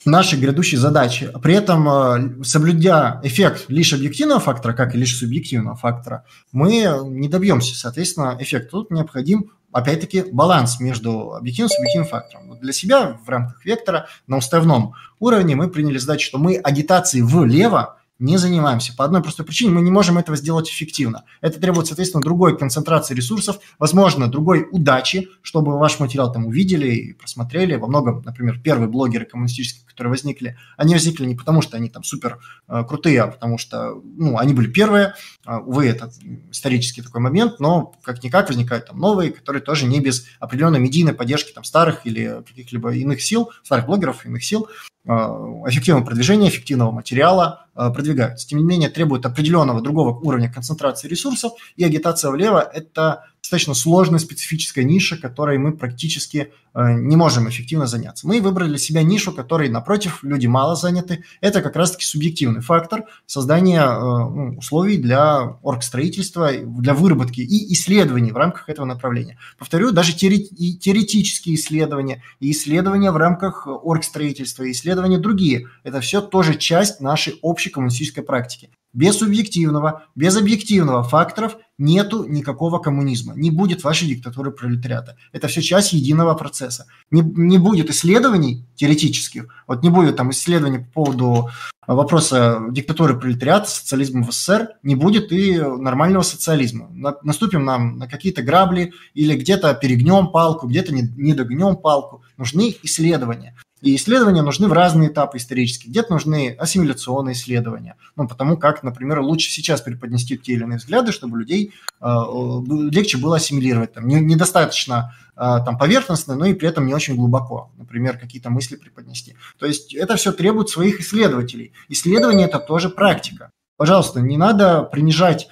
нашей 0.05 0.39
грядущей 0.39 0.79
задачи. 0.79 1.31
При 1.43 1.55
этом, 1.55 1.89
э, 1.89 2.45
соблюдя 2.45 3.21
эффект 3.23 3.67
лишь 3.69 3.93
объективного 3.93 4.41
фактора, 4.41 4.73
как 4.73 4.95
и 4.95 4.99
лишь 4.99 5.17
субъективного 5.17 5.77
фактора, 5.77 6.25
мы 6.53 6.87
не 7.07 7.29
добьемся, 7.29 7.75
соответственно, 7.75 8.37
эффекта. 8.41 8.71
Тут 8.71 8.91
необходим, 8.91 9.51
опять-таки, 9.73 10.25
баланс 10.33 10.81
между 10.81 11.35
объективным 11.35 11.71
и 11.71 11.75
субъективным 11.75 12.09
фактором. 12.09 12.59
Для 12.61 12.73
себя 12.73 13.19
в 13.25 13.29
рамках 13.29 13.65
вектора 13.65 14.09
на 14.27 14.39
уставном 14.39 14.95
уровне 15.21 15.57
мы 15.57 15.69
приняли 15.69 15.99
задачу, 15.99 16.27
что 16.27 16.39
мы 16.39 16.57
агитации 16.57 17.21
влево 17.21 17.99
не 18.23 18.37
занимаемся. 18.39 18.95
По 18.97 19.05
одной 19.05 19.23
простой 19.23 19.45
причине 19.45 19.73
мы 19.73 19.83
не 19.83 19.91
можем 19.91 20.17
этого 20.17 20.37
сделать 20.37 20.71
эффективно. 20.71 21.25
Это 21.41 21.61
требует, 21.61 21.89
соответственно, 21.89 22.23
другой 22.23 22.57
концентрации 22.57 23.15
ресурсов, 23.15 23.59
возможно, 23.79 24.31
другой 24.31 24.69
удачи, 24.71 25.29
чтобы 25.43 25.79
ваш 25.79 25.99
материал 25.99 26.33
там 26.33 26.47
увидели 26.47 26.87
и 26.87 27.13
просмотрели. 27.15 27.75
Во 27.77 27.89
многом, 27.89 28.23
например, 28.25 28.61
первые 28.61 28.89
блогеры 28.89 29.25
коммунистические, 29.25 29.85
которые 29.87 30.13
возникли, 30.13 30.57
они 30.77 30.95
возникли 30.95 31.27
не 31.27 31.35
потому, 31.35 31.63
что 31.63 31.77
они 31.77 31.91
там 31.91 32.05
супер 32.05 32.39
э, 32.69 32.85
крутые, 32.89 33.23
а 33.23 33.27
потому 33.27 33.59
что, 33.59 34.01
ну, 34.05 34.39
они 34.39 34.55
были 34.55 34.69
первые. 34.69 35.15
Э, 35.45 35.59
увы, 35.59 35.87
это 35.87 36.13
исторический 36.51 37.03
такой 37.03 37.21
момент, 37.21 37.59
но 37.59 37.95
как-никак 38.05 38.49
возникают 38.49 38.87
там 38.87 38.99
новые, 38.99 39.33
которые 39.33 39.63
тоже 39.63 39.87
не 39.87 40.01
без 40.01 40.27
определенной 40.39 40.79
медийной 40.79 41.13
поддержки 41.13 41.53
там 41.53 41.65
старых 41.65 42.07
или 42.07 42.43
каких-либо 42.47 42.95
иных 42.95 43.21
сил, 43.21 43.51
старых 43.65 43.87
блогеров, 43.87 44.25
иных 44.25 44.45
сил, 44.45 44.69
э, 45.05 45.11
эффективного 45.11 46.05
продвижения, 46.05 46.49
эффективного 46.49 46.93
материала 46.93 47.67
продвигаются. 47.75 48.49
Тем 48.49 48.59
не 48.59 48.65
менее, 48.65 48.91
требует 48.91 49.27
определенного 49.27 49.81
другого 49.81 50.19
уровня 50.19 50.53
концентрации 50.53 51.09
ресурсов, 51.09 51.53
и 51.77 51.85
агитация 51.85 52.31
влево– 52.31 52.61
это 52.75 53.27
достаточно 53.43 53.75
сложная 53.75 54.21
специфическая 54.21 54.85
ниша, 54.85 55.17
которой 55.17 55.59
мы 55.59 55.73
практически 55.73 56.53
э, 56.75 56.93
не 56.93 57.17
можем 57.17 57.49
эффективно 57.49 57.87
заняться. 57.89 58.27
Мы 58.27 58.41
выбрали 58.41 58.69
для 58.69 58.79
себя 58.79 59.03
нишу, 59.03 59.33
которой, 59.33 59.69
напротив, 59.69 60.21
люди 60.23 60.47
мало 60.47 60.77
заняты. 60.77 61.25
Это 61.41 61.61
как 61.61 61.75
раз-таки 61.75 62.05
субъективный 62.05 62.61
фактор 62.61 63.05
создания 63.27 63.83
э, 63.83 63.99
ну, 64.01 64.55
условий 64.59 64.97
для 64.97 65.59
оргстроительства, 65.63 66.53
для 66.53 66.95
выработки 66.95 67.41
и 67.41 67.73
исследований 67.73 68.31
в 68.31 68.37
рамках 68.37 68.69
этого 68.69 68.87
направления. 68.87 69.39
Повторю, 69.59 69.91
даже 69.91 70.13
теоретические 70.13 71.57
исследования 71.57 72.23
и 72.39 72.53
исследования 72.53 73.11
в 73.11 73.17
рамках 73.17 73.67
оргстроительства, 73.67 74.63
и 74.63 74.71
исследования 74.71 75.19
другие– 75.19 75.67
это 75.83 76.01
все 76.01 76.21
тоже 76.21 76.55
часть 76.55 77.01
нашей 77.01 77.39
общей 77.43 77.71
коммунистической 77.71 78.23
практики. 78.23 78.71
Без 78.93 79.19
субъективного, 79.19 80.05
без 80.15 80.37
объективного 80.37 81.03
факторов 81.03 81.57
нету 81.79 82.25
никакого 82.25 82.79
коммунизма. 82.79 83.33
Не 83.35 83.51
будет 83.51 83.85
вашей 83.85 84.07
диктатуры 84.07 84.51
пролетариата. 84.51 85.17
Это 85.33 85.49
все 85.49 85.63
часть 85.63 85.95
единого 85.95 86.35
процесса. 86.35 86.87
Не, 87.11 87.23
не 87.23 87.57
будет 87.57 87.89
исследований 87.89 88.67
теоретических, 88.77 89.47
вот 89.67 89.83
не 89.83 89.91
будет 89.91 90.17
там 90.17 90.31
исследований 90.31 90.81
по 90.81 91.05
поводу 91.05 91.49
вопроса 91.87 92.61
диктатуры 92.71 93.19
пролетариата, 93.19 93.71
социализма 93.71 94.25
в 94.25 94.33
СССР, 94.33 94.69
не 94.83 94.95
будет 94.95 95.33
и 95.33 95.59
нормального 95.59 96.23
социализма. 96.23 96.89
Наступим 97.23 97.65
нам 97.65 97.97
на 97.99 98.07
какие-то 98.07 98.43
грабли 98.43 98.93
или 99.15 99.35
где-то 99.35 99.73
перегнем 99.75 100.29
палку, 100.29 100.67
где-то 100.67 100.95
не, 100.95 101.03
не 101.17 101.35
догнем 101.35 101.77
палку. 101.77 102.23
Нужны 102.37 102.77
исследования. 102.83 103.57
И 103.83 103.97
исследования 103.97 104.43
нужны 104.43 104.69
в 104.69 104.73
разные 104.73 105.09
этапы 105.09 105.39
исторические. 105.39 105.91
Где-то 105.91 106.13
нужны 106.13 106.55
ассимиляционные 106.57 107.35
исследования, 107.35 107.97
ну, 108.15 108.29
потому 108.29 108.57
как, 108.57 108.85
например, 108.85 109.21
лучше 109.21 109.51
сейчас 109.51 109.81
преподнести 109.81 110.39
те 110.39 110.53
или 110.53 110.63
иные 110.63 110.79
взгляды, 110.79 111.11
чтобы 111.11 111.39
людей 111.39 111.75
э, 112.01 112.07
легче 112.07 113.19
было 113.19 113.37
ассимилировать. 113.37 113.93
Там, 113.93 114.07
не, 114.07 114.21
недостаточно 114.21 115.15
э, 115.35 115.41
там, 115.65 115.77
поверхностно, 115.77 116.37
но 116.37 116.47
и 116.47 116.55
при 116.55 116.69
этом 116.69 116.87
не 116.87 116.95
очень 116.95 117.17
глубоко, 117.17 117.73
например, 117.77 118.19
какие-то 118.19 118.51
мысли 118.51 118.77
преподнести. 118.77 119.35
То 119.59 119.67
есть 119.67 119.93
это 119.95 120.15
все 120.15 120.31
требует 120.31 120.69
своих 120.69 121.01
исследователей. 121.01 121.73
Исследование– 121.89 122.47
это 122.49 122.61
тоже 122.61 122.89
практика. 122.89 123.51
Пожалуйста, 123.77 124.21
не 124.21 124.37
надо 124.37 124.85
принижать 124.85 125.49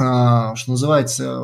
э, 0.00 0.02
что 0.56 0.70
называется, 0.72 1.40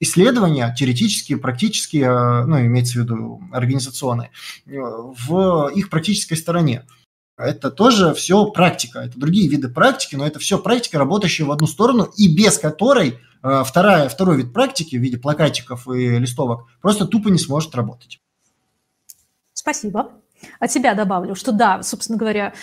исследования 0.00 0.74
теоретические, 0.76 1.38
практические, 1.38 2.04
э, 2.04 2.44
ну, 2.44 2.60
имеется 2.60 2.98
в 2.98 3.02
виду 3.02 3.42
организационные, 3.52 4.30
э, 4.66 4.70
в 4.70 5.68
их 5.74 5.90
практической 5.90 6.36
стороне. 6.36 6.84
Это 7.36 7.70
тоже 7.70 8.14
все 8.14 8.46
практика, 8.46 9.00
это 9.00 9.18
другие 9.18 9.48
виды 9.48 9.68
практики, 9.68 10.16
но 10.16 10.26
это 10.26 10.38
все 10.38 10.58
практика, 10.58 10.98
работающая 10.98 11.44
в 11.44 11.52
одну 11.52 11.66
сторону, 11.66 12.08
и 12.16 12.34
без 12.34 12.58
которой 12.58 13.18
э, 13.42 13.62
вторая, 13.64 14.08
второй 14.08 14.36
вид 14.38 14.52
практики 14.52 14.96
в 14.96 15.00
виде 15.00 15.18
плакатиков 15.18 15.88
и 15.88 16.18
листовок 16.18 16.66
просто 16.80 17.06
тупо 17.06 17.28
не 17.28 17.38
сможет 17.38 17.74
работать. 17.74 18.20
Спасибо. 19.52 20.12
От 20.60 20.70
себя 20.70 20.94
добавлю, 20.94 21.34
что 21.34 21.50
да, 21.50 21.82
собственно 21.82 22.16
говоря, 22.16 22.54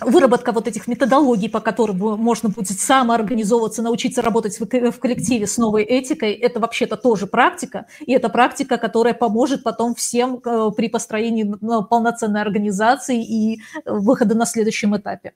выработка 0.00 0.52
вот 0.52 0.68
этих 0.68 0.86
методологий, 0.86 1.48
по 1.48 1.60
которым 1.60 1.98
можно 1.98 2.48
будет 2.48 2.78
самоорганизовываться, 2.78 3.82
научиться 3.82 4.22
работать 4.22 4.58
в 4.58 4.98
коллективе 4.98 5.46
с 5.46 5.58
новой 5.58 5.82
этикой, 5.82 6.32
это 6.32 6.60
вообще-то 6.60 6.96
тоже 6.96 7.26
практика, 7.26 7.86
и 8.00 8.12
это 8.12 8.28
практика, 8.28 8.78
которая 8.78 9.14
поможет 9.14 9.62
потом 9.62 9.94
всем 9.94 10.40
э, 10.44 10.70
при 10.76 10.88
построении 10.88 11.44
полноценной 11.88 12.40
организации 12.40 13.22
и 13.22 13.60
выхода 13.84 14.34
на 14.34 14.46
следующем 14.46 14.96
этапе. 14.96 15.32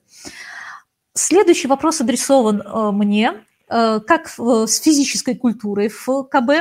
Следующий 1.13 1.67
вопрос 1.67 2.01
адресован 2.01 2.61
э, 2.61 2.91
мне, 2.91 3.33
э, 3.69 3.99
как 3.99 4.27
с 4.29 4.79
физической 4.79 5.35
культурой 5.35 5.89
в 5.89 6.23
КБ. 6.23 6.51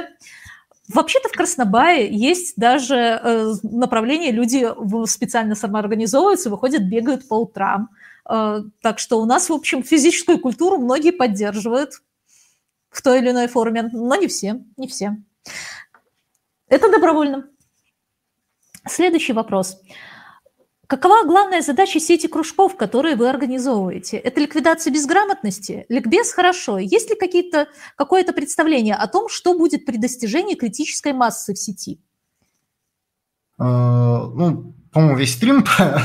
Вообще-то 0.95 1.29
в 1.29 1.33
Краснобае 1.33 2.09
есть 2.13 2.55
даже 2.57 2.97
э, 2.97 3.53
направление, 3.63 4.31
люди 4.31 4.67
специально 5.07 5.55
самоорганизовываются, 5.55 6.51
выходят, 6.51 6.83
бегают 6.83 7.27
по 7.29 7.35
утрам. 7.35 7.89
Э, 8.29 8.63
так 8.81 8.99
что 8.99 9.21
у 9.21 9.25
нас, 9.25 9.49
в 9.49 9.53
общем, 9.53 9.83
физическую 9.83 10.39
культуру 10.39 10.79
многие 10.79 11.13
поддерживают 11.13 12.03
в 12.91 13.01
той 13.01 13.21
или 13.21 13.31
иной 13.31 13.49
форме, 13.49 13.89
но 13.93 14.17
не 14.17 14.29
все, 14.29 14.63
не 14.77 14.87
все. 14.87 15.17
Это 16.69 16.91
добровольно. 16.91 17.49
Следующий 18.87 19.33
вопрос. 19.33 19.81
Какова 20.93 21.25
главная 21.25 21.63
задача 21.63 21.99
сети 22.01 22.27
кружков, 22.27 22.77
которые 22.77 23.17
вы 23.17 23.27
организовываете? 23.31 24.19
Это 24.19 24.43
ликвидация 24.43 24.93
безграмотности? 24.93 25.87
Ликбез 25.89 26.35
хорошо. 26.35 26.77
Есть 26.77 27.09
ли 27.09 27.17
какие-то, 27.17 27.69
какое-то 27.97 28.35
представление 28.35 28.95
о 28.97 29.07
том, 29.07 29.31
что 29.31 29.57
будет 29.57 29.87
при 29.87 29.97
достижении 29.97 30.55
критической 30.55 31.15
массы 31.15 31.55
в 31.55 31.57
сети? 31.57 31.99
А, 33.57 34.27
ну, 34.35 34.75
по-моему, 34.93 35.17
весь 35.17 35.33
стрим 35.33 35.65
про, 35.77 36.03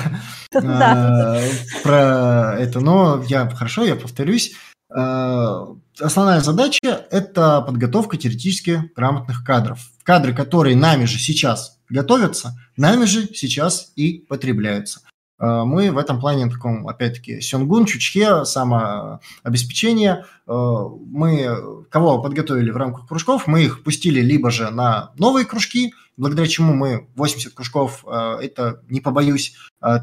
а, 0.53 1.41
про 1.83 2.55
это, 2.57 2.79
но 2.79 3.21
я 3.27 3.49
хорошо, 3.49 3.83
я 3.83 3.97
повторюсь. 3.97 4.53
А, 4.89 5.67
основная 5.99 6.39
задача– 6.39 7.05
это 7.11 7.59
подготовка 7.59 8.15
теоретически 8.15 8.89
грамотных 8.95 9.43
кадров. 9.43 9.81
Кадры, 10.03 10.33
которые 10.33 10.77
нами 10.77 11.03
же 11.03 11.19
сейчас 11.19 11.77
готовятся, 11.89 12.53
нами 12.77 13.05
же 13.05 13.27
сейчас 13.33 13.91
и 13.95 14.19
потребляются. 14.27 15.01
А, 15.39 15.65
мы 15.65 15.91
в 15.91 15.97
этом 15.97 16.19
плане 16.19 16.49
таком, 16.49 16.87
опять-таки, 16.87 17.41
сёнгун, 17.41 17.85
чучхе, 17.85 18.45
самообеспечение. 18.45 20.25
А, 20.47 20.87
мы 20.87 21.85
кого 21.89 22.21
подготовили 22.21 22.71
в 22.71 22.77
рамках 22.77 23.07
кружков, 23.07 23.47
мы 23.47 23.63
их 23.63 23.83
пустили 23.83 24.21
либо 24.21 24.51
же 24.51 24.69
на 24.71 25.11
новые 25.17 25.45
кружки, 25.45 25.93
благодаря 26.17 26.47
чему 26.47 26.73
мы 26.73 27.07
80 27.15 27.53
кружков, 27.53 28.03
а, 28.07 28.39
это, 28.41 28.81
не 28.89 29.01
побоюсь, 29.01 29.55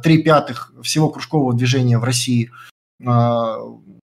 3 0.02 0.22
пятых 0.22 0.72
всего 0.82 1.08
кружкового 1.10 1.54
движения 1.54 1.98
в 1.98 2.04
России 2.04 2.50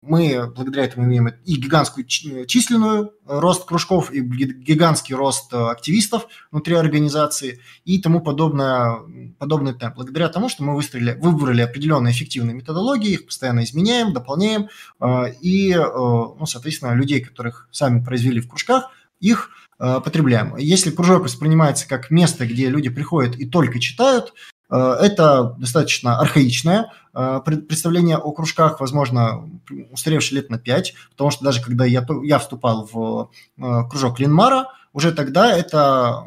мы 0.06 0.52
благодаря 0.54 0.84
этому 0.86 1.06
имеем 1.06 1.28
и 1.28 1.56
гигантскую 1.56 2.06
численную 2.06 3.14
рост 3.26 3.66
кружков, 3.66 4.12
и 4.12 4.20
гигантский 4.20 5.16
рост 5.16 5.54
э, 5.54 5.58
активистов 5.58 6.28
внутри 6.52 6.76
организации 6.76 7.62
и 7.86 8.02
тому 8.02 8.20
подобное, 8.20 8.98
подобный 9.40 9.74
темп. 9.74 9.96
Благодаря 9.96 10.28
тому, 10.28 10.50
что 10.50 10.64
мы 10.64 10.76
выстроили, 10.76 11.18
выбрали 11.20 11.62
определенные 11.62 12.12
эффективные 12.14 12.54
методологии, 12.54 13.14
их 13.14 13.26
постоянно 13.28 13.64
изменяем, 13.64 14.14
дополняем, 14.14 14.68
э, 15.00 15.34
и, 15.42 15.72
э, 15.72 15.80
ну, 15.80 16.46
соответственно, 16.46 16.94
людей, 16.94 17.22
которых 17.22 17.70
сами 17.72 18.04
произвели 18.04 18.42
в 18.42 18.50
кружках, 18.50 18.90
их 19.20 19.52
потребляем. 19.78 20.56
Если 20.56 20.92
кружок 20.92 21.24
воспринимается 21.24 21.88
как 21.90 22.10
место, 22.10 22.46
где 22.46 22.70
люди 22.70 22.90
приходят 22.90 23.36
и 23.36 23.46
только 23.46 23.80
читают, 23.80 24.34
Э, 24.74 24.98
это 25.00 25.56
достаточно 25.60 26.20
архаичное 26.20 26.82
э, 26.82 26.86
представление 27.14 28.18
о 28.18 28.32
кружках, 28.32 28.80
возможно, 28.80 29.50
устаревшее 29.92 30.42
лет 30.42 30.50
на 30.50 30.58
5, 30.58 30.94
потому 31.12 31.30
что 31.30 31.44
даже 31.46 31.62
когда 31.62 31.86
я, 31.86 32.06
я 32.24 32.40
вступал 32.40 32.90
в 32.92 33.30
э, 33.58 33.90
кружок 33.90 34.20
Линмара, 34.20 34.70
уже 34.94 35.12
тогда 35.12 35.56
это, 35.56 36.26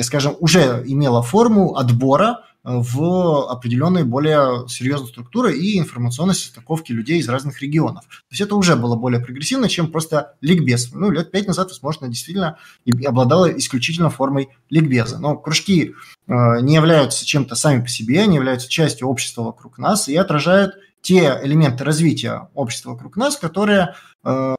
скажем, 0.00 0.36
уже 0.40 0.82
имело 0.86 1.22
форму 1.22 1.76
отбора 1.76 2.40
в 2.66 3.48
определенные 3.48 4.04
более 4.04 4.68
серьезные 4.68 5.08
структуры 5.08 5.56
и 5.56 5.78
информационной 5.78 6.34
состыковки 6.34 6.90
людей 6.90 7.20
из 7.20 7.28
разных 7.28 7.62
регионов. 7.62 8.04
То 8.06 8.32
есть 8.32 8.40
это 8.40 8.56
уже 8.56 8.74
было 8.74 8.96
более 8.96 9.20
прогрессивно, 9.20 9.68
чем 9.68 9.92
просто 9.92 10.34
ликбез. 10.40 10.90
Ну, 10.92 11.12
лет 11.12 11.30
пять 11.30 11.46
назад, 11.46 11.68
возможно, 11.68 12.08
действительно 12.08 12.58
обладало 13.06 13.46
исключительно 13.56 14.10
формой 14.10 14.48
ликбеза. 14.68 15.20
Но 15.20 15.36
кружки 15.36 15.94
э, 16.26 16.32
не 16.60 16.74
являются 16.74 17.24
чем-то 17.24 17.54
сами 17.54 17.82
по 17.82 17.88
себе, 17.88 18.20
они 18.22 18.34
являются 18.34 18.68
частью 18.68 19.06
общества 19.06 19.42
вокруг 19.44 19.78
нас 19.78 20.08
и 20.08 20.16
отражают 20.16 20.74
те 21.02 21.38
элементы 21.44 21.84
развития 21.84 22.48
общества 22.54 22.90
вокруг 22.90 23.16
нас, 23.16 23.36
которые 23.36 23.94
э, 24.24 24.54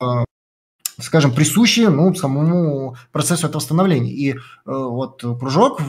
скажем, 0.99 1.33
присущи 1.33 1.81
ну, 1.81 2.13
самому 2.15 2.95
процессу 3.11 3.47
этого 3.47 3.61
становления. 3.61 4.11
И 4.11 4.33
э, 4.33 4.37
вот 4.65 5.21
кружок 5.39 5.81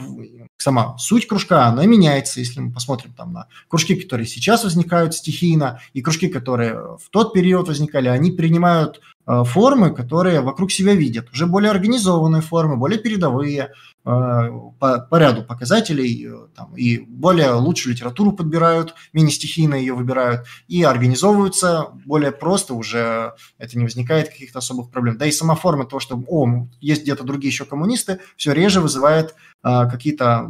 сама 0.61 0.97
суть 0.97 1.27
кружка, 1.27 1.67
она 1.67 1.85
меняется, 1.85 2.39
если 2.39 2.59
мы 2.59 2.71
посмотрим 2.71 3.13
там 3.13 3.33
на 3.33 3.47
кружки, 3.67 3.95
которые 3.95 4.27
сейчас 4.27 4.63
возникают 4.63 5.15
стихийно, 5.15 5.81
и 5.93 6.01
кружки, 6.01 6.27
которые 6.27 6.97
в 6.97 7.09
тот 7.09 7.33
период 7.33 7.67
возникали, 7.67 8.09
они 8.09 8.31
принимают 8.31 9.01
формы, 9.25 9.93
которые 9.93 10.41
вокруг 10.41 10.71
себя 10.71 10.95
видят, 10.95 11.29
уже 11.31 11.45
более 11.45 11.69
организованные 11.69 12.41
формы, 12.41 12.77
более 12.77 12.99
передовые, 12.99 13.71
Э, 14.05 14.49
по, 14.79 14.99
по 14.99 15.15
ряду 15.17 15.43
показателей 15.43 16.25
э, 16.25 16.47
там, 16.55 16.73
и 16.75 16.99
более 16.99 17.51
лучшую 17.51 17.93
литературу 17.93 18.31
подбирают, 18.31 18.95
мини-стихийно 19.11 19.75
ее 19.75 19.93
выбирают 19.93 20.47
и 20.69 20.83
организовываются 20.83 21.89
более 22.05 22.31
просто, 22.31 22.75
уже 22.75 23.33
это 23.57 23.77
не 23.77 23.83
возникает 23.83 24.29
каких-то 24.29 24.59
особых 24.59 24.89
проблем. 24.89 25.17
Да 25.17 25.25
и 25.25 25.31
сама 25.31 25.55
форма 25.55 25.85
того, 25.85 25.99
что 25.99 26.15
о, 26.27 26.67
есть 26.79 27.03
где-то 27.03 27.23
другие 27.23 27.51
еще 27.51 27.65
коммунисты, 27.65 28.19
все 28.37 28.53
реже 28.53 28.79
вызывает 28.79 29.35
а, 29.61 29.85
какие-то, 29.85 30.49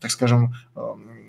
так 0.00 0.10
скажем, 0.12 0.54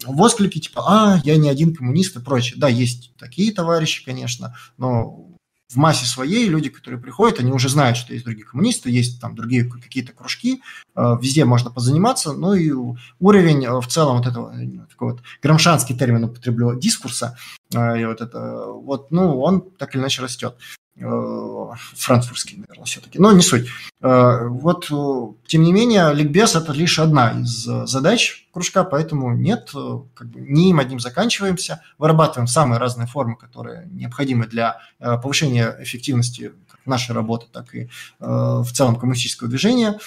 восклики 0.06 0.60
типа 0.60 0.84
«а, 0.88 1.22
я 1.24 1.36
не 1.36 1.50
один 1.50 1.76
коммунист» 1.76 2.16
и 2.16 2.22
прочее. 2.22 2.56
Да, 2.58 2.68
есть 2.68 3.16
такие 3.18 3.52
товарищи, 3.52 4.06
конечно, 4.06 4.56
но 4.78 5.35
в 5.70 5.78
массе 5.78 6.06
своей 6.06 6.48
люди, 6.48 6.70
которые 6.70 7.00
приходят, 7.00 7.40
они 7.40 7.52
уже 7.52 7.70
знают, 7.70 7.98
что 7.98 8.14
есть 8.14 8.26
другие 8.26 8.46
коммунисты, 8.46 8.90
есть 8.90 9.20
там 9.20 9.36
другие 9.36 9.66
какие-то 9.66 10.14
кружки, 10.14 10.62
э, 10.96 11.18
везде 11.22 11.46
можно 11.46 11.72
позаниматься, 11.72 12.34
ну 12.34 12.54
и 12.54 12.72
уровень 13.20 13.66
э, 13.66 13.80
в 13.80 13.88
целом 13.88 14.18
вот 14.18 14.28
этого, 14.28 14.54
э, 14.56 14.86
такой 14.90 15.14
вот 15.14 15.24
грамшанский 15.42 15.98
термин 15.98 16.26
употреблю, 16.26 16.80
дискурса, 16.80 17.38
и 17.72 18.06
вот 18.06 18.22
это, 18.22 18.66
вот, 18.68 19.12
ну, 19.12 19.40
он 19.40 19.62
так 19.62 19.96
или 19.96 20.02
иначе 20.02 20.22
растет. 20.22 20.56
Э, 20.98 21.72
франкфуртский, 21.96 22.58
наверное, 22.58 22.86
все-таки, 22.86 23.20
но 23.20 23.34
не 23.34 23.42
суть. 23.42 23.68
Э, 24.02 24.48
вот, 24.48 24.90
э, 24.90 25.28
тем 25.46 25.64
не 25.64 25.74
менее, 25.74 26.14
ликбез– 26.14 26.56
это 26.56 26.72
лишь 26.72 27.00
одна 27.00 27.32
из 27.32 27.66
задач 27.90 28.48
кружка, 28.54 28.86
поэтому 28.86 29.36
нет, 29.36 29.72
как 30.14 30.30
бы 30.30 30.40
не 30.40 30.70
им 30.70 30.80
одним 30.80 31.02
заканчиваемся, 31.02 31.82
вырабатываем 31.98 32.48
самые 32.48 32.80
разные 32.80 33.08
формы, 33.08 33.36
которые 33.36 33.90
необходимы 33.92 34.48
для 34.48 34.80
повышения 35.00 35.76
эффективности 35.80 36.54
как 36.72 36.80
нашей 36.86 37.14
работы, 37.14 37.48
так 37.52 37.76
и 37.76 37.90
в 38.20 38.68
целом 38.72 38.96
коммунистического 38.96 39.50
движения. 39.50 40.00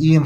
И 0.00 0.20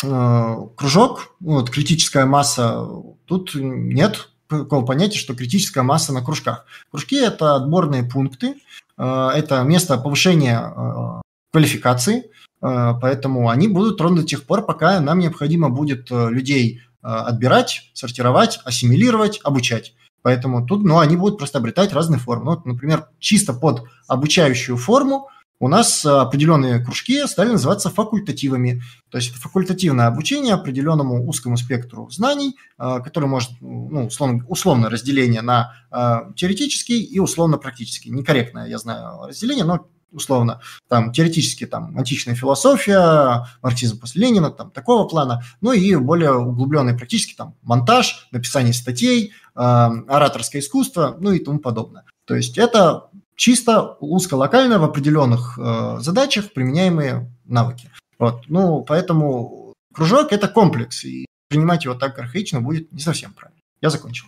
кружок, 0.00 1.36
вот, 1.38 1.70
критическая 1.70 2.24
масса, 2.24 2.84
тут 3.26 3.54
нет 3.54 4.30
такого 4.48 4.84
понятия, 4.84 5.18
что 5.18 5.34
критическая 5.34 5.82
масса 5.82 6.12
на 6.12 6.22
кружках. 6.22 6.66
Кружки– 6.90 7.16
это 7.22 7.54
отборные 7.54 8.02
пункты, 8.02 8.56
это 9.00 9.62
место 9.62 9.98
повышения 9.98 10.60
э, 10.60 11.20
квалификации, 11.52 12.30
э, 12.60 12.92
поэтому 13.00 13.48
они 13.48 13.68
будут 13.68 14.00
ровно 14.00 14.22
до 14.22 14.26
тех 14.26 14.44
пор, 14.44 14.64
пока 14.64 15.00
нам 15.00 15.18
необходимо 15.18 15.70
будет 15.70 16.10
людей 16.10 16.82
отбирать, 17.00 17.90
сортировать, 17.94 18.60
ассимилировать, 18.64 19.40
обучать. 19.42 19.94
Поэтому 20.22 20.64
тут, 20.64 20.84
ну, 20.84 21.00
они 21.00 21.16
будут 21.16 21.36
просто 21.36 21.58
обретать 21.58 21.92
разные 21.92 22.20
формы. 22.20 22.44
Ну, 22.44 22.50
вот, 22.52 22.64
например, 22.64 23.08
чисто 23.18 23.52
под 23.52 23.82
обучающую 24.06 24.76
форму 24.76 25.28
у 25.62 25.68
нас 25.68 26.04
определенные 26.04 26.84
кружки 26.84 27.24
стали 27.28 27.50
называться 27.50 27.88
факультативами. 27.88 28.82
То 29.10 29.18
есть 29.18 29.30
это 29.30 29.38
факультативное 29.38 30.08
обучение 30.08 30.54
определенному 30.54 31.24
узкому 31.24 31.56
спектру 31.56 32.10
знаний, 32.10 32.56
а, 32.78 32.98
который 32.98 33.28
может, 33.28 33.50
ну, 33.60 34.06
условно, 34.06 34.44
условно 34.48 34.90
разделение 34.90 35.40
на 35.40 35.72
а, 35.92 36.32
теоретический 36.34 37.00
и 37.00 37.20
условно-практический. 37.20 38.10
Некорректное, 38.10 38.66
я 38.66 38.76
знаю, 38.78 39.20
разделение, 39.28 39.64
но 39.64 39.86
условно, 40.10 40.60
там, 40.88 41.12
теоретически, 41.12 41.64
там, 41.64 41.96
античная 41.96 42.34
философия, 42.34 43.46
марксизм 43.62 44.00
после 44.00 44.26
Ленина, 44.26 44.50
там, 44.50 44.72
такого 44.72 45.06
плана, 45.06 45.44
ну 45.60 45.70
и 45.70 45.94
более 45.94 46.32
углубленный 46.34 46.98
практически, 46.98 47.34
там, 47.34 47.54
монтаж, 47.62 48.26
написание 48.32 48.74
статей, 48.74 49.32
э, 49.54 49.60
ораторское 49.60 50.60
искусство, 50.60 51.16
ну 51.20 51.30
и 51.30 51.38
тому 51.38 51.60
подобное. 51.60 52.04
То 52.24 52.34
есть 52.34 52.58
это 52.58 53.10
чисто 53.42 53.96
узколокально 53.98 54.78
в 54.78 54.84
определенных 54.84 55.58
э, 55.58 55.98
задачах 55.98 56.52
применяемые 56.52 57.28
навыки. 57.44 57.90
Вот. 58.16 58.44
Ну, 58.46 58.84
поэтому 58.84 59.74
кружок– 59.92 60.28
это 60.32 60.46
комплекс, 60.46 61.04
и 61.04 61.26
принимать 61.48 61.84
его 61.84 61.96
так 61.96 62.16
архаично 62.20 62.60
будет 62.60 62.92
не 62.92 63.00
совсем 63.00 63.32
правильно. 63.32 63.60
Я 63.80 63.90
закончил. 63.90 64.26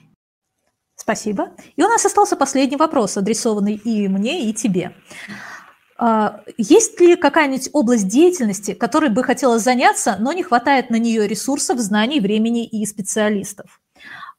Спасибо. 0.96 1.50
И 1.76 1.84
у 1.84 1.86
нас 1.86 2.04
остался 2.04 2.34
последний 2.34 2.76
вопрос, 2.76 3.16
адресованный 3.16 3.74
и 3.74 4.08
мне, 4.08 4.50
и 4.50 4.52
тебе. 4.52 4.96
А, 5.96 6.40
есть 6.58 7.00
ли 7.00 7.14
какая-нибудь 7.14 7.70
область 7.72 8.08
деятельности, 8.08 8.74
которой 8.74 9.10
бы 9.10 9.22
хотелось 9.22 9.62
заняться, 9.62 10.16
но 10.18 10.32
не 10.32 10.42
хватает 10.42 10.90
на 10.90 10.96
нее 10.96 11.28
ресурсов, 11.28 11.78
знаний, 11.78 12.18
времени 12.18 12.66
и 12.66 12.84
специалистов? 12.84 13.80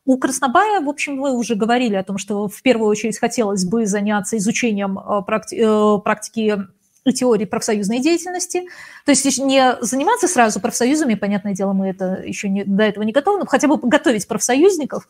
У 0.06 0.18
Краснобая, 0.18 0.82
в 0.82 0.90
общем, 0.90 1.19
вы 1.19 1.32
уже 1.32 1.56
говорили 1.56 1.95
о 1.95 2.03
том, 2.03 2.19
что 2.19 2.48
в 2.48 2.61
первую 2.61 2.90
очередь 2.90 3.18
хотелось 3.18 3.65
бы 3.65 3.88
заняться 3.88 4.38
изучением 4.38 4.99
э, 4.99 5.22
практи 5.23 5.56
э, 5.56 5.99
практики 6.02 6.68
и 7.06 7.14
теории 7.14 7.45
профсоюзной 7.45 7.99
деятельности. 7.99 8.64
То 9.06 9.11
есть 9.11 9.40
не 9.40 9.77
заниматься 9.82 10.27
сразу 10.27 10.60
профсоюзами, 10.60 11.15
понятное 11.15 11.53
дело, 11.53 11.73
мы 11.73 11.90
это 11.90 12.22
еще 12.23 12.49
не, 12.49 12.64
до 12.64 12.84
этого 12.84 13.03
не 13.03 13.11
готовы, 13.11 13.40
но 13.40 13.45
хотя 13.45 13.68
бы 13.68 13.77
готовить 13.77 14.27
профсоюзников, 14.27 15.07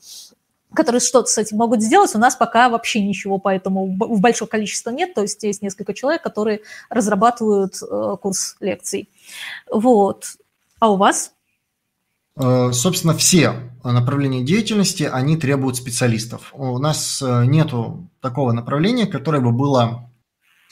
которые 0.73 0.99
что-то 1.01 1.27
с 1.27 1.37
этим 1.37 1.57
могут 1.57 1.81
сделать. 1.81 2.13
У 2.15 2.19
нас 2.19 2.35
пока 2.35 2.69
вообще 2.69 3.01
ничего 3.01 3.37
поэтому 3.37 3.97
в 3.97 4.19
большое 4.19 4.49
количество 4.49 4.91
нет. 4.91 5.13
То 5.13 5.21
есть 5.21 5.43
есть 5.43 5.61
несколько 5.61 5.93
человек, 5.93 6.21
которые 6.21 6.61
разрабатывают 6.89 7.75
э, 7.81 8.17
курс 8.21 8.55
лекций. 8.59 9.09
Вот. 9.69 10.35
А 10.79 10.91
у 10.91 10.97
вас? 10.97 11.34
Э, 12.37 12.71
собственно, 12.73 13.13
все 13.13 13.53
направления 13.83 14.43
деятельности, 14.43 15.03
они 15.03 15.37
требуют 15.37 15.77
специалистов. 15.77 16.51
У 16.53 16.77
нас 16.79 17.21
э, 17.21 17.45
нету 17.45 18.09
такого 18.19 18.51
направления, 18.51 19.05
которое 19.05 19.39
бы 19.41 19.51
было 19.51 20.11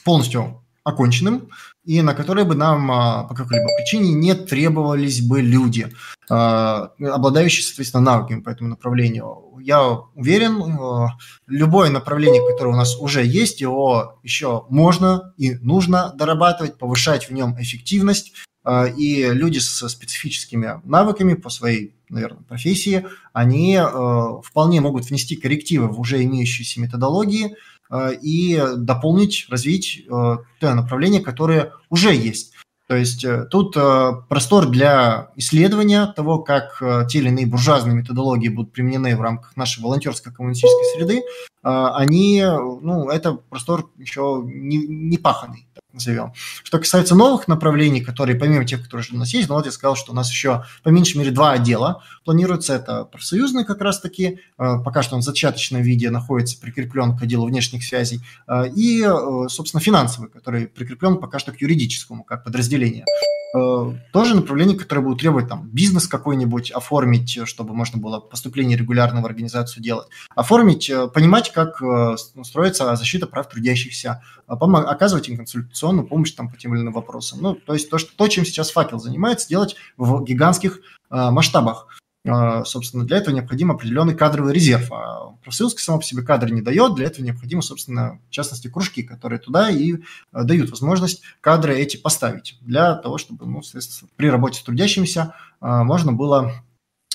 полностью 0.04 0.62
оконченным, 0.82 1.48
и 1.84 2.02
на 2.02 2.14
которое 2.14 2.44
бы 2.44 2.54
нам 2.54 2.90
э, 2.90 3.28
по 3.28 3.34
какой-либо 3.34 3.68
причине 3.78 4.12
не 4.12 4.34
требовались 4.34 5.22
бы 5.22 5.40
люди, 5.40 5.88
обладающие, 6.26 7.62
соответственно, 7.62 8.02
навыками 8.02 8.40
по 8.40 8.48
этому 8.48 8.70
направлению. 8.70 9.58
Я 9.60 9.90
уверен, 10.14 11.10
любое 11.46 11.90
направление, 11.90 12.40
которое 12.50 12.70
у 12.70 12.76
нас 12.76 12.96
уже 12.98 13.24
есть, 13.24 13.60
его 13.60 14.18
еще 14.22 14.64
можно 14.70 15.34
и 15.36 15.54
нужно 15.56 16.14
дорабатывать, 16.14 16.78
повышать 16.78 17.28
в 17.28 17.32
нем 17.34 17.54
эффективность, 17.60 18.32
а, 18.32 18.53
и 18.66 19.28
люди 19.30 19.58
со 19.58 19.88
специфическими 19.88 20.80
навыками 20.84 21.34
по 21.34 21.50
своей, 21.50 21.94
наверное, 22.08 22.42
профессии, 22.42 23.06
они 23.32 23.76
э, 23.76 23.82
вполне 24.42 24.80
могут 24.80 25.04
внести 25.04 25.36
коррективы 25.36 25.88
в 25.88 26.00
уже 26.00 26.22
имеющиеся 26.24 26.80
методологии 26.80 27.56
э, 27.90 28.14
и 28.22 28.62
дополнить, 28.76 29.46
развить 29.50 30.04
э, 30.06 30.10
то 30.10 30.74
направление, 30.74 31.20
которое 31.20 31.72
уже 31.90 32.14
есть. 32.14 32.54
То 32.86 32.96
есть 32.96 33.24
тут 33.50 33.78
простор 34.28 34.68
для 34.68 35.30
исследования 35.36 36.06
того, 36.06 36.40
как 36.40 36.82
те 37.08 37.18
или 37.18 37.28
иные 37.28 37.46
буржуазные 37.46 37.96
методологии 37.96 38.50
будут 38.50 38.72
применены 38.72 39.16
в 39.16 39.22
рамках 39.22 39.56
нашей 39.56 39.82
волонтерской 39.82 40.34
коммунистической 40.34 40.84
среды, 40.94 41.22
они, 41.62 42.44
ну, 42.44 43.08
это 43.08 43.32
простор 43.32 43.90
еще 43.96 44.42
не, 44.44 44.86
не 44.86 45.16
паханный 45.16 45.66
назовем. 45.94 46.32
Что 46.62 46.78
касается 46.78 47.14
новых 47.14 47.48
направлений, 47.48 48.00
которые 48.00 48.36
помимо 48.36 48.64
тех, 48.64 48.82
которые 48.82 49.06
у 49.12 49.16
нас 49.16 49.32
есть, 49.32 49.48
ну 49.48 49.54
вот 49.54 49.66
я 49.66 49.72
сказал, 49.72 49.96
что 49.96 50.12
у 50.12 50.14
нас 50.14 50.30
еще 50.30 50.64
по 50.82 50.90
меньшей 50.90 51.18
мере 51.18 51.30
два 51.30 51.52
отдела 51.52 52.02
планируется. 52.24 52.74
Это 52.74 53.04
профсоюзный 53.04 53.64
как 53.64 53.80
раз-таки, 53.80 54.40
э, 54.58 54.78
пока 54.84 55.02
что 55.02 55.14
он 55.14 55.22
в 55.22 55.24
зачаточном 55.24 55.82
виде 55.82 56.10
находится 56.10 56.60
прикреплен 56.60 57.16
к 57.16 57.22
отделу 57.22 57.46
внешних 57.46 57.84
связей, 57.84 58.20
э, 58.46 58.68
и, 58.74 59.02
э, 59.02 59.48
собственно, 59.48 59.80
финансовый, 59.80 60.28
который 60.28 60.66
прикреплен 60.66 61.18
пока 61.18 61.38
что 61.38 61.52
к 61.52 61.60
юридическому, 61.60 62.24
как 62.24 62.44
подразделение. 62.44 63.04
Тоже 64.12 64.34
направление, 64.34 64.76
которое 64.76 65.02
будет 65.02 65.20
требовать 65.20 65.48
там 65.48 65.68
бизнес 65.68 66.08
какой-нибудь 66.08 66.72
оформить, 66.72 67.38
чтобы 67.44 67.74
можно 67.74 68.00
было 68.00 68.20
поступление 68.20 68.76
регулярно 68.76 69.22
в 69.22 69.26
организацию 69.26 69.82
делать. 69.82 70.08
Оформить, 70.34 70.90
понимать, 71.12 71.52
как 71.52 71.80
строится 72.42 72.96
защита 72.96 73.26
прав 73.26 73.48
трудящихся, 73.48 74.22
оказывать 74.46 75.28
им 75.28 75.36
консультацию 75.36 75.64
информационную 75.64 76.06
помощь 76.06 76.32
там 76.32 76.50
по 76.50 76.56
тем 76.56 76.74
или 76.74 76.82
иным 76.82 76.92
вопросам. 76.92 77.40
Ну, 77.40 77.54
то 77.54 77.74
есть 77.74 77.90
то, 77.90 77.98
что, 77.98 78.16
то 78.16 78.28
чем 78.28 78.44
сейчас 78.44 78.70
факел 78.70 78.98
занимается, 78.98 79.48
делать 79.48 79.76
в 79.96 80.22
гигантских 80.24 80.80
э, 81.10 81.30
масштабах. 81.30 81.88
Э, 82.24 82.62
собственно, 82.64 83.04
для 83.04 83.18
этого 83.18 83.34
необходим 83.34 83.70
определенный 83.70 84.14
кадровый 84.14 84.54
резерв. 84.54 84.90
А 84.92 85.34
профсоюз 85.42 85.74
само 85.76 85.98
по 85.98 86.04
себе 86.04 86.22
кадры 86.22 86.50
не 86.50 86.62
дает, 86.62 86.94
для 86.94 87.06
этого 87.06 87.24
необходимо, 87.24 87.60
собственно, 87.60 88.18
в 88.28 88.30
частности, 88.30 88.68
кружки, 88.68 89.02
которые 89.02 89.38
туда 89.38 89.70
и 89.70 89.94
э, 89.94 89.98
дают 90.32 90.70
возможность 90.70 91.22
кадры 91.40 91.76
эти 91.76 91.96
поставить, 91.96 92.56
для 92.62 92.94
того, 92.94 93.18
чтобы, 93.18 93.46
ну, 93.46 93.60
при 94.16 94.30
работе 94.30 94.60
с 94.60 94.62
трудящимися 94.62 95.34
э, 95.60 95.66
можно 95.66 96.12
было 96.12 96.64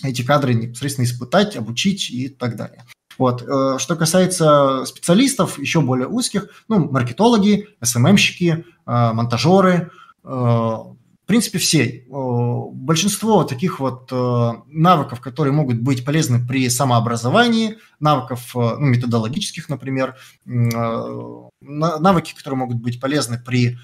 эти 0.04 0.22
кадры 0.22 0.54
непосредственно 0.54 1.06
испытать, 1.06 1.58
обучить 1.58 2.12
и 2.12 2.30
так 2.30 2.56
далее. 2.56 2.86
Вот. 3.18 3.42
Э, 3.42 3.80
что 3.80 3.96
касается 3.96 4.86
специалистов, 4.86 5.58
еще 5.58 5.82
более 5.82 6.08
узких, 6.08 6.50
ну, 6.68 6.90
маркетологи, 6.90 7.68
СММщики, 7.82 8.64
э, 8.86 9.14
монтажеры, 9.14 9.90
э, 10.24 10.78
принципе, 11.30 11.60
все. 11.60 12.06
Большинство 12.10 13.44
таких 13.44 13.80
вот 13.80 14.12
навыков, 14.12 15.22
которые 15.22 15.54
могут 15.54 15.80
быть 15.80 16.04
полезны 16.04 16.46
при 16.46 16.70
самообразовании, 16.70 17.78
навыков 18.00 18.52
ну, 18.56 18.80
методологических, 18.80 19.70
например, 19.70 20.16
навыки, 20.46 22.36
которые 22.36 22.58
могут 22.58 22.78
быть 22.78 23.00
полезны 23.00 23.40
при 23.40 23.78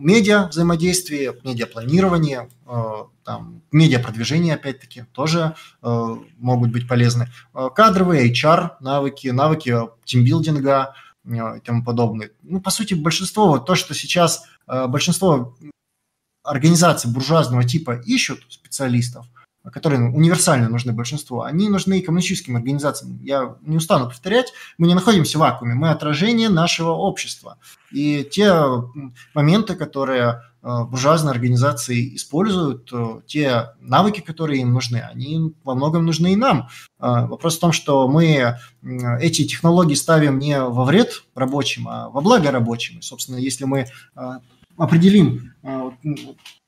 медиа 0.00 0.48
взаимодействии, 0.48 1.32
медиапланирование, 1.44 2.48
э, 2.66 3.04
там, 3.24 3.62
медиапродвижение, 3.72 4.54
опять-таки, 4.54 5.04
тоже 5.12 5.54
э, 5.82 6.16
могут 6.38 6.70
быть 6.70 6.88
полезны. 6.88 7.28
Э, 7.54 7.68
кадровые, 7.74 8.32
HR, 8.32 8.76
навыки, 8.80 9.28
навыки 9.28 9.76
тимбилдинга 10.04 10.94
и 11.26 11.60
тому 11.60 11.84
подобное. 11.84 12.30
Ну, 12.42 12.60
по 12.60 12.70
сути, 12.70 12.94
большинство, 12.94 13.48
вот 13.48 13.66
то, 13.66 13.74
что 13.74 13.92
сейчас 13.92 14.42
большинство 14.66 15.54
организаций 16.50 17.10
буржуазного 17.10 17.64
типа 17.64 17.92
ищут 18.04 18.40
специалистов– 18.48 19.26
которые 19.72 20.08
универсально 20.08 20.68
нужны 20.68 20.92
большинству, 20.92 21.42
они 21.42 21.68
нужны 21.68 21.98
и 21.98 22.02
коммунистическим 22.02 22.56
организациям. 22.56 23.18
Я 23.22 23.56
не 23.60 23.76
устану 23.76 24.06
повторять, 24.06 24.52
мы 24.78 24.86
не 24.86 24.94
находимся 24.94 25.36
в 25.36 25.42
вакууме, 25.42 25.74
мы 25.74 25.90
отражение 25.90 26.48
нашего 26.48 26.92
общества. 26.92 27.58
И 27.92 28.24
те 28.24 28.54
моменты, 29.34 29.74
которые 29.74 30.42
э, 30.62 30.84
буржуазные 30.84 31.32
организации 31.32 32.16
используют, 32.16 32.88
э, 32.92 33.20
те 33.26 33.72
навыки, 33.80 34.20
которые 34.20 34.62
им 34.62 34.72
нужны, 34.72 34.98
они 34.98 35.52
во 35.62 35.74
многом 35.74 36.06
нужны 36.06 36.32
и 36.32 36.36
нам. 36.36 36.68
Э, 36.98 37.26
вопрос 37.26 37.58
в 37.58 37.60
том, 37.60 37.72
что 37.72 38.08
мы 38.08 38.56
эти 39.20 39.46
технологии 39.46 39.94
ставим 39.94 40.38
не 40.38 40.58
во 40.58 40.84
вред 40.84 41.24
рабочим, 41.34 41.86
а 41.86 42.08
во 42.08 42.22
благо 42.22 42.50
рабочим. 42.50 43.00
И, 43.00 43.02
собственно, 43.02 43.36
если 43.36 43.64
мы 43.64 43.86
определим 44.80 45.52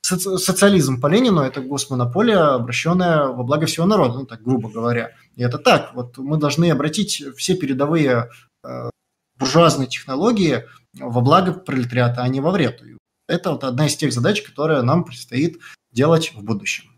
социализм 0.02 1.00
по 1.00 1.06
Ленину– 1.06 1.40
это 1.42 1.60
госмонополия, 1.60 2.54
обращенная 2.54 3.28
во 3.28 3.42
благо 3.44 3.66
всего 3.66 3.86
народа, 3.86 4.18
ну 4.18 4.26
так 4.26 4.42
грубо 4.42 4.68
говоря. 4.68 5.12
И 5.36 5.42
это 5.42 5.58
так. 5.58 5.94
Вот 5.94 6.18
мы 6.18 6.36
должны 6.36 6.70
обратить 6.70 7.22
все 7.36 7.56
передовые 7.56 8.28
э, 8.64 8.90
буржуазные 9.38 9.88
технологии 9.88 10.64
во 10.98 11.20
благо 11.20 11.52
пролетариата, 11.52 12.22
а 12.22 12.28
не 12.28 12.40
во 12.40 12.50
вред. 12.50 12.82
Это 13.28 13.52
вот 13.52 13.64
одна 13.64 13.86
из 13.86 13.96
тех 13.96 14.12
задач, 14.12 14.42
которая 14.42 14.82
нам 14.82 15.04
предстоит 15.04 15.58
делать 15.92 16.34
в 16.34 16.42
будущем. 16.42 16.91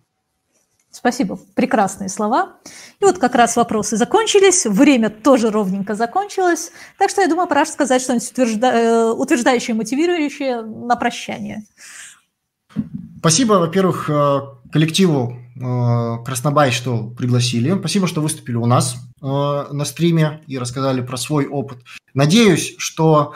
Спасибо, 0.95 1.37
прекрасные 1.55 2.09
слова. 2.09 2.53
И 3.01 3.05
вот 3.05 3.19
как 3.19 3.35
раз 3.35 3.57
вопросы 3.57 3.97
закончились, 3.97 4.65
время 4.65 5.11
тоже 5.11 5.51
ровненько 5.51 5.97
закончилось, 5.97 6.71
так 6.99 7.11
что 7.11 7.21
я 7.21 7.27
думаю, 7.27 7.49
пора 7.49 7.67
сказать 7.67 8.01
что-нибудь 8.01 8.31
утвержда... 8.31 8.67
Э, 8.69 9.11
утверждающее, 9.11 9.75
мотивирующее 9.75 10.63
на 10.63 10.95
прощание. 10.95 11.65
Спасибо, 13.19 13.55
во-первых, 13.55 14.09
э, 14.09 14.41
коллективу 14.71 15.37
э, 15.57 16.25
Краснобай, 16.25 16.71
что 16.71 17.09
пригласили. 17.09 17.77
Спасибо, 17.77 18.07
что 18.07 18.21
выступили 18.21 18.55
у 18.55 18.67
нас 18.67 18.95
на 19.25 19.85
стриме 19.85 20.43
и 20.47 20.59
рассказали 20.59 21.01
про 21.01 21.17
свой 21.17 21.47
опыт. 21.47 21.79
Надеюсь, 22.13 22.75
что 22.77 23.35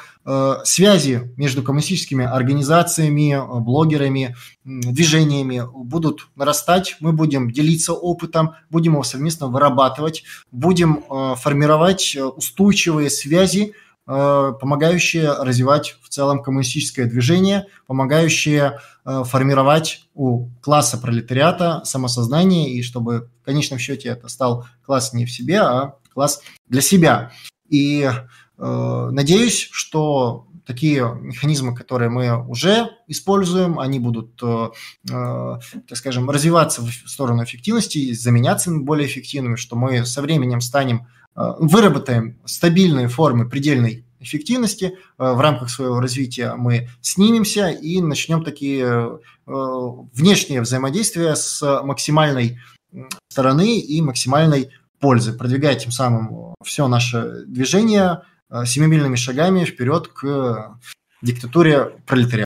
связи 0.65 1.33
между 1.39 1.63
коммунистическими 1.63 2.27
организациями, 2.27 3.41
блогерами, 3.61 4.37
движениями 4.65 5.63
будут 5.75 6.29
нарастать. 6.37 6.97
Мы 7.01 7.13
будем 7.13 7.51
делиться 7.51 7.95
опытом, 7.95 8.55
будем 8.69 8.93
его 8.93 9.03
совместно 9.03 9.47
вырабатывать, 9.47 10.25
будем 10.53 11.03
формировать 11.37 12.17
устойчивые 12.37 13.09
связи, 13.09 13.75
Э, 14.11 14.55
помогающие 14.59 15.31
развивать 15.35 15.99
в 16.01 16.09
целом 16.09 16.43
коммунистическое 16.43 17.05
движение, 17.05 17.67
помогающие 17.87 18.79
э, 19.05 19.23
формировать 19.25 20.09
у 20.15 20.49
класса 20.63 20.97
пролетариата 20.97 21.83
самосознание, 21.85 22.73
и 22.73 22.83
чтобы 22.83 23.29
конечном 23.49 23.79
счете 23.79 24.11
это 24.11 24.29
стал 24.29 24.67
класс 24.85 25.15
не 25.15 25.25
в 25.25 25.31
себе, 25.31 25.61
а 25.61 25.95
класс 26.13 26.43
для 26.67 26.83
себя. 26.83 27.33
И 27.69 28.03
э, 28.03 29.09
надеюсь, 29.11 29.69
что 29.73 30.47
такие 30.67 31.19
механизмы, 31.23 31.75
которые 31.75 32.11
мы 32.11 32.47
уже 32.47 32.91
используем, 33.07 33.79
они 33.79 33.99
будут, 33.99 34.39
э, 34.43 34.69
э, 35.11 35.59
так 35.89 35.97
скажем, 35.97 36.29
развиваться 36.29 36.83
в 36.83 36.91
сторону 36.91 37.43
эффективности, 37.43 38.13
заменяться 38.13 38.71
более 38.71 39.07
эффективными, 39.07 39.57
что 39.57 39.77
мы 39.77 40.05
со 40.05 40.21
временем 40.21 40.61
станем 40.61 41.07
Э, 41.39 41.55
выработаем 41.59 42.37
стабильные 42.45 43.07
формы 43.07 43.49
предельной 43.49 44.05
эффективности, 44.19 44.87
э, 44.87 45.33
в 45.33 45.41
рамках 45.41 45.71
своего 45.71 46.01
развития 46.01 46.55
мы 46.57 46.89
снимемся 47.01 47.69
и 47.69 48.01
начнем 48.01 48.43
такие 48.43 48.85
э, 48.87 49.19
внешние 49.47 50.61
взаимодействия 50.63 51.37
с 51.37 51.63
максимальной 51.85 52.59
стороны 53.29 53.79
и 53.79 54.01
максимальной 54.01 54.71
пользы, 55.01 55.33
продвигая 55.33 55.75
тем 55.77 55.93
самым 55.93 56.55
все 56.65 56.89
наше 56.89 57.45
движение 57.47 58.23
семимильными 58.65 59.17
шагами 59.17 59.65
вперед 59.65 60.09
к 60.09 60.79
диктатуре 61.23 62.01
пролетариата. 62.07 62.37